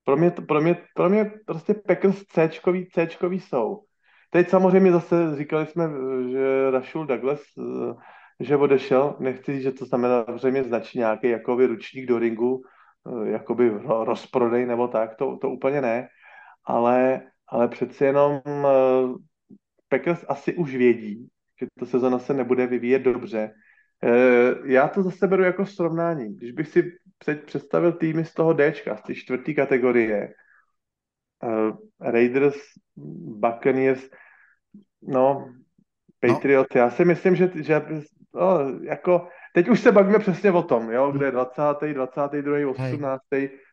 Pro 0.06 0.18
mě, 0.18 0.32
pro 0.32 0.62
mě, 0.62 0.78
pro 0.96 1.10
mě 1.10 1.32
prostě 1.46 1.74
Packers 1.74 2.24
C-čkový, 2.24 2.86
C-čkový 2.86 3.40
jsou. 3.40 3.84
Teď 4.30 4.50
samozřejmě 4.50 4.92
zase 4.92 5.36
říkali 5.36 5.66
jsme, 5.66 5.90
že 6.32 6.72
Rashul 6.72 7.06
Douglas, 7.06 7.42
eh, 7.60 7.94
že 8.40 8.58
odešel, 8.58 9.16
nechci 9.20 9.54
říct, 9.54 9.64
že 9.64 9.72
to 9.72 9.86
znamená 9.86 10.26
zřejmě 10.36 10.64
značí 10.64 10.98
nějaký 10.98 11.30
jakoby 11.30 11.66
ručník 11.66 12.06
do 12.06 12.20
ringu, 12.20 12.62
eh, 13.08 13.30
jakoby 13.30 13.70
rozprodej 13.86 14.66
nebo 14.66 14.88
tak, 14.88 15.16
to, 15.16 15.38
to 15.38 15.50
úplně 15.50 15.82
ne, 15.82 16.08
ale, 16.66 17.22
ale 17.52 17.68
přeci 17.68 18.04
jenom 18.04 18.42
eh, 18.48 18.72
Packers 19.90 20.26
asi 20.28 20.56
už 20.56 20.76
vědí, 20.76 21.28
že 21.60 21.68
ta 21.80 21.86
sezona 21.86 22.20
se 22.20 22.34
nebude 22.34 22.68
vyvíjet 22.68 23.00
dobře. 23.00 23.52
Já 24.66 24.88
to 24.88 25.04
zase 25.04 25.28
beru 25.28 25.44
jako 25.44 25.66
srovnání. 25.66 26.36
Když 26.36 26.52
bych 26.52 26.68
si 26.68 26.98
představil 27.46 27.92
týmy 27.92 28.26
z 28.26 28.34
toho 28.34 28.54
Dčka, 28.54 28.98
z 28.98 29.02
té 29.02 29.16
čtvrté 29.16 29.54
kategorie, 29.54 30.34
Raiders, 32.02 32.56
Buccaneers, 33.38 34.10
no, 35.02 35.54
Patriots, 36.20 36.74
no. 36.76 36.82
já 36.82 36.90
si 36.90 37.06
myslím, 37.06 37.36
že, 37.36 37.52
že 37.56 37.82
no, 38.34 38.60
jako, 38.82 39.28
teď 39.54 39.70
už 39.70 39.80
se 39.80 39.92
bavíme 39.92 40.20
přesně 40.20 40.52
o 40.52 40.64
tom, 40.64 40.92
jo, 40.92 41.12
kde 41.12 41.26
je 41.26 41.32
20., 41.32 41.62
22., 41.94 42.70
18. 42.70 43.22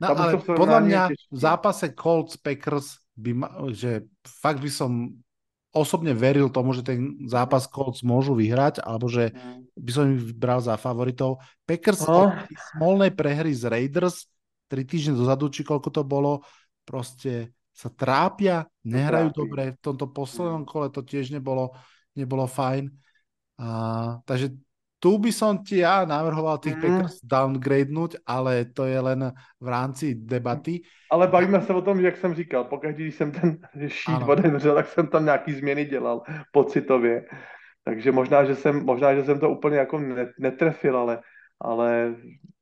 No, 0.00 0.08
Tam 0.08 0.16
ale 0.16 0.32
podľa 0.36 0.80
mňa 0.80 1.02
v 1.32 1.38
zápase 1.38 1.92
Colts 1.94 2.36
Packers 2.36 3.07
by 3.18 3.32
ma, 3.34 3.48
že 3.74 4.06
fakt 4.22 4.62
by 4.62 4.70
som 4.70 5.18
osobne 5.74 6.16
veril 6.16 6.48
tomu, 6.48 6.72
že 6.72 6.86
ten 6.86 7.28
zápas 7.28 7.68
Colts 7.68 8.06
môžu 8.06 8.32
vyhrať, 8.38 8.80
alebo 8.80 9.10
že 9.10 9.34
mm. 9.34 9.74
by 9.76 9.90
som 9.92 10.04
ich 10.14 10.22
vybral 10.32 10.62
za 10.62 10.78
favoritov. 10.78 11.42
Packers 11.66 12.06
no. 12.06 12.32
smolnej 12.72 13.12
prehry 13.12 13.52
z 13.52 13.68
Raiders 13.68 14.30
tri 14.68 14.84
týždne 14.84 15.16
dozadu, 15.16 15.48
či 15.48 15.64
koľko 15.64 15.88
to 15.88 16.02
bolo, 16.04 16.44
proste 16.84 17.56
sa 17.72 17.88
trápia, 17.88 18.66
nehrajú 18.84 19.32
Trápi. 19.32 19.38
dobre. 19.38 19.62
V 19.78 19.80
tomto 19.80 20.06
poslednom 20.10 20.66
kole 20.68 20.92
to 20.92 21.06
tiež 21.06 21.30
nebolo, 21.32 21.72
nebolo 22.18 22.44
fajn. 22.44 22.90
A, 23.58 23.68
takže 24.26 24.54
tu 24.98 25.14
by 25.18 25.30
som 25.30 25.62
ti 25.62 25.80
ja 25.80 26.02
navrhoval 26.02 26.58
tých 26.58 26.74
mm. 26.74 26.82
Packers 26.82 27.14
downgradenúť, 27.22 28.18
ale 28.26 28.66
to 28.74 28.84
je 28.84 28.98
len 28.98 29.30
v 29.62 29.68
rámci 29.70 30.18
debaty. 30.18 30.82
Ale 31.10 31.30
bavíme 31.30 31.62
se 31.62 31.72
o 31.74 31.82
tom, 31.82 32.02
jak 32.02 32.16
jsem 32.16 32.34
říkal, 32.34 32.64
pokaždé, 32.64 33.02
když 33.02 33.14
jsem 33.14 33.32
ten 33.32 33.58
šít 33.88 34.22
otevřel, 34.26 34.74
tak 34.74 34.88
jsem 34.88 35.06
tam 35.06 35.24
nějaký 35.24 35.52
změny 35.54 35.84
dělal 35.84 36.22
pocitově. 36.52 37.24
Takže 37.84 38.12
možná, 38.12 38.44
že 38.44 38.54
jsem, 38.54 38.84
možná, 38.84 39.14
že 39.14 39.24
jsem 39.24 39.40
to 39.40 39.50
úplně 39.50 39.78
jako 39.78 40.02
netrefil, 40.38 40.98
ale, 40.98 41.22
ale 41.60 42.14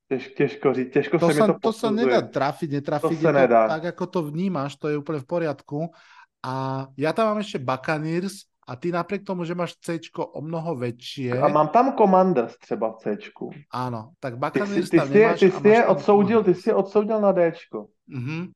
Těž, 0.07 0.39
těžko 0.39 0.75
říct, 0.75 0.93
těžko 0.93 1.19
to 1.19 1.27
se 1.27 1.35
sa, 1.35 1.47
mi 1.47 1.53
to 1.53 1.59
To 1.59 1.73
sa 1.75 1.91
nedá 1.91 2.23
trafiť, 2.23 2.79
netrafiť. 2.79 3.19
To 3.19 3.27
sa 3.27 3.35
nedá. 3.35 3.67
Tak, 3.67 3.91
ako 3.91 4.05
to 4.07 4.21
vnímaš, 4.31 4.79
to 4.79 4.87
je 4.87 4.95
úplne 4.95 5.19
v 5.19 5.27
poriadku. 5.27 5.91
A 6.47 6.87
ja 6.95 7.11
tam 7.11 7.35
mám 7.35 7.43
ešte 7.43 7.59
Buccaneers 7.59 8.47
a 8.67 8.77
ty 8.77 8.93
napriek 8.93 9.23
tomu, 9.23 9.47
že 9.47 9.55
máš 9.55 9.79
C 9.79 9.99
o 10.19 10.43
mnoho 10.43 10.75
väčšie... 10.75 11.39
A 11.39 11.47
mám 11.49 11.71
tam 11.71 11.95
Commanders 11.95 12.59
třeba 12.59 12.93
v 12.93 12.97
C. 12.99 13.17
Áno, 13.71 14.19
tak 14.19 14.43
Buccaneers 14.43 14.91
ty, 14.91 14.99
ty, 14.99 15.07
ty 15.07 15.19
nemáš. 15.19 15.41
Ty 15.41 15.51
si 15.51 15.69
je 15.69 15.87
odsoudil, 15.87 16.45
ty 16.45 16.55
si 16.55 16.73
odsoudil 16.75 17.21
na 17.21 17.33
D. 17.33 17.53
Uh-huh. 18.11 18.51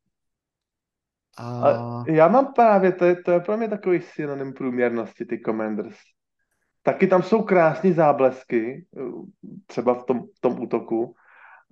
A... 1.39 1.47
a... 1.47 2.05
já 2.11 2.29
mám 2.29 2.53
právě, 2.53 2.93
to 2.93 3.05
je, 3.05 3.23
to 3.23 3.31
je 3.31 3.41
pro 3.41 3.57
mě 3.57 3.69
takový 3.69 4.01
synonym 4.01 4.53
průměrnosti, 4.53 5.25
ty 5.25 5.41
Commanders. 5.41 5.97
Taky 6.83 7.07
tam 7.07 7.23
jsou 7.23 7.43
krásné 7.43 7.93
záblesky, 7.93 8.87
třeba 9.67 9.95
v 9.95 10.05
tom, 10.05 10.19
v 10.37 10.41
tom 10.41 10.61
útoku, 10.61 11.15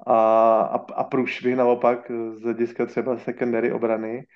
a, 0.07 0.19
a, 0.61 0.79
a 0.95 1.05
průšvih 1.05 1.57
naopak 1.57 2.07
z 2.39 2.43
hlediska 2.43 2.87
třeba 2.87 3.19
secondary 3.19 3.73
obrany. 3.73 4.27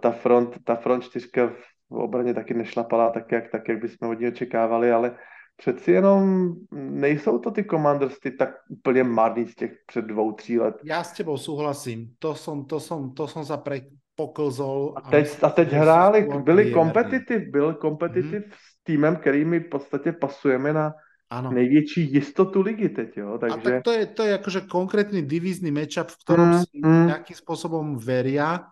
Ta 0.00 0.10
front, 0.10 0.64
ta 0.64 0.74
front 0.74 1.04
čtyřka 1.04 1.46
v 1.46 1.75
obraně 1.90 2.34
taky 2.34 2.54
nešlapala 2.54 3.10
tak, 3.10 3.32
jak, 3.32 3.50
tak, 3.50 3.68
jak 3.68 3.80
bychom 3.80 4.10
od 4.10 4.20
ní 4.20 4.28
očekávali, 4.28 4.92
ale 4.92 5.16
přeci 5.56 5.92
jenom 5.92 6.52
nejsou 6.72 7.38
to 7.38 7.50
ty 7.50 7.64
Commanders 7.64 8.18
ty 8.20 8.30
tak 8.30 8.50
úplně 8.68 9.04
marný 9.04 9.48
z 9.48 9.54
těch 9.54 9.72
před 9.86 10.04
dvou, 10.04 10.32
tří 10.32 10.58
let. 10.58 10.74
Já 10.84 11.04
s 11.04 11.12
tebou 11.12 11.36
souhlasím. 11.36 12.14
To 12.18 12.34
som, 12.34 12.64
to 12.64 12.80
som, 12.80 13.14
to 13.14 13.28
som 13.28 13.44
za 13.44 13.56
pre, 13.56 13.80
poklzol. 14.16 14.96
A 14.96 15.10
teď, 15.10 15.42
a 15.42 15.48
teď 15.50 15.68
hráli, 15.72 16.28
byli 16.42 16.72
kompetitiv, 16.72 17.50
byl 17.50 17.74
kompetitiv 17.74 18.42
mm-hmm. 18.42 18.56
s 18.56 18.84
týmem, 18.84 19.16
který 19.16 19.44
my 19.44 19.60
v 19.60 19.68
podstatě 19.68 20.12
pasujeme 20.12 20.72
na 20.72 20.92
Ano. 21.30 21.50
největší 21.50 22.12
jistotu 22.12 22.62
ligy 22.62 22.88
teď, 22.88 23.16
jo. 23.16 23.38
Takže... 23.38 23.56
A 23.56 23.60
tak 23.60 23.82
to 23.82 23.92
je, 23.92 24.06
to 24.06 24.22
je 24.22 24.38
akože 24.38 24.60
konkrétny 24.70 25.26
divízny 25.26 25.74
matchup, 25.74 26.06
v 26.06 26.20
ktorom 26.22 26.48
mm, 26.54 26.58
si 26.62 26.76
mm. 26.78 27.06
nejakým 27.10 27.34
spôsobom 27.34 27.98
veria, 27.98 28.62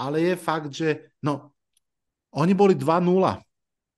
ale 0.00 0.32
je 0.32 0.34
fakt, 0.40 0.72
že 0.72 1.12
no, 1.20 1.52
oni 2.38 2.54
boli 2.54 2.78
2-0, 2.78 3.02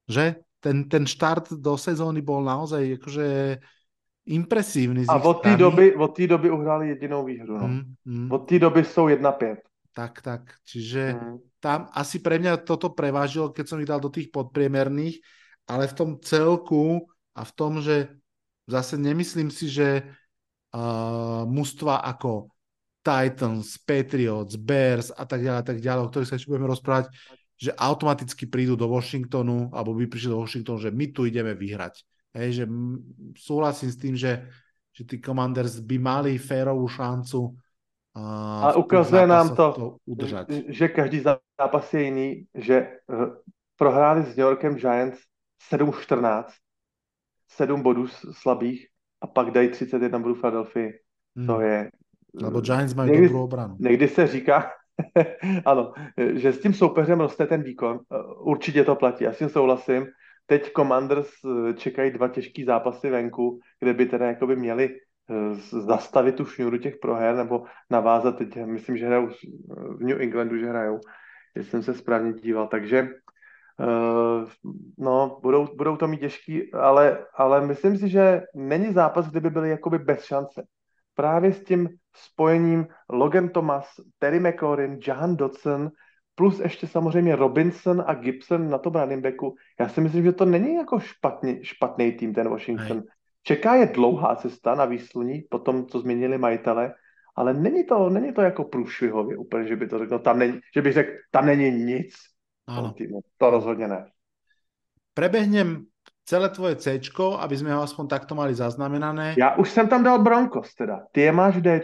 že? 0.08 0.40
Ten, 0.60 0.84
ten 0.88 1.08
štart 1.08 1.56
do 1.56 1.76
sezóny 1.80 2.20
bol 2.20 2.44
naozaj 2.44 3.00
akože 3.00 3.56
impresívny. 4.28 5.08
A 5.08 5.16
od 5.16 5.40
té 5.40 5.56
doby, 5.56 5.96
od 5.96 6.12
té 6.12 6.26
doby 6.26 6.50
uhráli 6.50 6.88
jedinou 6.88 7.24
výhru. 7.24 7.58
No. 7.58 7.68
Mm, 7.68 7.94
mm. 8.04 8.28
Od 8.32 8.42
té 8.48 8.58
doby 8.58 8.84
jsou 8.84 9.08
1-5. 9.08 9.56
Tak, 9.94 10.22
tak. 10.22 10.42
Čiže 10.64 11.16
mm. 11.16 11.36
tam 11.60 11.88
asi 11.92 12.20
pre 12.20 12.38
mňa 12.38 12.62
toto 12.62 12.92
prevážilo, 12.92 13.50
keď 13.50 13.64
som 13.66 13.80
ich 13.80 13.88
dal 13.88 14.00
do 14.00 14.12
tých 14.12 14.28
podpriemerných, 14.28 15.18
ale 15.66 15.88
v 15.88 15.96
tom 15.96 16.10
celku 16.20 17.08
a 17.34 17.42
v 17.42 17.52
tom, 17.56 17.80
že 17.80 18.12
zase 18.68 19.00
nemyslím 19.00 19.50
si, 19.50 19.66
že 19.66 20.04
uh, 20.76 21.42
mužstva 21.48 22.04
ako 22.06 22.52
Titans, 23.00 23.80
Patriots, 23.80 24.60
Bears 24.60 25.08
a 25.10 25.24
tak 25.24 25.40
ďalej, 25.40 25.58
a 25.58 25.66
tak 25.66 25.78
ďalej, 25.80 26.02
o 26.04 26.10
ktorých 26.12 26.28
sa 26.28 26.36
ešte 26.36 26.52
budeme 26.52 26.68
rozprávať, 26.68 27.10
že 27.60 27.76
automaticky 27.76 28.48
prídu 28.48 28.72
do 28.72 28.88
Washingtonu, 28.88 29.68
alebo 29.76 29.92
by 29.92 30.08
prišli 30.08 30.32
do 30.32 30.40
Washingtonu, 30.40 30.80
že 30.80 30.88
my 30.88 31.12
tu 31.12 31.28
ideme 31.28 31.52
vyhrať. 31.52 32.00
Hej, 32.32 32.48
že 32.62 32.64
súhlasím 33.36 33.90
s 33.92 33.98
tým, 34.00 34.14
že, 34.16 34.48
že 34.96 35.04
tí 35.04 35.20
Commanders 35.20 35.76
by 35.84 35.96
mali 36.00 36.40
férovú 36.40 36.88
šancu 36.88 37.52
uh, 38.16 38.64
a 38.64 38.78
ukazuje 38.80 39.26
nám 39.28 39.52
to, 39.52 39.66
to 39.76 39.86
udržať. 40.08 40.72
že 40.72 40.88
každý 40.88 41.20
zápas 41.20 41.84
je 41.92 42.00
jiný, 42.00 42.28
že 42.54 43.02
uh, 43.12 43.36
prohráli 43.76 44.24
s 44.24 44.32
New 44.38 44.46
Yorkem 44.46 44.80
Giants 44.80 45.20
7-14 45.68 46.48
7 47.50 47.82
bodů 47.82 48.06
slabých 48.32 48.86
a 49.20 49.26
pak 49.26 49.50
dají 49.50 49.68
31 49.68 50.18
bodů 50.18 50.34
Philadelphia. 50.34 50.90
Hmm. 51.36 51.46
To 51.46 51.60
je... 51.60 51.90
Nebo 52.42 52.60
Giants 52.60 52.94
mají 52.94 53.10
někdy, 53.10 53.28
dobrou 53.28 53.44
obranu. 53.44 53.76
Někdy 53.78 54.08
se 54.08 54.26
říká, 54.26 54.70
ano, 55.64 55.92
že 56.34 56.52
s 56.52 56.60
tím 56.60 56.74
soupeřem 56.74 57.20
roste 57.20 57.46
ten 57.46 57.62
výkon. 57.62 58.00
Určitě 58.38 58.84
to 58.84 58.96
platí, 58.96 59.24
já 59.24 59.32
s 59.32 59.38
tím 59.38 59.48
souhlasím. 59.48 60.06
Teď 60.46 60.72
Commanders 60.76 61.30
eh, 61.44 61.74
čekají 61.74 62.10
dva 62.10 62.28
těžký 62.28 62.64
zápasy 62.64 63.10
venku, 63.10 63.58
kde 63.80 63.94
by 63.94 64.06
teda 64.06 64.26
jakoby 64.26 64.56
měli 64.56 64.96
zastavit 65.62 66.34
tu 66.34 66.44
šňůru 66.44 66.78
těch 66.78 66.96
proher 66.96 67.36
nebo 67.36 67.64
navázat. 67.90 68.38
Teď 68.38 68.56
myslím, 68.64 68.96
že 68.96 69.06
hrajou 69.06 69.28
v 69.68 70.00
New 70.00 70.20
Englandu, 70.20 70.58
že 70.58 70.66
hrajou, 70.66 71.00
jestli 71.54 71.70
jsem 71.70 71.82
se 71.82 71.94
správně 71.94 72.32
díval. 72.32 72.66
Takže 72.66 73.08
no, 74.98 75.38
budou, 75.42 75.76
budou 75.76 75.96
to 75.96 76.08
mít 76.08 76.20
těžký, 76.20 76.72
ale, 76.72 77.26
ale 77.34 77.66
myslím 77.66 77.98
si, 77.98 78.08
že 78.08 78.42
není 78.54 78.92
zápas, 78.92 79.30
kde 79.30 79.40
by 79.40 79.50
byli 79.50 79.70
jakoby 79.70 79.98
bez 79.98 80.24
šance. 80.24 80.62
Právě 81.20 81.52
s 81.52 81.64
tím 81.64 81.88
spojením 82.16 82.86
Logan 83.12 83.48
Thomas, 83.48 83.86
Terry 84.18 84.40
McLaurin, 84.40 84.98
Jahan 85.06 85.36
Dodson, 85.36 85.90
plus 86.34 86.60
ještě 86.60 86.86
samozřejmě 86.86 87.36
Robinson 87.36 88.04
a 88.06 88.14
Gibson 88.14 88.70
na 88.70 88.78
tom 88.78 88.92
running 88.94 89.22
backu. 89.22 89.54
Já 89.80 89.88
si 89.88 90.00
myslím, 90.00 90.24
že 90.24 90.32
to 90.32 90.44
není 90.44 90.74
jako 90.74 91.00
špatný, 91.00 91.60
špatný 91.62 92.12
tým 92.12 92.34
ten 92.34 92.48
Washington. 92.48 92.96
Nej. 92.96 93.06
Čeká 93.42 93.74
je 93.74 93.86
dlouhá 93.86 94.36
cesta 94.36 94.74
na 94.74 94.84
výsluní, 94.84 95.44
po 95.50 95.58
tom, 95.58 95.86
co 95.86 96.00
změnili 96.00 96.38
majitele, 96.38 96.94
ale 97.36 97.54
není 97.54 97.84
to, 97.84 98.10
není 98.10 98.32
to 98.32 98.40
jako 98.40 98.64
průšvihově 98.64 99.36
úplně, 99.36 99.68
že 99.68 99.76
by 99.76 99.88
to 99.88 99.98
řekl, 99.98 100.12
no, 100.12 100.18
tam 100.18 100.38
není, 100.38 100.60
že 100.74 100.82
bych 100.82 100.92
řekl, 100.92 101.10
tam 101.30 101.46
není 101.46 101.70
nic. 101.70 102.14
Áno. 102.66 102.94
To 103.36 103.50
rozhodne 103.50 103.88
ne. 103.88 104.08
Prebehnem 105.14 105.84
celé 106.30 106.46
tvoje 106.54 106.78
C, 106.78 107.02
aby 107.18 107.54
sme 107.58 107.74
ho 107.74 107.82
aspoň 107.82 108.06
takto 108.06 108.38
mali 108.38 108.54
zaznamenané. 108.54 109.34
Já 109.34 109.58
už 109.58 109.70
jsem 109.70 109.88
tam 109.88 110.06
dal 110.06 110.22
Broncos 110.22 110.74
teda. 110.74 111.10
Ty 111.10 111.20
je 111.20 111.32
máš 111.32 111.58
D. 111.58 111.82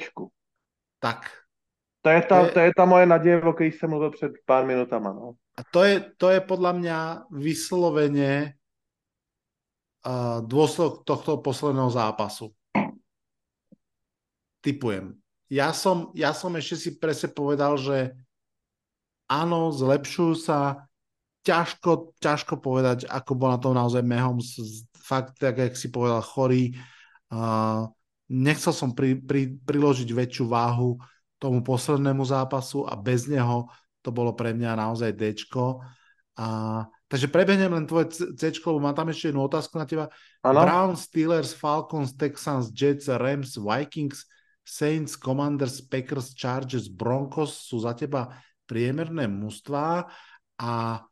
Tak. 1.02 1.26
To 2.02 2.10
je, 2.10 2.22
ta, 2.22 2.40
je... 2.40 2.50
to 2.54 2.60
je 2.60 2.70
ta 2.76 2.84
moje 2.84 3.06
naděje, 3.06 3.42
o 3.42 3.52
které 3.52 3.70
jsem 3.74 3.90
mluvil 3.90 4.10
před 4.10 4.32
pár 4.46 4.66
minutama. 4.66 5.12
No. 5.12 5.34
A 5.58 5.66
to 5.70 5.82
je, 5.82 6.14
to 6.16 6.30
je 6.30 6.40
podľa 6.40 6.72
mňa 6.78 6.98
vyslovene 7.34 8.54
uh, 10.06 10.38
dôsledok 10.46 11.02
tohto 11.02 11.42
posledného 11.42 11.90
zápasu. 11.90 12.54
Typujem. 14.62 15.18
Ja 15.50 15.74
som, 15.74 16.14
ja 16.14 16.30
som 16.30 16.54
ešte 16.54 16.76
si 16.76 16.90
presne 16.94 17.34
povedal, 17.34 17.74
že 17.80 18.14
áno, 19.26 19.74
zlepšujú 19.74 20.34
sa, 20.38 20.85
ťažko, 21.46 22.18
ťažko 22.18 22.58
povedať, 22.58 23.06
ako 23.06 23.38
bol 23.38 23.54
na 23.54 23.62
tom 23.62 23.78
naozaj 23.78 24.02
Mahomes, 24.02 24.58
fakt, 24.98 25.38
tak 25.38 25.62
jak 25.62 25.78
si 25.78 25.94
povedal, 25.94 26.18
chorý. 26.18 26.74
Uh, 27.30 27.86
nechcel 28.26 28.74
som 28.74 28.90
pri, 28.90 29.14
pri, 29.14 29.54
priložiť 29.62 30.10
väčšiu 30.10 30.50
váhu 30.50 30.98
tomu 31.38 31.62
poslednému 31.62 32.26
zápasu 32.26 32.82
a 32.82 32.98
bez 32.98 33.30
neho 33.30 33.70
to 34.02 34.10
bolo 34.10 34.34
pre 34.34 34.54
mňa 34.54 34.78
naozaj 34.78 35.14
Dčko. 35.14 35.82
A, 36.38 36.46
takže 37.06 37.26
prebehnem 37.30 37.70
len 37.70 37.86
tvoje 37.86 38.14
C, 38.14 38.50
lebo 38.54 38.78
mám 38.78 38.94
tam 38.94 39.10
ešte 39.10 39.30
jednu 39.30 39.46
otázku 39.46 39.78
na 39.78 39.86
teba. 39.86 40.06
Ano? 40.46 40.62
Browns, 40.62 41.10
Steelers, 41.10 41.50
Falcons, 41.54 42.14
Texans, 42.14 42.70
Jets, 42.70 43.10
Rams, 43.10 43.58
Vikings, 43.58 44.26
Saints, 44.62 45.18
Commanders, 45.18 45.82
Packers, 45.82 46.34
Chargers, 46.34 46.86
Broncos 46.90 47.66
sú 47.66 47.82
za 47.82 47.94
teba 47.94 48.30
priemerné 48.66 49.30
mužstvá 49.30 50.06
a 50.58 51.02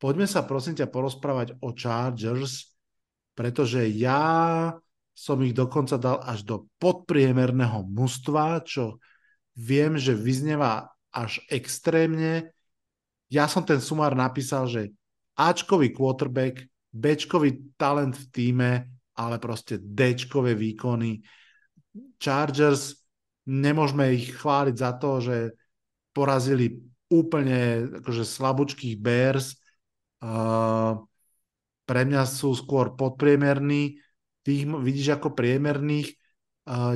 poďme 0.00 0.24
sa 0.24 0.42
prosím 0.42 0.80
ťa 0.80 0.88
porozprávať 0.88 1.60
o 1.60 1.76
Chargers, 1.76 2.72
pretože 3.36 3.84
ja 3.92 4.72
som 5.12 5.36
ich 5.44 5.52
dokonca 5.52 6.00
dal 6.00 6.24
až 6.24 6.48
do 6.48 6.56
podpriemerného 6.80 7.84
mužstva, 7.84 8.64
čo 8.64 8.96
viem, 9.52 10.00
že 10.00 10.16
vyznieva 10.16 10.88
až 11.12 11.44
extrémne. 11.52 12.48
Ja 13.28 13.44
som 13.44 13.62
ten 13.62 13.84
sumár 13.84 14.16
napísal, 14.16 14.64
že 14.66 14.96
Ačkový 15.36 15.92
quarterback, 15.92 16.64
Bčkový 16.90 17.76
talent 17.78 18.16
v 18.16 18.26
týme, 18.32 18.70
ale 19.14 19.36
proste 19.36 19.78
Dčkové 19.78 20.56
výkony. 20.56 21.20
Chargers, 22.16 22.96
nemôžeme 23.46 24.16
ich 24.16 24.32
chváliť 24.34 24.76
za 24.76 24.96
to, 24.96 25.20
že 25.20 25.36
porazili 26.10 26.80
úplne 27.10 27.90
akože 28.00 28.24
slabúčkých 28.24 28.96
Bears. 28.96 29.59
Pre 31.90 32.02
mňa 32.06 32.22
sú 32.28 32.54
skôr 32.54 32.94
podpriemerní, 32.94 33.98
ty 34.44 34.62
ich 34.62 34.66
vidíš 34.68 35.18
ako 35.20 35.32
priemerných. 35.32 36.14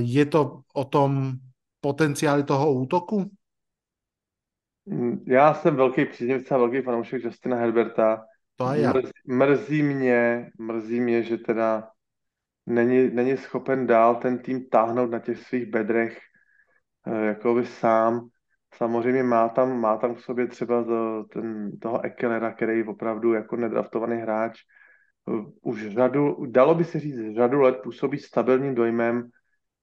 Je 0.05 0.25
to 0.29 0.63
o 0.71 0.85
tom 0.85 1.41
potenciáli 1.81 2.45
toho 2.45 2.73
útoku? 2.73 3.27
Mm, 4.87 5.25
já 5.27 5.55
jsem 5.55 5.77
velký 5.77 6.05
příznivce 6.05 6.55
a 6.55 6.59
velký 6.59 6.83
fanoušek 6.83 7.25
Justina 7.25 7.57
Herberta. 7.57 8.27
To 8.57 8.65
a 8.65 8.75
já. 8.75 8.93
Mrzí, 8.93 9.13
mrzí 9.27 9.83
mě, 9.83 10.51
mrzí 10.59 11.01
mě, 11.01 11.23
že 11.23 11.39
teda 11.39 11.91
není, 12.67 13.11
není 13.11 13.37
schopen 13.37 13.87
dál 13.87 14.15
ten 14.17 14.39
tým 14.39 14.69
táhnout 14.69 15.11
na 15.11 15.19
těch 15.19 15.39
svých 15.39 15.67
bedrech 15.67 16.19
eh, 17.07 17.27
jakoby 17.27 17.67
sám. 17.67 18.29
Samozřejmě 18.77 19.23
má 19.23 19.49
tam, 19.49 19.81
má 19.81 19.97
tam 19.97 20.15
v 20.15 20.21
sobě 20.21 20.47
třeba 20.47 20.85
to, 20.85 21.25
ten, 21.25 21.79
toho 21.79 22.05
Ekelera, 22.05 22.53
který 22.53 22.85
opravdu 22.85 23.33
jako 23.33 23.57
nedraftovaný 23.57 24.17
hráč. 24.17 24.61
Už 25.63 25.87
řadu, 25.87 26.47
dalo 26.47 26.75
by 26.75 26.85
se 26.85 27.01
říct, 27.01 27.35
řadu 27.35 27.61
let 27.61 27.77
působí 27.83 28.19
stabilním 28.19 28.75
dojmem. 28.75 29.29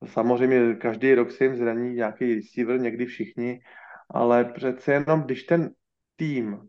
Samozřejmě 0.06 0.76
každý 0.76 1.14
rok 1.14 1.32
se 1.32 1.44
jim 1.44 1.56
zraní 1.56 1.94
nějaký 1.94 2.36
receiver, 2.36 2.80
někdy 2.80 3.06
všichni, 3.06 3.60
ale 4.10 4.46
přece 4.46 4.94
jenom, 4.94 5.22
když 5.22 5.44
ten 5.44 5.70
tým 6.16 6.60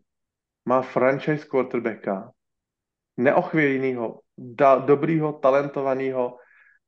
má 0.65 0.81
franchise 0.81 1.47
quarterbacka, 1.47 2.31
neochvějnýho, 3.17 4.19
dobrýho, 4.85 5.33
talentovaného, 5.33 6.37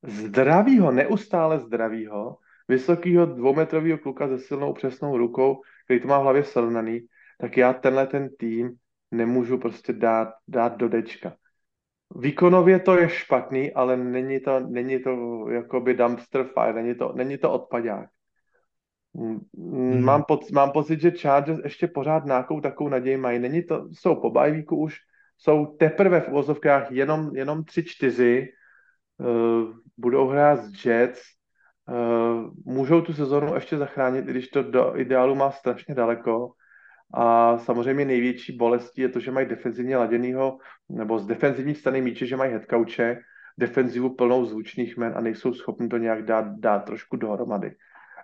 zdravýho, 0.04 0.92
neustále 0.92 1.60
zdravýho, 1.60 2.38
vysokého 2.68 3.26
dvoumetrového 3.26 3.98
kluka 3.98 4.28
se 4.28 4.40
silnou 4.40 4.74
přesnou 4.74 5.18
rukou, 5.18 5.62
který 5.86 6.00
to 6.00 6.08
má 6.08 6.20
v 6.20 6.24
hlavě 6.24 6.44
srovnaný, 6.44 7.02
tak 7.40 7.58
já 7.58 7.74
tenhle 7.74 8.08
ten 8.08 8.30
tým 8.40 8.72
nemůžu 9.12 9.58
prostě 9.58 9.94
dát, 9.94 10.30
dát 10.48 10.78
do 10.78 10.90
dečka. 10.90 11.36
Výkonově 12.16 12.80
to 12.80 12.98
je 12.98 13.10
špatný, 13.10 13.74
ale 13.74 13.98
není 13.98 14.40
to, 14.40 14.60
není 14.60 15.00
to 15.00 15.46
jakoby 15.50 15.94
dumpster 15.94 16.44
fire, 16.44 16.74
není 16.74 16.96
to, 16.96 17.14
není 17.16 17.38
to 17.38 17.52
odpadák. 17.52 18.10
Hmm. 19.16 20.04
Mám, 20.04 20.24
poc, 20.24 20.52
mám 20.52 20.72
pocit, 20.72 21.02
že 21.02 21.12
Chargers 21.12 21.60
ještě 21.64 21.88
pořád 21.88 22.26
nějakou 22.26 22.62
takovou 22.62 22.90
naději 22.90 23.18
mají. 23.18 23.40
Není 23.40 23.64
to, 23.64 23.88
jsou 23.92 24.16
po 24.16 24.30
bajvíku 24.30 24.78
už, 24.78 24.98
jsou 25.38 25.66
teprve 25.66 26.22
v 26.22 26.28
uvozovkách 26.28 26.92
jenom, 26.92 27.36
jenom 27.36 27.62
3-4, 27.62 28.48
uh, 29.18 29.74
budou 29.98 30.28
hrát 30.28 30.60
s 30.60 30.86
Jets, 30.86 31.22
můžou 32.66 33.02
tu 33.02 33.14
sezonu 33.14 33.56
ještě 33.56 33.78
zachránit, 33.78 34.28
i 34.28 34.32
když 34.32 34.48
to 34.48 34.64
do 34.64 34.98
ideálu 34.98 35.36
má 35.36 35.52
strašně 35.52 35.96
daleko. 35.96 36.52
A 37.14 37.58
samozřejmě 37.58 38.06
největší 38.06 38.58
bolestí 38.58 39.02
je 39.02 39.10
to, 39.10 39.20
že 39.20 39.32
mají 39.32 39.48
defenzivně 39.48 39.98
laděnýho, 39.98 40.58
nebo 40.90 41.20
z 41.20 41.26
defenzivní 41.26 41.76
strany 41.76 42.02
míče, 42.02 42.26
že 42.26 42.38
mají 42.38 42.52
headcouche, 42.52 43.20
defenzivu 43.58 44.16
plnou 44.16 44.46
zvučných 44.46 44.98
men 44.98 45.14
a 45.16 45.22
nejsou 45.22 45.54
schopni 45.54 45.88
to 45.88 45.98
nějak 45.98 46.26
dát, 46.26 46.46
dát 46.60 46.80
trošku 46.80 47.18
dohromady 47.18 47.76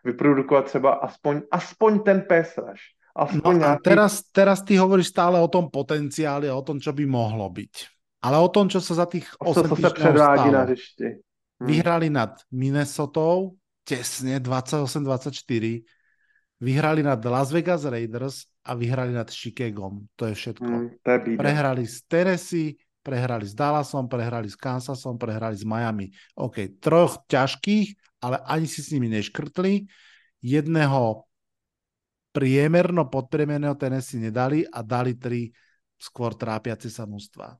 vyprodukovat 0.03 0.65
třeba 0.65 0.91
aspoň, 0.91 1.41
aspoň 1.51 1.99
ten 1.99 2.21
pésraž. 2.21 2.79
Aspoň 3.15 3.53
no 3.53 3.59
nějaký... 3.59 3.75
a 3.75 3.83
teraz, 3.83 4.23
teraz 4.31 4.63
ty 4.63 4.75
hovoríš 4.79 5.11
stále 5.11 5.35
o 5.41 5.47
tom 5.47 5.67
potenciáli 5.67 6.47
a 6.47 6.55
o 6.55 6.63
tom, 6.63 6.79
čo 6.79 6.95
by 6.95 7.03
mohlo 7.03 7.43
byť. 7.51 7.73
Ale 8.23 8.39
o 8.39 8.47
tom, 8.47 8.71
čo 8.71 8.79
sa 8.79 9.03
za 9.03 9.05
tých 9.09 9.27
8 9.35 9.67
to, 9.67 9.75
predvádí 9.75 10.47
stalo. 10.47 10.55
na 10.55 10.63
řešti. 10.65 11.07
Hmm. 11.61 11.69
Vyhrali 11.69 12.09
nad 12.09 12.41
Minnesotou 12.49 13.53
tesne 13.85 14.41
28-24, 14.41 15.85
vyhrali 16.57 17.05
nad 17.05 17.21
Las 17.21 17.53
Vegas 17.53 17.85
Raiders 17.85 18.49
a 18.65 18.73
vyhrali 18.73 19.13
nad 19.13 19.29
Chicagom. 19.29 20.09
To 20.17 20.25
je 20.25 20.33
všetko. 20.33 20.71
To 21.05 21.09
je 21.13 21.19
prehrali 21.37 21.85
s 21.85 22.01
Tennessee, 22.09 22.81
prehrali 23.05 23.45
s 23.45 23.53
Dallasom, 23.53 24.09
prehrali 24.09 24.49
s 24.49 24.57
Kansasom, 24.57 25.21
prehrali 25.21 25.53
s 25.53 25.65
Miami. 25.65 26.09
OK, 26.37 26.81
troch 26.81 27.21
ťažkých 27.29 28.11
ale 28.21 28.37
ani 28.45 28.69
si 28.69 28.85
s 28.85 28.93
nimi 28.93 29.09
neškrtli. 29.09 29.89
Jedného 30.45 31.25
priemerno 32.31 33.09
podpriemerného 33.09 33.75
Tennessee 33.75 34.21
nedali 34.21 34.63
a 34.63 34.85
dali 34.85 35.17
tri 35.17 35.49
skôr 35.97 36.37
trápiace 36.37 36.87
sa 36.87 37.09
mústva. 37.09 37.57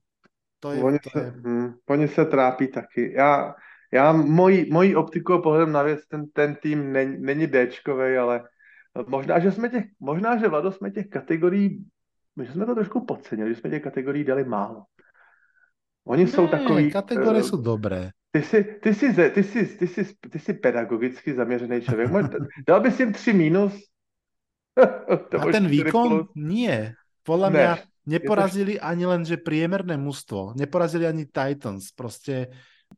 To 0.61 0.71
je, 0.71 0.79
oni, 0.81 0.97
to 1.01 1.09
je... 1.09 1.27
hm, 1.41 1.69
oni 1.89 2.07
se 2.07 2.25
trápí 2.25 2.67
taky. 2.69 3.13
Já, 3.17 3.55
já 3.93 4.11
mojí, 4.11 4.71
mojí 4.71 4.95
optikou 4.95 5.41
pohledem 5.41 5.71
na 5.71 5.83
věc, 5.83 6.07
ten, 6.07 6.25
ten 6.33 6.55
tým 6.55 6.93
není, 6.93 7.17
není 7.21 7.47
Dčkovej, 7.47 8.17
ale 8.17 8.43
možná, 9.07 9.39
že 9.39 9.51
jsme 9.51 9.69
těch, 9.69 9.83
možná, 9.99 10.37
že 10.37 10.47
Vlado 10.47 10.71
jsme 10.71 10.91
těch 10.91 11.07
kategorií, 11.07 11.85
my 12.35 12.47
jsme 12.47 12.65
to 12.65 12.75
trošku 12.75 13.05
podcenili, 13.05 13.53
že 13.53 13.59
jsme 13.59 13.69
těch 13.69 13.83
kategorií 13.83 14.23
dali 14.23 14.43
málo. 14.43 14.83
Oni 16.05 16.23
ne, 16.23 16.29
jsou 16.31 16.47
takový... 16.47 16.91
Kategorie 16.91 17.43
uh, 17.43 17.49
jsou 17.49 17.61
dobré. 17.61 18.09
Ty 18.31 18.41
jsi, 18.41 18.63
ty 18.63 18.95
jsi, 18.95 19.13
ty 19.13 19.43
jsi, 19.43 19.65
ty 19.65 19.87
jsi, 19.87 20.15
ty 20.31 20.39
jsi 20.39 20.53
pedagogicky 20.53 21.33
zaměřený 21.33 21.81
člověk. 21.81 22.09
Dal 22.67 22.81
bys 22.81 22.99
jim 22.99 23.13
tři 23.13 23.33
mínus? 23.33 23.73
A 25.39 25.45
ten 25.51 25.67
výkon? 25.67 26.09
Plus. 26.09 26.27
Nie. 26.35 26.95
Podľa 27.21 27.49
ne, 27.51 27.59
mňa 27.59 27.73
neporazili 28.07 28.73
to... 28.79 28.85
ani 28.87 29.05
len, 29.05 29.21
že 29.27 29.37
priemerné 29.37 29.99
mužstvo. 29.99 30.57
Neporazili 30.57 31.05
ani 31.05 31.29
Titans. 31.29 31.93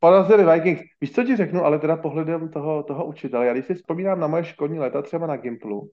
Porazili 0.00 0.54
Vikings. 0.54 0.82
Víš, 1.00 1.12
co 1.12 1.24
ti 1.24 1.36
řeknu, 1.36 1.64
ale 1.64 1.78
teda 1.78 1.96
pohledem 1.96 2.48
toho, 2.48 2.82
toho 2.82 3.04
učitele. 3.06 3.46
Já 3.46 3.52
když 3.52 3.66
si 3.66 3.74
vzpomínám 3.74 4.20
na 4.20 4.26
moje 4.26 4.44
školní 4.44 4.78
léta 4.78 5.02
třeba 5.02 5.26
na 5.26 5.36
Gimplu, 5.36 5.90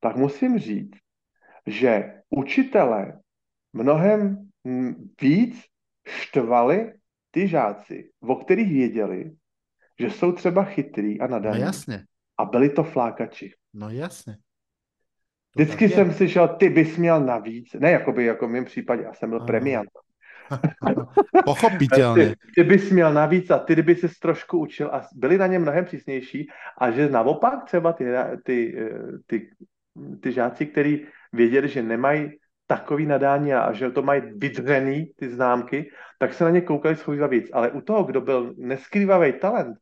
tak 0.00 0.16
musím 0.16 0.58
říct, 0.58 0.96
že 1.66 2.12
učitele 2.30 3.20
mnohem 3.72 4.48
víc 5.20 5.64
štvali 6.06 6.92
ty 7.30 7.48
žáci, 7.48 8.10
o 8.20 8.36
kterých 8.36 8.72
věděli, 8.72 9.30
že 10.00 10.10
jsou 10.10 10.32
třeba 10.32 10.64
chytrý 10.64 11.20
a 11.20 11.26
nadaní. 11.26 11.60
No 11.60 11.66
jasně. 11.66 12.04
A 12.38 12.44
byli 12.44 12.70
to 12.70 12.84
flákači. 12.84 13.52
No 13.74 13.90
jasně. 13.90 14.36
To 15.56 15.62
Vždycky 15.62 15.88
jsem 15.88 16.12
si 16.12 16.28
šel, 16.28 16.48
ty 16.48 16.68
bys 16.68 16.96
měl 16.96 17.20
navíc, 17.20 17.72
ne 17.72 17.90
jakoby 17.90 18.24
jako 18.24 18.48
v 18.48 18.50
mém 18.50 18.64
případě, 18.64 19.02
já 19.02 19.14
jsem 19.14 19.30
byl 19.30 19.40
premiant. 19.40 19.88
Pochopitelně. 21.44 22.26
Ty, 22.26 22.34
ty 22.54 22.64
bys 22.64 22.90
měl 22.90 23.12
navíc 23.12 23.50
a 23.50 23.58
ty 23.58 23.72
kdyby 23.72 23.96
se 23.96 24.08
trošku 24.22 24.58
učil 24.58 24.88
a 24.92 25.02
byli 25.14 25.38
na 25.38 25.46
ně 25.46 25.58
mnohem 25.58 25.84
přísnější 25.84 26.48
a 26.78 26.90
že 26.90 27.08
naopak 27.08 27.64
třeba 27.64 27.92
ty, 27.92 28.04
ty, 28.44 28.76
ty, 29.26 29.50
ty 30.20 30.32
žáci, 30.32 30.66
kteří 30.66 31.06
věděli, 31.32 31.68
že 31.68 31.82
nemají 31.82 32.30
takový 32.66 33.06
nadání 33.06 33.54
a 33.54 33.72
že 33.72 33.90
to 33.90 34.02
mají 34.02 34.22
vydřený, 34.36 35.12
ty 35.16 35.28
známky, 35.28 35.90
tak 36.18 36.34
se 36.34 36.44
na 36.44 36.50
ně 36.50 36.60
koukali 36.60 36.96
schovývat 36.96 37.30
víc. 37.30 37.50
Ale 37.52 37.70
u 37.70 37.80
toho, 37.80 38.04
kdo 38.04 38.20
byl 38.20 38.54
neskrývavý 38.58 39.32
talent 39.32 39.76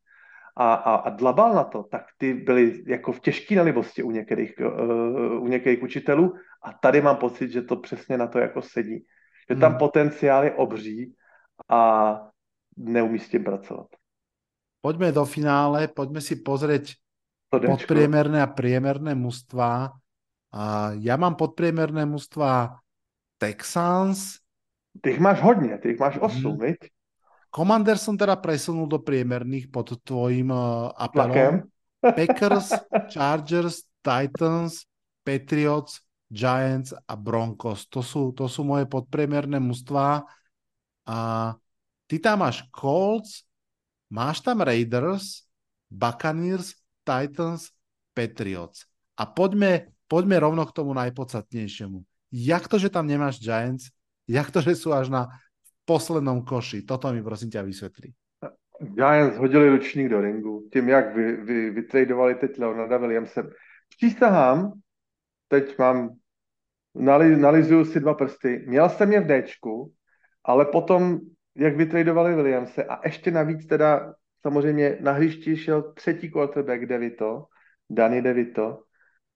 a, 0.57 0.75
a, 0.75 0.95
a 0.95 1.11
dlabal 1.11 1.55
na 1.55 1.65
to, 1.65 1.83
tak 1.83 2.03
ty 2.19 2.35
byly 2.35 2.83
jako 2.87 3.13
v 3.13 3.21
těžké 3.21 3.55
nelibosti 3.55 4.03
u 4.03 4.11
některých, 4.11 4.55
uh, 4.61 5.43
u 5.43 5.47
některých 5.49 5.83
učitelů 5.83 6.35
a 6.63 6.73
tady 6.73 7.01
mám 7.01 7.17
pocit, 7.17 7.51
že 7.51 7.63
to 7.63 7.77
přesně 7.77 8.19
na 8.19 8.27
to 8.27 8.39
jako 8.39 8.63
sedí. 8.63 9.05
Že 9.51 9.55
tam 9.57 9.73
hmm. 9.73 9.79
potenciál 9.79 10.45
je 10.45 10.53
obří 10.53 10.99
a 11.69 11.81
neumí 12.77 13.19
s 13.19 13.29
tím 13.29 13.45
pracovat. 13.45 13.87
Poďme 14.81 15.13
do 15.13 15.25
finále, 15.25 15.89
poďme 15.89 16.21
si 16.21 16.37
pozrieť 16.45 16.97
podpriemerné 17.49 18.43
a 18.43 18.51
priemerné 18.51 19.17
mužstva 19.17 19.97
ja 21.03 21.15
mám 21.19 21.35
podpriemerné 21.35 22.07
mužstva 22.07 22.79
Texans. 23.39 24.39
Ty 25.01 25.11
ich 25.11 25.21
máš 25.21 25.43
hodně, 25.43 25.79
ty 25.79 25.91
ich 25.91 25.99
máš 25.99 26.19
8, 26.21 26.43
Mhm. 26.43 26.53
mm. 26.53 26.61
viď? 26.61 26.77
Commander 27.55 27.99
som 27.99 28.19
teda 28.19 28.35
presunul 28.35 28.91
do 28.91 28.99
priemerných 28.99 29.71
pod 29.71 29.95
tvojim 30.03 30.51
uh, 30.51 30.91
apelom. 30.99 31.63
Packers, 32.03 32.75
Chargers, 33.15 33.87
Titans, 34.03 34.83
Patriots, 35.23 36.03
Giants 36.35 36.91
a 36.91 37.15
Broncos. 37.15 37.87
To 37.95 38.03
sú, 38.03 38.35
to 38.35 38.51
sú 38.51 38.67
moje 38.67 38.91
podpriemerné 38.91 39.63
mužstvá. 39.63 40.27
A 41.07 41.19
ty 42.11 42.19
tam 42.19 42.43
máš 42.43 42.67
Colts, 42.75 43.47
máš 44.11 44.43
tam 44.43 44.67
Raiders, 44.67 45.47
Buccaneers, 45.87 46.75
Titans, 47.07 47.71
Patriots. 48.11 48.91
A 49.15 49.31
poďme, 49.31 49.95
poďme 50.11 50.43
rovno 50.43 50.67
k 50.67 50.75
tomu 50.75 50.91
najpodstatnejšiemu. 50.99 52.03
Jak 52.35 52.67
to, 52.67 52.83
že 52.83 52.91
tam 52.91 53.07
nemáš 53.07 53.39
Giants? 53.39 53.95
Jak 54.27 54.51
to, 54.51 54.59
že 54.59 54.75
sú 54.75 54.91
až 54.91 55.07
na 55.07 55.31
poslednom 55.87 56.43
koši? 56.43 56.83
Toto 56.83 57.15
mi 57.15 57.23
prosím 57.23 57.55
ťa 57.55 57.63
vysvetlí. 57.63 58.11
Giants 58.83 59.39
hodili 59.39 59.71
ručník 59.71 60.11
do 60.11 60.19
ringu. 60.19 60.67
Tím, 60.73 60.89
jak 60.89 61.15
vy, 61.15 61.37
vy, 61.37 61.71
vytradovali 61.71 62.35
teď 62.35 62.59
Leonarda 62.59 62.99
Williamsem. 62.99 63.51
Přísahám, 63.97 64.73
teď 65.49 65.79
mám, 65.79 66.19
nalizuju 66.95 67.85
si 67.85 68.01
dva 68.01 68.15
prsty. 68.15 68.65
Měl 68.67 68.89
jsem 68.89 69.13
je 69.13 69.21
v 69.21 69.27
Dčku, 69.27 69.93
ale 70.45 70.65
potom, 70.65 71.21
jak 71.57 71.77
vytradovali 71.77 72.35
Williamse 72.35 72.85
a 72.85 73.01
ještě 73.05 73.31
navíc 73.31 73.67
teda 73.67 74.15
samozřejmě 74.43 74.99
na 75.01 75.13
hřišti 75.13 75.57
šel 75.57 75.93
třetí 75.93 76.31
quarterback 76.31 76.87
Devito, 76.87 77.45
Danny 77.91 78.23
Devito, 78.23 78.79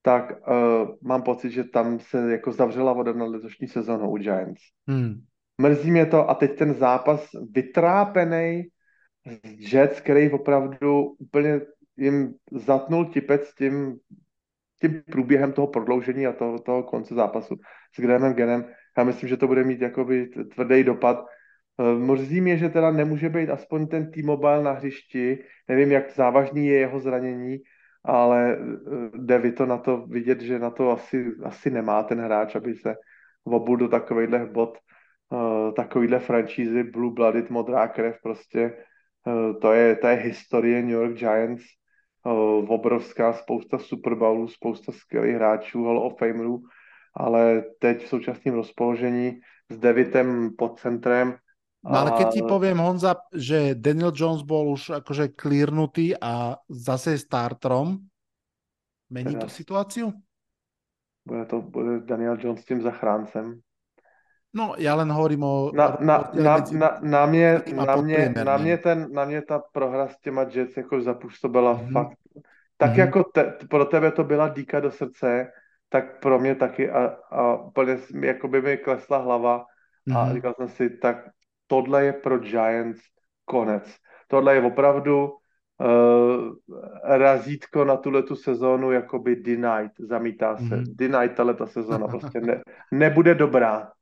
tak 0.02 0.32
uh, 0.48 0.96
mám 1.02 1.22
pocit, 1.22 1.50
že 1.50 1.64
tam 1.64 1.98
se 2.00 2.32
jako 2.32 2.52
zavřela 2.52 2.92
voda 2.92 3.12
na 3.12 3.24
letošní 3.24 3.68
sezónu 3.68 4.10
u 4.10 4.16
Giants. 4.16 4.62
Hmm. 4.88 5.14
Mrzí 5.60 5.90
mě 5.90 6.06
to 6.06 6.30
a 6.30 6.34
teď 6.34 6.58
ten 6.58 6.74
zápas 6.74 7.28
vytrápený 7.54 8.62
z 9.44 9.72
Jets, 9.72 10.00
který 10.00 10.30
opravdu 10.30 11.02
úplně 11.18 11.60
jim 11.96 12.34
zatnul 12.52 13.04
tipec 13.04 13.54
tím, 13.54 13.96
tím 14.80 15.02
průběhem 15.10 15.52
toho 15.52 15.66
prodloužení 15.66 16.26
a 16.26 16.32
toho, 16.32 16.58
toho 16.58 16.82
konce 16.82 17.14
zápasu 17.14 17.56
s 17.94 18.00
Grahamem 18.00 18.34
Genem. 18.34 18.64
Já 18.98 19.04
myslím, 19.04 19.28
že 19.28 19.36
to 19.36 19.46
bude 19.46 19.64
mít 19.64 19.80
jakoby 19.80 20.26
tvrdý 20.54 20.84
dopad. 20.84 21.26
Eh, 21.80 21.94
Mrzí 21.94 22.40
mě, 22.40 22.56
že 22.56 22.68
teda 22.68 22.90
nemůže 22.90 23.28
být 23.28 23.50
aspoň 23.50 23.86
ten 23.86 24.10
T-Mobile 24.10 24.62
na 24.62 24.72
hřišti. 24.72 25.38
Nevím, 25.68 25.92
jak 25.92 26.10
závažný 26.14 26.66
je 26.66 26.78
jeho 26.78 27.00
zranění, 27.00 27.58
ale 28.04 28.56
eh, 28.56 29.18
jde 29.18 29.52
to 29.52 29.66
na 29.66 29.78
to 29.78 30.06
vidět, 30.06 30.40
že 30.40 30.58
na 30.58 30.70
to 30.70 30.90
asi, 30.90 31.32
asi 31.44 31.70
nemá 31.70 32.02
ten 32.02 32.20
hráč, 32.20 32.56
aby 32.56 32.74
se 32.74 32.94
obul 33.44 33.76
do 33.76 33.88
takovýchhle 33.88 34.46
bod, 34.46 34.78
uh, 35.30 35.74
takovýhle 35.74 36.18
franšízy, 36.18 36.82
Blue 36.82 37.12
Blooded, 37.14 37.50
modrá 37.50 37.88
krev, 37.88 38.18
prostě 38.22 38.76
to, 39.60 39.72
je, 39.72 39.96
to 39.96 40.06
je 40.06 40.14
historie 40.16 40.82
New 40.82 40.90
York 40.90 41.16
Giants, 41.16 41.64
obrovská 42.68 43.32
spousta 43.32 43.78
Super 43.78 44.14
Bowlů, 44.14 44.48
spousta 44.48 44.92
skvělých 44.92 45.34
hráčů, 45.34 45.84
Hall 45.84 46.06
of 46.06 46.18
Famerů, 46.18 46.62
ale 47.14 47.62
teď 47.78 48.04
v 48.04 48.08
současném 48.08 48.54
rozpoložení 48.54 49.40
s 49.70 49.78
Davidem 49.78 50.50
pod 50.58 50.80
centrem 50.80 51.36
No 51.78 51.94
ale 51.94 52.10
keď 52.18 52.26
ti 52.34 52.42
poviem, 52.42 52.74
Honza, 52.82 53.14
že 53.30 53.78
Daniel 53.78 54.10
Jones 54.10 54.42
bol 54.42 54.74
už 54.74 54.98
akože 54.98 55.38
clearnutý 55.38 56.10
a 56.18 56.58
zase 56.66 57.14
je 57.14 57.22
starterom, 57.22 58.02
mení 59.14 59.38
to 59.38 59.46
situáciu? 59.46 60.10
bude 61.28 61.44
to 61.44 61.60
bude 61.62 62.00
Daniel 62.00 62.36
Jones 62.40 62.60
s 62.60 62.64
tím 62.64 62.82
zachráncem. 62.82 63.60
No, 64.54 64.74
ja 64.80 64.96
len 64.96 65.12
hovorím 65.12 65.42
o... 65.44 65.70
Na, 65.76 65.96
na, 66.00 66.30
na, 66.34 66.56
na, 66.72 66.88
na, 67.04 67.20
a 67.24 67.84
na, 67.84 67.94
podpriemerným. 68.00 68.44
na, 68.44 68.56
mě 68.56 68.76
ten, 68.78 68.98
na 69.12 69.24
mě 69.24 69.42
ta 69.42 69.58
prohra 69.72 70.08
s 70.08 70.18
těma 70.20 70.42
Jets 70.42 70.76
jako 70.76 71.00
zapůsobila 71.00 71.72
Mhm. 71.72 71.80
mm-hmm. 71.86 71.92
fakt. 71.92 72.18
Tak 72.76 72.90
Mhm. 72.90 72.96
mm-hmm. 72.96 73.00
jako 73.06 73.24
te, 73.24 73.42
pro 73.70 73.84
tebe 73.84 74.12
to 74.12 74.24
byla 74.24 74.48
dýka 74.48 74.80
do 74.80 74.90
srdce, 74.90 75.52
tak 75.88 76.20
pro 76.20 76.38
mě 76.38 76.54
taky 76.54 76.90
a, 76.90 77.16
a 77.30 77.56
úplně 77.56 77.96
jako 78.22 78.48
by 78.48 78.62
mi 78.62 78.76
klesla 78.76 79.18
hlava 79.18 79.64
a 80.14 80.24
Mhm. 80.24 80.34
říkal 80.34 80.54
jsem 80.56 80.68
si, 80.68 80.90
tak 80.90 81.16
tohle 81.66 82.04
je 82.04 82.12
pro 82.12 82.38
Giants 82.38 83.00
konec. 83.44 83.84
Tohle 84.28 84.54
je 84.54 84.62
opravdu 84.62 85.28
uh, 85.80 86.52
razítko 87.04 87.84
na 87.84 87.96
tuhle 87.96 88.22
tu 88.22 88.36
sezónu 88.36 88.92
jakoby 88.92 89.36
denied, 89.36 89.92
zamítá 89.98 90.56
se. 90.56 90.62
Mhm. 90.64 90.74
Mm-hmm. 90.74 90.96
Denied 90.96 91.34
tahle 91.36 91.54
ta 91.54 91.66
sezóna 91.66 92.08
prostě 92.08 92.40
ne, 92.40 92.62
nebude 92.92 93.34
dobrá. 93.34 93.92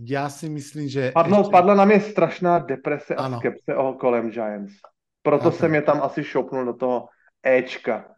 Ja 0.00 0.32
si 0.32 0.48
myslím, 0.48 0.88
že... 0.88 1.12
Padlo, 1.12 1.44
ešte- 1.44 1.52
padla 1.52 1.74
na 1.74 1.84
mě 1.84 2.00
strašná 2.00 2.58
deprese 2.58 3.14
a 3.14 3.24
Ano. 3.24 3.38
skepse 3.38 3.76
o 3.76 3.92
kolem 3.94 4.30
Giants. 4.30 4.72
Proto 5.22 5.52
Chápem. 5.52 5.58
jsem 5.58 5.74
je 5.74 5.82
tam 5.82 6.02
asi 6.02 6.24
šoupnul 6.24 6.64
do 6.64 6.74
toho 6.74 7.08
Ečka. 7.44 8.16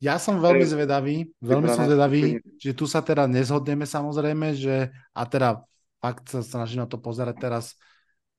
Ja 0.00 0.16
som 0.16 0.40
veľmi 0.40 0.64
zvedavý, 0.64 1.28
veľmi 1.44 1.68
som 1.68 1.84
zvedavý, 1.84 2.40
že 2.56 2.72
tu 2.72 2.88
sa 2.88 3.04
teda 3.04 3.28
nezhodneme 3.28 3.84
samozrejme, 3.84 4.56
že 4.56 4.88
a 5.12 5.22
teda 5.28 5.60
fakt 6.00 6.32
sa 6.32 6.40
snažím 6.40 6.80
na 6.80 6.88
to 6.88 6.96
pozerať 6.96 7.36
teraz 7.36 7.76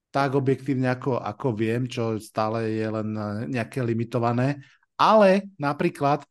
tak 0.09 0.33
objektívne, 0.33 0.89
ako, 0.89 1.21
ako 1.21 1.53
viem, 1.53 1.85
čo 1.85 2.17
stále 2.17 2.65
je 2.75 2.87
len 2.89 3.09
eh, 3.13 3.23
nejaké 3.61 3.85
limitované, 3.85 4.57
ale 4.97 5.49
napríklad 5.57 6.21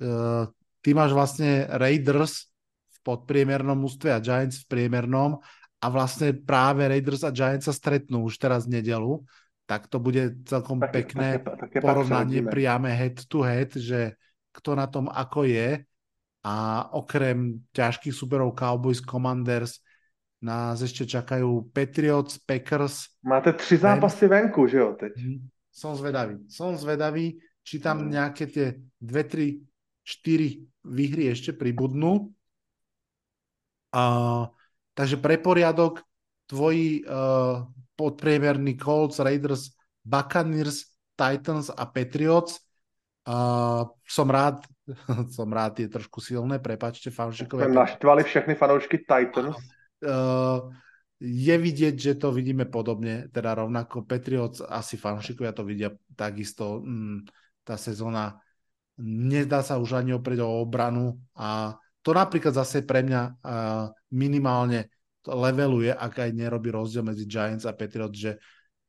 uh, 0.00 0.48
ty 0.80 0.96
máš 0.96 1.12
vlastne 1.12 1.68
Raiders 1.76 2.48
v 2.88 2.98
podpriemernom 3.04 3.76
ústve 3.84 4.08
a 4.12 4.20
Giants 4.20 4.64
v 4.64 4.68
priemernom 4.72 5.44
a 5.84 5.92
vlastne 5.92 6.32
práve 6.32 6.88
Raiders 6.88 7.28
a 7.28 7.30
Giants 7.30 7.68
sa 7.68 7.76
stretnú 7.76 8.24
už 8.24 8.40
teraz 8.40 8.64
v 8.64 8.80
nedelu, 8.80 9.20
tak 9.68 9.84
to 9.92 10.00
bude 10.00 10.48
celkom 10.48 10.80
Tak, 10.80 10.92
pekné 10.96 11.36
tak, 11.36 11.44
tak, 11.44 11.56
tak 11.60 11.70
je 11.76 11.80
pak 11.80 11.88
porovnanie 11.92 12.40
priame 12.40 12.88
head 12.88 13.20
to 13.28 13.44
head, 13.44 13.76
že 13.76 14.16
kto 14.56 14.80
na 14.80 14.88
tom 14.88 15.12
ako 15.12 15.44
je 15.44 15.84
a 16.40 16.56
okrem 16.96 17.60
ťažkých 17.76 18.16
superov 18.16 18.56
Cowboys, 18.56 19.04
Commanders 19.04 19.84
nás 20.44 20.80
ešte 20.84 21.08
čakajú 21.08 21.72
Patriots, 21.72 22.36
Packers. 22.36 23.08
Máte 23.24 23.52
tři 23.52 23.76
zápasy 23.76 24.28
venku, 24.28 24.66
že 24.68 24.76
jo, 24.78 24.92
teď? 24.92 25.12
Som 25.72 25.96
zvedavý. 25.96 26.44
Som 26.52 26.76
zvedavý, 26.76 27.40
či 27.64 27.80
tam 27.80 28.12
nejaké 28.12 28.46
tie 28.46 28.76
2, 29.00 29.24
3, 29.24 29.64
4 30.04 30.68
výhry 30.84 31.32
ešte 31.32 31.56
pribudnú. 31.56 32.28
Uh, 33.96 34.52
takže 34.94 35.16
pre 35.18 35.38
poriadok 35.38 36.00
tvoji 36.46 37.02
uh, 37.04 37.66
podpriemerní 37.96 38.78
Colts, 38.78 39.18
Raiders, 39.18 39.74
Buccaneers, 40.04 40.84
Titans 41.16 41.70
a 41.70 41.86
Patriots. 41.86 42.60
Uh, 43.24 43.88
som 44.04 44.28
rád, 44.28 44.60
som 45.36 45.48
rád, 45.48 45.80
je 45.80 45.88
trošku 45.88 46.20
silné, 46.20 46.58
prepačte, 46.58 47.10
fanšikovia. 47.10 47.66
Jsme 47.66 47.74
naštvali 47.74 48.22
všechny 48.24 48.54
fanoušky 48.54 48.98
Titans. 48.98 49.56
Uh, 50.04 50.68
je 51.24 51.56
vidieť, 51.56 51.94
že 51.96 52.12
to 52.20 52.36
vidíme 52.36 52.68
podobne, 52.68 53.32
teda 53.32 53.56
rovnako 53.64 54.04
Patriots, 54.04 54.60
asi 54.60 55.00
fanšikovia 55.00 55.56
to 55.56 55.64
vidia 55.64 55.88
takisto, 56.12 56.84
mm, 56.84 57.24
tá 57.64 57.80
sezóna 57.80 58.44
nedá 59.00 59.64
sa 59.64 59.80
už 59.80 60.04
ani 60.04 60.12
oprieť 60.14 60.44
o 60.44 60.60
obranu 60.60 61.16
a 61.32 61.80
to 62.04 62.12
napríklad 62.12 62.52
zase 62.52 62.84
pre 62.84 63.00
mňa 63.00 63.22
uh, 63.40 63.88
minimálne 64.12 64.92
leveluje, 65.24 65.88
ak 65.88 66.28
aj 66.28 66.30
nerobí 66.36 66.68
rozdiel 66.68 67.00
medzi 67.00 67.24
Giants 67.24 67.64
a 67.64 67.72
Patriots, 67.72 68.20
že 68.20 68.36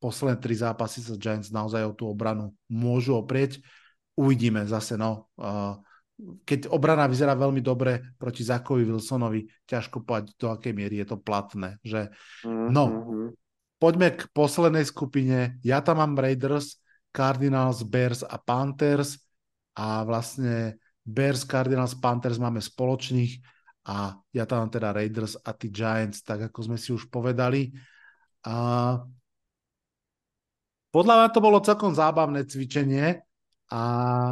posledné 0.03 0.35
tri 0.43 0.51
zápasy 0.51 0.99
sa 0.99 1.15
Giants 1.15 1.55
naozaj 1.55 1.87
o 1.87 1.95
tú 1.95 2.11
obranu 2.11 2.51
môžu 2.67 3.15
oprieť. 3.15 3.63
Uvidíme 4.19 4.67
zase, 4.67 4.99
no. 4.99 5.31
Uh, 5.39 5.79
keď 6.43 6.71
obrana 6.71 7.07
vyzerá 7.11 7.35
veľmi 7.35 7.59
dobre 7.59 8.15
proti 8.15 8.43
Zakovi 8.43 8.87
Wilsonovi, 8.87 9.47
ťažko 9.67 10.03
povedať, 10.03 10.35
do 10.39 10.47
akej 10.51 10.71
miery 10.71 11.03
je 11.03 11.07
to 11.11 11.17
platné. 11.19 11.79
Že... 11.83 12.11
No. 12.47 12.85
Mhm. 12.91 13.27
Poďme 13.75 14.15
k 14.15 14.31
poslednej 14.31 14.87
skupine. 14.87 15.59
Ja 15.59 15.83
tam 15.83 15.99
mám 15.99 16.15
Raiders, 16.15 16.79
Cardinals, 17.11 17.83
Bears 17.83 18.23
a 18.23 18.39
Panthers 18.39 19.19
a 19.75 20.07
vlastne 20.07 20.79
Bears, 21.05 21.45
Cardinals, 21.45 21.93
Panthers 21.93 22.41
máme 22.41 22.57
spoločných 22.57 23.37
a 23.85 24.17
ja 24.33 24.43
tam 24.49 24.65
teda 24.65 24.89
Raiders 24.89 25.37
a 25.37 25.53
tí 25.53 25.69
Giants, 25.69 26.25
tak 26.25 26.49
ako 26.49 26.59
sme 26.65 26.77
si 26.81 26.89
už 26.89 27.05
povedali. 27.13 27.69
A 28.41 28.97
podľa 30.89 31.15
mňa 31.21 31.29
to 31.29 31.39
bolo 31.41 31.61
celkom 31.61 31.93
zábavné 31.93 32.49
cvičenie 32.49 33.21
a, 33.69 33.83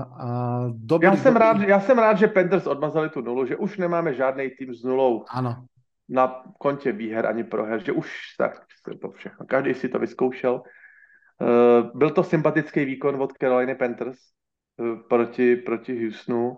a 0.02 0.28
dobrý, 0.74 1.06
Já 1.06 1.16
jsem, 1.16 1.36
rád, 1.36 1.58
já 1.62 1.80
jsem 1.80 1.98
rád, 1.98 2.18
že 2.18 2.28
Panthers 2.28 2.68
odmazali 2.68 3.10
tu 3.10 3.22
nulu, 3.22 3.46
že 3.46 3.58
už 3.58 3.78
nemáme 3.78 4.14
žádný 4.14 4.50
tým 4.50 4.74
s 4.74 4.84
nulou 4.84 5.26
Áno, 5.30 5.66
na 6.10 6.44
kontě 6.58 6.92
výher 6.92 7.26
ani 7.26 7.44
proher, 7.44 7.84
že 7.84 7.92
už 7.92 8.36
tak 8.38 8.66
to 9.02 9.12
všechno. 9.12 9.46
Každý 9.46 9.74
si 9.74 9.90
to 9.90 10.00
vyzkoušel. 10.00 10.62
Uh, 11.42 11.98
byl 11.98 12.10
to 12.10 12.24
sympatický 12.24 12.86
výkon 12.86 13.22
od 13.22 13.34
Carolina 13.38 13.76
Panthers 13.76 14.20
proti, 15.10 15.56
proti 15.56 16.04
Houstonu. 16.04 16.50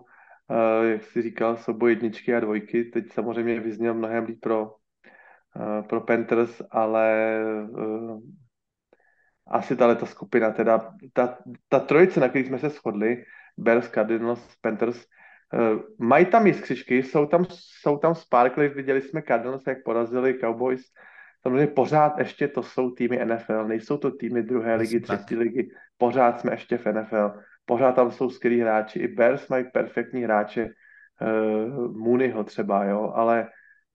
Uh, 0.48 0.86
jak 0.86 1.04
jsi 1.04 1.22
říkal, 1.22 1.56
souboj 1.56 1.92
jedničky 1.92 2.34
a 2.34 2.40
dvojky. 2.40 2.84
Teď 2.84 3.12
samozřejmě 3.12 3.60
vyzněl 3.60 3.94
mnohem 3.94 4.24
líp 4.24 4.40
pro, 4.40 4.62
uh, 4.62 5.86
pro 5.88 6.00
Panthers, 6.00 6.62
ale 6.70 7.38
asi 9.46 9.76
tahle 9.76 9.96
ta 9.96 10.06
skupina, 10.06 10.50
teda 10.50 10.94
ta, 11.12 11.38
ta 11.68 11.80
trojice, 11.80 12.20
na 12.20 12.28
kterých 12.28 12.46
jsme 12.46 12.58
se 12.58 12.68
shodli, 12.68 13.24
Bears, 13.56 13.90
Cardinals, 13.90 14.56
Panthers, 14.60 15.06
mají 15.98 16.26
tam 16.26 16.46
jiskřičky, 16.46 17.02
jsou 17.02 17.26
tam, 17.26 17.46
jsou 17.50 17.98
tam 17.98 18.14
sparkly, 18.14 18.68
viděli 18.68 19.02
jsme 19.02 19.22
Cardinals, 19.22 19.66
jak 19.66 19.82
porazili 19.84 20.38
Cowboys, 20.38 20.82
samozřejmě 21.42 21.66
pořád 21.66 22.18
ještě 22.18 22.48
to 22.48 22.62
jsou 22.62 22.90
týmy 22.90 23.20
NFL, 23.24 23.64
nejsou 23.64 23.98
to 23.98 24.10
týmy 24.10 24.42
druhé 24.42 24.74
ligy, 24.76 25.00
třetí 25.00 25.36
ligy, 25.36 25.70
pořád 25.98 26.40
jsme 26.40 26.52
ještě 26.52 26.78
v 26.78 26.86
NFL, 26.86 27.30
pořád 27.66 27.92
tam 27.92 28.10
jsou 28.10 28.30
skvělí 28.30 28.60
hráči, 28.60 28.98
i 28.98 29.08
Bears 29.08 29.48
mají 29.48 29.64
perfektní 29.72 30.22
hráče, 30.22 30.64
uh, 30.66 31.96
Mooneyho 31.96 32.44
třeba, 32.44 32.84
jo, 32.84 33.12
ale, 33.14 33.48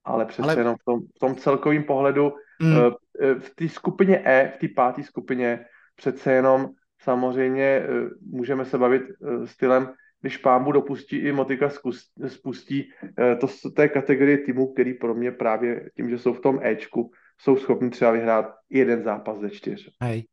ale 0.04 0.26
přece 0.26 0.52
ale... 0.52 0.60
jenom 0.60 0.76
v 0.76 0.86
tom, 0.86 1.00
v 1.16 1.20
tom 1.20 1.36
celkovém 1.36 1.84
pohledu 1.84 2.34
mm. 2.62 2.78
uh, 2.78 2.94
v 3.40 3.56
té 3.56 3.70
skupině 3.70 4.22
E, 4.26 4.52
v 4.56 4.58
té 4.58 4.68
páté 4.76 5.04
skupině 5.04 5.66
přece 5.96 6.34
jenom 6.34 6.70
samozřejmě 7.02 7.82
uh, 7.90 8.10
můžeme 8.32 8.66
se 8.66 8.78
bavit 8.78 9.04
uh, 9.20 9.46
stylem, 9.46 9.94
když 10.22 10.38
pámbu 10.38 10.72
dopustí 10.72 11.18
i 11.18 11.32
Motika 11.32 11.70
spustí, 12.28 12.92
uh, 13.04 13.40
to, 13.40 13.48
to 13.76 13.82
je 13.82 13.90
kategorie 13.90 14.38
týmů, 14.38 14.74
který 14.74 14.94
pro 14.94 15.14
mě 15.14 15.32
právě 15.32 15.90
tím, 15.96 16.10
že 16.10 16.18
jsou 16.18 16.34
v 16.34 16.42
tom 16.42 16.60
Ečku, 16.64 17.12
jsou 17.38 17.56
schopni 17.58 17.90
třeba 17.90 18.12
vyhrát 18.12 18.54
jeden 18.70 19.04
zápas 19.04 19.40
ze 19.40 19.50
čtyř. 19.50 19.90
Hej. 20.02 20.24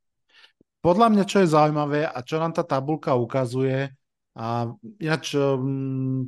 Podľa 0.78 1.06
mňa, 1.10 1.24
čo 1.26 1.42
je 1.42 1.52
zaujímavé 1.52 2.06
a 2.06 2.18
čo 2.22 2.38
nám 2.38 2.54
tá 2.54 2.62
tabulka 2.62 3.18
ukazuje, 3.18 3.90
a 4.38 4.70
ináč, 5.02 5.34
um, 5.34 6.22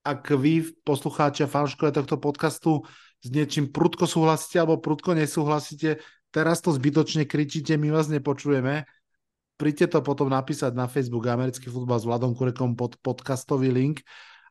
ak 0.00 0.32
vy, 0.32 0.72
poslucháči 0.80 1.44
a 1.44 1.52
fanškové 1.52 1.92
tohto 1.92 2.16
podcastu, 2.16 2.80
s 3.20 3.28
niečím 3.28 3.68
prudko 3.68 4.08
súhlasíte 4.08 4.64
alebo 4.64 4.80
prudko 4.80 5.12
nesúhlasíte, 5.12 6.00
teraz 6.32 6.64
to 6.64 6.72
zbytočne 6.72 7.28
kričíte, 7.28 7.76
my 7.76 7.92
vás 7.92 8.08
nepočujeme. 8.08 8.88
Príďte 9.60 9.96
to 9.96 9.98
potom 10.00 10.32
napísať 10.32 10.72
na 10.72 10.88
Facebook 10.88 11.28
Americký 11.28 11.68
futbal 11.68 12.00
s 12.00 12.08
Vladom 12.08 12.32
Kurekom 12.32 12.74
pod 12.74 12.96
podcastový 13.04 13.70
link. 13.70 14.02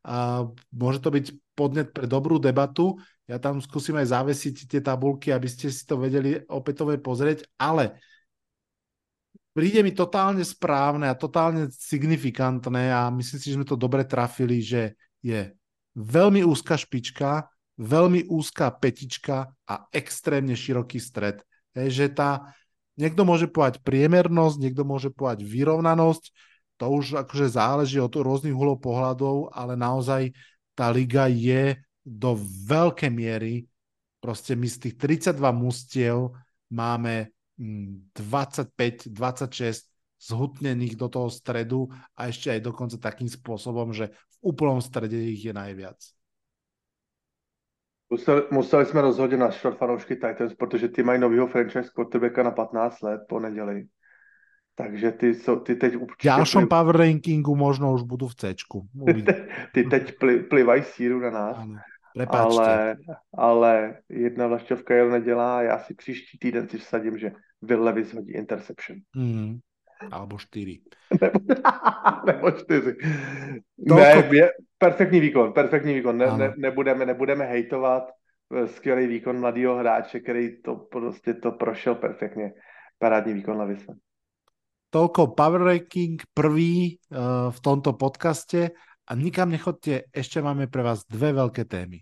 A 0.05 0.47
môže 0.71 1.03
to 1.03 1.11
byť 1.11 1.25
podnet 1.57 1.91
pre 1.91 2.07
dobrú 2.07 2.39
debatu. 2.39 3.01
Ja 3.27 3.35
tam 3.35 3.59
skúsim 3.59 3.99
aj 3.99 4.15
zavesiť 4.15 4.69
tie 4.69 4.81
tabulky, 4.85 5.35
aby 5.35 5.47
ste 5.49 5.67
si 5.73 5.83
to 5.83 5.99
vedeli 5.99 6.39
opätovne 6.47 7.03
pozrieť, 7.03 7.51
ale 7.59 7.99
príde 9.53 9.85
mi 9.85 9.93
totálne 9.93 10.41
správne 10.41 11.07
a 11.07 11.17
totálne 11.17 11.69
signifikantné 11.69 12.89
a 12.89 13.13
myslím 13.13 13.39
si, 13.39 13.47
že 13.53 13.57
sme 13.61 13.69
to 13.69 13.77
dobre 13.77 14.03
trafili, 14.03 14.59
že 14.59 14.97
je 15.21 15.53
veľmi 15.93 16.41
úzka 16.41 16.73
špička, 16.73 17.47
veľmi 17.77 18.29
úzká 18.29 18.73
petička 18.73 19.53
a 19.69 19.73
extrémne 19.93 20.57
široký 20.57 20.97
stred. 20.97 21.41
Že 21.73 22.13
tá, 22.13 22.53
niekto 22.97 23.25
môže 23.25 23.49
povedať 23.49 23.81
priemernosť, 23.85 24.57
niekto 24.57 24.83
môže 24.85 25.13
povedať 25.13 25.45
vyrovnanosť, 25.45 26.33
to 26.81 26.85
už 26.89 27.21
akože 27.25 27.53
záleží 27.53 28.01
od 28.01 28.09
rôznych 28.09 28.53
uhlov 28.53 28.81
pohľadov, 28.81 29.53
ale 29.53 29.77
naozaj 29.77 30.33
tá 30.73 30.89
liga 30.89 31.29
je 31.29 31.77
do 32.01 32.35
veľkej 32.67 33.11
miery, 33.13 33.69
proste 34.17 34.57
my 34.57 34.65
z 34.67 34.89
tých 34.89 34.95
32 34.97 35.37
mustiev 35.53 36.33
máme 36.73 37.29
25, 37.57 39.07
26 39.07 39.93
zhutnených 40.23 40.95
do 40.95 41.07
toho 41.11 41.27
stredu 41.27 41.91
a 42.15 42.31
ešte 42.31 42.47
aj 42.51 42.59
dokonca 42.63 42.95
takým 42.95 43.27
spôsobom, 43.27 43.91
že 43.91 44.09
v 44.39 44.55
úplnom 44.55 44.79
strede 44.79 45.19
ich 45.19 45.43
je 45.43 45.53
najviac. 45.53 45.99
Museli, 48.09 48.41
museli 48.51 48.85
jsme 48.85 49.01
rozhodně 49.01 49.37
naštvat 49.37 49.77
fanoušky 49.77 50.15
Titans, 50.15 50.53
protože 50.53 50.87
ty 50.87 51.03
mají 51.03 51.19
novýho 51.19 51.47
franchise 51.47 51.89
quarterbacka 51.95 52.43
na 52.43 52.51
15 52.51 53.01
let 53.01 53.21
po 53.29 53.39
neděli. 53.39 53.85
Takže 54.75 55.11
ty, 55.11 55.35
jsou, 55.35 55.59
ty 55.59 55.75
teď 55.75 55.95
určitě... 55.95 56.21
V 56.21 56.23
ďalšom 56.23 56.67
power 56.67 56.97
rankingu 56.97 57.55
možno 57.55 57.93
už 57.93 58.09
budú 58.09 58.27
v 58.27 58.35
C. 58.35 58.53
ty 59.73 59.83
teď 59.83 60.17
pli, 60.17 60.39
plivají 60.49 60.83
síru 60.83 61.19
na 61.19 61.29
nás. 61.29 61.57
Ano. 61.57 61.77
Prepáčte. 62.13 62.61
Ale, 62.61 62.97
ale 63.33 63.97
jedna 64.09 64.47
vlašťovka 64.47 64.95
jel 64.95 65.09
nedělá, 65.09 65.61
já 65.61 65.79
si 65.79 65.93
příští 65.93 66.37
týden 66.37 66.69
si 66.69 66.77
vsadím, 66.77 67.17
že 67.17 67.31
Will 67.61 67.83
Levis 67.83 68.13
hodí 68.13 68.33
interception. 68.33 68.99
Mm. 69.15 69.59
Alebo 70.11 70.37
čtyři. 70.37 70.79
nebo, 71.21 71.39
nebo 72.25 72.51
čtyři. 72.51 72.95
Ne, 73.77 74.29
je 74.31 74.51
perfektní 74.77 75.19
výkon, 75.19 75.53
perfektní 75.53 75.93
výkon. 75.93 76.17
Ne, 76.17 76.37
ne, 76.37 76.53
nebudeme, 76.57 77.05
nebudeme 77.05 77.45
hejtovat 77.45 78.03
eh, 78.55 78.67
skvělý 78.67 79.07
výkon 79.07 79.39
mladého 79.39 79.77
hráče, 79.77 80.19
který 80.19 80.61
to 80.61 80.75
prostě 80.75 81.33
to 81.33 81.51
prošel 81.51 81.95
perfektně. 81.95 82.53
Parádní 82.99 83.33
výkon 83.33 83.57
Levisa. 83.57 83.93
Toľko 84.93 85.33
Power 85.33 85.61
Ranking 85.65 86.21
prvý 86.37 87.01
uh, 87.09 87.49
v 87.49 87.59
tomto 87.65 87.97
podcaste 87.97 88.77
a 89.03 89.11
nikam 89.19 89.51
nechodte, 89.51 90.07
ešte 90.15 90.39
máme 90.39 90.71
pre 90.71 90.79
vás 90.79 91.03
dve 91.03 91.35
veľké 91.35 91.67
témy. 91.67 91.99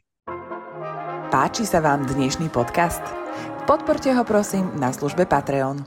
Páči 1.32 1.65
sa 1.65 1.82
vám 1.82 2.06
dnešný 2.06 2.53
podcast? 2.53 3.02
Podporte 3.65 4.11
ho 4.14 4.22
prosím 4.22 4.69
na 4.78 4.94
službe 4.94 5.26
Patreon. 5.26 5.82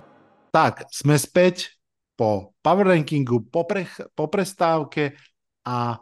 Tak, 0.50 0.88
sme 0.90 1.14
späť 1.14 1.78
po 2.18 2.54
power 2.62 2.94
rankingu, 2.94 3.46
po, 3.46 3.66
pre, 3.66 3.86
po 4.14 4.26
prestávke 4.26 5.14
a 5.66 5.98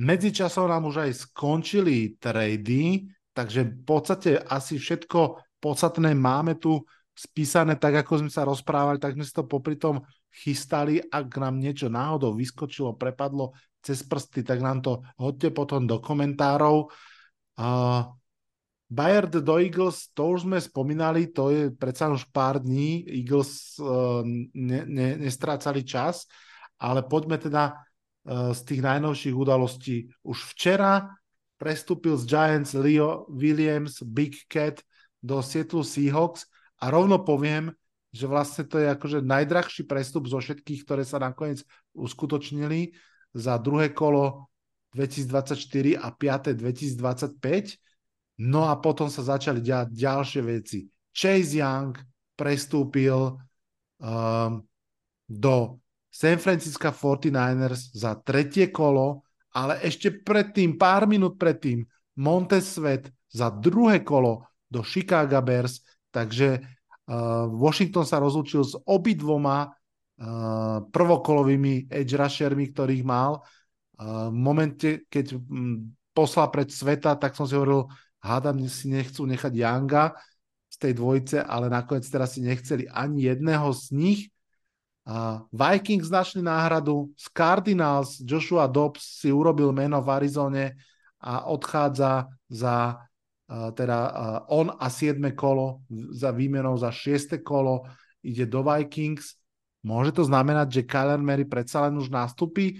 medzičasom 0.00 0.70
nám 0.70 0.88
už 0.88 1.04
aj 1.04 1.10
skončili 1.28 2.16
trady, 2.16 3.10
takže 3.36 3.60
v 3.66 3.82
podstate 3.84 4.30
asi 4.40 4.80
všetko 4.80 5.40
podstatné 5.60 6.16
máme 6.16 6.56
tu 6.56 6.80
spísané 7.12 7.76
tak, 7.76 8.06
ako 8.06 8.24
sme 8.24 8.30
sa 8.32 8.48
rozprávali, 8.48 8.96
tak 8.96 9.18
sme 9.18 9.24
si 9.26 9.32
to 9.34 9.44
popri 9.44 9.76
tom 9.76 10.00
chystali. 10.30 11.02
Ak 11.02 11.34
nám 11.36 11.58
niečo 11.58 11.90
náhodou 11.90 12.32
vyskočilo, 12.34 12.94
prepadlo 12.96 13.52
cez 13.82 14.04
prsty, 14.06 14.46
tak 14.46 14.62
nám 14.62 14.80
to 14.80 15.02
hodte 15.18 15.50
potom 15.50 15.84
do 15.84 15.98
komentárov. 15.98 16.88
Uh, 17.58 18.08
Bayard 18.90 19.30
do 19.30 19.54
Eagles, 19.62 20.10
to 20.10 20.34
už 20.34 20.50
sme 20.50 20.58
spomínali, 20.58 21.30
to 21.30 21.54
je 21.54 21.70
predsa 21.70 22.10
už 22.10 22.26
pár 22.34 22.58
dní, 22.58 23.06
Eagles 23.06 23.78
uh, 23.78 24.26
ne, 24.54 24.80
ne, 24.82 25.14
nestrácali 25.14 25.86
čas, 25.86 26.26
ale 26.74 27.06
poďme 27.06 27.38
teda 27.38 27.78
uh, 27.78 28.50
z 28.50 28.60
tých 28.66 28.82
najnovších 28.82 29.36
udalostí. 29.36 30.10
Už 30.26 30.42
včera 30.56 31.06
prestúpil 31.54 32.18
z 32.18 32.26
Giants 32.26 32.74
Leo 32.74 33.30
Williams, 33.30 34.02
Big 34.02 34.48
Cat 34.50 34.82
do 35.22 35.38
Seattle 35.38 35.86
Seahawks 35.86 36.50
a 36.82 36.90
rovno 36.90 37.22
poviem, 37.22 37.70
že 38.10 38.26
vlastne 38.26 38.66
to 38.66 38.82
je 38.82 38.90
akože 38.90 39.18
najdrahší 39.22 39.86
prestup 39.86 40.26
zo 40.26 40.42
všetkých, 40.42 40.82
ktoré 40.82 41.02
sa 41.06 41.22
nakoniec 41.22 41.62
uskutočnili 41.94 42.94
za 43.34 43.54
druhé 43.62 43.94
kolo 43.94 44.50
2024 44.94 45.94
a 46.02 46.10
5. 46.10 46.58
2025. 46.58 47.78
No 48.42 48.66
a 48.66 48.74
potom 48.82 49.06
sa 49.06 49.22
začali 49.22 49.62
diať 49.62 49.94
ďalšie 49.94 50.42
veci. 50.42 50.90
Chase 51.14 51.62
Young 51.62 51.94
prestúpil 52.34 53.36
um, 54.00 54.64
do 55.30 55.78
San 56.10 56.42
Francisco 56.42 56.90
49ers 56.90 57.94
za 57.94 58.18
tretie 58.18 58.74
kolo, 58.74 59.22
ale 59.54 59.78
ešte 59.86 60.10
predtým, 60.10 60.74
pár 60.74 61.06
minút 61.06 61.38
predtým, 61.38 61.86
Montez 62.18 62.74
Svet 62.74 63.06
za 63.30 63.54
druhé 63.54 64.02
kolo 64.02 64.42
do 64.66 64.82
Chicago 64.82 65.38
Bears, 65.38 65.82
takže 66.10 66.58
Washington 67.50 68.06
sa 68.06 68.22
rozlúčil 68.22 68.62
s 68.62 68.78
obidvoma 68.86 69.66
uh, 69.66 70.78
prvokolovými 70.86 71.90
edge 71.90 72.14
rushermi, 72.14 72.70
ktorých 72.70 73.02
mal. 73.02 73.42
Uh, 73.98 74.30
v 74.30 74.38
momente, 74.38 74.88
keď 75.10 75.34
um, 75.34 75.90
poslal 76.14 76.54
pred 76.54 76.70
sveta, 76.70 77.18
tak 77.18 77.34
som 77.34 77.50
si 77.50 77.58
hovoril, 77.58 77.90
hádam 78.22 78.62
si 78.70 78.86
nechcú 78.92 79.26
nechať 79.26 79.50
Younga 79.50 80.14
z 80.70 80.76
tej 80.78 80.92
dvojice, 80.94 81.36
ale 81.42 81.66
nakoniec 81.66 82.06
teraz 82.06 82.38
si 82.38 82.46
nechceli 82.46 82.86
ani 82.86 83.26
jedného 83.26 83.74
z 83.74 83.84
nich. 83.90 84.20
Vikings 85.50 86.06
našli 86.06 86.38
náhradu, 86.38 87.10
z 87.18 87.26
Cardinals 87.34 88.22
Joshua 88.22 88.70
Dobbs 88.70 89.18
si 89.18 89.34
urobil 89.34 89.74
meno 89.74 89.98
v 89.98 90.08
Arizone 90.14 90.78
a 91.18 91.50
odchádza 91.50 92.30
za 92.46 92.94
teda 93.50 93.98
on 94.46 94.70
a 94.70 94.86
7 94.86 95.18
kolo 95.34 95.82
za 96.14 96.30
výmenou 96.30 96.78
za 96.78 96.94
6 96.94 97.42
kolo 97.42 97.82
ide 98.22 98.46
do 98.46 98.62
Vikings 98.62 99.40
Môže 99.80 100.12
to 100.12 100.28
znamenať, 100.28 100.68
že 100.80 100.88
Kyler 100.88 101.20
Mary 101.24 101.48
predsa 101.48 101.88
len 101.88 101.96
už 101.96 102.12
nastúpi? 102.12 102.76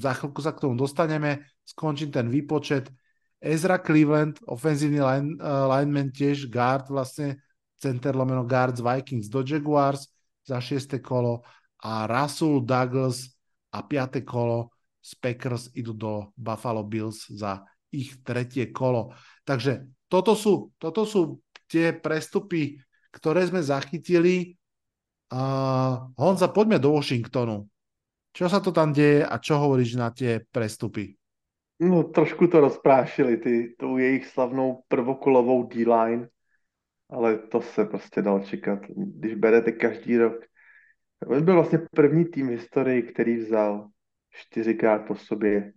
Za 0.00 0.16
chvíľku 0.16 0.40
sa 0.40 0.56
k 0.56 0.64
tomu 0.64 0.74
dostaneme. 0.74 1.44
Skončím 1.68 2.08
ten 2.08 2.32
výpočet. 2.32 2.88
Ezra 3.40 3.80
Cleveland, 3.80 4.40
ofenzívny 4.48 5.00
line, 5.00 5.28
uh, 5.40 5.64
lineman 5.68 6.12
tiež, 6.12 6.48
guard 6.48 6.88
vlastne, 6.92 7.40
center 7.80 8.12
lomeno 8.12 8.44
guard 8.44 8.76
z 8.76 8.84
Vikings 8.84 9.32
do 9.32 9.40
Jaguars 9.40 10.12
za 10.44 10.60
6. 10.60 11.00
kolo 11.00 11.40
a 11.80 12.04
Russell 12.04 12.60
Douglas 12.60 13.32
a 13.72 13.80
5. 13.80 14.20
kolo 14.28 14.68
z 15.00 15.16
Packers 15.16 15.72
idú 15.72 15.96
do 15.96 16.12
Buffalo 16.36 16.84
Bills 16.84 17.24
za 17.32 17.64
ich 17.90 18.22
tretie 18.22 18.70
kolo. 18.70 19.14
Takže 19.44 19.86
toto 20.10 20.34
sú, 20.34 20.74
toto 20.78 21.06
sú 21.06 21.38
tie 21.70 21.94
prestupy, 21.94 22.78
ktoré 23.14 23.46
sme 23.46 23.62
zachytili. 23.62 24.58
Uh, 25.30 26.10
Honza, 26.18 26.50
poďme 26.50 26.82
do 26.82 26.94
Washingtonu. 26.94 27.70
Čo 28.34 28.46
sa 28.50 28.62
to 28.62 28.70
tam 28.70 28.94
deje 28.94 29.26
a 29.26 29.38
čo 29.38 29.58
hovoríš 29.58 29.98
na 29.98 30.10
tie 30.10 30.42
prestupy? 30.50 31.14
No, 31.80 32.04
trošku 32.04 32.46
to 32.46 32.60
rozprášili, 32.60 33.36
ty, 33.36 33.74
tou 33.78 33.96
jejich 33.96 34.26
slavnou 34.26 34.84
prvokolovou 34.88 35.66
D-line, 35.66 36.28
ale 37.10 37.38
to 37.38 37.60
se 37.60 37.84
prostě 37.84 38.22
dalo 38.22 38.40
čekat. 38.40 38.78
Když 38.96 39.34
berete 39.34 39.72
každý 39.72 40.18
rok, 40.18 40.44
on 41.26 41.44
byl 41.44 41.54
vlastně 41.54 41.78
první 41.90 42.24
tým 42.24 42.46
v 42.46 42.50
historii, 42.50 43.02
který 43.02 43.36
vzal 43.36 43.88
čtyřikrát 44.30 44.98
po 44.98 45.14
sobě 45.14 45.72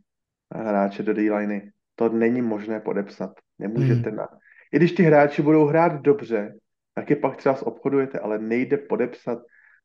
hráče 0.51 1.03
do 1.03 1.13
D-liney. 1.13 1.71
To 1.95 2.09
není 2.09 2.41
možné 2.41 2.79
podepsat. 2.79 3.31
Nemůžete 3.59 4.09
hmm. 4.09 4.17
na... 4.17 4.27
I 4.73 4.77
když 4.77 4.91
ty 4.91 5.03
hráči 5.03 5.41
budou 5.41 5.65
hrát 5.65 6.01
dobře, 6.01 6.53
tak 6.93 7.09
je 7.09 7.15
pak 7.15 7.37
třeba 7.37 7.61
obchodujete, 7.61 8.19
ale 8.19 8.39
nejde 8.39 8.77
podepsat 8.77 9.39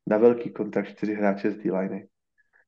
na 0.07 0.19
velký 0.19 0.53
kontrakt 0.53 0.89
čtyři 0.89 1.15
hráče 1.15 1.51
z 1.51 1.57
D-liney. 1.57 2.07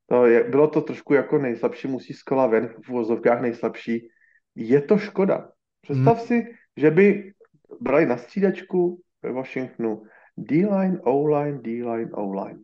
To 0.07 0.27
je, 0.27 0.45
bylo 0.45 0.69
to 0.69 0.81
trošku 0.81 1.15
jako 1.15 1.39
nejslabší, 1.39 1.89
musí 1.89 2.13
z 2.13 2.23
kola 2.23 2.47
ven, 2.47 2.69
v 2.85 2.91
uvozovkách 2.91 3.41
nejslabší. 3.41 4.09
Je 4.55 4.81
to 4.81 4.99
škoda. 4.99 5.49
Představ 5.81 6.19
hmm. 6.19 6.27
si, 6.27 6.47
že 6.77 6.91
by 6.91 7.33
brali 7.81 8.07
na 8.07 8.17
střídačku 8.17 9.01
ve 9.23 9.33
Washingtonu 9.33 10.03
D-line, 10.37 11.01
O-line, 11.01 11.59
D-line, 11.63 12.11
O-line. 12.13 12.61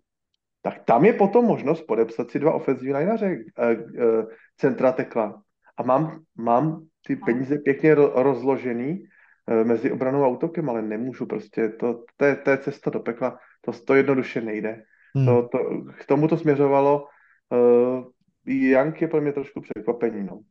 Tak 0.63 0.85
tam 0.85 1.05
je 1.05 1.13
potom 1.13 1.45
možnost 1.45 1.83
podepsat 1.83 2.31
si 2.31 2.39
dva 2.39 2.53
ofenzivní 2.53 2.95
lineaře, 2.95 3.39
eh, 3.59 3.73
eh, 3.73 4.27
centra 4.57 4.93
tekla. 4.93 5.43
A 5.77 5.83
mám, 5.83 6.25
mám 6.37 6.87
ty 7.07 7.17
peníze 7.17 7.59
pěkně 7.59 7.95
rozložený 7.95 9.05
eh, 9.49 9.65
mezi 9.65 9.93
obranou 9.93 10.25
a 10.25 10.29
útokem, 10.29 10.71
ale 10.71 10.83
nemůžu 10.83 11.27
prostě, 11.27 11.69
to, 11.69 12.05
to, 12.17 12.25
je, 12.25 12.37
to 12.37 12.51
je 12.51 12.59
cesta 12.59 12.91
do 12.91 13.01
pekla, 13.01 13.39
to, 13.61 13.73
to 13.73 13.95
jednoduše 13.95 14.41
nejde. 14.41 14.83
Hmm. 15.17 15.27
To, 15.27 15.49
to, 15.49 15.59
k 15.99 16.05
tomu 16.07 16.29
to 16.29 16.37
směřovalo 16.37 17.07
Uh, 17.47 18.11
Jank 18.47 19.03
je 19.03 19.09
pre 19.11 19.23
mňa 19.23 19.33
trošku 19.33 19.63
překvapení. 19.63 20.27
No. 20.27 20.43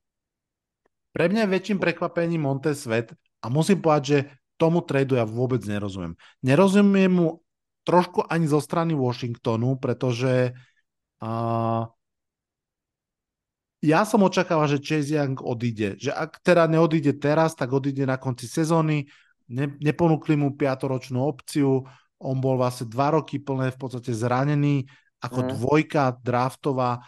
Pre 1.16 1.26
mňa 1.32 1.48
je 1.48 1.54
väčším 1.56 1.80
prekvapením 1.80 2.44
Monte 2.44 2.76
Svet 2.76 3.16
a 3.40 3.48
musím 3.48 3.80
povedať, 3.80 4.04
že 4.04 4.20
tomu 4.56 4.84
tradu 4.84 5.20
ja 5.20 5.28
vôbec 5.28 5.64
nerozumiem. 5.64 6.16
Nerozumiem 6.44 7.12
mu 7.12 7.28
trošku 7.88 8.24
ani 8.28 8.48
zo 8.48 8.60
strany 8.60 8.96
Washingtonu, 8.96 9.80
pretože 9.80 10.56
uh, 11.24 11.88
ja 13.84 14.08
som 14.08 14.24
očakával, 14.24 14.72
že 14.72 14.84
Chase 14.84 15.16
Young 15.16 15.38
odíde. 15.44 16.00
Že 16.00 16.12
ak 16.16 16.40
teda 16.42 16.66
neodíde 16.66 17.18
teraz, 17.20 17.54
tak 17.54 17.72
odíde 17.76 18.08
na 18.08 18.16
konci 18.16 18.48
sezóny. 18.48 19.08
Ne, 19.46 19.78
neponúkli 19.78 20.34
mu 20.34 20.56
piatoročnú 20.56 21.22
opciu. 21.22 21.86
On 22.18 22.38
bol 22.40 22.58
vlastne 22.58 22.90
dva 22.90 23.14
roky 23.20 23.38
plné 23.38 23.76
v 23.76 23.80
podstate 23.80 24.16
zranený 24.16 24.88
ako 25.22 25.40
mm. 25.42 25.48
dvojka 25.58 26.04
draftová. 26.22 27.02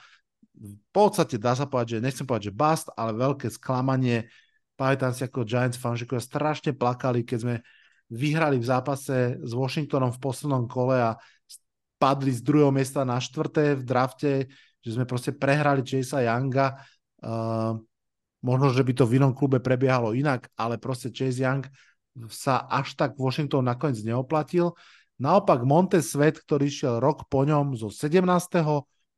V 0.57 0.77
podstate 0.89 1.37
dá 1.37 1.53
sa 1.53 1.69
povedať, 1.69 1.97
že 1.97 2.03
nechcem 2.03 2.25
povedať, 2.25 2.49
že 2.49 2.57
bust, 2.57 2.87
ale 2.97 3.13
veľké 3.13 3.47
sklamanie. 3.53 4.25
Pamätám 4.77 5.13
si 5.13 5.25
ako 5.25 5.45
Giants 5.45 5.77
fanšikovia 5.77 6.21
strašne 6.21 6.73
plakali, 6.73 7.25
keď 7.25 7.37
sme 7.41 7.55
vyhrali 8.09 8.57
v 8.57 8.69
zápase 8.69 9.37
s 9.41 9.51
Washingtonom 9.51 10.13
v 10.13 10.21
poslednom 10.21 10.65
kole 10.69 10.97
a 10.97 11.17
padli 11.97 12.29
z 12.29 12.45
druhého 12.45 12.69
miesta 12.69 13.01
na 13.01 13.17
štvrté 13.17 13.77
v 13.77 13.83
drafte, 13.83 14.31
že 14.87 14.95
sme 14.95 15.03
proste 15.03 15.35
prehrali 15.35 15.83
Chasea 15.83 16.31
Younga. 16.31 16.79
Uh, 17.19 17.75
možno, 18.39 18.71
že 18.71 18.87
by 18.87 18.93
to 18.95 19.03
v 19.03 19.19
inom 19.19 19.35
klube 19.35 19.59
prebiehalo 19.59 20.15
inak, 20.15 20.47
ale 20.55 20.79
proste 20.79 21.11
Chase 21.11 21.43
Young 21.43 21.67
sa 22.31 22.63
až 22.71 22.95
tak 22.95 23.19
Washington 23.19 23.67
nakoniec 23.67 23.99
neoplatil. 23.99 24.71
Naopak 25.19 25.67
Monte 25.67 25.99
Svet, 25.99 26.39
ktorý 26.39 26.71
šiel 26.71 26.95
rok 27.03 27.27
po 27.27 27.43
ňom 27.43 27.75
zo 27.75 27.91
17. 27.91 28.23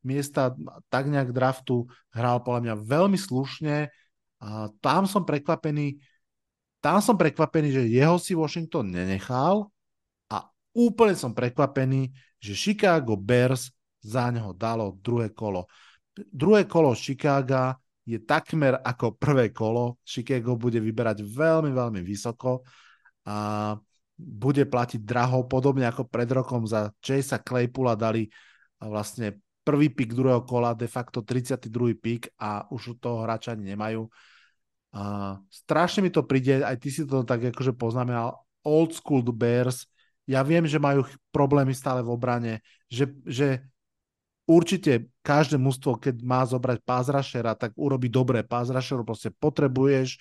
miesta, 0.02 0.56
tak 0.90 1.06
nejak 1.06 1.30
draftu, 1.30 1.86
hral 2.10 2.42
podľa 2.42 2.60
mňa 2.66 2.74
veľmi 2.82 3.18
slušne. 3.20 3.92
A 4.40 4.72
tam 4.82 5.04
som 5.06 5.22
prekvapený, 5.22 6.00
tam 6.80 6.98
som 7.04 7.14
prekvapený, 7.14 7.68
že 7.70 7.82
jeho 7.92 8.16
si 8.16 8.32
Washington 8.32 8.88
nenechal 8.88 9.68
a 10.32 10.48
úplne 10.72 11.12
som 11.12 11.36
prekvapený, 11.36 12.08
že 12.40 12.56
Chicago 12.56 13.20
Bears 13.20 13.68
za 14.00 14.32
neho 14.32 14.56
dalo 14.56 14.96
druhé 15.00 15.30
kolo. 15.30 15.68
Druhé 16.16 16.64
kolo 16.64 16.96
Chicago 16.96 17.76
je 18.04 18.18
takmer 18.24 18.80
ako 18.80 19.14
prvé 19.16 19.52
kolo. 19.54 20.00
Chicago 20.02 20.56
bude 20.56 20.80
vyberať 20.80 21.22
veľmi, 21.22 21.70
veľmi 21.70 22.00
vysoko. 22.02 22.64
A 23.28 23.76
bude 24.20 24.64
platiť 24.68 25.00
draho, 25.00 25.48
podobne 25.48 25.88
ako 25.88 26.04
pred 26.04 26.28
rokom 26.28 26.68
za 26.68 26.92
Chasea 27.00 27.40
Claypoola 27.40 27.96
dali 27.96 28.28
vlastne 28.76 29.40
prvý 29.64 29.92
pik 29.92 30.12
druhého 30.12 30.44
kola, 30.44 30.76
de 30.76 30.88
facto 30.88 31.24
32. 31.24 31.96
pik 31.96 32.36
a 32.36 32.68
už 32.68 33.00
toho 33.00 33.24
hráča 33.24 33.56
nemajú. 33.56 34.08
A 34.90 35.36
strašne 35.48 36.04
mi 36.04 36.10
to 36.10 36.26
príde, 36.26 36.60
aj 36.60 36.76
ty 36.80 36.88
si 36.90 37.06
to 37.06 37.22
tak 37.22 37.54
akože 37.54 37.76
poznamenal, 37.76 38.42
old 38.66 38.92
school 38.92 39.24
Bears, 39.24 39.86
ja 40.28 40.44
viem, 40.44 40.66
že 40.68 40.82
majú 40.82 41.06
problémy 41.34 41.74
stále 41.74 42.04
v 42.04 42.12
obrane, 42.12 42.52
že, 42.86 43.10
že 43.24 43.66
určite 44.50 45.14
každé 45.22 45.54
mužstvo, 45.62 46.02
keď 46.02 46.26
má 46.26 46.42
zobrať 46.42 46.82
pázrašera, 46.82 47.54
tak 47.54 47.78
urobí 47.78 48.10
dobré 48.10 48.42
pázrašeru, 48.42 49.06
proste 49.06 49.30
potrebuješ 49.30 50.18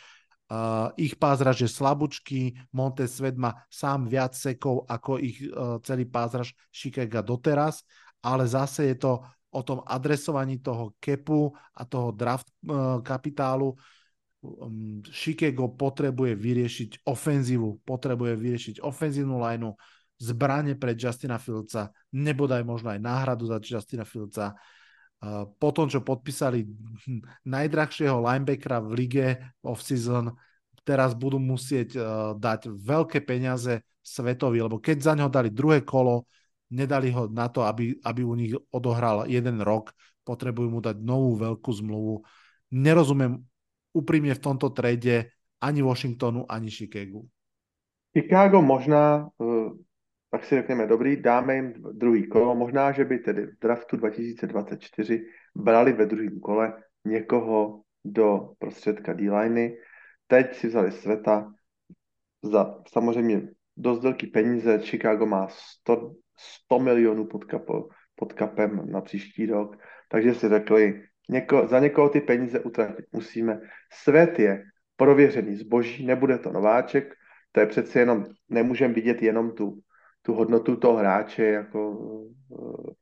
Uh, 0.50 0.90
ich 0.98 1.14
pázraž 1.14 1.62
je 1.62 1.70
slabúčky, 1.70 2.58
Montes 2.74 3.22
Svet 3.22 3.38
má 3.38 3.54
sám 3.70 4.10
viac 4.10 4.34
sekov 4.34 4.82
ako 4.90 5.22
ich 5.22 5.46
uh, 5.46 5.78
celý 5.86 6.10
pázraž 6.10 6.58
Chicago 6.74 7.22
doteraz, 7.22 7.86
ale 8.26 8.50
zase 8.50 8.90
je 8.90 8.98
to 8.98 9.22
o 9.54 9.62
tom 9.62 9.86
adresovaní 9.86 10.58
toho 10.58 10.98
kepu 10.98 11.54
a 11.54 11.86
toho 11.86 12.10
draft 12.10 12.50
uh, 12.66 12.98
kapitálu. 13.06 13.78
Um, 14.42 15.06
Chicago 15.06 15.70
potrebuje 15.70 16.34
vyriešiť 16.34 17.06
ofenzívu, 17.06 17.86
potrebuje 17.86 18.34
vyriešiť 18.34 18.76
ofenzívnu 18.82 19.38
lineu, 19.38 19.78
zbranie 20.20 20.76
pre 20.76 20.94
Justina 21.00 21.40
Filca, 21.40 21.96
nebodaj 22.12 22.62
možno 22.68 22.92
aj 22.92 23.00
náhradu 23.00 23.48
za 23.48 23.58
Justina 23.64 24.04
Filca. 24.04 24.54
Po 25.60 25.70
tom, 25.72 25.88
čo 25.88 26.04
podpísali 26.04 26.68
najdrahšieho 27.56 28.20
linebackera 28.20 28.84
v 28.84 28.90
lige 28.96 29.28
off-season, 29.64 30.36
teraz 30.84 31.14
budú 31.14 31.38
musieť 31.38 31.90
uh, 32.00 32.04
dať 32.34 32.72
veľké 32.72 33.22
peniaze 33.22 33.84
Svetovi, 34.00 34.58
lebo 34.64 34.82
keď 34.82 34.98
za 34.98 35.14
neho 35.14 35.30
dali 35.30 35.54
druhé 35.54 35.86
kolo, 35.86 36.26
nedali 36.74 37.14
ho 37.14 37.30
na 37.30 37.46
to, 37.46 37.62
aby, 37.62 37.94
aby 38.02 38.22
u 38.26 38.34
nich 38.34 38.54
odohral 38.74 39.30
jeden 39.30 39.62
rok, 39.62 39.94
potrebujú 40.26 40.70
mu 40.70 40.80
dať 40.82 40.98
novú 40.98 41.38
veľkú 41.38 41.70
zmluvu. 41.84 42.26
Nerozumiem 42.74 43.42
úprimne 43.94 44.34
v 44.34 44.42
tomto 44.42 44.74
trade 44.74 45.30
ani 45.62 45.82
Washingtonu, 45.82 46.46
ani 46.50 46.70
Chicagu. 46.70 47.26
Chicago 48.14 48.62
možná 48.62 49.30
tak 50.32 50.46
si 50.46 50.56
řekneme, 50.56 50.88
dobrý, 50.88 51.22
dáme 51.22 51.56
jim 51.56 51.74
druhý 51.92 52.28
kolo, 52.28 52.56
možná, 52.56 52.92
že 52.92 53.06
by 53.06 53.20
tedy 53.20 53.46
v 53.46 53.60
draftu 53.62 53.98
2024 53.98 55.26
brali 55.56 55.94
ve 55.94 56.06
druhém 56.06 56.40
kole 56.40 56.84
někoho 57.06 57.82
do 58.06 58.50
prostředka 58.60 59.14
D-liney. 59.14 59.78
Teď 60.28 60.56
si 60.56 60.68
vzali 60.68 60.92
Sveta 60.92 61.54
za 62.44 62.82
samozřejmě 62.94 63.42
dost 63.78 64.04
velký 64.04 64.28
peníze. 64.28 64.80
Chicago 64.80 65.26
má 65.26 65.48
100, 65.50 66.14
100 66.38 66.80
milionů 66.80 67.26
pod, 67.26 67.46
pod 68.16 68.34
kapem 68.34 68.92
na 68.92 69.02
příští 69.02 69.46
rok, 69.46 69.78
takže 70.10 70.34
si 70.34 70.50
řekli, 70.50 71.04
něko, 71.30 71.68
za 71.68 71.80
někoho 71.80 72.10
ty 72.10 72.22
peníze 72.22 72.60
utratit 72.60 73.06
musíme. 73.12 73.60
Svět 73.94 74.40
je 74.40 74.64
prověřený 74.96 75.56
zboží, 75.56 76.06
nebude 76.06 76.38
to 76.38 76.52
nováček, 76.52 77.14
to 77.52 77.60
je 77.60 77.66
přece 77.66 78.00
jenom, 78.00 78.26
nemůžeme 78.50 78.94
vidět 78.94 79.22
jenom 79.22 79.52
tu 79.52 79.80
tu 80.22 80.34
hodnotu 80.34 80.76
toho 80.76 80.98
hráče 80.98 81.46
jako 81.46 81.92
uh, 81.92 82.94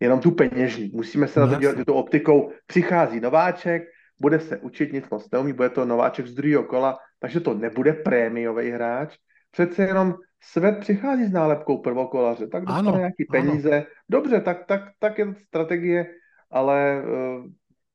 jenom 0.00 0.20
tu 0.20 0.30
peněžní. 0.30 0.90
Musíme 0.94 1.28
se 1.28 1.40
na 1.40 1.46
to 1.46 1.54
dělat 1.54 1.76
tu 1.86 1.94
optikou. 1.94 2.50
Přichází 2.66 3.20
nováček, 3.20 3.82
bude 4.20 4.40
se 4.40 4.58
učit, 4.58 4.92
nic 4.92 5.10
moc 5.10 5.30
neumí, 5.30 5.52
bude 5.52 5.70
to 5.70 5.84
nováček 5.84 6.26
z 6.26 6.34
druhého 6.34 6.64
kola, 6.64 6.98
takže 7.18 7.40
to 7.40 7.54
nebude 7.54 7.92
prémiový 7.92 8.70
hráč. 8.70 9.16
Přece 9.50 9.82
jenom 9.82 10.14
svět 10.42 10.78
přichází 10.80 11.24
s 11.24 11.32
nálepkou 11.32 11.78
prvokolaře, 11.78 12.46
tak 12.46 12.64
dostane 12.64 12.88
ano, 12.88 12.98
nějaký 12.98 13.24
peníze. 13.24 13.76
Ano. 13.76 13.86
Dobře, 14.08 14.40
tak, 14.40 14.66
tak, 14.66 14.82
tak 14.98 15.18
je 15.18 15.26
to 15.26 15.34
strategie, 15.46 16.06
ale 16.50 17.02
uh, 17.02 17.46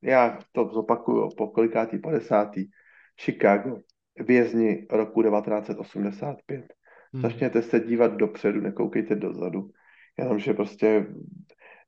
já 0.01 0.39
to 0.51 0.69
zopakuju 0.73 1.29
po 1.37 1.47
kolikátý, 1.47 1.97
50. 1.97 2.51
Chicago, 3.21 3.77
vězni 4.19 4.87
roku 4.91 5.23
1985. 5.23 6.65
Hmm. 7.15 7.21
Začněte 7.21 7.61
se 7.61 7.79
dívat 7.79 8.19
dopředu, 8.19 8.61
nekoukejte 8.61 9.15
dozadu. 9.15 9.71
Jenomže 10.19 10.53
prostě 10.53 11.05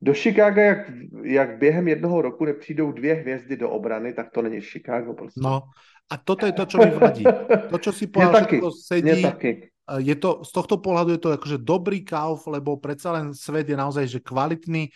do 0.02 0.14
Chicaga, 0.14 0.62
jak, 0.62 0.78
jak 1.22 1.58
během 1.58 1.88
jednoho 1.88 2.22
roku 2.22 2.44
nepřijdou 2.44 2.92
dvě 2.92 3.14
hvězdy 3.14 3.56
do 3.56 3.70
obrany, 3.70 4.12
tak 4.12 4.30
to 4.30 4.42
není 4.42 4.60
Chicago 4.60 5.12
prostě. 5.14 5.40
No 5.40 5.62
a 6.08 6.16
toto 6.16 6.48
je 6.48 6.52
to, 6.56 6.64
čo 6.64 6.78
mi 6.80 6.90
vadí. 6.96 7.24
To, 7.68 7.76
čo 7.76 7.92
si 7.92 8.08
povedal, 8.08 8.48
všetko 8.48 8.68
sedí. 8.72 9.20
taky. 9.20 9.68
Je 10.00 10.16
to, 10.16 10.40
z 10.40 10.50
tohto 10.52 10.80
pohľadu 10.80 11.16
je 11.16 11.20
to 11.20 11.30
akože 11.36 11.58
dobrý 11.60 12.00
kauf, 12.00 12.48
lebo 12.48 12.80
predsa 12.80 13.12
len 13.12 13.36
svet 13.36 13.68
je 13.68 13.76
naozaj 13.76 14.08
že 14.08 14.20
kvalitný. 14.24 14.88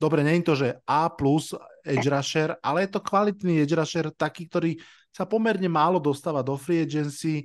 Dobre, 0.00 0.24
nie 0.24 0.40
je 0.40 0.48
to, 0.48 0.54
že 0.56 0.68
A 0.88 1.12
plus 1.12 1.52
edge 1.84 2.08
rusher, 2.08 2.56
ale 2.64 2.88
je 2.88 2.90
to 2.96 3.00
kvalitný 3.04 3.60
edge 3.60 3.76
rusher, 3.76 4.08
taký, 4.16 4.48
ktorý 4.48 4.80
sa 5.12 5.28
pomerne 5.28 5.68
málo 5.68 6.00
dostáva 6.00 6.40
do 6.40 6.56
free 6.56 6.80
agency. 6.80 7.44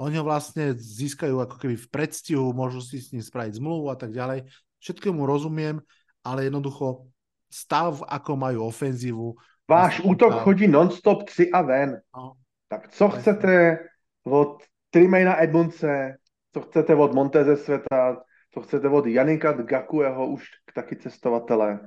Oni 0.00 0.16
ho 0.16 0.24
vlastne 0.24 0.72
získajú 0.72 1.44
ako 1.44 1.60
keby 1.60 1.76
v 1.76 1.90
predstihu, 1.92 2.56
môžu 2.56 2.80
si 2.80 3.04
s 3.04 3.12
ním 3.12 3.20
spraviť 3.20 3.60
zmluvu 3.60 3.92
a 3.92 3.96
tak 4.00 4.16
ďalej. 4.16 4.48
Všetkému 4.80 5.28
rozumiem, 5.28 5.84
ale 6.24 6.48
jednoducho 6.48 7.12
stav, 7.52 8.00
ako 8.08 8.32
majú 8.32 8.64
ofenzívu. 8.64 9.36
Váš 9.68 10.00
útok 10.00 10.40
stav... 10.40 10.42
chodí 10.48 10.64
non-stop 10.64 11.28
3 11.28 11.52
a 11.52 11.60
ven. 11.60 11.90
No. 12.16 12.40
Tak 12.72 12.88
co 12.88 13.08
chcete 13.12 13.78
od 14.24 14.64
Trimejna 14.90 15.36
Edmundse, 15.42 16.16
co 16.54 16.60
chcete 16.60 16.94
od 16.94 17.12
Monteze 17.12 17.56
světa, 17.56 18.24
co 18.54 18.60
chcete 18.60 18.88
od 18.88 19.06
Janinka 19.06 19.52
Gakueho, 19.52 20.26
už 20.26 20.48
taky 20.74 20.96
cestovatele. 20.96 21.80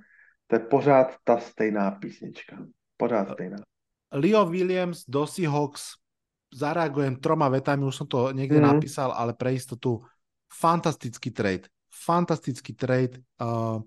To 0.48 0.56
je 0.56 0.60
pořád 0.60 1.18
ta 1.24 1.38
stejná 1.38 1.92
písnička. 1.92 2.62
Pořád 2.98 3.34
stejná. 3.34 3.58
Leo 4.14 4.46
Williams 4.46 5.04
do 5.08 5.28
Seahawks 5.28 6.03
zareagujem 6.54 7.18
troma 7.18 7.50
vetami, 7.50 7.84
už 7.90 8.06
som 8.06 8.08
to 8.08 8.30
niekde 8.32 8.62
mm. 8.62 8.66
napísal, 8.78 9.10
ale 9.12 9.34
pre 9.34 9.58
istotu 9.58 10.06
fantastický 10.48 11.34
trade. 11.34 11.66
Fantastický 11.90 12.74
trade. 12.74 13.18
Uh, 13.42 13.82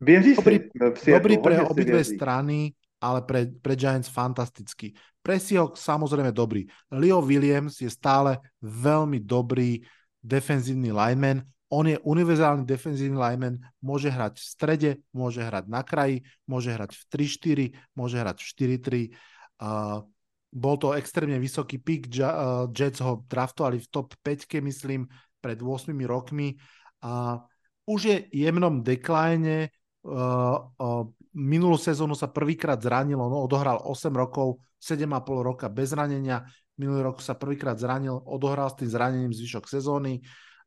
Věří 0.00 0.34
dobrý, 0.34 0.60
si, 0.96 1.10
dobrý 1.10 1.38
pre 1.38 1.64
obidve 1.64 2.04
strany, 2.04 2.72
ale 3.00 3.22
pre, 3.22 3.46
pre 3.46 3.76
Giants 3.76 4.08
fantastický. 4.08 4.92
Pre 5.24 5.40
Seahawks 5.40 5.80
samozrejme 5.80 6.30
dobrý. 6.32 6.68
Leo 6.92 7.24
Williams 7.24 7.80
je 7.80 7.88
stále 7.88 8.38
veľmi 8.60 9.24
dobrý 9.24 9.80
defenzívny 10.20 10.92
lineman. 10.92 11.42
On 11.66 11.82
je 11.82 11.98
univerzálny 11.98 12.62
defenzívny 12.62 13.18
lineman, 13.18 13.58
môže 13.82 14.06
hrať 14.06 14.38
v 14.38 14.46
strede, 14.46 14.90
môže 15.10 15.42
hrať 15.42 15.66
na 15.66 15.82
kraji, 15.82 16.22
môže 16.46 16.70
hrať 16.70 16.94
v 16.94 17.02
3-4, 17.10 17.96
môže 17.98 18.16
hrať 18.22 18.36
v 18.38 18.46
4-3. 18.46 19.10
Uh, 19.58 20.06
bol 20.52 20.76
to 20.80 20.96
extrémne 20.96 21.36
vysoký 21.36 21.78
pick, 21.82 22.08
uh, 22.18 22.66
Jets 22.72 23.02
ho 23.02 23.26
draftovali 23.28 23.82
v 23.82 23.86
top 23.90 24.14
5, 24.22 24.62
myslím, 24.64 25.06
pred 25.40 25.58
8 25.60 25.92
rokmi. 26.06 26.56
A 27.04 27.40
už 27.86 28.00
je 28.02 28.16
jemnom 28.32 28.82
dekline, 28.82 29.70
uh, 30.06 30.58
uh, 30.80 31.04
minulú 31.36 31.76
sezónu 31.76 32.16
sa 32.16 32.32
prvýkrát 32.32 32.80
zranil, 32.80 33.20
on 33.20 33.32
odohral 33.36 33.84
8 33.84 34.10
rokov, 34.16 34.58
7,5 34.80 35.44
roka 35.44 35.66
bez 35.68 35.92
zranenia, 35.92 36.46
minulý 36.80 37.12
rok 37.12 37.20
sa 37.20 37.36
prvýkrát 37.36 37.76
zranil, 37.76 38.16
odohral 38.24 38.72
s 38.72 38.78
tým 38.80 38.88
zranením 38.88 39.32
zvyšok 39.32 39.68
sezóny, 39.68 40.24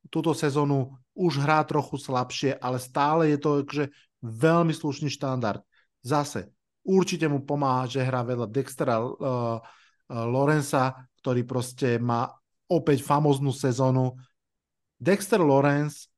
túto 0.07 0.31
sezónu 0.31 0.95
už 1.17 1.43
hrá 1.43 1.65
trochu 1.67 1.99
slabšie, 1.99 2.55
ale 2.57 2.79
stále 2.79 3.35
je 3.35 3.37
to 3.41 3.51
že 3.67 3.85
veľmi 4.23 4.71
slušný 4.71 5.11
štandard. 5.11 5.59
Zase, 5.99 6.55
určite 6.89 7.29
mu 7.29 7.45
pomáha, 7.45 7.85
že 7.85 8.01
hrá 8.01 8.25
vedľa 8.25 8.49
Dextera 8.49 8.97
uh, 8.97 9.13
uh, 9.13 9.59
Lorenza, 10.25 10.97
ktorý 11.21 11.45
proste 11.45 12.01
má 12.01 12.25
opäť 12.65 13.05
famoznú 13.05 13.53
sezónu. 13.53 14.17
Dexter 14.97 15.39
Lawrence 15.39 16.09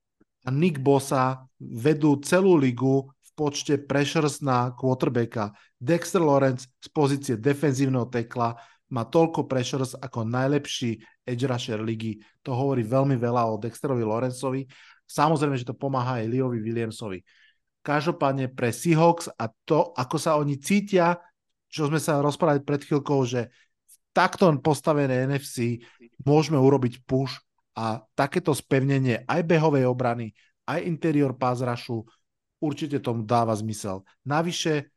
a 0.47 0.49
Nick 0.49 0.79
Bosa 0.79 1.43
vedú 1.59 2.17
celú 2.23 2.55
ligu 2.57 3.05
v 3.05 3.29
počte 3.35 3.77
pressures 3.77 4.41
na 4.41 4.73
quarterbacka. 4.73 5.53
Dexter 5.77 6.23
Lawrence 6.23 6.65
z 6.81 6.89
pozície 6.89 7.35
defenzívneho 7.37 8.09
tekla 8.09 8.57
má 8.91 9.07
toľko 9.07 9.47
pressures 9.47 9.95
ako 9.95 10.27
najlepší 10.27 10.99
edge 11.23 11.47
rusher 11.47 11.79
ligy. 11.79 12.19
To 12.43 12.51
hovorí 12.51 12.83
veľmi 12.83 13.15
veľa 13.15 13.47
o 13.47 13.55
Dexterovi 13.55 14.03
Lorenzovi. 14.03 14.67
Samozrejme, 15.07 15.55
že 15.55 15.67
to 15.67 15.75
pomáha 15.75 16.19
aj 16.19 16.27
Leovi 16.27 16.59
Williamsovi. 16.59 17.23
Každopádne 17.81 18.53
pre 18.53 18.69
Seahawks 18.69 19.29
a 19.33 19.49
to, 19.65 19.93
ako 19.97 20.17
sa 20.21 20.37
oni 20.37 20.61
cítia, 20.61 21.17
čo 21.65 21.89
sme 21.89 21.97
sa 21.97 22.21
rozprávali 22.21 22.61
pred 22.61 22.85
chvíľkou, 22.85 23.25
že 23.25 23.49
v 23.87 23.95
takto 24.13 24.45
postavené 24.61 25.25
NFC 25.25 25.81
môžeme 26.21 26.61
urobiť 26.61 27.01
push 27.07 27.41
a 27.73 28.03
takéto 28.13 28.53
spevnenie 28.53 29.25
aj 29.25 29.41
behovej 29.47 29.87
obrany, 29.87 30.35
aj 30.67 30.85
interior 30.85 31.33
pázrašu 31.33 32.05
určite 32.61 33.01
tomu 33.01 33.25
dáva 33.25 33.57
zmysel. 33.57 34.05
Navyše 34.27 34.93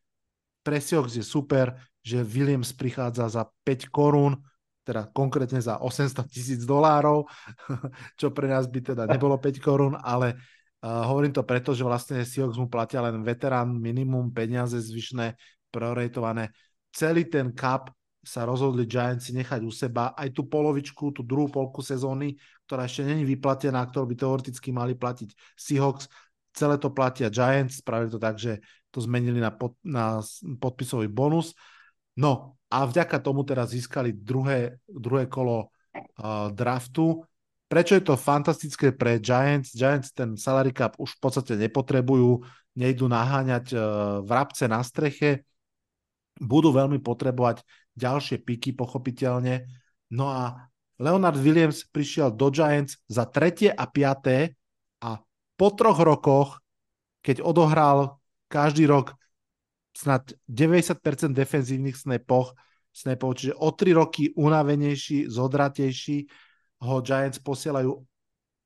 pre 0.60 0.76
Seahawks 0.82 1.16
je 1.16 1.24
super, 1.24 1.72
že 2.04 2.20
Williams 2.20 2.76
prichádza 2.76 3.32
za 3.32 3.42
5 3.64 3.88
korún, 3.88 4.36
teda 4.84 5.08
konkrétne 5.16 5.64
za 5.64 5.80
800 5.80 6.28
tisíc 6.28 6.60
dolárov, 6.68 7.24
čo 8.20 8.28
pre 8.36 8.52
nás 8.52 8.68
by 8.68 8.80
teda 8.92 9.08
nebolo 9.08 9.40
5 9.40 9.64
korún, 9.64 9.96
ale 9.96 10.36
hovorím 10.84 11.32
to 11.32 11.40
preto, 11.46 11.72
že 11.72 11.80
vlastne 11.80 12.20
Seahawks 12.20 12.60
mu 12.60 12.68
platia 12.68 13.00
len 13.00 13.24
veterán 13.24 13.72
minimum, 13.72 14.28
peniaze 14.30 14.76
zvyšné, 14.76 15.36
prorejtované. 15.72 16.52
Celý 16.92 17.24
ten 17.26 17.56
cup 17.56 17.88
sa 18.24 18.44
rozhodli 18.44 18.88
Giants 18.88 19.32
nechať 19.32 19.60
u 19.64 19.72
seba 19.72 20.12
aj 20.16 20.32
tú 20.32 20.48
polovičku, 20.48 21.12
tú 21.12 21.20
druhú 21.24 21.52
polku 21.52 21.84
sezóny, 21.84 22.36
ktorá 22.64 22.88
ešte 22.88 23.04
není 23.04 23.24
vyplatená, 23.24 23.84
ktorú 23.84 24.08
by 24.12 24.16
teoreticky 24.16 24.72
mali 24.72 24.96
platiť 24.96 25.32
Seahawks. 25.56 26.08
Celé 26.54 26.78
to 26.78 26.92
platia 26.94 27.28
Giants, 27.28 27.82
spravili 27.82 28.14
to 28.14 28.20
tak, 28.20 28.38
že 28.38 28.62
to 28.94 29.02
zmenili 29.02 29.42
na, 29.42 29.50
pod, 29.50 29.74
na 29.82 30.22
podpisový 30.62 31.10
bonus 31.10 31.52
No 32.14 32.58
a 32.70 32.86
vďaka 32.86 33.18
tomu 33.18 33.42
teraz 33.42 33.74
získali 33.74 34.14
druhé, 34.14 34.78
druhé 34.86 35.26
kolo 35.26 35.70
uh, 35.94 36.50
draftu. 36.54 37.26
Prečo 37.64 37.96
je 37.96 38.04
to 38.04 38.14
fantastické 38.14 38.92
pre 38.92 39.18
Giants? 39.18 39.72
Giants 39.72 40.12
ten 40.12 40.36
salary 40.36 40.70
cap 40.70 40.94
už 41.00 41.16
v 41.16 41.20
podstate 41.20 41.56
nepotrebujú, 41.56 42.44
nejdu 42.76 43.08
naháňať 43.08 43.66
uh, 43.72 43.80
vrabce 44.22 44.68
na 44.68 44.84
streche, 44.84 45.48
budú 46.38 46.74
veľmi 46.74 46.98
potrebovať 47.00 47.62
ďalšie 47.94 48.42
piky, 48.42 48.74
pochopiteľne. 48.74 49.64
No 50.12 50.28
a 50.28 50.70
Leonard 50.98 51.38
Williams 51.38 51.86
prišiel 51.88 52.34
do 52.34 52.50
Giants 52.50 52.98
za 53.10 53.26
tretie 53.26 53.70
a 53.70 53.86
piaté 53.90 54.54
a 55.02 55.18
po 55.58 55.68
troch 55.74 55.98
rokoch, 55.98 56.62
keď 57.22 57.42
odohral 57.42 58.18
každý 58.46 58.86
rok 58.86 59.14
snad 59.94 60.34
90% 60.50 61.34
defenzívnych 61.34 61.98
snapoch, 61.98 62.54
snapov, 62.94 63.38
čiže 63.38 63.58
o 63.58 63.74
3 63.74 63.90
roky 63.94 64.30
unavenejší, 64.38 65.26
zodratejší, 65.26 66.30
ho 66.84 67.00
Giants 67.00 67.40
posielajú 67.40 67.96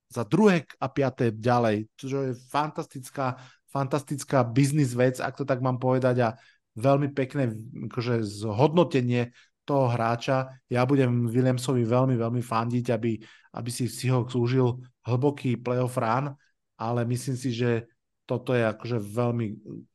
za 0.09 0.25
druhé 0.25 0.65
a 0.81 0.89
piaté 0.89 1.31
ďalej, 1.31 1.87
čo 1.95 2.33
je 2.33 2.33
fantastická, 2.49 3.39
fantastická 3.69 4.43
biznis 4.43 4.97
vec, 4.97 5.21
ak 5.21 5.37
to 5.37 5.45
tak 5.45 5.61
mám 5.61 5.77
povedať 5.77 6.17
a 6.25 6.29
veľmi 6.75 7.13
pekné 7.13 7.53
akože 7.91 8.25
zhodnotenie 8.25 9.31
toho 9.69 9.93
hráča. 9.93 10.49
Ja 10.73 10.89
budem 10.89 11.29
Williamsovi 11.29 11.85
veľmi, 11.85 12.17
veľmi 12.17 12.41
fandiť, 12.41 12.87
aby, 12.89 13.21
aby 13.53 13.71
si 13.71 13.85
Seahawks 13.85 14.33
užil 14.33 14.81
hlboký 15.05 15.61
playoff 15.61 16.01
run, 16.01 16.33
ale 16.81 17.01
myslím 17.05 17.37
si, 17.37 17.53
že 17.53 17.85
toto 18.25 18.57
je 18.57 18.65
akože 18.65 18.97
veľmi 18.97 19.47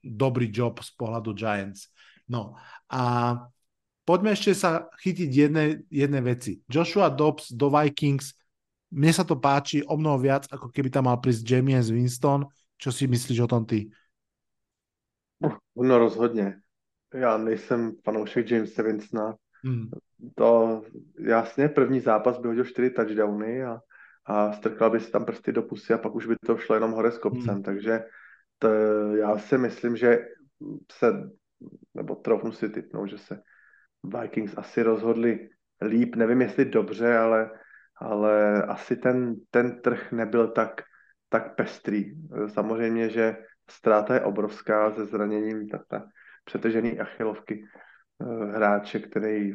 dobrý 0.02 0.54
job 0.54 0.78
z 0.82 0.94
pohľadu 0.94 1.34
Giants. 1.34 1.90
No 2.30 2.54
a 2.90 3.34
poďme 4.04 4.36
ešte 4.36 4.52
sa 4.56 4.88
chytiť 5.00 5.30
jednej, 5.32 5.84
jednej 5.92 6.24
veci. 6.24 6.60
Joshua 6.68 7.10
Dobbs 7.10 7.52
do 7.52 7.72
Vikings, 7.72 8.36
mne 8.94 9.12
sa 9.12 9.26
to 9.26 9.40
páči 9.40 9.82
o 9.84 9.98
mnoho 9.98 10.22
viac, 10.22 10.46
ako 10.54 10.70
keby 10.70 10.94
tam 10.94 11.10
mal 11.10 11.18
prísť 11.18 11.42
James 11.44 11.90
Winston. 11.90 12.46
Čo 12.78 12.94
si 12.94 13.10
myslíš 13.10 13.40
o 13.42 13.50
tom 13.50 13.66
ty? 13.66 13.90
No 15.76 15.98
rozhodně. 15.98 16.62
Já 17.14 17.38
nejsem 17.38 17.92
fanoušek 18.04 18.52
Jamesa 18.52 18.84
Winstona. 18.84 19.36
Hmm. 19.64 19.90
To 20.36 20.82
jasně, 21.20 21.70
první 21.70 22.00
zápas 22.00 22.40
by 22.40 22.48
hodil 22.48 22.66
4 22.66 22.90
touchdowny 22.90 23.64
a, 23.64 23.80
a 24.26 24.52
strkal 24.54 24.90
by 24.90 25.00
si 25.00 25.12
tam 25.12 25.26
prsty 25.26 25.52
do 25.52 25.62
pusy 25.62 25.94
a 25.94 25.98
pak 25.98 26.16
už 26.16 26.26
by 26.26 26.36
to 26.46 26.58
šlo 26.58 26.76
jenom 26.76 26.92
hore 26.92 27.12
s 27.12 27.18
kopcem, 27.18 27.54
hmm. 27.54 27.64
takže 27.64 28.04
to, 28.60 28.68
já 29.16 29.38
si 29.38 29.58
myslím, 29.58 29.96
že 29.96 30.26
se, 30.92 31.14
nebo 31.94 32.16
trochu 32.16 32.52
si 32.52 32.70
typnout, 32.70 33.10
že 33.10 33.18
se 33.18 33.42
Vikings 34.04 34.58
asi 34.58 34.84
rozhodli 34.84 35.50
líp, 35.82 36.16
nevím 36.16 36.42
jestli 36.42 36.66
dobře, 36.66 37.18
ale, 37.18 37.52
ale 37.98 38.64
asi 38.64 38.96
ten, 38.96 39.36
ten 39.52 39.82
trh 39.82 40.12
nebyl 40.12 40.48
tak, 40.48 40.82
tak 41.30 41.56
pestrý. 41.56 42.14
Samozřejmě, 42.48 43.10
že 43.10 43.38
ztráta 43.70 44.14
je 44.14 44.22
obrovská 44.22 44.92
se 44.92 45.06
zraněním 45.06 45.70
ta 45.88 46.06
přetržený 46.46 47.00
achilovky 47.00 47.66
eh, 48.22 48.46
hráče, 48.46 49.00
který 49.00 49.54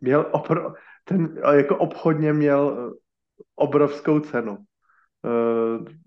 měl 0.00 0.26
opro, 0.32 0.74
ten 1.04 1.38
jako 1.56 1.76
obchodně 1.76 2.32
měl 2.32 2.94
obrovskou 3.56 4.20
cenu. 4.20 4.58
Eh, 5.24 6.06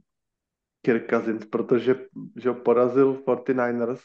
Kirk 0.81 1.09
Cousins, 1.09 1.45
protože 1.45 1.95
že 2.35 2.51
porazil 2.51 3.13
49ers, 3.13 3.99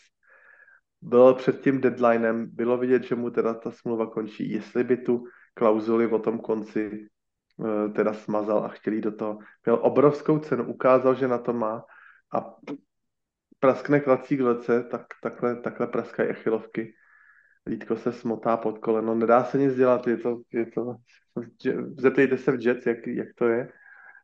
bylo 1.04 1.34
před 1.34 1.60
tím 1.60 1.80
deadlinem, 1.80 2.46
bylo 2.52 2.78
vidět, 2.78 3.02
že 3.02 3.14
mu 3.14 3.30
teda 3.30 3.54
ta 3.54 3.70
smlouva 3.70 4.06
končí. 4.06 4.50
Jestli 4.50 4.84
by 4.84 4.96
tu 4.96 5.24
klauzuli 5.54 6.06
o 6.06 6.18
tom 6.18 6.38
konci 6.38 7.08
uh, 7.56 7.92
teda 7.92 8.12
smazal 8.12 8.64
a 8.64 8.68
chtěli 8.68 9.00
do 9.00 9.12
toho. 9.12 9.38
Měl 9.64 9.78
obrovskou 9.82 10.38
cenu, 10.38 10.64
ukázal, 10.64 11.14
že 11.14 11.28
na 11.28 11.38
to 11.38 11.52
má 11.52 11.84
a 12.34 12.54
praskne 13.60 14.00
klací 14.00 14.42
lece, 14.42 14.82
tak 14.82 15.06
takhle, 15.22 15.56
takhle 15.56 15.86
praskají 15.86 16.30
achilovky. 16.30 16.94
Lítko 17.66 17.96
se 17.96 18.12
smotá 18.12 18.56
pod 18.56 18.78
koleno, 18.78 19.14
nedá 19.14 19.44
se 19.44 19.58
nic 19.58 19.74
dělat, 19.74 20.06
je 20.06 20.16
to, 20.16 20.40
je 20.52 20.66
to, 20.66 20.96
zeptejte 21.98 22.38
se 22.38 22.52
v 22.52 22.66
Jets, 22.66 22.86
jak, 22.86 23.06
jak 23.06 23.28
to 23.34 23.48
je, 23.48 23.72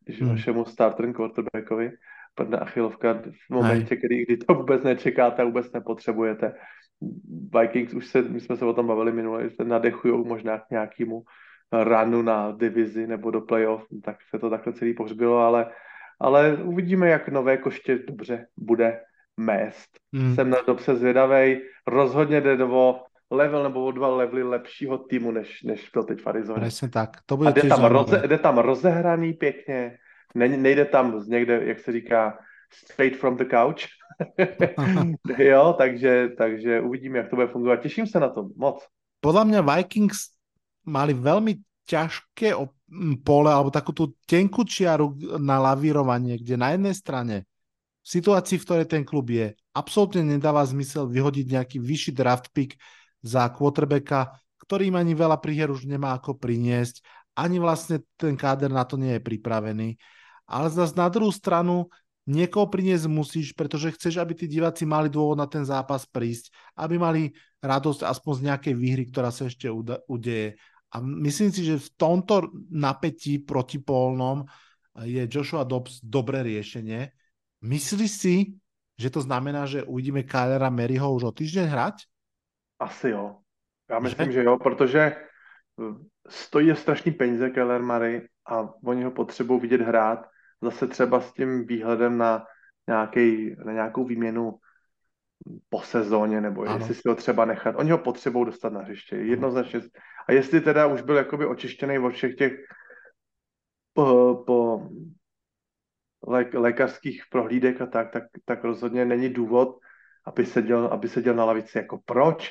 když 0.04 0.20
hmm. 0.20 0.30
vašemu 0.30 0.64
starter 0.64 1.12
quarterbackovi 1.12 1.92
padne 2.40 2.58
achilovka 2.58 3.20
v 3.48 3.50
momentě, 3.50 3.96
kdy, 3.96 4.24
kdy 4.24 4.36
to 4.36 4.54
vůbec 4.54 4.82
nečekáte 4.82 5.44
vůbec 5.44 5.72
nepotřebujete. 5.72 6.52
Vikings 7.60 7.94
už 7.94 8.06
se, 8.06 8.22
my 8.22 8.40
jsme 8.40 8.56
se 8.56 8.64
o 8.64 8.72
tom 8.72 8.86
bavili 8.86 9.12
minule, 9.12 9.44
že 9.44 9.50
se 9.50 9.64
nadechují 9.64 10.24
možná 10.24 10.58
k 10.58 10.70
nějakému 10.70 11.22
ranu 11.72 12.22
na 12.22 12.52
divizi 12.52 13.06
nebo 13.06 13.30
do 13.30 13.40
playoff, 13.40 13.84
tak 14.04 14.16
se 14.30 14.38
to 14.38 14.50
takhle 14.50 14.72
celý 14.72 14.94
pohřbilo, 14.94 15.38
ale, 15.38 15.70
ale 16.20 16.56
uvidíme, 16.56 17.08
jak 17.08 17.28
nové 17.28 17.56
koště 17.56 17.98
dobře 17.98 18.46
bude 18.56 19.00
mést. 19.36 19.90
Hmm. 20.12 20.34
Jsem 20.34 20.50
na 20.50 20.58
to 20.66 20.78
se 20.78 20.96
zvědavej, 20.96 21.60
rozhodně 21.86 22.40
jde 22.40 22.56
do 22.56 23.00
level 23.30 23.62
nebo 23.62 23.84
o 23.84 23.92
dva 23.92 24.08
levely 24.08 24.42
lepšího 24.42 24.98
týmu, 24.98 25.30
než, 25.30 25.62
než 25.62 25.90
byl 25.92 26.02
teď 26.02 26.20
v 26.20 26.26
Arizoně. 26.26 26.60
Přesně 26.60 26.88
tak. 26.88 27.10
To 27.26 27.36
bude 27.36 27.48
A 27.48 27.52
jde 27.52 27.68
tam, 27.68 27.84
roze, 27.84 28.22
jde 28.26 28.38
tam 28.38 28.58
rozehraný 28.58 29.32
pěkně, 29.32 29.96
ne, 30.34 30.48
nejde 30.48 30.84
tam 30.84 31.20
z 31.20 31.28
někde, 31.28 31.64
jak 31.64 31.78
se 31.78 31.92
říká, 31.92 32.38
straight 32.72 33.20
from 33.20 33.36
the 33.36 33.44
couch. 33.44 33.86
jo, 35.38 35.74
takže, 35.78 36.28
takže 36.38 36.80
uvidíme, 36.80 37.18
jak 37.18 37.28
to 37.30 37.36
bude 37.36 37.48
fungovat. 37.48 37.76
Těším 37.76 38.06
se 38.06 38.20
na 38.20 38.28
to 38.28 38.48
moc. 38.56 38.84
Podľa 39.20 39.44
mňa 39.44 39.60
Vikings 39.60 40.32
mali 40.88 41.12
veľmi 41.12 41.60
ťažké 41.84 42.56
pole 43.20 43.50
alebo 43.52 43.68
takú 43.68 43.92
tú 43.92 44.16
tenkú 44.24 44.64
čiaru 44.64 45.12
na 45.36 45.60
lavírovanie, 45.60 46.40
kde 46.40 46.56
na 46.56 46.72
jednej 46.72 46.94
strane 46.96 47.36
v 48.00 48.08
situácii, 48.08 48.56
v 48.56 48.64
ktorej 48.64 48.86
ten 48.88 49.04
klub 49.04 49.28
je, 49.28 49.52
absolútne 49.76 50.24
nedáva 50.24 50.64
zmysel 50.64 51.04
vyhodiť 51.04 51.46
nejaký 51.52 51.76
vyšší 51.84 52.12
draft 52.16 52.48
pick 52.56 52.80
za 53.20 53.44
quarterbacka, 53.52 54.32
ktorý 54.64 54.88
im 54.88 54.96
ani 54.96 55.12
veľa 55.12 55.36
príher 55.36 55.68
už 55.68 55.84
nemá 55.84 56.16
ako 56.16 56.40
priniesť, 56.40 57.04
ani 57.36 57.60
vlastne 57.60 58.00
ten 58.16 58.34
káder 58.40 58.72
na 58.72 58.88
to 58.88 58.96
nie 58.96 59.20
je 59.20 59.22
pripravený. 59.22 60.00
Ale 60.50 60.66
zase 60.74 60.98
na 60.98 61.06
druhú 61.06 61.30
stranu 61.30 61.86
niekoho 62.26 62.66
priniesť 62.66 63.06
musíš, 63.06 63.54
pretože 63.54 63.94
chceš, 63.94 64.18
aby 64.18 64.34
tí 64.34 64.50
diváci 64.50 64.82
mali 64.82 65.06
dôvod 65.06 65.38
na 65.38 65.46
ten 65.46 65.62
zápas 65.62 66.02
prísť, 66.10 66.50
aby 66.74 66.98
mali 66.98 67.30
radosť 67.62 68.02
aspoň 68.02 68.32
z 68.34 68.42
nejakej 68.50 68.74
výhry, 68.74 69.04
ktorá 69.06 69.30
sa 69.30 69.46
ešte 69.46 69.70
udeje. 70.10 70.58
A 70.90 70.98
myslím 70.98 71.54
si, 71.54 71.62
že 71.62 71.78
v 71.78 71.90
tomto 71.94 72.50
napätí 72.74 73.38
protipólnom 73.38 74.42
je 75.06 75.22
Joshua 75.30 75.62
Dobbs 75.62 76.02
dobré 76.02 76.42
riešenie. 76.42 77.14
Myslíš 77.62 78.10
si, 78.10 78.34
že 78.98 79.08
to 79.08 79.22
znamená, 79.22 79.70
že 79.70 79.86
uvidíme 79.86 80.26
Kylera 80.26 80.66
Maryho 80.66 81.14
už 81.14 81.30
o 81.30 81.32
týždeň 81.32 81.66
hrať? 81.70 81.96
Asi 82.82 83.14
jo. 83.14 83.38
Já 83.90 83.98
myslím, 83.98 84.32
že, 84.32 84.32
že 84.32 84.44
jo, 84.44 84.58
protože 84.58 85.16
stojí 86.28 86.76
strašný 86.76 87.12
peníze 87.12 87.50
Kyler 87.50 87.82
Murray 87.82 88.28
a 88.46 88.68
oni 88.84 89.04
ho 89.04 89.10
potřebují 89.10 89.60
vidět 89.60 89.80
hrát 89.80 90.26
zase 90.62 90.86
třeba 90.86 91.20
s 91.20 91.32
tím 91.32 91.66
výhledem 91.66 92.18
na, 92.18 92.44
nějaký, 92.88 93.56
na 93.64 93.72
nějakou 93.72 94.04
výměnu 94.04 94.58
po 95.68 95.80
sezóně, 95.82 96.40
nebo 96.40 96.62
ano. 96.62 96.78
jestli 96.78 96.94
si 96.94 97.08
ho 97.08 97.14
třeba 97.14 97.44
nechat. 97.44 97.74
Oni 97.78 97.90
ho 97.90 97.98
potřebují 97.98 98.46
dostat 98.46 98.72
na 98.72 98.80
hřiště, 98.80 99.16
jednoznačně. 99.16 99.80
A 100.28 100.32
jestli 100.32 100.60
teda 100.60 100.86
už 100.86 101.02
byl 101.02 101.16
jakoby 101.16 101.46
očištěný 101.46 101.98
od 101.98 102.10
všech 102.10 102.34
těch 102.34 102.52
po, 103.92 104.42
po 104.46 104.88
lé, 106.26 106.46
lékařských 106.54 107.22
prohlídek 107.30 107.80
a 107.80 107.86
tak, 107.86 108.10
tak, 108.12 108.24
tak 108.44 108.64
rozhodně 108.64 109.04
není 109.04 109.28
důvod, 109.28 109.78
aby 110.26 110.46
seděl, 110.46 110.86
aby 110.86 111.08
seděl 111.08 111.34
na 111.34 111.44
lavici. 111.44 111.78
Jako 111.78 112.00
proč? 112.04 112.50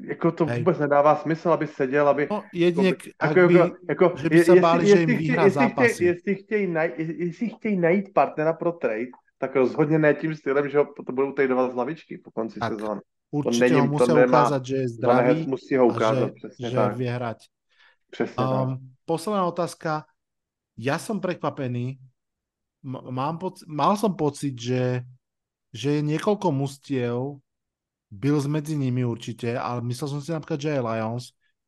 Jako 0.00 0.32
to 0.32 0.46
Hej. 0.46 0.58
vůbec 0.58 0.78
nedává 0.78 1.16
smysl, 1.16 1.50
aby 1.52 1.66
seděl, 1.66 2.08
aby... 2.08 2.28
No, 2.30 2.42
jedině, 2.52 2.88
jako, 3.22 3.40
jako, 3.40 3.48
by, 3.48 3.72
jako, 3.88 4.12
že 4.16 4.28
by 4.28 4.44
se 4.44 4.54
báli, 4.60 4.86
že 4.86 5.00
jim 5.00 5.08
vyhrá 5.08 5.48
zápasy. 5.48 5.94
Chtěj, 5.94 6.06
jestli, 6.06 6.34
chtějí 6.34 6.66
najít, 6.66 6.94
jestli 6.98 7.48
chtějí 7.48 7.76
najít 7.76 8.12
partnera 8.14 8.52
pro 8.52 8.72
trade, 8.72 9.12
tak 9.38 9.56
rozhodně 9.56 9.98
ne 9.98 10.14
tím 10.14 10.34
stylem, 10.34 10.68
že 10.68 10.78
ho 10.78 10.86
to 11.06 11.12
budou 11.12 11.32
tradovat 11.32 11.72
z 11.72 11.74
lavičky 11.74 12.18
po 12.18 12.30
konci 12.30 12.60
tak. 12.60 12.72
sezóny. 12.72 13.00
Určitě 13.30 13.58
to 13.58 13.74
není, 13.74 13.80
ho 13.80 13.86
musí 13.86 14.06
to 14.06 14.14
nemá, 14.14 14.26
ukázat, 14.26 14.66
že 14.66 14.76
je 14.76 14.88
zdravý 14.88 15.46
musí 15.46 15.76
ho 15.76 15.86
ukázat, 15.86 16.30
a 16.30 16.48
že, 16.60 16.70
že 16.70 16.76
tak. 16.76 16.96
vie 16.96 17.10
hrať. 17.10 17.38
Přesně 18.10 18.44
um, 18.44 18.50
tak. 18.50 18.78
Posledná 19.04 19.44
otázka. 19.44 20.04
Ja 20.74 20.98
som 20.98 21.22
prekvapený. 21.22 22.02
Mám 22.86 23.38
poc- 23.38 23.62
mal 23.70 23.94
som 23.94 24.10
pocit, 24.10 24.58
že, 24.58 25.06
že 25.70 25.98
je 25.98 26.02
niekoľko 26.02 26.50
mustiev, 26.50 27.38
Bills 28.14 28.46
medzi 28.46 28.78
nimi 28.78 29.02
určite, 29.02 29.58
ale 29.58 29.82
myslel 29.90 30.08
som 30.14 30.20
si 30.22 30.30
napríklad, 30.30 30.62
že 30.62 30.78
aj 30.78 30.86
Lions, 30.86 31.24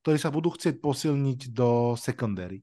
ktorí 0.06 0.16
sa 0.22 0.30
budú 0.30 0.54
chcieť 0.54 0.78
posilniť 0.78 1.50
do 1.50 1.98
secondary. 1.98 2.62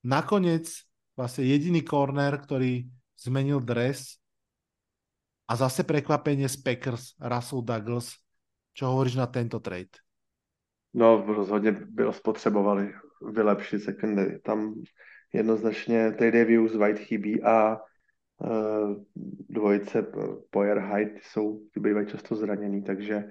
Nakoniec 0.00 0.72
vlastne 1.12 1.44
jediný 1.44 1.84
corner, 1.84 2.40
ktorý 2.40 2.88
zmenil 3.20 3.60
dres 3.60 4.16
a 5.44 5.52
zase 5.52 5.84
prekvapenie 5.84 6.48
z 6.48 6.56
Packers, 6.64 7.12
Russell 7.20 7.60
Douglas. 7.60 8.16
Čo 8.72 8.88
hovoríš 8.88 9.20
na 9.20 9.28
tento 9.28 9.60
trade? 9.60 10.00
No, 10.94 11.24
rozhodně 11.26 11.72
byl 11.72 12.12
spotřebovali 12.12 12.94
vylepšit 13.30 13.80
secondary. 13.80 14.38
Tam 14.40 14.74
jednoznačně 15.32 16.10
trade 16.12 16.44
views 16.44 16.72
White 16.74 16.98
chybí 16.98 17.42
a 17.42 17.80
dvojice 19.48 19.98
eh, 19.98 20.26
Poyer 20.50 20.78
Hyde 20.78 21.20
jsou, 21.22 21.60
ty 21.72 21.80
bývají 21.80 22.06
často 22.06 22.34
zraněný, 22.34 22.82
takže 22.82 23.24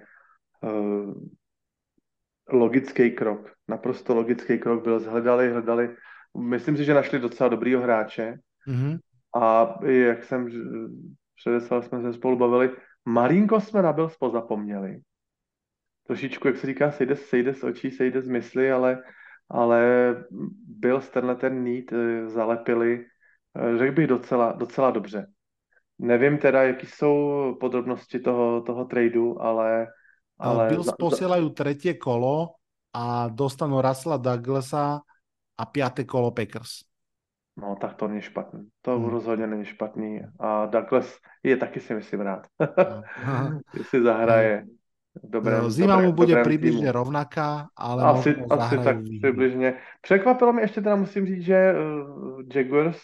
uh, 0.64 1.14
logický 2.50 3.12
krok, 3.12 3.52
naprosto 3.68 4.16
logický 4.16 4.60
krok 4.60 4.84
byl, 4.84 5.00
zhledali, 5.00 5.52
hledali, 5.52 5.96
myslím 6.38 6.78
si, 6.78 6.86
že 6.86 6.94
našli 6.94 7.20
docela 7.20 7.50
dobrýho 7.50 7.82
hráče 7.82 8.40
mm-hmm. 8.68 9.00
a 9.42 9.80
jak 9.86 10.24
jsem 10.24 10.48
předeslal, 11.36 11.82
jsme 11.82 12.02
se 12.02 12.14
spolu 12.14 12.38
bavili, 12.38 12.72
malinko 13.06 13.60
jsme 13.60 13.82
na 13.82 13.94
Bills 13.94 14.18
pozapomněli. 14.18 15.02
Trošičku, 16.08 16.48
jak 16.48 16.58
se 16.58 16.68
říká, 16.68 16.92
sejde, 16.92 17.16
sejde 17.16 17.54
z 17.54 17.64
očí, 17.64 17.92
sejde 17.92 18.22
z 18.22 18.28
mysli, 18.28 18.72
ale, 18.72 19.04
ale 19.50 20.16
byl 20.68 21.02
tenhle 21.02 21.36
ten 21.36 21.64
nít 21.64 21.94
zalepili 22.26 23.06
Eh, 23.06 23.11
řekl 23.78 23.96
bych 23.96 24.08
docela, 24.08 24.52
docela 24.52 24.92
dobře. 24.92 25.28
Nevím 26.00 26.38
teda, 26.38 26.64
jaký 26.64 26.88
jsou 26.88 27.56
podrobnosti 27.60 28.20
toho, 28.20 28.62
toho 28.62 28.86
tradu, 28.86 29.42
ale... 29.42 29.88
ale 30.40 30.70
Bills 30.74 30.90
za, 30.90 30.98
posielajú 30.98 31.54
tretie 31.54 31.94
kolo 31.94 32.58
a 32.90 33.30
dostanú 33.30 33.78
Russella 33.78 34.18
Douglasa 34.18 35.06
a 35.54 35.64
piaté 35.70 36.02
kolo 36.02 36.34
Packers. 36.34 36.82
No, 37.54 37.78
tak 37.78 37.94
to 37.94 38.08
není 38.08 38.22
špatný. 38.22 38.66
To 38.82 38.98
hmm. 38.98 39.10
rozhodně 39.10 39.48
není 39.48 39.66
špatný. 39.66 40.22
A 40.40 40.66
Douglas 40.66 41.18
je 41.44 41.58
taky 41.58 41.80
si 41.80 41.94
myslím 41.94 42.22
rád. 42.22 42.48
No. 42.58 43.62
Jestli 43.78 44.02
zahraje 44.02 44.66
Dobré, 45.12 45.60
no, 45.60 45.68
zima 45.68 46.00
dobré, 46.00 46.08
mu 46.08 46.12
bude 46.16 46.36
približne 46.40 46.88
týmu. 46.88 46.96
rovnaká, 47.04 47.68
ale 47.76 48.00
asi, 48.16 48.32
asi 48.48 48.76
tak 48.80 49.04
výhru. 49.04 49.20
približne. 49.20 49.76
Překvapilo 50.02 50.54
mi 50.54 50.62
ještě 50.62 50.82
teda 50.82 50.96
musím 50.96 51.26
říct, 51.26 51.44
že 51.44 51.76
uh, 51.76 52.42
Jaguars 52.56 53.00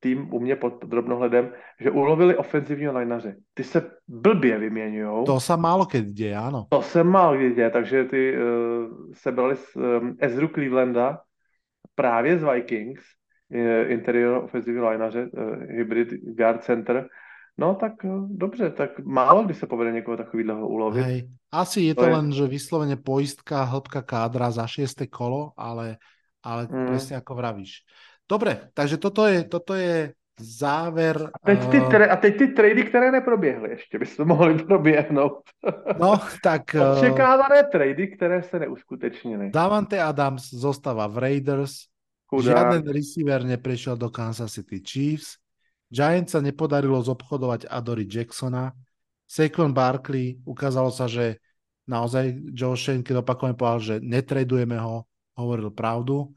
tým 0.00 0.34
u 0.34 0.40
mě 0.40 0.56
pod 0.56 0.84
drobnohledem, 0.84 1.52
že 1.80 1.90
ulovili 1.90 2.36
ofenzivního 2.36 2.92
lajnaře. 2.92 3.36
Ty 3.54 3.64
se 3.64 3.90
blbě 4.08 4.58
vyměňují. 4.58 5.24
To 5.26 5.40
se 5.40 5.56
málo 5.56 5.86
kedy 5.86 6.12
děje, 6.12 6.36
ano. 6.36 6.66
To 6.70 6.82
se 6.82 7.04
málo 7.04 7.32
kedy 7.32 7.54
děje, 7.54 7.70
takže 7.70 8.04
ty 8.04 8.34
uh, 8.36 8.42
sebrali 9.12 9.56
z 9.56 9.76
um, 9.76 10.16
Ezru 10.20 10.48
Clevelanda 10.48 11.18
právě 11.94 12.38
z 12.38 12.44
Vikings, 12.44 13.02
uh, 13.54 13.90
interior 13.90 14.44
ofenzivního 14.44 14.84
lajnaře, 14.84 15.28
uh, 15.32 15.62
hybrid 15.62 16.08
guard 16.36 16.64
center, 16.64 17.08
No 17.58 17.74
tak 17.74 18.04
eh, 18.04 18.08
dobře, 18.28 18.70
tak 18.70 18.98
málo 19.04 19.44
kdy 19.44 19.54
se 19.54 19.66
povede 19.66 19.92
někoho 19.92 20.16
takového 20.16 20.68
ulovit. 20.68 21.04
Hej. 21.04 21.28
Asi 21.52 21.80
je 21.80 21.94
to, 21.94 22.00
to 22.00 22.06
je... 22.08 22.12
len, 22.16 22.32
že 22.32 22.46
vyslovene 22.48 22.96
poistka, 22.96 23.68
hĺbka 23.68 24.02
kádra 24.02 24.48
za 24.50 24.64
šieste 24.64 25.04
kolo, 25.06 25.52
ale, 25.56 26.00
ale 26.40 26.64
mm. 26.64 26.86
presne 26.88 27.20
ako 27.20 27.32
vravíš. 27.36 27.84
Dobre, 28.28 28.70
takže 28.74 28.96
toto 28.96 29.26
je, 29.26 29.44
toto 29.44 29.74
je 29.74 30.12
záver. 30.40 31.30
A 31.34 31.38
teď, 31.46 31.60
ty, 31.68 31.78
uh... 31.80 32.12
a 32.12 32.16
teď 32.16 32.38
ty 32.38 32.46
trady, 32.48 32.82
které 32.84 33.12
neproběhly 33.12 33.70
ještě, 33.70 33.98
by 33.98 34.06
se 34.06 34.24
mohly 34.24 34.64
proběhnout. 34.64 35.42
No, 36.00 36.20
tak... 36.42 36.62
Uh... 36.74 36.98
Očekávané 36.98 37.62
trady, 37.72 38.08
které 38.08 38.42
se 38.42 38.58
neuskutečnily. 38.58 39.50
Davante 39.50 40.02
Adams 40.02 40.50
zostáva 40.50 41.06
v 41.06 41.18
Raiders, 41.18 41.72
Chudá. 42.26 42.42
žiaden 42.42 42.88
receiver 42.88 43.44
neprešiel 43.44 43.96
do 43.96 44.10
Kansas 44.10 44.52
City 44.52 44.80
Chiefs, 44.80 45.42
Giants 45.92 46.32
sa 46.32 46.40
nepodarilo 46.40 46.96
zobchodovať 47.04 47.68
Adory 47.68 48.08
Jacksona. 48.08 48.72
Saquon 49.28 49.76
Barkley 49.76 50.40
ukázalo 50.48 50.88
sa, 50.88 51.04
že 51.04 51.36
naozaj 51.84 52.56
Joe 52.56 52.72
Shane, 52.72 53.04
keď 53.04 53.20
opakovane 53.20 53.52
povedal, 53.52 53.80
že 53.84 53.94
netradujeme 54.00 54.80
ho, 54.80 55.04
hovoril 55.36 55.68
pravdu. 55.68 56.32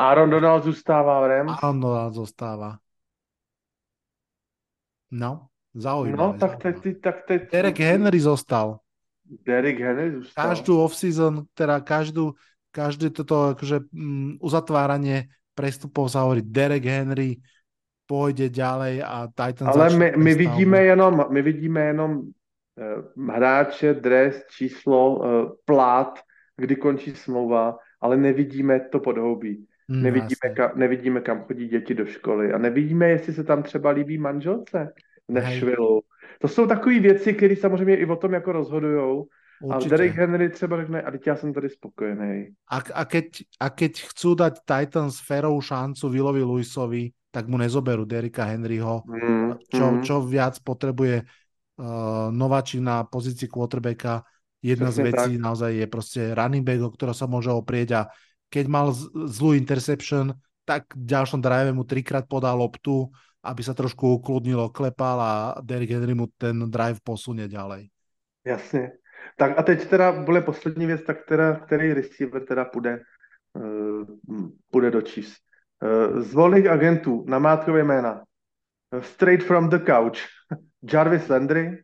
Aaron 0.00 0.30
Donald 0.30 0.64
zůstává 0.64 1.20
v 1.20 1.26
Rams. 1.28 1.52
Aaron 1.62 1.80
Donald 1.80 2.12
zostáva. 2.14 2.78
No, 5.10 5.46
zaujímavé. 5.74 6.32
No, 6.32 6.38
tak 6.38 6.56
teď, 6.56 6.74
zaujímavé. 6.76 7.00
tak 7.00 7.16
teď... 7.26 7.52
Derek 7.52 7.78
Henry 7.78 8.20
zostal. 8.20 8.78
Derek 9.46 9.80
Henry 9.80 10.12
zůstal. 10.12 10.48
Každú 10.48 10.82
off-season, 10.84 11.44
teda 11.54 11.80
každú, 11.80 12.34
každé 12.70 13.10
toto 13.10 13.54
akože, 13.54 13.92
mm, 13.92 14.40
uzatváranie 14.40 15.28
prestupov 15.54 16.08
sa 16.08 16.24
hovorí 16.24 16.42
Derek 16.42 16.86
Henry 16.88 17.36
pôjde 18.08 18.50
ďalej 18.50 19.04
a 19.04 19.28
Titans 19.30 19.70
Ale 19.70 19.94
my, 19.94 20.08
my 20.16 20.32
vidíme 20.34 20.82
jenom, 20.82 21.14
my 21.30 21.40
vidíme 21.42 21.80
jenom 21.94 22.10
eh, 22.78 22.98
hráče, 23.14 23.94
dres, 23.94 24.42
číslo, 24.50 25.00
eh, 25.22 25.26
plát, 25.64 26.18
kdy 26.56 26.76
končí 26.76 27.14
smlouva, 27.14 27.78
ale 28.00 28.16
nevidíme 28.16 28.80
to 28.90 28.98
podhoubí. 28.98 29.69
Mm, 29.90 30.02
Nevidíme, 30.02 30.54
ka, 30.54 30.72
nevidíme, 30.78 31.20
kam 31.20 31.42
chodí 31.42 31.66
děti 31.68 31.94
do 31.94 32.06
školy 32.06 32.52
a 32.52 32.58
nevidíme, 32.58 33.08
jestli 33.08 33.32
se 33.32 33.44
tam 33.44 33.62
třeba 33.62 33.90
líbí 33.90 34.18
manželce 34.18 34.94
v 35.28 35.32
Nashville. 35.32 36.00
To 36.40 36.48
jsou 36.48 36.66
takové 36.66 37.00
věci, 37.00 37.34
které 37.34 37.56
samozřejmě 37.56 37.96
i 37.96 38.06
o 38.06 38.16
tom 38.16 38.32
jako 38.32 38.52
rozhodujou. 38.52 39.26
A. 39.70 39.78
Derek 39.78 40.14
Henry 40.14 40.48
třeba 40.48 40.76
řekne, 40.76 41.02
a 41.02 41.10
teď 41.10 41.26
já 41.26 41.36
jsem 41.36 41.52
tady 41.52 41.68
spokojený. 41.68 42.48
A, 42.70 42.76
a, 42.94 43.04
keď, 43.04 43.24
a 43.60 43.70
keď 43.70 43.92
chcú 44.08 44.32
dať 44.32 44.64
Titans 44.64 45.20
férovú 45.20 45.60
šancu 45.60 46.08
Willovi 46.08 46.40
Lewisovi, 46.40 47.12
tak 47.28 47.44
mu 47.44 47.60
nezoberú 47.60 48.08
Derika 48.08 48.48
Henryho, 48.48 49.04
Mm, 49.04 49.60
čo, 49.68 49.84
mm. 49.90 50.00
čo 50.00 50.24
viac 50.24 50.56
potrebuje 50.64 51.22
uh, 51.22 52.32
nováčik 52.32 52.80
na 52.80 53.04
pozícii 53.04 53.52
quarterbacka. 53.52 54.24
Jedna 54.64 54.88
z 54.88 55.04
Presne 55.04 55.08
vecí 55.12 55.30
naozaj 55.36 55.72
je 55.76 55.86
proste 55.92 56.20
running 56.32 56.64
back, 56.64 56.80
o 56.80 56.90
ktorého 56.92 57.16
sa 57.16 57.28
môže 57.28 57.52
oprieť 57.52 58.00
a 58.00 58.02
keď 58.50 58.64
mal 58.66 58.92
zlú 59.30 59.54
interception, 59.54 60.34
tak 60.66 60.90
v 60.94 61.06
ďalšom 61.06 61.40
drive 61.40 61.70
mu 61.72 61.86
trikrát 61.86 62.26
podal 62.26 62.58
loptu, 62.58 63.08
aby 63.40 63.62
sa 63.64 63.72
trošku 63.72 64.20
ukludnilo, 64.20 64.68
klepal 64.68 65.18
a 65.18 65.32
Derrick 65.64 65.90
Henry 65.94 66.12
mu 66.12 66.28
ten 66.36 66.68
drive 66.68 67.00
posunie 67.00 67.48
ďalej. 67.48 67.88
Jasně. 68.44 68.92
Tak 69.36 69.58
a 69.58 69.62
teď 69.62 69.88
teda 69.88 70.12
bude 70.12 70.40
poslední 70.40 70.86
věc, 70.86 71.02
tak 71.02 71.16
teda, 71.28 71.54
který 71.54 71.92
receiver 71.92 72.44
teda 72.46 72.64
půjde, 72.64 73.00
uh, 73.52 74.04
půjde 74.70 74.90
do 74.90 75.00
Chiefs. 75.00 75.36
Uh, 75.82 76.20
z 76.20 76.34
volných 76.34 76.66
agentů, 76.66 77.24
namátkové 77.28 77.84
jména. 77.84 78.22
Uh, 78.94 79.00
straight 79.00 79.46
from 79.46 79.68
the 79.68 79.78
couch. 79.78 80.18
Jarvis 80.92 81.28
Landry, 81.28 81.82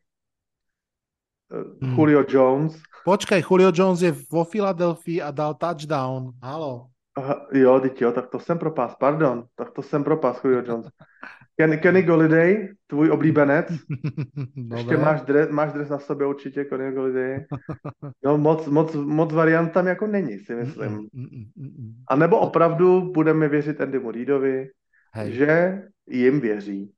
Hmm. 1.51 1.95
Julio 1.95 2.25
Jones, 2.29 2.83
Počkaj, 3.07 3.43
Julio 3.51 3.71
Jones 3.71 4.03
je 4.03 4.11
vo 4.11 4.43
Filadelfii 4.45 5.23
a 5.23 5.31
dal 5.31 5.55
touchdown. 5.55 6.35
Halo. 6.43 6.91
Aha, 7.15 7.47
jo, 7.53 7.81
jo, 8.01 8.13
tak 8.13 8.27
to 8.27 8.39
jsem 8.39 8.59
propás, 8.59 8.95
pardon, 8.99 9.45
tak 9.55 9.71
to 9.71 9.83
jsem 9.83 10.05
propás, 10.05 10.45
Julio 10.45 10.63
Jones. 10.67 10.87
Ken, 11.57 11.79
Kenny 11.79 12.03
Goliday, 12.03 12.69
tvůj 12.87 13.11
oblíbenec, 13.11 13.67
ještě 14.77 14.97
máš 14.97 15.23
dres, 15.23 15.49
máš 15.51 15.73
dres 15.73 15.89
na 15.89 15.99
sobě 15.99 16.27
určitě, 16.27 16.65
Kenny 16.65 16.93
Goliday. 16.93 17.45
No 18.25 18.39
moc, 18.39 18.67
moc, 18.67 18.95
moc 18.95 19.33
variant 19.33 19.73
tam 19.73 19.87
jako 19.87 20.07
není, 20.07 20.39
si 20.39 20.55
myslím. 20.55 20.93
Mm, 20.93 20.99
mm, 21.13 21.45
mm. 21.57 21.93
A 22.09 22.17
nebo 22.17 22.39
opravdu 22.39 23.13
budeme 23.13 23.49
věřit 23.49 23.81
Andymu 23.81 24.11
Reidovi, 24.11 24.69
Hej. 25.13 25.33
že 25.33 25.83
jim 26.07 26.41
věří. 26.41 26.93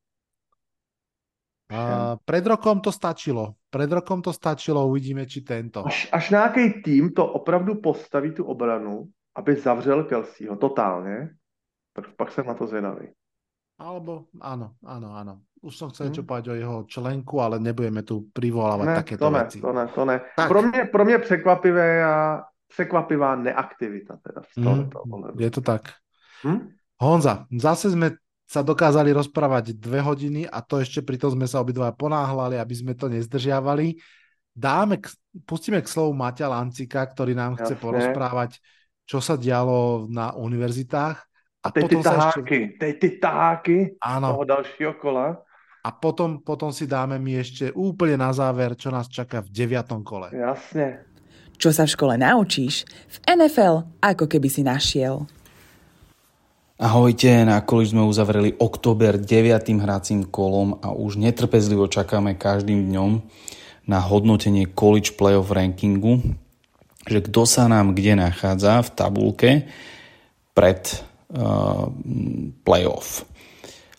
A 1.68 2.16
pred 2.24 2.46
rokom 2.46 2.80
to 2.80 2.88
stačilo. 2.92 3.54
Pred 3.70 3.92
rokom 3.92 4.22
to 4.24 4.32
stačilo, 4.32 4.88
uvidíme, 4.88 5.26
či 5.28 5.44
tento. 5.44 5.84
Až, 5.84 6.08
až 6.12 6.30
nějaký 6.30 6.82
tým 6.82 7.12
to 7.12 7.26
opravdu 7.26 7.74
postaví 7.84 8.32
tu 8.32 8.44
obranu, 8.44 9.04
aby 9.36 9.56
zavřel 9.56 10.04
Kelseyho 10.04 10.56
totálně, 10.56 11.30
tak 11.92 12.04
pak 12.16 12.32
jsem 12.32 12.46
na 12.46 12.54
to 12.54 12.66
zvědavý. 12.66 13.08
Alebo 13.78 14.26
áno, 14.42 14.74
áno, 14.82 15.14
áno. 15.14 15.34
Už 15.62 15.78
som 15.78 15.94
chcel 15.94 16.10
niečo 16.10 16.26
povedať 16.26 16.50
o 16.50 16.58
jeho 16.58 16.76
členku, 16.90 17.38
ale 17.38 17.62
nebudeme 17.62 18.02
tu 18.02 18.26
privolávať 18.34 18.86
Ne, 18.90 18.96
takéto 18.98 19.22
to 19.22 19.30
ne, 19.30 19.38
veci. 19.38 19.58
to 19.62 19.70
ne, 19.70 19.84
to 19.86 20.02
ne. 20.02 20.16
Tak. 20.34 20.48
Pro 20.50 20.62
mě, 20.62 20.80
pro 20.90 21.04
mě 21.04 21.18
překvapivé 21.18 22.04
a 22.04 22.42
překvapivá 22.66 23.36
neaktivita 23.36 24.18
teda 24.18 24.42
z 24.42 24.56
Mm, 24.58 24.64
tohoto 24.64 24.98
ohledu. 25.02 25.38
je 25.38 25.50
to 25.50 25.60
tak. 25.60 25.82
Hm? 26.42 26.74
Honza, 26.98 27.46
zase 27.54 27.90
sme 27.94 28.18
sa 28.48 28.64
dokázali 28.64 29.12
rozprávať 29.12 29.76
dve 29.76 30.00
hodiny 30.00 30.48
a 30.48 30.64
to 30.64 30.80
ešte 30.80 31.04
pritom 31.04 31.36
sme 31.36 31.44
sa 31.44 31.60
obidva 31.60 31.92
ponáhľali, 31.92 32.56
aby 32.56 32.74
sme 32.74 32.96
to 32.96 33.12
nezdržiavali. 33.12 34.00
Dáme, 34.56 35.04
k, 35.04 35.12
pustíme 35.44 35.84
k 35.84 35.92
slovu 35.92 36.16
Maťa 36.16 36.48
Lancika, 36.48 37.04
ktorý 37.04 37.36
nám 37.36 37.60
chce 37.60 37.76
Jasne. 37.76 37.84
porozprávať, 37.84 38.56
čo 39.04 39.20
sa 39.20 39.36
dialo 39.36 40.08
na 40.08 40.32
univerzitách. 40.32 41.16
A 41.60 41.68
ty 41.68 41.84
potom 41.84 42.00
sa 42.00 42.32
ešte, 42.32 42.40
taháky, 42.40 42.60
teď 42.80 42.94
ty 42.96 43.08
taháky 43.20 43.78
áno, 44.00 44.40
toho 44.40 44.44
dalšího 44.48 44.96
kola. 44.96 45.36
a 45.84 45.88
potom, 45.92 46.40
potom 46.40 46.72
si 46.72 46.88
dáme 46.88 47.20
my 47.20 47.44
ešte 47.44 47.70
úplne 47.76 48.16
na 48.16 48.32
záver, 48.32 48.74
čo 48.80 48.88
nás 48.88 49.12
čaká 49.12 49.44
v 49.44 49.52
deviatom 49.52 50.00
kole. 50.00 50.32
Jasně. 50.32 51.04
Čo 51.58 51.74
sa 51.74 51.90
v 51.90 51.94
škole 51.98 52.14
naučíš, 52.14 52.86
v 52.86 53.16
NFL 53.34 53.82
ako 53.98 54.30
keby 54.30 54.46
si 54.46 54.62
našiel. 54.62 55.26
Ahojte, 56.78 57.42
na 57.42 57.58
koli 57.66 57.90
sme 57.90 58.06
uzavreli 58.06 58.54
október 58.54 59.18
9. 59.18 59.82
hracím 59.82 60.22
kolom 60.22 60.78
a 60.78 60.94
už 60.94 61.18
netrpezlivo 61.18 61.90
čakáme 61.90 62.38
každým 62.38 62.86
dňom 62.94 63.18
na 63.90 63.98
hodnotenie 63.98 64.70
college 64.70 65.18
playoff 65.18 65.50
rankingu, 65.50 66.22
že 67.02 67.18
kto 67.18 67.50
sa 67.50 67.66
nám 67.66 67.98
kde 67.98 68.22
nachádza 68.22 68.78
v 68.86 68.94
tabulke 68.94 69.50
pred 70.54 71.02
uh, 71.34 71.90
playoff. 72.62 73.26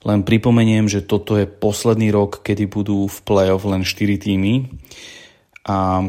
Len 0.07 0.23
pripomeniem, 0.23 0.87
že 0.87 1.03
toto 1.03 1.35
je 1.35 1.51
posledný 1.51 2.15
rok, 2.15 2.39
kedy 2.47 2.63
budú 2.71 3.11
v 3.11 3.17
playoff 3.27 3.67
len 3.67 3.83
4 3.83 4.23
týmy 4.23 4.71
a 5.67 6.07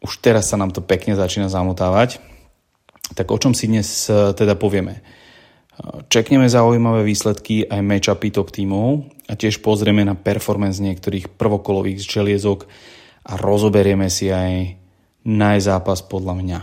už 0.00 0.24
teraz 0.24 0.48
sa 0.48 0.56
nám 0.56 0.72
to 0.72 0.80
pekne 0.80 1.12
začína 1.12 1.52
zamotávať. 1.52 2.24
Tak 3.12 3.28
o 3.28 3.36
čom 3.36 3.52
si 3.52 3.68
dnes 3.68 4.08
eh, 4.08 4.32
teda 4.32 4.56
povieme? 4.56 5.04
Čekneme 6.08 6.48
zaujímavé 6.48 7.04
výsledky 7.04 7.68
aj 7.68 7.84
matchupy 7.84 8.32
top 8.32 8.48
tímov 8.48 9.12
a 9.28 9.36
tiež 9.36 9.60
pozrieme 9.60 10.08
na 10.08 10.16
performance 10.16 10.80
niektorých 10.80 11.36
prvokolových 11.36 12.00
želiezok 12.00 12.64
a 13.28 13.36
rozoberieme 13.36 14.08
si 14.08 14.32
aj 14.32 14.80
najzápas 15.28 16.00
podľa 16.08 16.34
mňa. 16.40 16.58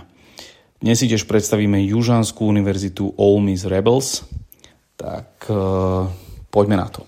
Dnes 0.81 0.97
si 0.97 1.05
tiež 1.05 1.29
predstavíme 1.29 1.77
Južanskú 1.85 2.49
univerzitu 2.49 3.13
Ole 3.13 3.53
Miss 3.53 3.69
Rebels, 3.69 4.25
tak 4.97 5.45
e, 5.45 5.55
poďme 6.49 6.81
na 6.81 6.89
to. 6.89 7.05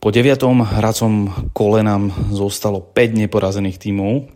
Po 0.00 0.08
deviatom 0.08 0.64
hracom 0.64 1.28
kole 1.52 1.84
nám 1.84 2.32
zostalo 2.32 2.80
5 2.80 3.20
neporazených 3.28 3.76
tímov 3.76 4.32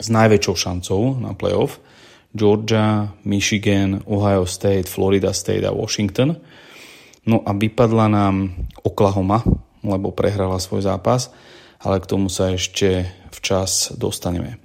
s 0.00 0.08
najväčšou 0.08 0.56
šancou 0.56 1.20
na 1.20 1.36
playoff– 1.36 1.76
Georgia, 2.32 3.12
Michigan, 3.28 4.00
Ohio 4.08 4.48
State, 4.48 4.88
Florida 4.88 5.36
State 5.36 5.64
a 5.68 5.72
Washington. 5.72 6.40
No 7.28 7.44
a 7.44 7.52
vypadla 7.52 8.08
nám 8.08 8.56
Oklahoma, 8.82 9.44
lebo 9.84 10.10
prehrala 10.10 10.58
svoj 10.58 10.88
zápas, 10.88 11.30
ale 11.78 12.00
k 12.00 12.08
tomu 12.08 12.32
sa 12.32 12.50
ešte 12.50 13.06
včas 13.30 13.94
dostaneme. 13.94 14.58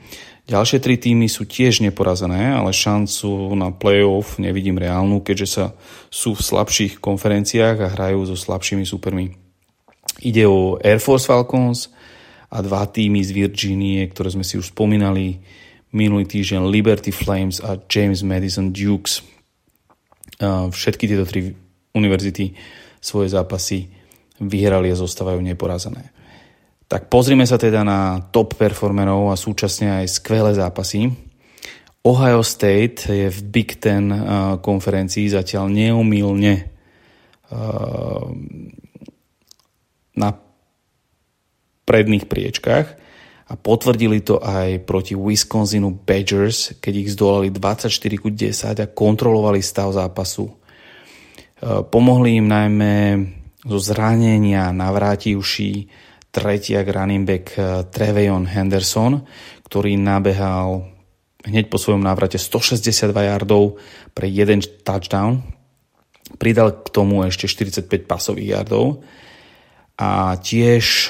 Ďalšie 0.47 0.79
tri 0.79 0.95
týmy 0.95 1.27
sú 1.27 1.43
tiež 1.43 1.83
neporazené, 1.83 2.55
ale 2.55 2.71
šancu 2.71 3.51
na 3.59 3.75
playoff 3.75 4.39
nevidím 4.39 4.79
reálnu, 4.79 5.19
keďže 5.19 5.47
sa 5.51 5.65
sú 6.07 6.39
v 6.39 6.45
slabších 6.45 7.03
konferenciách 7.03 7.83
a 7.83 7.91
hrajú 7.91 8.23
so 8.31 8.39
slabšími 8.39 8.87
supermi. 8.87 9.35
Ide 10.23 10.47
o 10.47 10.79
Air 10.79 11.03
Force 11.03 11.27
Falcons 11.27 11.91
a 12.47 12.63
dva 12.63 12.87
týmy 12.87 13.19
z 13.27 13.35
Virginie, 13.35 14.07
ktoré 14.07 14.31
sme 14.31 14.47
si 14.47 14.55
už 14.55 14.71
spomínali, 14.71 15.43
minulý 15.95 16.27
týždeň 16.27 16.67
Liberty 16.67 17.11
Flames 17.15 17.63
a 17.63 17.79
James 17.87 18.23
Madison 18.23 18.73
Dukes. 18.73 19.23
Všetky 20.71 21.07
tieto 21.07 21.23
tri 21.23 21.55
univerzity 21.95 22.53
svoje 22.99 23.31
zápasy 23.31 23.89
vyhrali 24.37 24.93
a 24.93 24.99
zostávajú 24.99 25.41
neporazené. 25.41 26.13
Tak 26.87 27.11
pozrime 27.11 27.43
sa 27.43 27.59
teda 27.59 27.83
na 27.83 28.21
top 28.31 28.55
performerov 28.55 29.33
a 29.33 29.35
súčasne 29.35 30.03
aj 30.03 30.05
skvelé 30.07 30.55
zápasy. 30.55 31.09
Ohio 32.07 32.39
State 32.45 33.11
je 33.11 33.27
v 33.27 33.39
Big 33.43 33.83
Ten 33.83 34.07
konferencii 34.63 35.27
zatiaľ 35.27 35.67
neomilne 35.67 36.71
na 40.15 40.29
predných 41.83 42.27
priečkách 42.27 43.06
a 43.47 43.53
potvrdili 43.55 44.27
to 44.27 44.43
aj 44.43 44.83
proti 44.83 45.15
Wisconsinu 45.15 46.03
Badgers, 46.03 46.83
keď 46.83 46.93
ich 46.99 47.09
zdolali 47.15 47.47
24 47.47 47.87
ku 48.19 48.27
10 48.27 48.83
a 48.83 48.91
kontrolovali 48.91 49.63
stav 49.63 49.95
zápasu. 49.95 50.51
Pomohli 51.63 52.43
im 52.43 52.47
najmä 52.51 52.95
zo 53.63 53.79
zranenia 53.79 54.75
navrátivší 54.75 55.87
tretiak 56.27 56.91
running 56.91 57.23
back 57.23 57.55
Trevejon 57.87 58.45
Henderson, 58.45 59.23
ktorý 59.63 59.95
nabehal 59.95 60.83
hneď 61.47 61.71
po 61.71 61.79
svojom 61.79 62.03
návrate 62.03 62.35
162 62.35 63.15
yardov 63.15 63.79
pre 64.11 64.27
jeden 64.27 64.59
touchdown. 64.83 65.39
Pridal 66.35 66.83
k 66.83 66.87
tomu 66.91 67.23
ešte 67.23 67.47
45 67.47 67.87
pasových 68.03 68.59
yardov. 68.59 69.07
A 69.97 70.35
tiež 70.35 71.09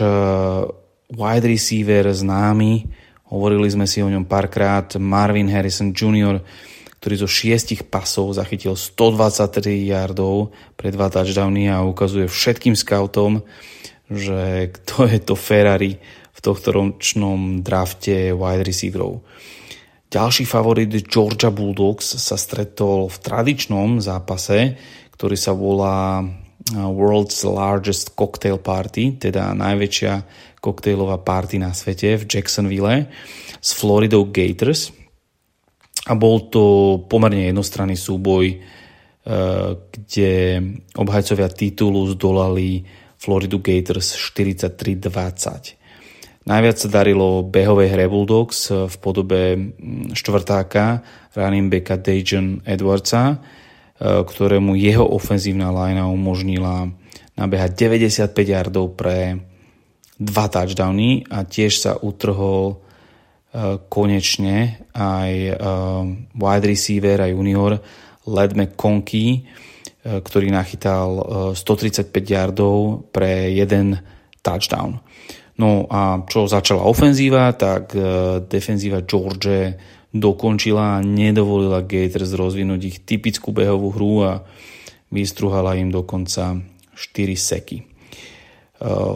wide 1.12 1.48
receiver 1.48 2.12
známy, 2.12 2.88
hovorili 3.32 3.68
sme 3.72 3.88
si 3.88 4.04
o 4.04 4.12
ňom 4.12 4.28
párkrát, 4.28 4.88
Marvin 5.00 5.48
Harrison 5.48 5.96
Jr., 5.96 6.44
ktorý 6.98 7.16
zo 7.24 7.30
šiestich 7.30 7.88
pasov 7.88 8.36
zachytil 8.36 8.74
123 8.74 9.88
yardov 9.88 10.52
pre 10.76 10.92
dva 10.92 11.08
touchdowny 11.08 11.70
a 11.70 11.86
ukazuje 11.86 12.28
všetkým 12.28 12.74
scoutom, 12.74 13.46
že 14.10 14.72
kto 14.74 15.08
je 15.08 15.20
to 15.22 15.36
Ferrari 15.38 16.02
v 16.34 16.40
tohto 16.42 16.74
ročnom 16.74 17.62
drafte 17.62 18.34
wide 18.34 18.66
receiverov. 18.66 19.24
Ďalší 20.08 20.48
favorit 20.48 20.88
Georgia 21.04 21.52
Bulldogs 21.52 22.16
sa 22.16 22.40
stretol 22.40 23.12
v 23.12 23.18
tradičnom 23.20 24.00
zápase, 24.00 24.80
ktorý 25.12 25.36
sa 25.36 25.52
volá 25.52 26.24
World's 26.76 27.44
Largest 27.48 28.12
Cocktail 28.18 28.60
Party, 28.60 29.16
teda 29.16 29.56
najväčšia 29.56 30.14
koktejlová 30.60 31.22
party 31.24 31.62
na 31.62 31.72
svete 31.72 32.20
v 32.20 32.24
Jacksonville 32.28 33.08
s 33.62 33.72
Floridou 33.78 34.28
Gators. 34.28 34.92
A 36.08 36.16
bol 36.16 36.52
to 36.52 36.64
pomerne 37.08 37.48
jednostranný 37.52 37.96
súboj, 37.96 38.46
eh, 38.52 38.60
kde 39.92 40.32
obhajcovia 40.96 41.48
titulu 41.52 42.12
zdolali 42.16 42.84
Floridu 43.16 43.60
Gators 43.64 44.16
43-20. 44.16 45.78
Najviac 46.48 46.78
sa 46.80 46.88
darilo 46.88 47.44
behovej 47.44 47.92
hre 47.92 48.08
Bulldogs 48.08 48.72
v 48.72 48.96
podobe 49.04 49.60
mm, 49.60 50.16
štvrtáka 50.16 51.04
running 51.36 51.68
backa 51.68 52.00
Dejan 52.00 52.64
Edwardsa, 52.64 53.44
ktorému 53.98 54.78
jeho 54.78 55.06
ofenzívna 55.10 55.74
linea 55.74 56.06
umožnila 56.06 56.94
nabehať 57.38 57.72
95 57.74 58.34
yardov 58.46 58.94
pre 58.94 59.42
dva 60.18 60.46
touchdowny 60.50 61.26
a 61.30 61.46
tiež 61.46 61.74
sa 61.78 61.92
utrhol 61.98 62.78
eh, 62.78 63.78
konečne 63.90 64.86
aj 64.94 65.32
eh, 65.34 65.58
wide 66.34 66.66
receiver 66.66 67.18
a 67.22 67.30
junior 67.30 67.78
Led 68.28 68.60
McConkey, 68.60 69.48
ktorý 70.04 70.52
nachytal 70.52 71.24
135 71.56 72.12
yardov 72.28 73.08
pre 73.16 73.56
jeden 73.56 73.96
touchdown. 74.44 75.00
No 75.56 75.88
a 75.88 76.28
čo 76.28 76.44
začala 76.44 76.84
ofenzíva, 76.84 77.56
tak 77.56 77.96
defenzíva 78.52 79.08
George 79.08 79.80
dokončila 80.16 81.00
a 81.00 81.06
nedovolila 81.06 81.84
Gators 81.84 82.32
rozvinúť 82.34 82.82
ich 82.88 82.98
typickú 83.04 83.52
behovú 83.52 83.92
hru 83.92 84.14
a 84.24 84.34
vystruhala 85.12 85.76
im 85.80 85.92
dokonca 85.92 86.60
4 86.96 87.36
seky. 87.36 87.78
E, 87.80 87.86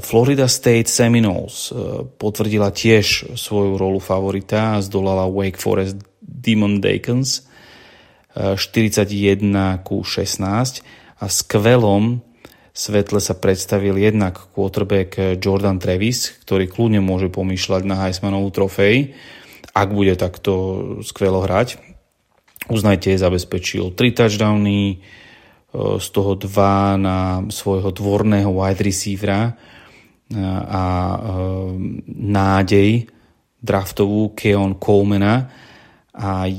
Florida 0.04 0.48
State 0.48 0.92
Seminoles 0.92 1.72
e, 1.72 2.06
potvrdila 2.06 2.72
tiež 2.72 3.36
svoju 3.36 3.80
rolu 3.80 4.00
favorita 4.00 4.78
a 4.78 4.84
zdolala 4.84 5.28
Wake 5.28 5.60
Forest 5.60 6.00
Demon 6.22 6.80
Dakens 6.80 7.52
41 8.32 9.84
ku 9.84 10.08
16 10.08 11.20
a 11.20 11.26
skvelom 11.28 12.24
svetle 12.72 13.20
sa 13.20 13.36
predstavil 13.36 14.00
jednak 14.00 14.40
quarterback 14.56 15.36
Jordan 15.36 15.78
Travis, 15.84 16.40
ktorý 16.48 16.72
kľudne 16.72 17.04
môže 17.04 17.28
pomýšľať 17.28 17.84
na 17.84 18.08
Heismanovú 18.08 18.48
trofej, 18.56 19.12
ak 19.72 19.90
bude 19.92 20.16
takto 20.20 20.54
skvelo 21.02 21.44
hrať. 21.44 21.80
Uznajte, 22.70 23.16
zabezpečil 23.18 23.96
3 23.96 24.18
touchdowny, 24.18 24.82
e, 24.92 24.98
z 25.98 26.08
toho 26.14 26.38
2 26.38 27.00
na 27.02 27.42
svojho 27.50 27.90
dvorného 27.90 28.52
wide 28.52 28.84
receivera 28.84 29.50
e, 29.50 29.54
a 30.68 30.86
e, 30.86 31.18
nádej 32.12 33.10
draftovú 33.62 34.34
Keon 34.38 34.78
Colemana 34.78 35.50
a 36.14 36.50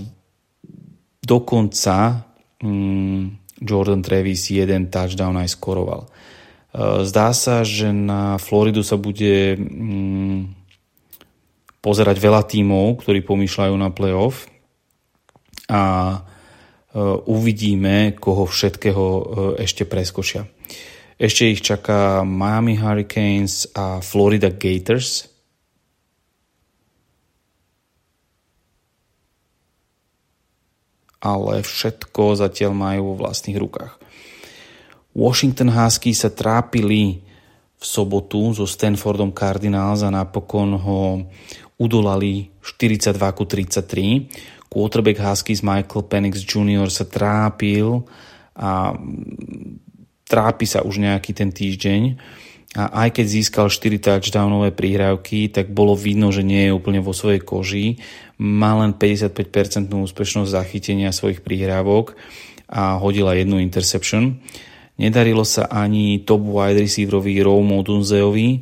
dokonca 1.22 2.26
mm, 2.62 3.22
Jordan 3.62 4.02
Travis 4.02 4.50
jeden 4.50 4.90
touchdown 4.90 5.38
aj 5.38 5.54
skoroval. 5.54 6.02
Zdá 7.04 7.36
sa, 7.36 7.68
že 7.68 7.92
na 7.92 8.40
Floridu 8.40 8.80
sa 8.80 8.96
bude 8.96 9.60
mm, 9.60 10.61
pozerať 11.82 12.16
veľa 12.22 12.46
tímov, 12.46 13.02
ktorí 13.02 13.26
pomýšľajú 13.26 13.74
na 13.74 13.90
playoff 13.90 14.46
a 15.66 15.82
e, 16.14 16.18
uvidíme, 17.26 18.14
koho 18.16 18.46
všetkého 18.46 19.04
e, 19.04 19.22
ešte 19.66 19.82
preskočia. 19.84 20.46
Ešte 21.18 21.50
ich 21.50 21.60
čaká 21.60 22.22
Miami 22.22 22.78
Hurricanes 22.78 23.66
a 23.74 23.98
Florida 23.98 24.54
Gators– 24.54 25.26
ale 31.22 31.62
všetko 31.62 32.34
zatiaľ 32.34 32.74
majú 32.74 33.14
vo 33.14 33.24
vlastných 33.24 33.54
rukách. 33.54 33.94
Washington 35.14 35.70
Husky 35.70 36.10
sa 36.10 36.34
trápili 36.34 37.22
v 37.78 37.84
sobotu 37.84 38.50
so 38.50 38.66
Stanfordom 38.66 39.30
Cardinals 39.30 40.02
a 40.02 40.10
napokon 40.10 40.74
ho 40.74 41.22
udolali 41.82 42.54
42 42.62 43.18
33. 43.18 44.70
Quarterback 44.70 45.18
Huskies 45.18 45.66
Michael 45.66 46.06
Penix 46.06 46.46
Jr. 46.46 46.88
sa 46.88 47.04
trápil 47.04 48.06
a 48.54 48.94
trápi 50.24 50.64
sa 50.64 50.80
už 50.86 51.02
nejaký 51.02 51.34
ten 51.34 51.52
týždeň 51.52 52.16
a 52.72 53.04
aj 53.04 53.20
keď 53.20 53.26
získal 53.28 53.66
4 53.68 54.00
touchdownové 54.00 54.72
príhrávky, 54.72 55.52
tak 55.52 55.68
bolo 55.76 55.92
vidno, 55.92 56.32
že 56.32 56.40
nie 56.40 56.68
je 56.68 56.72
úplne 56.72 57.04
vo 57.04 57.12
svojej 57.12 57.44
koži. 57.44 58.00
Má 58.40 58.72
len 58.80 58.96
55% 58.96 59.92
úspešnosť 59.92 60.48
zachytenia 60.48 61.12
svojich 61.12 61.44
príhrávok 61.44 62.16
a 62.72 62.96
hodila 62.96 63.36
jednu 63.36 63.60
interception. 63.60 64.40
Nedarilo 64.96 65.44
sa 65.44 65.68
ani 65.68 66.24
top 66.24 66.48
wide 66.48 66.80
receiverovi 66.80 67.44
Rome 67.44 67.76
Odunzeovi, 67.76 68.48
eh, 68.56 68.60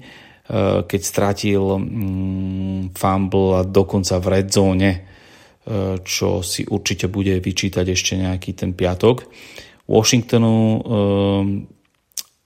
keď 0.87 1.01
stratil 1.07 1.79
mm, 1.79 2.99
fumble 2.99 3.63
a 3.63 3.63
dokonca 3.63 4.19
v 4.19 4.27
red 4.27 4.51
zone, 4.51 4.91
eh, 4.91 5.97
čo 6.03 6.43
si 6.43 6.67
určite 6.67 7.07
bude 7.07 7.39
vyčítať 7.39 7.87
ešte 7.87 8.19
nejaký 8.19 8.59
ten 8.59 8.75
piatok. 8.75 9.31
Washingtonu 9.87 10.57
eh, 10.59 10.83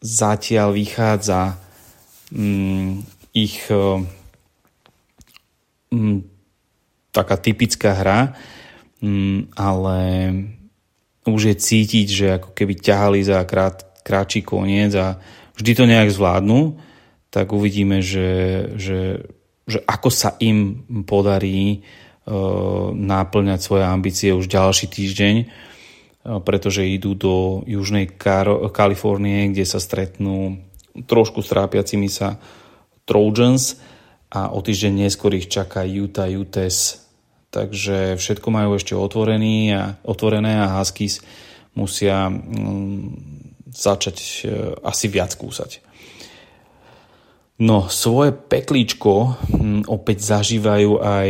zatiaľ 0.05 0.77
vychádza 0.77 1.57
um, 2.29 3.01
ich 3.33 3.65
um, 3.73 4.05
taká 7.09 7.41
typická 7.41 7.97
hra, 7.97 8.21
ale 9.57 10.01
už 11.25 11.43
je 11.53 11.57
cítiť, 11.57 12.07
že 12.09 12.27
ako 12.37 12.53
keby 12.53 12.75
ťahali 12.77 13.21
za 13.25 13.41
krát, 13.49 13.81
kráčí 14.05 14.45
koniec 14.45 14.93
a 14.99 15.17
vždy 15.57 15.73
to 15.73 15.85
nejak 15.89 16.11
zvládnu, 16.13 16.77
tak 17.35 17.51
uvidíme, 17.51 17.99
že, 17.99 18.31
že, 18.79 19.27
že 19.67 19.83
ako 19.83 20.09
sa 20.15 20.39
im 20.39 20.87
podarí 21.03 21.83
uh, 21.83 22.95
náplňať 22.95 23.59
svoje 23.59 23.83
ambície 23.83 24.31
už 24.31 24.47
ďalší 24.47 24.87
týždeň 24.87 25.37
pretože 26.25 26.89
idú 26.89 27.13
do 27.13 27.61
južnej 27.69 28.09
Kalifornie, 28.73 29.53
kde 29.53 29.69
sa 29.69 29.77
stretnú 29.77 30.57
trošku 31.05 31.45
strápiacimi 31.45 32.09
sa 32.09 32.41
Trojans 33.05 33.77
a 34.33 34.49
o 34.49 34.65
týždeň 34.65 35.05
neskôr 35.05 35.37
ich 35.37 35.53
čaká 35.53 35.85
Utah 35.85 36.31
Utes. 36.33 37.05
Takže 37.53 38.17
všetko 38.17 38.49
majú 38.51 38.81
ešte 38.81 38.97
otvorený 38.97 39.77
a, 39.77 39.83
otvorené 40.03 40.65
a 40.65 40.81
Huskies 40.81 41.21
musia 41.77 42.27
mm, 42.33 43.71
začať 43.71 44.17
e, 44.19 44.27
asi 44.83 45.07
viac 45.07 45.37
kúsať. 45.39 45.94
No, 47.55 47.87
svoje 47.87 48.35
peklíčko 48.35 49.39
mm, 49.47 49.87
opäť 49.87 50.27
zažívajú 50.27 50.99
aj 50.99 51.29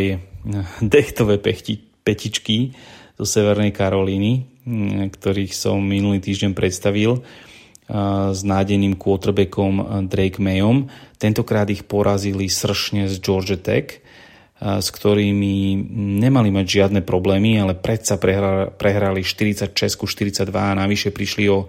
dechtové 0.81 1.37
pechti, 1.37 1.77
petičky 2.05 2.73
zo 3.17 3.29
Severnej 3.29 3.73
Karolíny, 3.73 4.49
ktorých 5.13 5.53
som 5.53 5.81
minulý 5.85 6.25
týždeň 6.25 6.57
predstavil 6.57 7.21
s 8.33 8.41
nádeným 8.41 8.97
quarterbackom 8.97 10.05
Drake 10.09 10.41
Mayom. 10.41 10.89
Tentokrát 11.21 11.69
ich 11.69 11.85
porazili 11.85 12.49
sršne 12.49 13.05
z 13.13 13.21
Georgia 13.21 13.61
Tech, 13.61 14.01
s 14.65 14.89
ktorými 14.89 15.77
nemali 16.25 16.49
mať 16.49 16.67
žiadne 16.81 17.01
problémy, 17.05 17.61
ale 17.61 17.77
predsa 17.77 18.17
prehrali 18.73 19.21
46 19.21 19.77
42 19.77 20.49
a 20.49 20.73
navyše 20.73 21.13
prišli 21.13 21.45
o 21.53 21.69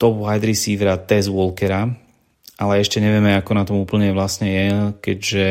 top 0.00 0.24
wide 0.24 0.48
receivera 0.48 0.96
Tez 0.96 1.28
Walkera, 1.28 2.09
ale 2.60 2.84
ešte 2.84 3.00
nevieme, 3.00 3.32
ako 3.40 3.52
na 3.56 3.64
tom 3.64 3.80
úplne 3.80 4.12
vlastne 4.12 4.48
je, 4.52 4.68
keďže 5.00 5.48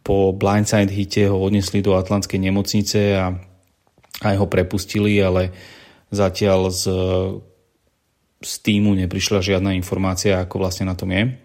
po 0.00 0.32
blindside 0.32 0.88
hite 0.88 1.28
ho 1.28 1.36
odnesli 1.36 1.84
do 1.84 1.92
Atlantskej 1.92 2.40
nemocnice 2.40 3.20
a 3.20 3.36
aj 4.24 4.34
ho 4.40 4.46
prepustili, 4.48 5.20
ale 5.20 5.52
zatiaľ 6.08 6.72
z, 6.72 6.84
z 8.40 8.54
týmu 8.64 8.96
neprišla 8.96 9.44
žiadna 9.44 9.76
informácia, 9.76 10.40
ako 10.40 10.64
vlastne 10.64 10.88
na 10.88 10.96
tom 10.96 11.12
je. 11.12 11.36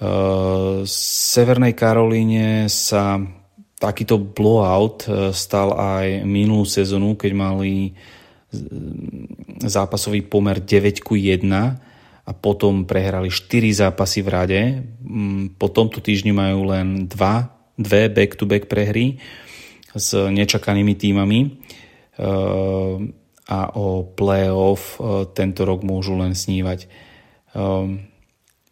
V 0.00 0.88
Severnej 0.88 1.76
Karolíne 1.76 2.72
sa 2.72 3.20
takýto 3.76 4.16
blowout 4.16 5.04
stal 5.36 5.76
aj 5.76 6.24
minulú 6.24 6.64
sezónu, 6.64 7.20
keď 7.20 7.32
mali 7.36 7.92
zápasový 9.60 10.24
pomer 10.24 10.64
9 10.64 11.04
ku 11.04 11.20
1 11.20 11.92
a 12.24 12.32
potom 12.32 12.88
prehrali 12.88 13.28
4 13.28 13.84
zápasy 13.84 14.24
v 14.24 14.28
rade. 14.32 14.60
Mm, 15.04 15.60
po 15.60 15.68
tomto 15.68 16.00
týždni 16.00 16.32
majú 16.32 16.72
len 16.72 17.04
2, 17.04 17.76
dve 17.76 18.08
back-to-back 18.08 18.64
prehry 18.70 19.20
s 19.92 20.16
nečakanými 20.16 20.94
týmami 20.96 21.38
e, 21.44 21.48
a 23.44 23.60
o 23.76 24.08
playoff 24.08 24.96
e, 24.96 25.28
tento 25.36 25.68
rok 25.68 25.84
môžu 25.84 26.16
len 26.16 26.32
snívať. 26.32 26.80
E, 26.82 26.88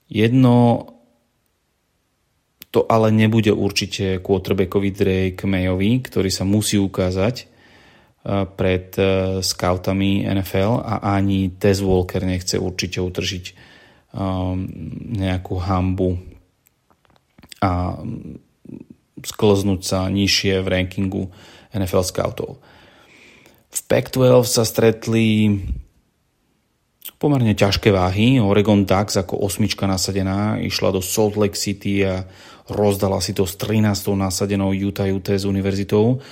jedno 0.09 0.57
to 2.73 2.89
ale 2.89 3.12
nebude 3.12 3.53
určite 3.53 4.24
quarterbackový 4.24 4.97
Drake 4.97 5.45
Mayovi, 5.45 6.01
ktorý 6.01 6.33
sa 6.33 6.49
musí 6.49 6.81
ukázať 6.81 7.52
pred 8.23 8.94
e, 8.94 9.05
scoutami 9.43 10.23
NFL 10.23 10.78
a 10.78 11.19
ani 11.19 11.59
Tess 11.59 11.82
Walker 11.82 12.23
nechce 12.23 12.55
určite 12.55 13.03
utržiť 13.03 13.44
um, 14.15 14.62
nejakú 15.19 15.59
hambu 15.59 16.23
a 17.59 17.99
sklznúť 19.23 19.81
sa 19.82 20.07
nižšie 20.07 20.55
v 20.62 20.70
rankingu 20.70 21.35
NFL 21.74 22.07
scoutov. 22.07 22.62
V 23.73 23.81
Pac-12 23.90 24.47
sa 24.47 24.62
stretli 24.62 25.59
pomerne 27.19 27.55
ťažké 27.55 27.94
váhy. 27.94 28.43
Oregon 28.43 28.86
Ducks 28.86 29.19
ako 29.19 29.47
osmička 29.47 29.86
nasadená 29.86 30.59
išla 30.62 30.94
do 30.94 31.03
Salt 31.03 31.39
Lake 31.39 31.59
City 31.59 32.03
a 32.07 32.27
rozdala 32.70 33.19
si 33.19 33.35
to 33.35 33.47
s 33.47 33.59
13. 33.59 34.15
nasadenou 34.15 34.74
Utah 34.74 35.11
UT 35.11 35.27
s 35.27 35.47
univerzitou 35.47 36.23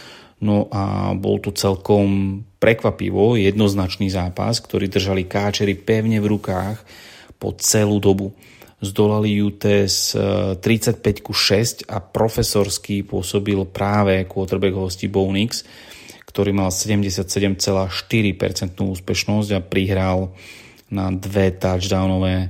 No 0.41 0.73
a 0.73 1.13
bol 1.13 1.37
to 1.45 1.53
celkom 1.53 2.41
prekvapivo 2.57 3.37
jednoznačný 3.37 4.09
zápas, 4.09 4.61
ktorý 4.61 4.89
držali 4.89 5.29
káčeri 5.29 5.77
pevne 5.77 6.17
v 6.21 6.37
rukách 6.37 6.81
po 7.37 7.53
celú 7.61 8.01
dobu. 8.01 8.33
Zdolali 8.81 9.37
UTS 9.37 10.17
35 10.57 11.21
ku 11.21 11.37
6 11.37 11.85
a 11.93 12.01
profesorský 12.01 13.05
pôsobil 13.05 13.61
práve 13.69 14.25
quarterback 14.25 14.73
hosti 14.73 15.05
Bonix, 15.13 15.61
ktorý 16.25 16.57
mal 16.57 16.73
77,4% 16.73 17.93
úspešnosť 18.81 19.51
a 19.53 19.61
prihral 19.61 20.33
na 20.89 21.13
dve 21.13 21.53
touchdownové 21.53 22.37
e, 22.41 22.49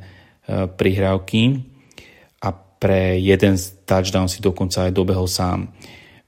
prihrávky 0.70 1.60
a 2.40 2.48
pre 2.54 3.18
jeden 3.18 3.58
touchdown 3.84 4.30
si 4.30 4.38
dokonca 4.38 4.86
aj 4.86 4.92
dobehol 4.94 5.26
sám. 5.26 5.66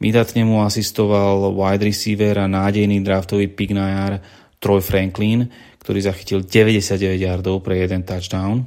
Vydatne 0.03 0.43
mu 0.43 0.67
asistoval 0.67 1.55
wide 1.55 1.87
receiver 1.87 2.43
a 2.43 2.51
nádejný 2.51 3.07
draftový 3.07 3.47
pick 3.47 3.71
na 3.71 3.87
jar 3.87 4.13
Troy 4.59 4.83
Franklin, 4.83 5.47
ktorý 5.79 6.03
zachytil 6.03 6.43
99 6.43 7.23
yardov 7.23 7.63
pre 7.63 7.79
jeden 7.79 8.03
touchdown. 8.03 8.67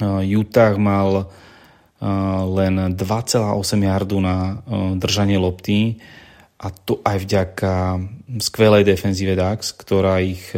Uh, 0.00 0.24
Utah 0.24 0.80
mal 0.80 1.28
uh, 1.28 1.28
len 2.56 2.96
2,8 2.96 3.36
yardu 3.84 4.16
na 4.24 4.64
uh, 4.64 4.96
držanie 4.96 5.36
lopty 5.36 6.00
a 6.56 6.72
to 6.72 7.04
aj 7.04 7.20
vďaka 7.20 7.72
skvelej 8.40 8.88
defenzíve 8.88 9.36
Dax, 9.36 9.76
ktorá 9.76 10.24
ich 10.24 10.48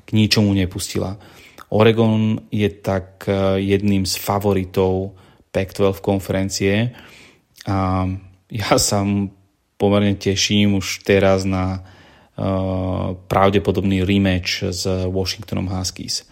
k 0.00 0.08
ničomu 0.16 0.56
nepustila. 0.56 1.20
Oregon 1.68 2.48
je 2.48 2.70
tak 2.80 3.28
jedným 3.60 4.08
z 4.08 4.14
favoritov 4.16 5.12
Pac-12 5.52 6.00
konferencie 6.00 6.96
a 7.68 8.08
ja 8.48 8.80
sa 8.80 9.04
pomerne 9.76 10.16
teším 10.16 10.80
už 10.80 11.04
teraz 11.06 11.44
na 11.44 11.80
uh, 11.80 13.14
pravdepodobný 13.28 14.02
rematch 14.02 14.72
s 14.72 14.84
Washingtonom 15.08 15.68
Huskies. 15.68 16.24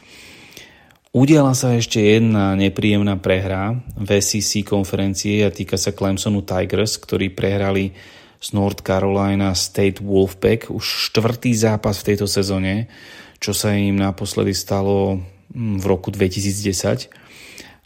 Udiala 1.17 1.57
sa 1.57 1.73
ešte 1.73 1.97
jedna 1.97 2.53
nepríjemná 2.53 3.17
prehra 3.17 3.73
v 3.97 4.21
SEC 4.21 4.69
konferencie 4.69 5.49
a 5.49 5.55
týka 5.55 5.81
sa 5.81 5.97
Clemsonu 5.97 6.45
Tigers, 6.45 7.01
ktorí 7.01 7.33
prehrali 7.33 7.97
z 8.37 8.53
North 8.53 8.85
Carolina 8.85 9.57
State 9.57 10.05
Wolfpack 10.05 10.69
už 10.69 10.85
štvrtý 11.09 11.57
zápas 11.57 12.05
v 12.05 12.13
tejto 12.13 12.29
sezóne, 12.29 12.93
čo 13.41 13.57
sa 13.57 13.73
im 13.73 13.97
naposledy 13.97 14.53
stalo 14.53 15.17
hm, 15.57 15.81
v 15.81 15.85
roku 15.89 16.13
2010 16.13 17.09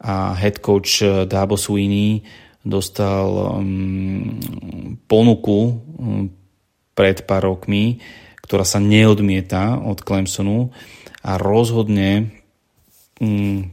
a 0.01 0.35
head 0.35 0.59
coach 0.59 1.05
Dabo 1.31 1.55
Sweeney 1.55 2.25
dostal 2.61 3.57
um, 3.61 4.37
ponuku 5.09 5.61
um, 5.97 6.29
pred 6.93 7.25
pár 7.25 7.49
rokmi, 7.49 8.01
ktorá 8.45 8.69
sa 8.69 8.77
neodmieta 8.83 9.81
od 9.81 10.05
Clemsonu 10.05 10.69
a 11.25 11.41
rozhodne 11.41 12.29
um, 13.21 13.65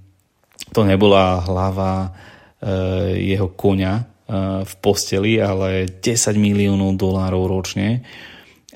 to 0.72 0.82
nebola 0.88 1.44
hlava 1.44 1.94
uh, 2.08 3.12
jeho 3.16 3.52
koňa 3.52 3.94
uh, 4.00 4.04
v 4.64 4.74
posteli, 4.80 5.40
ale 5.40 5.92
10 5.92 6.38
miliónov 6.40 6.96
dolárov 6.96 7.44
ročne. 7.52 8.08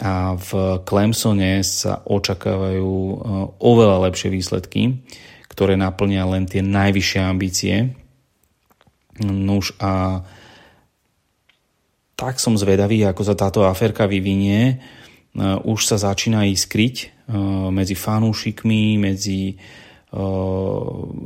A 0.02 0.34
v 0.34 0.82
Clemsone 0.82 1.62
sa 1.62 2.02
očakávajú 2.04 2.90
uh, 2.90 3.16
oveľa 3.62 4.10
lepšie 4.10 4.34
výsledky, 4.34 5.04
ktoré 5.48 5.78
naplnia 5.78 6.26
len 6.26 6.50
tie 6.50 6.64
najvyššie 6.66 7.20
ambície 7.22 8.01
Nuž 9.22 9.78
a 9.78 10.24
tak 12.22 12.38
som 12.38 12.54
zvedavý, 12.54 13.02
ako 13.02 13.26
sa 13.26 13.34
táto 13.34 13.66
aférka 13.66 14.06
vyvinie. 14.06 14.62
E, 14.70 14.76
už 15.66 15.90
sa 15.90 15.98
začína 15.98 16.46
iskryť 16.46 16.96
e, 17.02 17.08
medzi 17.74 17.98
fanúšikmi, 17.98 19.02
medzi 19.02 19.42
e, 19.50 19.56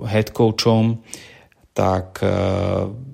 head 0.07 0.31
coachom, 0.31 1.03
tak 1.75 2.23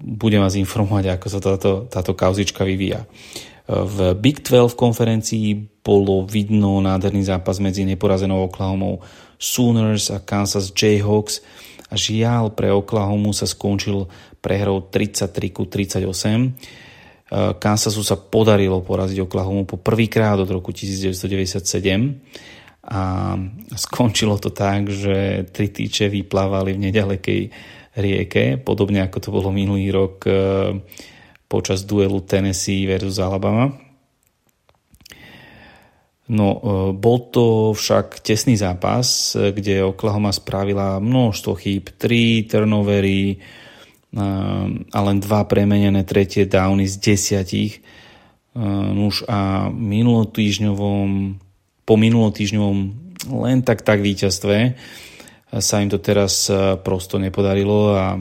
budem 0.05 0.37
vás 0.37 0.53
informovať, 0.53 1.17
ako 1.17 1.27
sa 1.33 1.39
táto, 1.41 1.71
táto 1.89 2.13
kauzička 2.13 2.61
vyvíja. 2.61 3.09
V 3.65 4.13
Big 4.13 4.45
12 4.45 4.77
konferencii 4.77 5.81
bolo 5.81 6.29
vidno 6.29 6.77
nádherný 6.77 7.25
zápas 7.25 7.57
medzi 7.57 7.89
neporazenou 7.89 8.45
Oklahomou 8.45 9.01
Sooners 9.41 10.13
a 10.13 10.21
Kansas 10.21 10.69
Jayhawks 10.77 11.41
a 11.91 11.95
žiaľ 11.99 12.55
pre 12.55 12.71
Oklahomu 12.71 13.35
sa 13.35 13.43
skončil 13.43 14.07
prehrou 14.39 14.87
33 14.87 15.51
ku 15.51 15.67
38. 15.67 16.07
Eh, 17.31 17.55
Kansasu 17.59 18.03
sa 18.03 18.15
podarilo 18.15 18.79
poraziť 18.83 19.23
Oklahomu 19.23 19.67
po 19.67 19.79
prvýkrát 19.79 20.39
od 20.39 20.47
roku 20.51 20.71
1997 20.71 22.15
a 22.81 23.35
skončilo 23.77 24.35
to 24.41 24.49
tak, 24.49 24.89
že 24.89 25.47
tri 25.53 25.69
týče 25.69 26.09
vyplávali 26.09 26.73
v 26.73 26.83
nedalekej 26.89 27.41
rieke, 27.95 28.57
podobne 28.57 29.05
ako 29.05 29.17
to 29.21 29.29
bolo 29.31 29.51
minulý 29.51 29.91
rok 29.91 30.15
eh, 30.27 30.75
počas 31.51 31.83
duelu 31.83 32.23
Tennessee 32.23 32.87
versus 32.87 33.19
Alabama. 33.19 33.67
No, 36.31 36.47
eh, 36.55 36.61
bol 36.95 37.17
to 37.27 37.75
však 37.75 38.23
tesný 38.23 38.55
zápas, 38.55 39.35
kde 39.35 39.83
Oklahoma 39.83 40.31
spravila 40.31 41.03
množstvo 41.03 41.51
chýb, 41.59 41.91
tri 41.99 42.47
turnovery, 42.47 43.35
a 44.91 44.99
len 45.07 45.17
dva 45.23 45.47
premenené 45.47 46.03
tretie 46.03 46.43
downy 46.43 46.83
z 46.83 46.95
desiatich. 46.99 47.79
Už 48.91 49.23
a 49.31 49.71
minulotýžňovom, 49.71 51.09
po 51.87 51.95
minulotýžňovom 51.95 52.77
len 53.31 53.63
tak 53.63 53.87
tak 53.87 54.03
víťazstve 54.03 54.75
sa 55.55 55.75
im 55.79 55.87
to 55.87 56.03
teraz 56.03 56.51
prosto 56.83 57.15
nepodarilo 57.15 57.95
a 57.95 58.19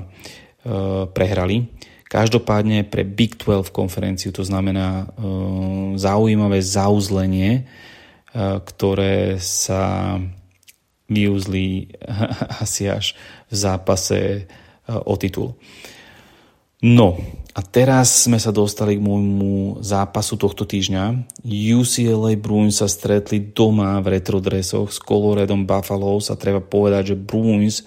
prehrali. 1.11 1.67
Každopádne 2.07 2.87
pre 2.87 3.03
Big 3.03 3.35
12 3.35 3.75
konferenciu 3.75 4.31
to 4.31 4.47
znamená 4.47 5.11
zaujímavé 5.99 6.63
zauzlenie, 6.63 7.67
ktoré 8.37 9.39
sa 9.43 10.17
vyuzli 11.11 11.91
asi 12.63 12.87
až 12.87 13.19
v 13.51 13.55
zápase 13.55 14.47
o 14.87 15.15
titul. 15.19 15.59
No, 16.81 17.21
a 17.51 17.61
teraz 17.61 18.25
sme 18.25 18.41
sa 18.41 18.55
dostali 18.55 18.97
k 18.97 19.05
môjmu 19.05 19.85
zápasu 19.85 20.41
tohto 20.41 20.65
týždňa. 20.65 21.29
UCLA 21.45 22.39
Bruins 22.41 22.81
sa 22.81 22.89
stretli 22.89 23.53
doma 23.53 24.01
v 24.01 24.17
retrodresoch 24.17 24.89
s 24.89 25.03
Coloradom 25.03 25.69
Buffaloes 25.69 26.33
a 26.33 26.41
treba 26.41 26.65
povedať, 26.65 27.13
že 27.13 27.21
Bruins 27.21 27.85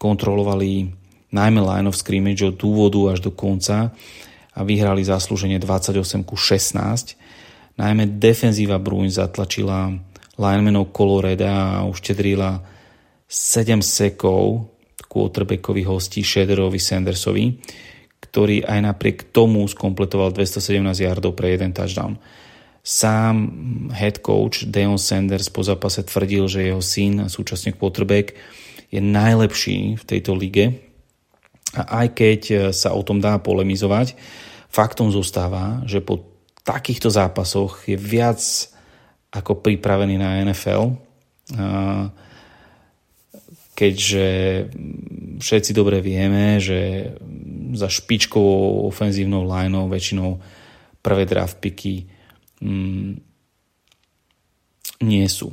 kontrolovali 0.00 0.88
najmä 1.28 1.60
line 1.60 1.92
of 1.92 1.98
scrimmage 1.98 2.40
od 2.46 2.56
dôvodu 2.56 3.12
až 3.12 3.20
do 3.20 3.32
konca 3.34 3.92
a 4.52 4.60
vyhrali 4.64 5.04
zaslúženie 5.04 5.60
28 5.60 6.24
ku 6.24 6.38
16. 6.38 7.18
Najmä 7.78 8.20
defenzíva 8.20 8.76
Bruins 8.76 9.16
zatlačila 9.16 9.92
linemenov 10.36 10.92
Coloreda 10.92 11.80
a 11.80 11.88
uštedrila 11.88 12.60
7 13.28 13.80
sekov 13.80 14.68
quarterbackovi 15.08 15.84
hostí 15.84 16.20
Shederovi 16.24 16.80
Sandersovi 16.80 17.44
ktorý 18.32 18.64
aj 18.64 18.80
napriek 18.80 19.18
tomu 19.34 19.66
skompletoval 19.68 20.32
217 20.32 21.04
yardov 21.04 21.36
pre 21.36 21.52
jeden 21.52 21.76
touchdown. 21.76 22.16
Sám 22.80 23.36
head 23.92 24.24
coach 24.24 24.64
Deon 24.64 24.96
Sanders 24.96 25.52
po 25.52 25.60
zápase 25.60 26.00
tvrdil, 26.06 26.48
že 26.48 26.72
jeho 26.72 26.80
syn 26.80 27.28
súčasne 27.28 27.76
quarterback 27.76 28.32
je 28.88 29.04
najlepší 29.04 30.00
v 30.00 30.04
tejto 30.08 30.32
lige. 30.32 30.80
A 31.76 32.04
aj 32.04 32.06
keď 32.16 32.40
sa 32.72 32.96
o 32.96 33.04
tom 33.04 33.20
dá 33.20 33.36
polemizovať, 33.36 34.16
faktom 34.72 35.12
zostáva, 35.12 35.84
že 35.84 36.00
po 36.00 36.31
takýchto 36.62 37.10
zápasoch 37.10 37.86
je 37.90 37.98
viac 37.98 38.40
ako 39.32 39.62
pripravený 39.62 40.16
na 40.18 40.42
NFL 40.46 40.94
keďže 43.72 44.26
všetci 45.40 45.70
dobre 45.72 46.04
vieme, 46.04 46.60
že 46.60 47.12
za 47.72 47.88
špičkovou 47.88 48.86
ofenzívnou 48.86 49.48
lineou 49.48 49.88
väčšinou 49.88 50.38
prvé 51.00 51.24
draft 51.24 51.58
picky 51.58 52.06
mm, 52.60 53.10
nie 55.02 55.26
sú. 55.26 55.50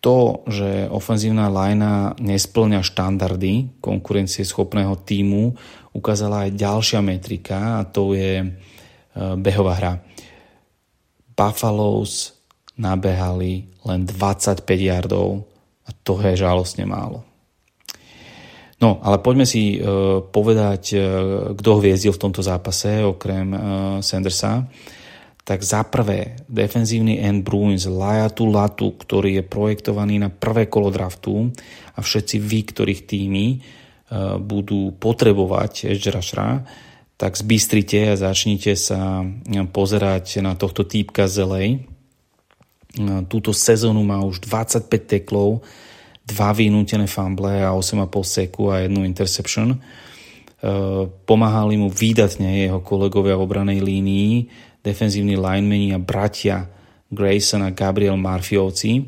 To, 0.00 0.16
že 0.46 0.86
ofenzívna 0.86 1.50
linea 1.50 2.14
nesplňa 2.14 2.80
štandardy 2.80 3.82
konkurencie 3.82 4.46
schopného 4.46 4.94
týmu, 5.02 5.58
ukázala 5.96 6.44
aj 6.44 6.60
ďalšia 6.60 7.00
metrika 7.00 7.80
a 7.80 7.88
to 7.88 8.12
je 8.12 8.44
uh, 8.44 9.34
behová 9.40 9.74
hra. 9.80 9.92
Buffaloes 11.32 12.36
nabehali 12.76 13.64
len 13.88 14.04
25 14.04 14.60
yardov 14.76 15.48
a 15.88 15.90
to 16.04 16.20
je 16.20 16.36
žalostne 16.36 16.84
málo. 16.84 17.24
No, 18.76 19.00
ale 19.00 19.24
poďme 19.24 19.48
si 19.48 19.80
uh, 19.80 20.20
povedať, 20.20 20.82
uh, 20.92 21.00
kto 21.56 21.80
hviezdil 21.80 22.12
v 22.12 22.22
tomto 22.28 22.44
zápase, 22.44 23.00
okrem 23.00 23.48
uh, 23.48 23.60
Sandersa. 24.04 24.68
Tak 25.46 25.62
za 25.62 25.86
prvé, 25.86 26.36
defenzívny 26.50 27.22
end 27.22 27.46
Bruins 27.46 27.88
Lajatu 27.88 28.50
Latu, 28.50 28.92
ktorý 28.98 29.40
je 29.40 29.44
projektovaný 29.46 30.20
na 30.20 30.28
prvé 30.28 30.68
kolo 30.68 30.92
draftu 30.92 31.48
a 31.96 32.02
všetci 32.02 32.36
vy, 32.42 32.60
ktorých 32.66 33.02
týmy 33.06 33.46
budú 34.40 34.94
potrebovať 34.96 35.98
rushera, 36.10 36.62
tak 37.16 37.34
zbystrite 37.34 38.12
a 38.12 38.20
začnite 38.20 38.76
sa 38.76 39.24
pozerať 39.74 40.44
na 40.44 40.54
tohto 40.54 40.84
týpka 40.84 41.26
z 41.26 41.36
LA, 41.42 41.64
Túto 43.28 43.52
sezónu 43.52 44.00
má 44.00 44.24
už 44.24 44.40
25 44.48 44.88
teklov, 44.88 45.60
dva 46.24 46.50
vynútené 46.56 47.04
fumble 47.04 47.60
a 47.60 47.76
8,5 47.76 48.08
seku 48.24 48.72
a 48.72 48.88
jednu 48.88 49.04
interception. 49.04 49.76
Pomáhali 51.28 51.76
mu 51.76 51.92
výdatne 51.92 52.64
jeho 52.66 52.80
kolegovia 52.80 53.36
v 53.36 53.44
obranej 53.44 53.84
línii, 53.84 54.32
defenzívni 54.80 55.36
linemeni 55.36 55.92
a 55.92 56.00
bratia 56.00 56.64
Grayson 57.12 57.62
a 57.62 57.70
Gabriel 57.70 58.16
Marfiovci 58.16 59.04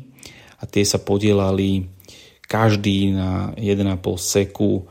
a 0.61 0.63
tie 0.69 0.85
sa 0.85 1.01
podielali 1.01 1.98
každý 2.49 3.13
na 3.13 3.53
1,5 3.53 4.01
seku 4.17 4.81
e, 4.81 4.83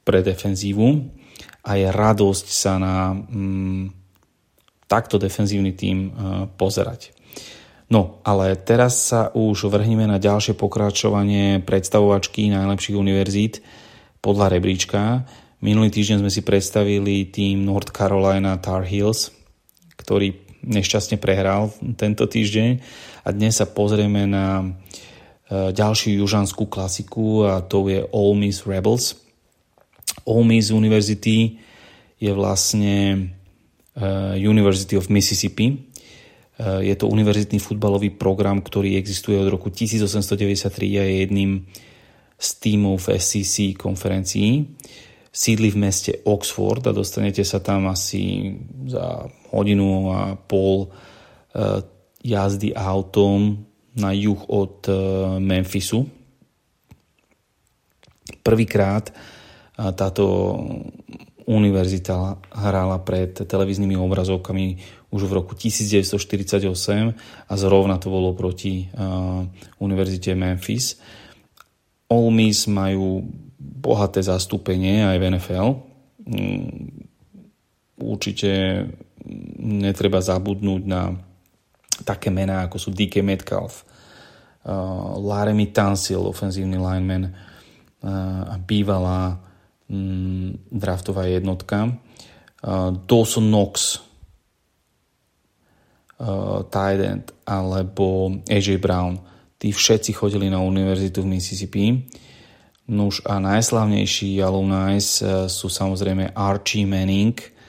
pre 0.00 0.24
defenzívu 0.24 0.88
a 1.64 1.76
je 1.76 1.88
radosť 1.92 2.46
sa 2.48 2.80
na 2.80 3.12
mm, 3.12 4.00
takto 4.90 5.22
defenzívny 5.22 5.70
tým 5.78 5.98
eh, 6.08 6.10
pozerať. 6.58 7.14
No, 7.90 8.22
ale 8.22 8.54
teraz 8.54 9.10
sa 9.10 9.34
už 9.34 9.66
vrhneme 9.66 10.06
na 10.06 10.22
ďalšie 10.22 10.54
pokračovanie 10.54 11.58
predstavovačky 11.62 12.50
najlepších 12.50 12.94
univerzít 12.94 13.66
podľa 14.22 14.58
rebríčka. 14.58 15.26
Minulý 15.58 15.90
týždeň 15.90 16.22
sme 16.22 16.30
si 16.30 16.46
predstavili 16.46 17.26
tým 17.26 17.66
North 17.66 17.90
Carolina 17.90 18.54
Tar 18.62 18.86
Heels, 18.86 19.34
ktorý 19.98 20.38
nešťastne 20.62 21.18
prehral 21.18 21.74
tento 21.98 22.30
týždeň 22.30 22.78
a 23.24 23.28
dnes 23.30 23.56
sa 23.58 23.66
pozrieme 23.68 24.24
na 24.24 24.64
eh, 24.64 25.70
ďalšiu 25.74 26.20
južanskú 26.20 26.66
klasiku 26.70 27.48
a 27.48 27.64
to 27.64 27.86
je 27.90 28.04
Ole 28.12 28.36
Miss 28.38 28.64
Rebels. 28.64 29.18
Ole 30.24 30.44
Miss 30.46 30.72
University 30.72 31.60
je 32.20 32.30
vlastne 32.32 33.28
Eh, 34.00 34.48
University 34.48 34.96
of 34.96 35.10
Mississippi. 35.10 35.76
Eh, 35.76 36.88
je 36.88 36.94
to 36.96 37.10
univerzitný 37.10 37.58
futbalový 37.58 38.14
program, 38.14 38.62
ktorý 38.64 38.96
existuje 38.96 39.36
od 39.36 39.50
roku 39.50 39.68
1893 39.68 40.96
a 40.96 41.04
je 41.04 41.14
jedným 41.26 41.66
z 42.38 42.48
tímov 42.62 42.96
v 42.96 43.20
SEC 43.20 43.74
konferencií. 43.76 44.78
Sídli 45.28 45.68
v 45.68 45.84
meste 45.84 46.22
Oxford 46.24 46.86
a 46.86 46.96
dostanete 46.96 47.44
sa 47.44 47.60
tam 47.60 47.92
asi 47.92 48.54
za 48.88 49.26
hodinu 49.52 50.14
a 50.14 50.20
pol 50.38 50.88
jazdy 52.20 52.76
autom 52.76 53.64
na 53.96 54.12
juh 54.14 54.38
od 54.48 54.86
Memphisu. 55.40 56.06
Prvýkrát 58.44 59.10
táto 59.74 60.24
univerzita 61.50 62.38
hrála 62.54 63.02
pred 63.02 63.34
televíznymi 63.34 63.98
obrazovkami 63.98 64.66
už 65.10 65.26
v 65.26 65.32
roku 65.34 65.58
1948 65.58 66.70
a 67.50 67.52
zrovna 67.58 67.98
to 67.98 68.06
bolo 68.14 68.30
proti 68.38 68.86
uh, 68.86 69.42
univerzite 69.82 70.38
Memphis. 70.38 71.02
Ole 72.06 72.30
Miss 72.30 72.70
majú 72.70 73.26
bohaté 73.58 74.22
zastúpenie 74.22 75.02
aj 75.02 75.16
v 75.18 75.24
NFL. 75.34 75.68
Mm, 76.30 76.66
určite 77.98 78.50
netreba 79.60 80.22
zabudnúť 80.22 80.82
na 80.86 81.18
také 82.04 82.32
mená, 82.32 82.66
ako 82.66 82.76
sú 82.76 82.88
DK 82.90 83.20
Metcalf, 83.24 83.84
uh, 84.66 85.16
Laremy 85.20 85.72
Tansil, 85.72 86.24
ofenzívny 86.24 86.76
lineman 86.76 87.30
uh, 87.30 88.52
a 88.52 88.54
bývalá 88.60 89.40
mm, 89.88 90.70
draftová 90.70 91.26
jednotka. 91.26 91.90
Uh, 92.60 92.92
Dawson 93.08 93.48
Knox, 93.48 94.00
uh, 96.20 96.62
Tident 96.68 97.32
alebo 97.48 98.36
AJ 98.48 98.76
Brown. 98.78 99.20
Tí 99.60 99.72
všetci 99.72 100.12
chodili 100.16 100.48
na 100.48 100.60
univerzitu 100.60 101.20
v 101.20 101.36
Mississippi. 101.36 102.08
Nuž 102.90 103.22
a 103.28 103.38
najslavnejší 103.38 104.40
alumni 104.42 104.96
uh, 104.98 105.48
sú 105.48 105.66
samozrejme 105.68 106.32
Archie 106.36 106.88
Manning, 106.88 107.59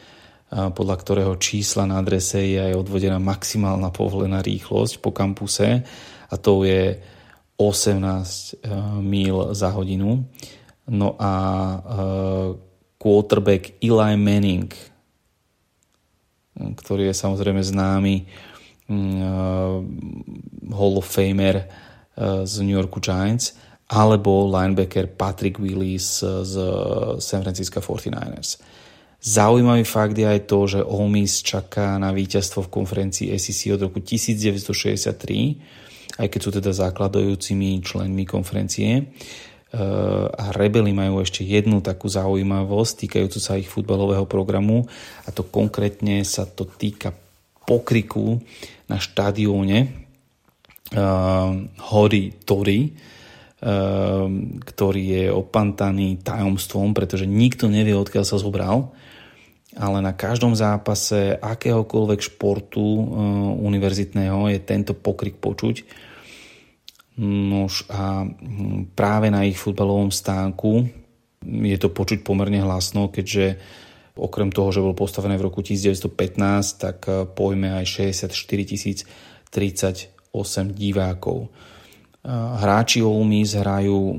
podľa 0.52 0.96
ktorého 1.00 1.34
čísla 1.40 1.88
na 1.88 2.04
adrese 2.04 2.44
je 2.44 2.60
aj 2.60 2.76
odvodená 2.76 3.24
maximálna 3.24 3.88
povolená 3.88 4.44
rýchlosť 4.44 5.00
po 5.00 5.16
kampuse 5.16 5.88
a 6.28 6.36
to 6.36 6.68
je 6.68 7.00
18 7.56 8.04
uh, 8.04 9.00
míl 9.00 9.56
za 9.56 9.72
hodinu. 9.72 10.28
No 10.92 11.16
a 11.16 11.34
uh, 11.80 12.50
quarterback 13.00 13.80
Eli 13.80 14.14
Manning, 14.20 14.74
ktorý 16.58 17.10
je 17.10 17.16
samozrejme 17.16 17.64
známy 17.64 18.16
uh, 18.92 19.80
Hall 20.76 20.96
of 21.00 21.08
Famer 21.08 21.90
z 22.22 22.54
New 22.62 22.76
Yorku 22.76 23.00
Giants, 23.00 23.56
alebo 23.88 24.46
linebacker 24.46 25.16
Patrick 25.16 25.58
Willis 25.58 26.22
z 26.22 26.54
San 27.24 27.42
Francisco 27.42 27.80
49ers. 27.80 28.60
Zaujímavý 29.22 29.86
fakt 29.86 30.18
je 30.18 30.26
aj 30.26 30.50
to, 30.50 30.66
že 30.66 30.82
Ole 30.82 31.14
Miss 31.14 31.46
čaká 31.46 32.02
na 32.02 32.10
víťazstvo 32.10 32.66
v 32.66 32.74
konferencii 32.74 33.30
SEC 33.38 33.78
od 33.78 33.86
roku 33.86 34.02
1963, 34.02 36.18
aj 36.18 36.26
keď 36.26 36.40
sú 36.42 36.50
teda 36.50 36.74
základujúcimi 36.74 37.86
členmi 37.86 38.26
konferencie 38.26 39.14
a 40.36 40.52
rebeli 40.52 40.92
majú 40.92 41.24
ešte 41.24 41.48
jednu 41.48 41.80
takú 41.80 42.10
zaujímavosť 42.10 43.06
týkajúcu 43.06 43.40
sa 43.40 43.62
ich 43.62 43.70
futbalového 43.72 44.28
programu 44.28 44.84
a 45.24 45.32
to 45.32 45.48
konkrétne 45.48 46.28
sa 46.28 46.44
to 46.44 46.68
týka 46.68 47.16
pokriku 47.64 48.44
na 48.92 49.00
štadióne 49.00 49.88
uh, 50.98 51.56
Hory 51.94 52.36
Tory. 52.44 52.92
ktorý 54.66 55.04
je 55.06 55.30
opantaný 55.30 56.18
tajomstvom, 56.26 56.98
pretože 56.98 57.30
nikto 57.30 57.70
nevie, 57.70 57.94
odkiaľ 57.94 58.26
sa 58.26 58.42
zobral, 58.42 58.90
ale 59.78 60.04
na 60.04 60.12
každom 60.12 60.52
zápase 60.52 61.40
akéhokoľvek 61.40 62.20
športu 62.20 62.84
e, 62.84 63.04
univerzitného 63.64 64.52
je 64.52 64.60
tento 64.60 64.92
pokrik 64.92 65.40
počuť. 65.40 65.88
Nož 67.22 67.88
a 67.88 68.28
hm, 68.28 68.92
práve 68.92 69.32
na 69.32 69.48
ich 69.48 69.56
futbalovom 69.56 70.12
stánku 70.12 70.88
je 71.42 71.78
to 71.80 71.90
počuť 71.90 72.22
pomerne 72.22 72.62
hlasno, 72.62 73.10
keďže 73.10 73.58
okrem 74.20 74.52
toho, 74.52 74.70
že 74.76 74.84
bol 74.84 74.94
postavené 74.94 75.40
v 75.40 75.48
roku 75.48 75.64
1915, 75.64 76.12
tak 76.76 76.98
e, 77.08 77.24
pojme 77.32 77.80
aj 77.80 77.86
64 77.88 78.28
038 79.52 80.12
divákov. 80.72 81.52
Hráči 82.22 83.02
Olmis 83.02 83.58
hrajú 83.58 84.14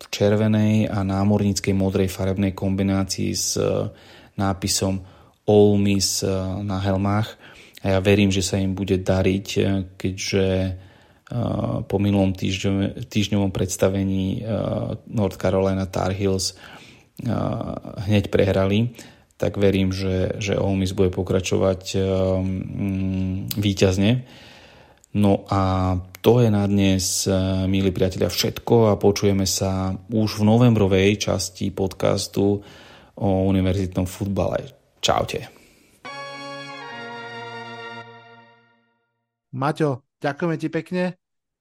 v 0.00 0.06
červenej 0.08 0.88
a 0.88 1.04
námorníckej 1.04 1.76
modrej 1.76 2.08
farebnej 2.08 2.56
kombinácii 2.56 3.30
s 3.36 3.60
e, 3.60 3.92
nápisom 4.36 5.02
Olmis 5.44 6.24
e, 6.24 6.28
na 6.64 6.80
helmách 6.80 7.36
a 7.84 7.96
ja 7.96 7.98
verím, 8.00 8.32
že 8.32 8.40
sa 8.40 8.56
im 8.56 8.72
bude 8.72 8.96
dariť, 9.00 9.46
e, 9.56 9.62
keďže 9.96 10.46
po 11.88 11.96
minulom 11.98 12.36
týždňovom 12.36 13.48
predstavení 13.48 14.44
North 15.08 15.40
Carolina 15.40 15.88
Tar 15.88 16.12
Heels 16.12 16.52
hneď 18.06 18.28
prehrali, 18.28 18.92
tak 19.40 19.56
verím, 19.56 19.88
že, 19.88 20.36
že 20.36 20.60
Olmis 20.60 20.92
bude 20.92 21.08
pokračovať 21.08 21.96
výťazne. 23.56 24.10
No 25.14 25.46
a 25.46 25.94
to 26.18 26.42
je 26.42 26.50
na 26.50 26.66
dnes, 26.66 27.30
eh, 27.30 27.32
milí 27.70 27.94
priatelia, 27.94 28.26
všetko 28.26 28.90
a 28.90 28.98
počujeme 28.98 29.46
sa 29.46 29.94
už 30.10 30.42
v 30.42 30.46
novembrovej 30.48 31.30
časti 31.30 31.70
podcastu 31.70 32.66
o 33.18 33.48
univerzitnom 33.50 34.06
futbale. 34.06 34.70
Čaute. 35.02 35.50
Maťo, 39.54 40.02
ďakujeme 40.18 40.56
ti 40.58 40.68
pekne 40.72 41.04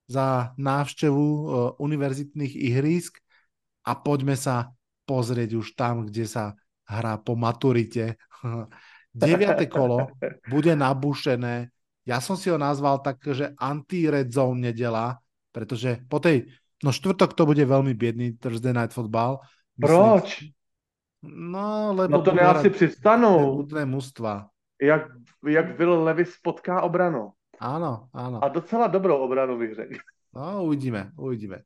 za 0.10 0.58
návštevu 0.58 1.26
eh, 1.26 1.46
univerzitných 1.78 2.54
ihrísk 2.58 3.22
a 3.86 3.92
poďme 4.00 4.34
sa 4.34 4.74
pozrieť 5.04 5.60
už 5.60 5.78
tam, 5.78 6.08
kde 6.10 6.26
sa 6.26 6.58
hrá 6.90 7.20
po 7.22 7.38
maturite. 7.38 8.18
Deviate 9.14 9.70
kolo 9.70 10.10
bude 10.50 10.74
nabušené 10.74 11.74
ja 12.04 12.20
som 12.20 12.36
si 12.36 12.52
ho 12.52 12.60
nazval 12.60 13.00
tak, 13.00 13.24
že 13.24 13.56
anti-red 13.56 14.28
zone 14.28 14.60
nedela, 14.72 15.24
pretože 15.56 16.04
po 16.12 16.20
tej, 16.20 16.52
no 16.84 16.92
štvrtok 16.92 17.32
to 17.32 17.48
bude 17.48 17.64
veľmi 17.64 17.96
biedný 17.96 18.36
Thursday 18.36 18.76
Night 18.76 18.92
Football. 18.92 19.40
Myslím, 19.80 19.88
Proč? 19.88 20.28
No, 21.24 21.96
lebo... 21.96 22.18
No 22.18 22.22
to 22.22 22.36
ne 22.36 22.42
asi 22.42 22.70
přistanu. 22.70 23.56
Budné 23.56 23.86
mužstva. 23.86 24.48
Jak, 24.82 25.08
jak 25.48 25.78
Will 25.80 26.04
Levis 26.04 26.36
potká 26.44 26.82
obranu. 26.82 27.32
Áno, 27.64 28.12
áno. 28.12 28.44
A 28.44 28.52
docela 28.52 28.92
dobrou 28.92 29.24
obranu 29.24 29.58
bych 29.58 29.76
řekl. 29.76 29.96
No, 30.36 30.68
uvidíme, 30.68 31.12
uvidíme. 31.16 31.64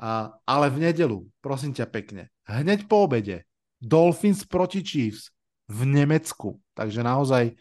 A, 0.00 0.32
ale 0.46 0.70
v 0.70 0.88
nedelu, 0.88 1.28
prosím 1.40 1.76
ťa 1.76 1.86
pekne, 1.92 2.32
hneď 2.48 2.88
po 2.88 3.04
obede, 3.04 3.44
Dolphins 3.76 4.48
proti 4.48 4.80
Chiefs 4.80 5.28
v 5.68 5.84
Nemecku. 5.84 6.56
Takže 6.72 7.04
naozaj, 7.04 7.52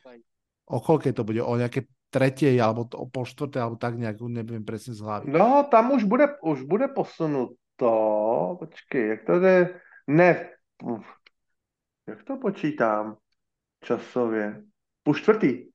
o 0.72 0.80
koľkej 0.80 1.12
to 1.12 1.28
bude? 1.28 1.44
O 1.44 1.60
nejaké 1.60 1.90
tretej, 2.08 2.56
alebo 2.64 2.88
to, 2.88 2.96
o 2.96 3.12
pol 3.12 3.28
štvrtej, 3.28 3.60
alebo 3.60 3.76
tak 3.76 4.00
nejak, 4.00 4.24
neviem 4.32 4.64
presne 4.64 4.96
z 4.96 5.04
hlavy. 5.04 5.28
No, 5.28 5.68
tam 5.68 5.92
už 5.92 6.08
bude, 6.08 6.32
už 6.40 6.64
bude 6.64 6.88
posunuto. 6.88 7.92
Počkej, 8.62 9.04
jak 9.10 9.22
to 9.28 9.34
je? 9.44 9.58
Ne, 10.08 10.30
jak 12.08 12.24
to 12.24 12.38
počítám 12.38 13.18
časově? 13.84 14.64
Půl 15.04 15.16
čtvrtý. 15.16 15.70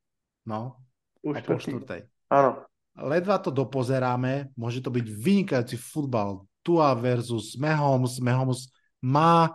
No, 0.46 0.76
Půl 1.22 1.36
o 1.36 1.42
pol 1.44 1.58
štvrtej. 1.60 2.00
Áno. 2.32 2.64
Ledva 3.00 3.38
to 3.38 3.54
dopozeráme, 3.54 4.50
môže 4.58 4.82
to 4.82 4.90
byť 4.90 5.06
vynikajúci 5.06 5.76
futbal. 5.78 6.42
Tua 6.60 6.92
versus 6.98 7.54
Mahomes. 7.56 8.18
Mahomes 8.18 8.68
má 9.04 9.52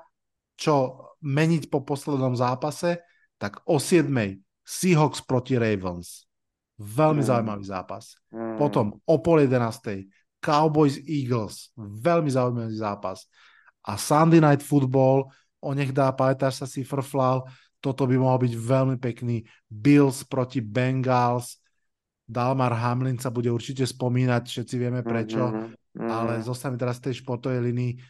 čo 0.55 1.03
meniť 1.19 1.67
po 1.67 1.83
poslednom 1.83 2.33
zápase, 2.33 3.03
tak 3.35 3.59
o 3.67 3.77
7. 3.77 4.07
Seahawks 4.65 5.21
proti 5.27 5.59
Ravens. 5.59 6.25
Veľmi 6.79 7.21
mm. 7.21 7.27
zaujímavý 7.27 7.65
zápas. 7.67 8.17
Mm. 8.31 8.57
Potom 8.57 8.85
o 9.03 9.15
pol 9.19 9.45
11. 9.45 10.09
Cowboys 10.39 10.97
Eagles. 11.05 11.75
Veľmi 11.77 12.31
zaujímavý 12.31 12.77
zápas. 12.77 13.29
A 13.85 13.99
Sunday 13.99 14.41
Night 14.41 14.65
Football, 14.65 15.29
nech 15.75 15.95
dá, 15.95 16.11
pamätáš 16.11 16.63
sa 16.63 16.67
si 16.67 16.83
frflal, 16.83 17.45
toto 17.79 18.09
by 18.09 18.17
mohol 18.17 18.43
byť 18.43 18.53
veľmi 18.57 18.97
pekný. 18.97 19.45
Bills 19.69 20.25
proti 20.25 20.59
Bengals. 20.59 21.61
Dalmar 22.25 22.73
Hamlin 22.73 23.21
sa 23.21 23.29
bude 23.29 23.53
určite 23.53 23.85
spomínať, 23.85 24.49
všetci 24.49 24.75
vieme 24.81 25.05
prečo, 25.05 25.45
mm-hmm. 25.45 26.09
ale 26.09 26.41
zostane 26.41 26.73
teraz 26.73 26.97
v 26.97 27.09
tej 27.09 27.21
športovej 27.21 27.61
linii. 27.61 28.01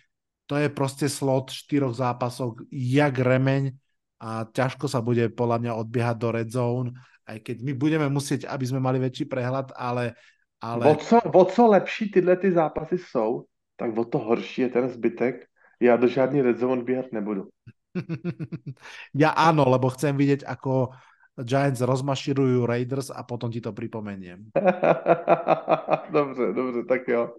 To 0.47 0.55
je 0.55 0.71
proste 0.71 1.11
slot 1.11 1.51
štyroch 1.51 1.91
zápasov, 1.91 2.63
jak 2.71 3.19
remeň 3.19 3.75
a 4.23 4.47
ťažko 4.47 4.87
sa 4.87 5.03
bude 5.03 5.27
podľa 5.35 5.57
mňa 5.59 5.71
odbiehať 5.75 6.15
do 6.15 6.29
red 6.31 6.47
zone 6.47 6.95
aj 7.25 7.37
keď 7.41 7.57
my 7.65 7.73
budeme 7.73 8.07
musieť, 8.09 8.45
aby 8.45 8.65
sme 8.69 8.79
mali 8.79 9.01
väčší 9.01 9.25
prehľad, 9.25 9.73
ale... 9.73 10.13
ale... 10.61 10.93
O, 10.93 10.95
co, 10.95 11.17
o 11.21 11.45
co 11.45 11.67
lepší 11.67 12.11
tyhle 12.11 12.37
ty 12.37 12.51
zápasy 12.51 12.97
jsou, 12.97 13.45
tak 13.75 13.97
o 13.97 14.05
to 14.05 14.17
horší 14.17 14.61
je 14.61 14.69
ten 14.69 14.89
zbytek. 14.89 15.45
Já 15.81 15.97
do 15.97 16.07
žádný 16.07 16.41
red 16.41 16.57
zone 16.57 16.83
bíhat 16.83 17.11
nebudu. 17.11 17.49
ja 19.15 19.31
áno, 19.31 19.63
lebo 19.71 19.87
chcem 19.91 20.15
vidieť, 20.15 20.43
ako 20.43 20.91
Giants 21.35 21.83
rozmaširujú 21.83 22.63
Raiders 22.63 23.11
a 23.11 23.23
potom 23.27 23.51
ti 23.51 23.59
to 23.59 23.75
připomeniem. 23.75 24.55
dobře, 26.15 26.53
dobře, 26.53 26.81
tak 26.87 27.07
jo. 27.07 27.35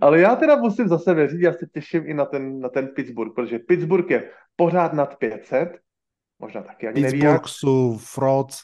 Ale 0.00 0.20
já 0.20 0.36
teda 0.36 0.56
musím 0.56 0.88
zase 0.88 1.14
věřit, 1.14 1.40
já 1.40 1.52
se 1.52 1.66
těším 1.66 2.02
i 2.06 2.14
na 2.14 2.24
ten, 2.24 2.60
na 2.60 2.68
ten 2.68 2.88
Pittsburgh, 2.88 3.34
protože 3.34 3.58
Pittsburgh 3.58 4.10
je 4.10 4.30
pořád 4.56 4.92
nad 4.92 5.16
500, 5.16 5.78
možná 6.38 6.62
taky 6.62 6.88
ani 6.88 6.94
Pittsburgh 6.94 7.22
neví 7.22 7.34
jak. 7.34 7.48
jsou 7.48 7.98
frauds. 7.98 8.58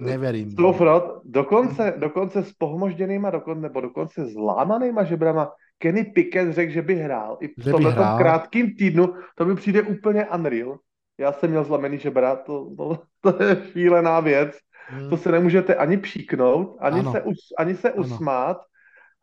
Neverím. 0.00 0.50
Slofrod, 0.50 1.20
dokonce, 1.24 1.94
dokonce 1.96 2.44
s 2.44 2.52
pohmožděnýma, 2.52 3.30
dokon, 3.30 3.60
nebo 3.60 3.80
dokonce 3.80 4.26
s 4.26 4.34
lámanýma 4.36 5.04
žebrama, 5.04 5.52
Kenny 5.80 6.04
Pickett 6.04 6.52
řekl, 6.52 6.72
že 6.72 6.82
by 6.82 6.94
hrál. 6.94 7.38
I 7.40 7.48
v 7.48 7.70
tomhle 7.70 7.94
krátkým 8.18 8.74
týdnu 8.76 9.14
to 9.34 9.44
mi 9.44 9.54
přijde 9.54 9.82
úplně 9.82 10.26
unreal. 10.26 10.78
Já 11.18 11.32
jsem 11.32 11.50
měl 11.50 11.64
zlomený 11.64 11.98
žebra, 11.98 12.36
to, 12.36 12.70
to, 12.76 12.98
to 13.20 13.42
je 13.42 13.56
šílená 13.72 14.20
věc. 14.20 14.58
Hmm. 14.86 15.10
To 15.10 15.16
se 15.16 15.32
nemůžete 15.32 15.74
ani 15.74 15.96
příknout, 15.96 16.76
ani 16.80 17.00
ano. 17.00 17.12
se, 17.12 17.22
us, 17.22 17.38
ani 17.58 17.74
se 17.74 17.92
usmát. 17.92 18.56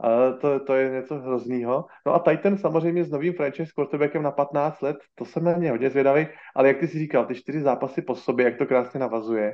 Uh, 0.03 0.39
to, 0.39 0.59
to 0.59 0.75
je 0.75 0.89
něco 0.89 1.19
hroznýho. 1.19 1.85
No 2.05 2.13
a 2.13 2.19
Titan 2.19 2.57
samozřejmě 2.57 3.03
s 3.03 3.11
novým 3.11 3.33
franchise 3.33 3.71
quarterbackem 3.75 4.23
na 4.23 4.31
15 4.31 4.81
let, 4.81 4.97
to 5.15 5.25
jsem 5.25 5.43
na 5.43 5.51
ně 5.51 5.71
hodně 5.71 5.89
zvědavý, 5.89 6.27
ale 6.55 6.67
jak 6.67 6.77
ty 6.77 6.87
si 6.87 6.99
říkal, 6.99 7.25
ty 7.25 7.35
čtyři 7.35 7.61
zápasy 7.61 8.01
po 8.01 8.15
sobě, 8.15 8.45
jak 8.45 8.57
to 8.57 8.65
krásně 8.65 8.99
navazuje, 8.99 9.53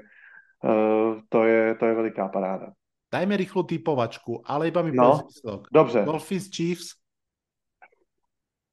Uh, 0.63 1.19
to, 1.29 1.43
je, 1.43 1.75
to 1.75 1.85
je 1.85 1.93
veliká 1.93 2.27
paráda. 2.27 2.67
Dajme 3.13 3.37
rýchlu 3.37 3.63
typovačku, 3.63 4.41
ale 4.41 4.67
iba 4.67 4.81
mi 4.81 4.91
no, 4.91 5.27
Dobře. 5.71 6.01
Dolphins, 6.01 6.49
Chiefs? 6.49 6.97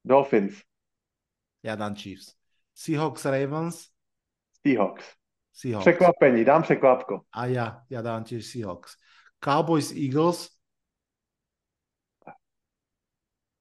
Dolphins. 0.05 0.65
Ja 1.63 1.77
dám 1.77 1.93
Chiefs. 1.95 2.33
Seahawks, 2.73 3.25
Ravens? 3.25 3.93
Seahawks. 4.65 5.05
Seahawks. 5.53 5.85
Překvapení, 5.85 6.45
dám 6.45 6.63
překvapko. 6.63 7.21
A 7.33 7.47
ja, 7.47 7.85
ja 7.91 8.01
dám 8.01 8.25
tiež 8.25 8.47
Seahawks. 8.47 8.97
Cowboys, 9.45 9.93
Eagles? 9.93 10.49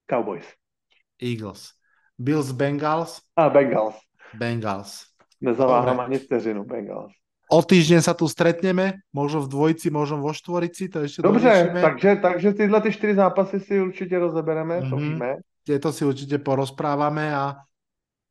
Cowboys. 0.08 0.48
Eagles. 1.20 1.76
Bills, 2.16 2.52
Bengals? 2.52 3.22
A 3.36 3.50
Bengals. 3.50 3.96
Bengals. 4.34 5.06
Nezaváhám 5.42 6.00
ani 6.00 6.20
vteřinu 6.20 6.64
Bengals. 6.64 7.12
O 7.50 7.66
týždeň 7.66 8.06
sa 8.06 8.14
tu 8.14 8.30
stretneme, 8.30 9.02
možno 9.10 9.42
v 9.42 9.50
dvojici, 9.50 9.90
možno 9.90 10.22
vo 10.22 10.30
štvorici, 10.30 10.86
to 10.86 11.02
ešte 11.02 11.26
Dobře, 11.26 11.74
takže, 11.82 12.16
takže 12.22 12.54
tyhle 12.54 12.82
ty 12.82 12.90
čtyři 12.94 13.14
zápasy 13.16 13.60
si 13.60 13.82
určite 13.82 14.20
rozebereme, 14.20 14.80
mm-hmm. 14.80 14.90
to 14.90 14.96
mhm. 14.96 15.04
víme. 15.10 15.30
Tieto 15.66 15.90
si 15.90 16.06
určite 16.06 16.38
porozprávame 16.38 17.34
a 17.34 17.58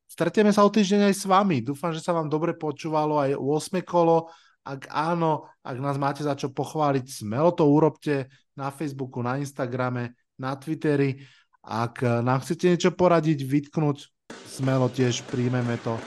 stretneme 0.06 0.54
sa 0.54 0.62
o 0.62 0.70
týždeň 0.70 1.10
aj 1.10 1.14
s 1.18 1.24
vami. 1.26 1.66
Dúfam, 1.66 1.90
že 1.90 2.02
sa 2.02 2.14
vám 2.14 2.30
dobre 2.30 2.54
počúvalo 2.54 3.18
aj 3.18 3.34
8 3.34 3.82
kolo. 3.82 4.30
Ak 4.62 4.86
áno, 4.90 5.50
ak 5.66 5.76
nás 5.82 5.98
máte 5.98 6.22
za 6.22 6.38
čo 6.38 6.54
pochváliť, 6.54 7.06
smelo 7.10 7.50
to 7.50 7.66
urobte 7.66 8.30
na 8.54 8.70
Facebooku, 8.70 9.18
na 9.18 9.38
Instagrame, 9.38 10.14
na 10.38 10.54
Twitteri. 10.54 11.18
Ak 11.66 12.06
nám 12.06 12.42
chcete 12.46 12.70
niečo 12.70 12.94
poradiť, 12.94 13.38
vytknúť, 13.42 13.98
smelo 14.46 14.86
tiež 14.90 15.26
príjmeme 15.26 15.74
to 15.82 15.98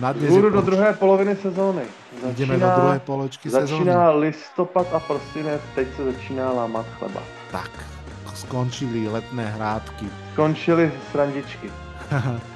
na 0.00 0.12
dnes 0.12 0.30
Budu 0.32 0.50
do 0.50 0.60
druhé 0.60 0.92
poloviny 0.92 1.36
sezóny. 1.36 1.82
Začíná, 2.22 2.32
Jdeme 2.36 2.54
do 2.58 2.70
druhé 2.80 2.98
poločky 2.98 3.50
začíná 3.50 4.08
sezóny. 4.08 4.20
listopad 4.26 4.86
a 4.92 5.00
prosinec, 5.00 5.60
teď 5.74 5.86
se 5.96 6.04
začíná 6.04 6.52
lámat 6.52 6.86
chleba. 6.98 7.22
Tak, 7.52 7.70
skončili 8.34 9.08
letné 9.08 9.46
hrádky. 9.46 10.06
Skončili 10.32 10.92
srandičky. 11.12 11.70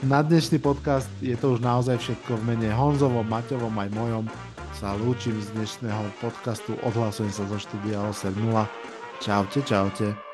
Na 0.00 0.22
dnešný 0.24 0.56
podcast 0.64 1.08
je 1.20 1.36
to 1.36 1.52
už 1.52 1.60
naozaj 1.60 2.00
všetko 2.00 2.40
v 2.40 2.42
mene 2.48 2.72
Honzovom, 2.72 3.26
Maťovom 3.28 3.74
aj 3.84 3.88
mojom. 3.92 4.24
Sa 4.72 4.96
lúčim 4.96 5.36
z 5.44 5.52
dnešného 5.52 6.08
podcastu, 6.24 6.72
odhlasujem 6.80 7.28
sa 7.28 7.44
zo 7.44 7.60
štúdia 7.60 8.00
8.0. 8.08 8.32
Čaute, 9.20 9.60
čaute. 9.60 10.29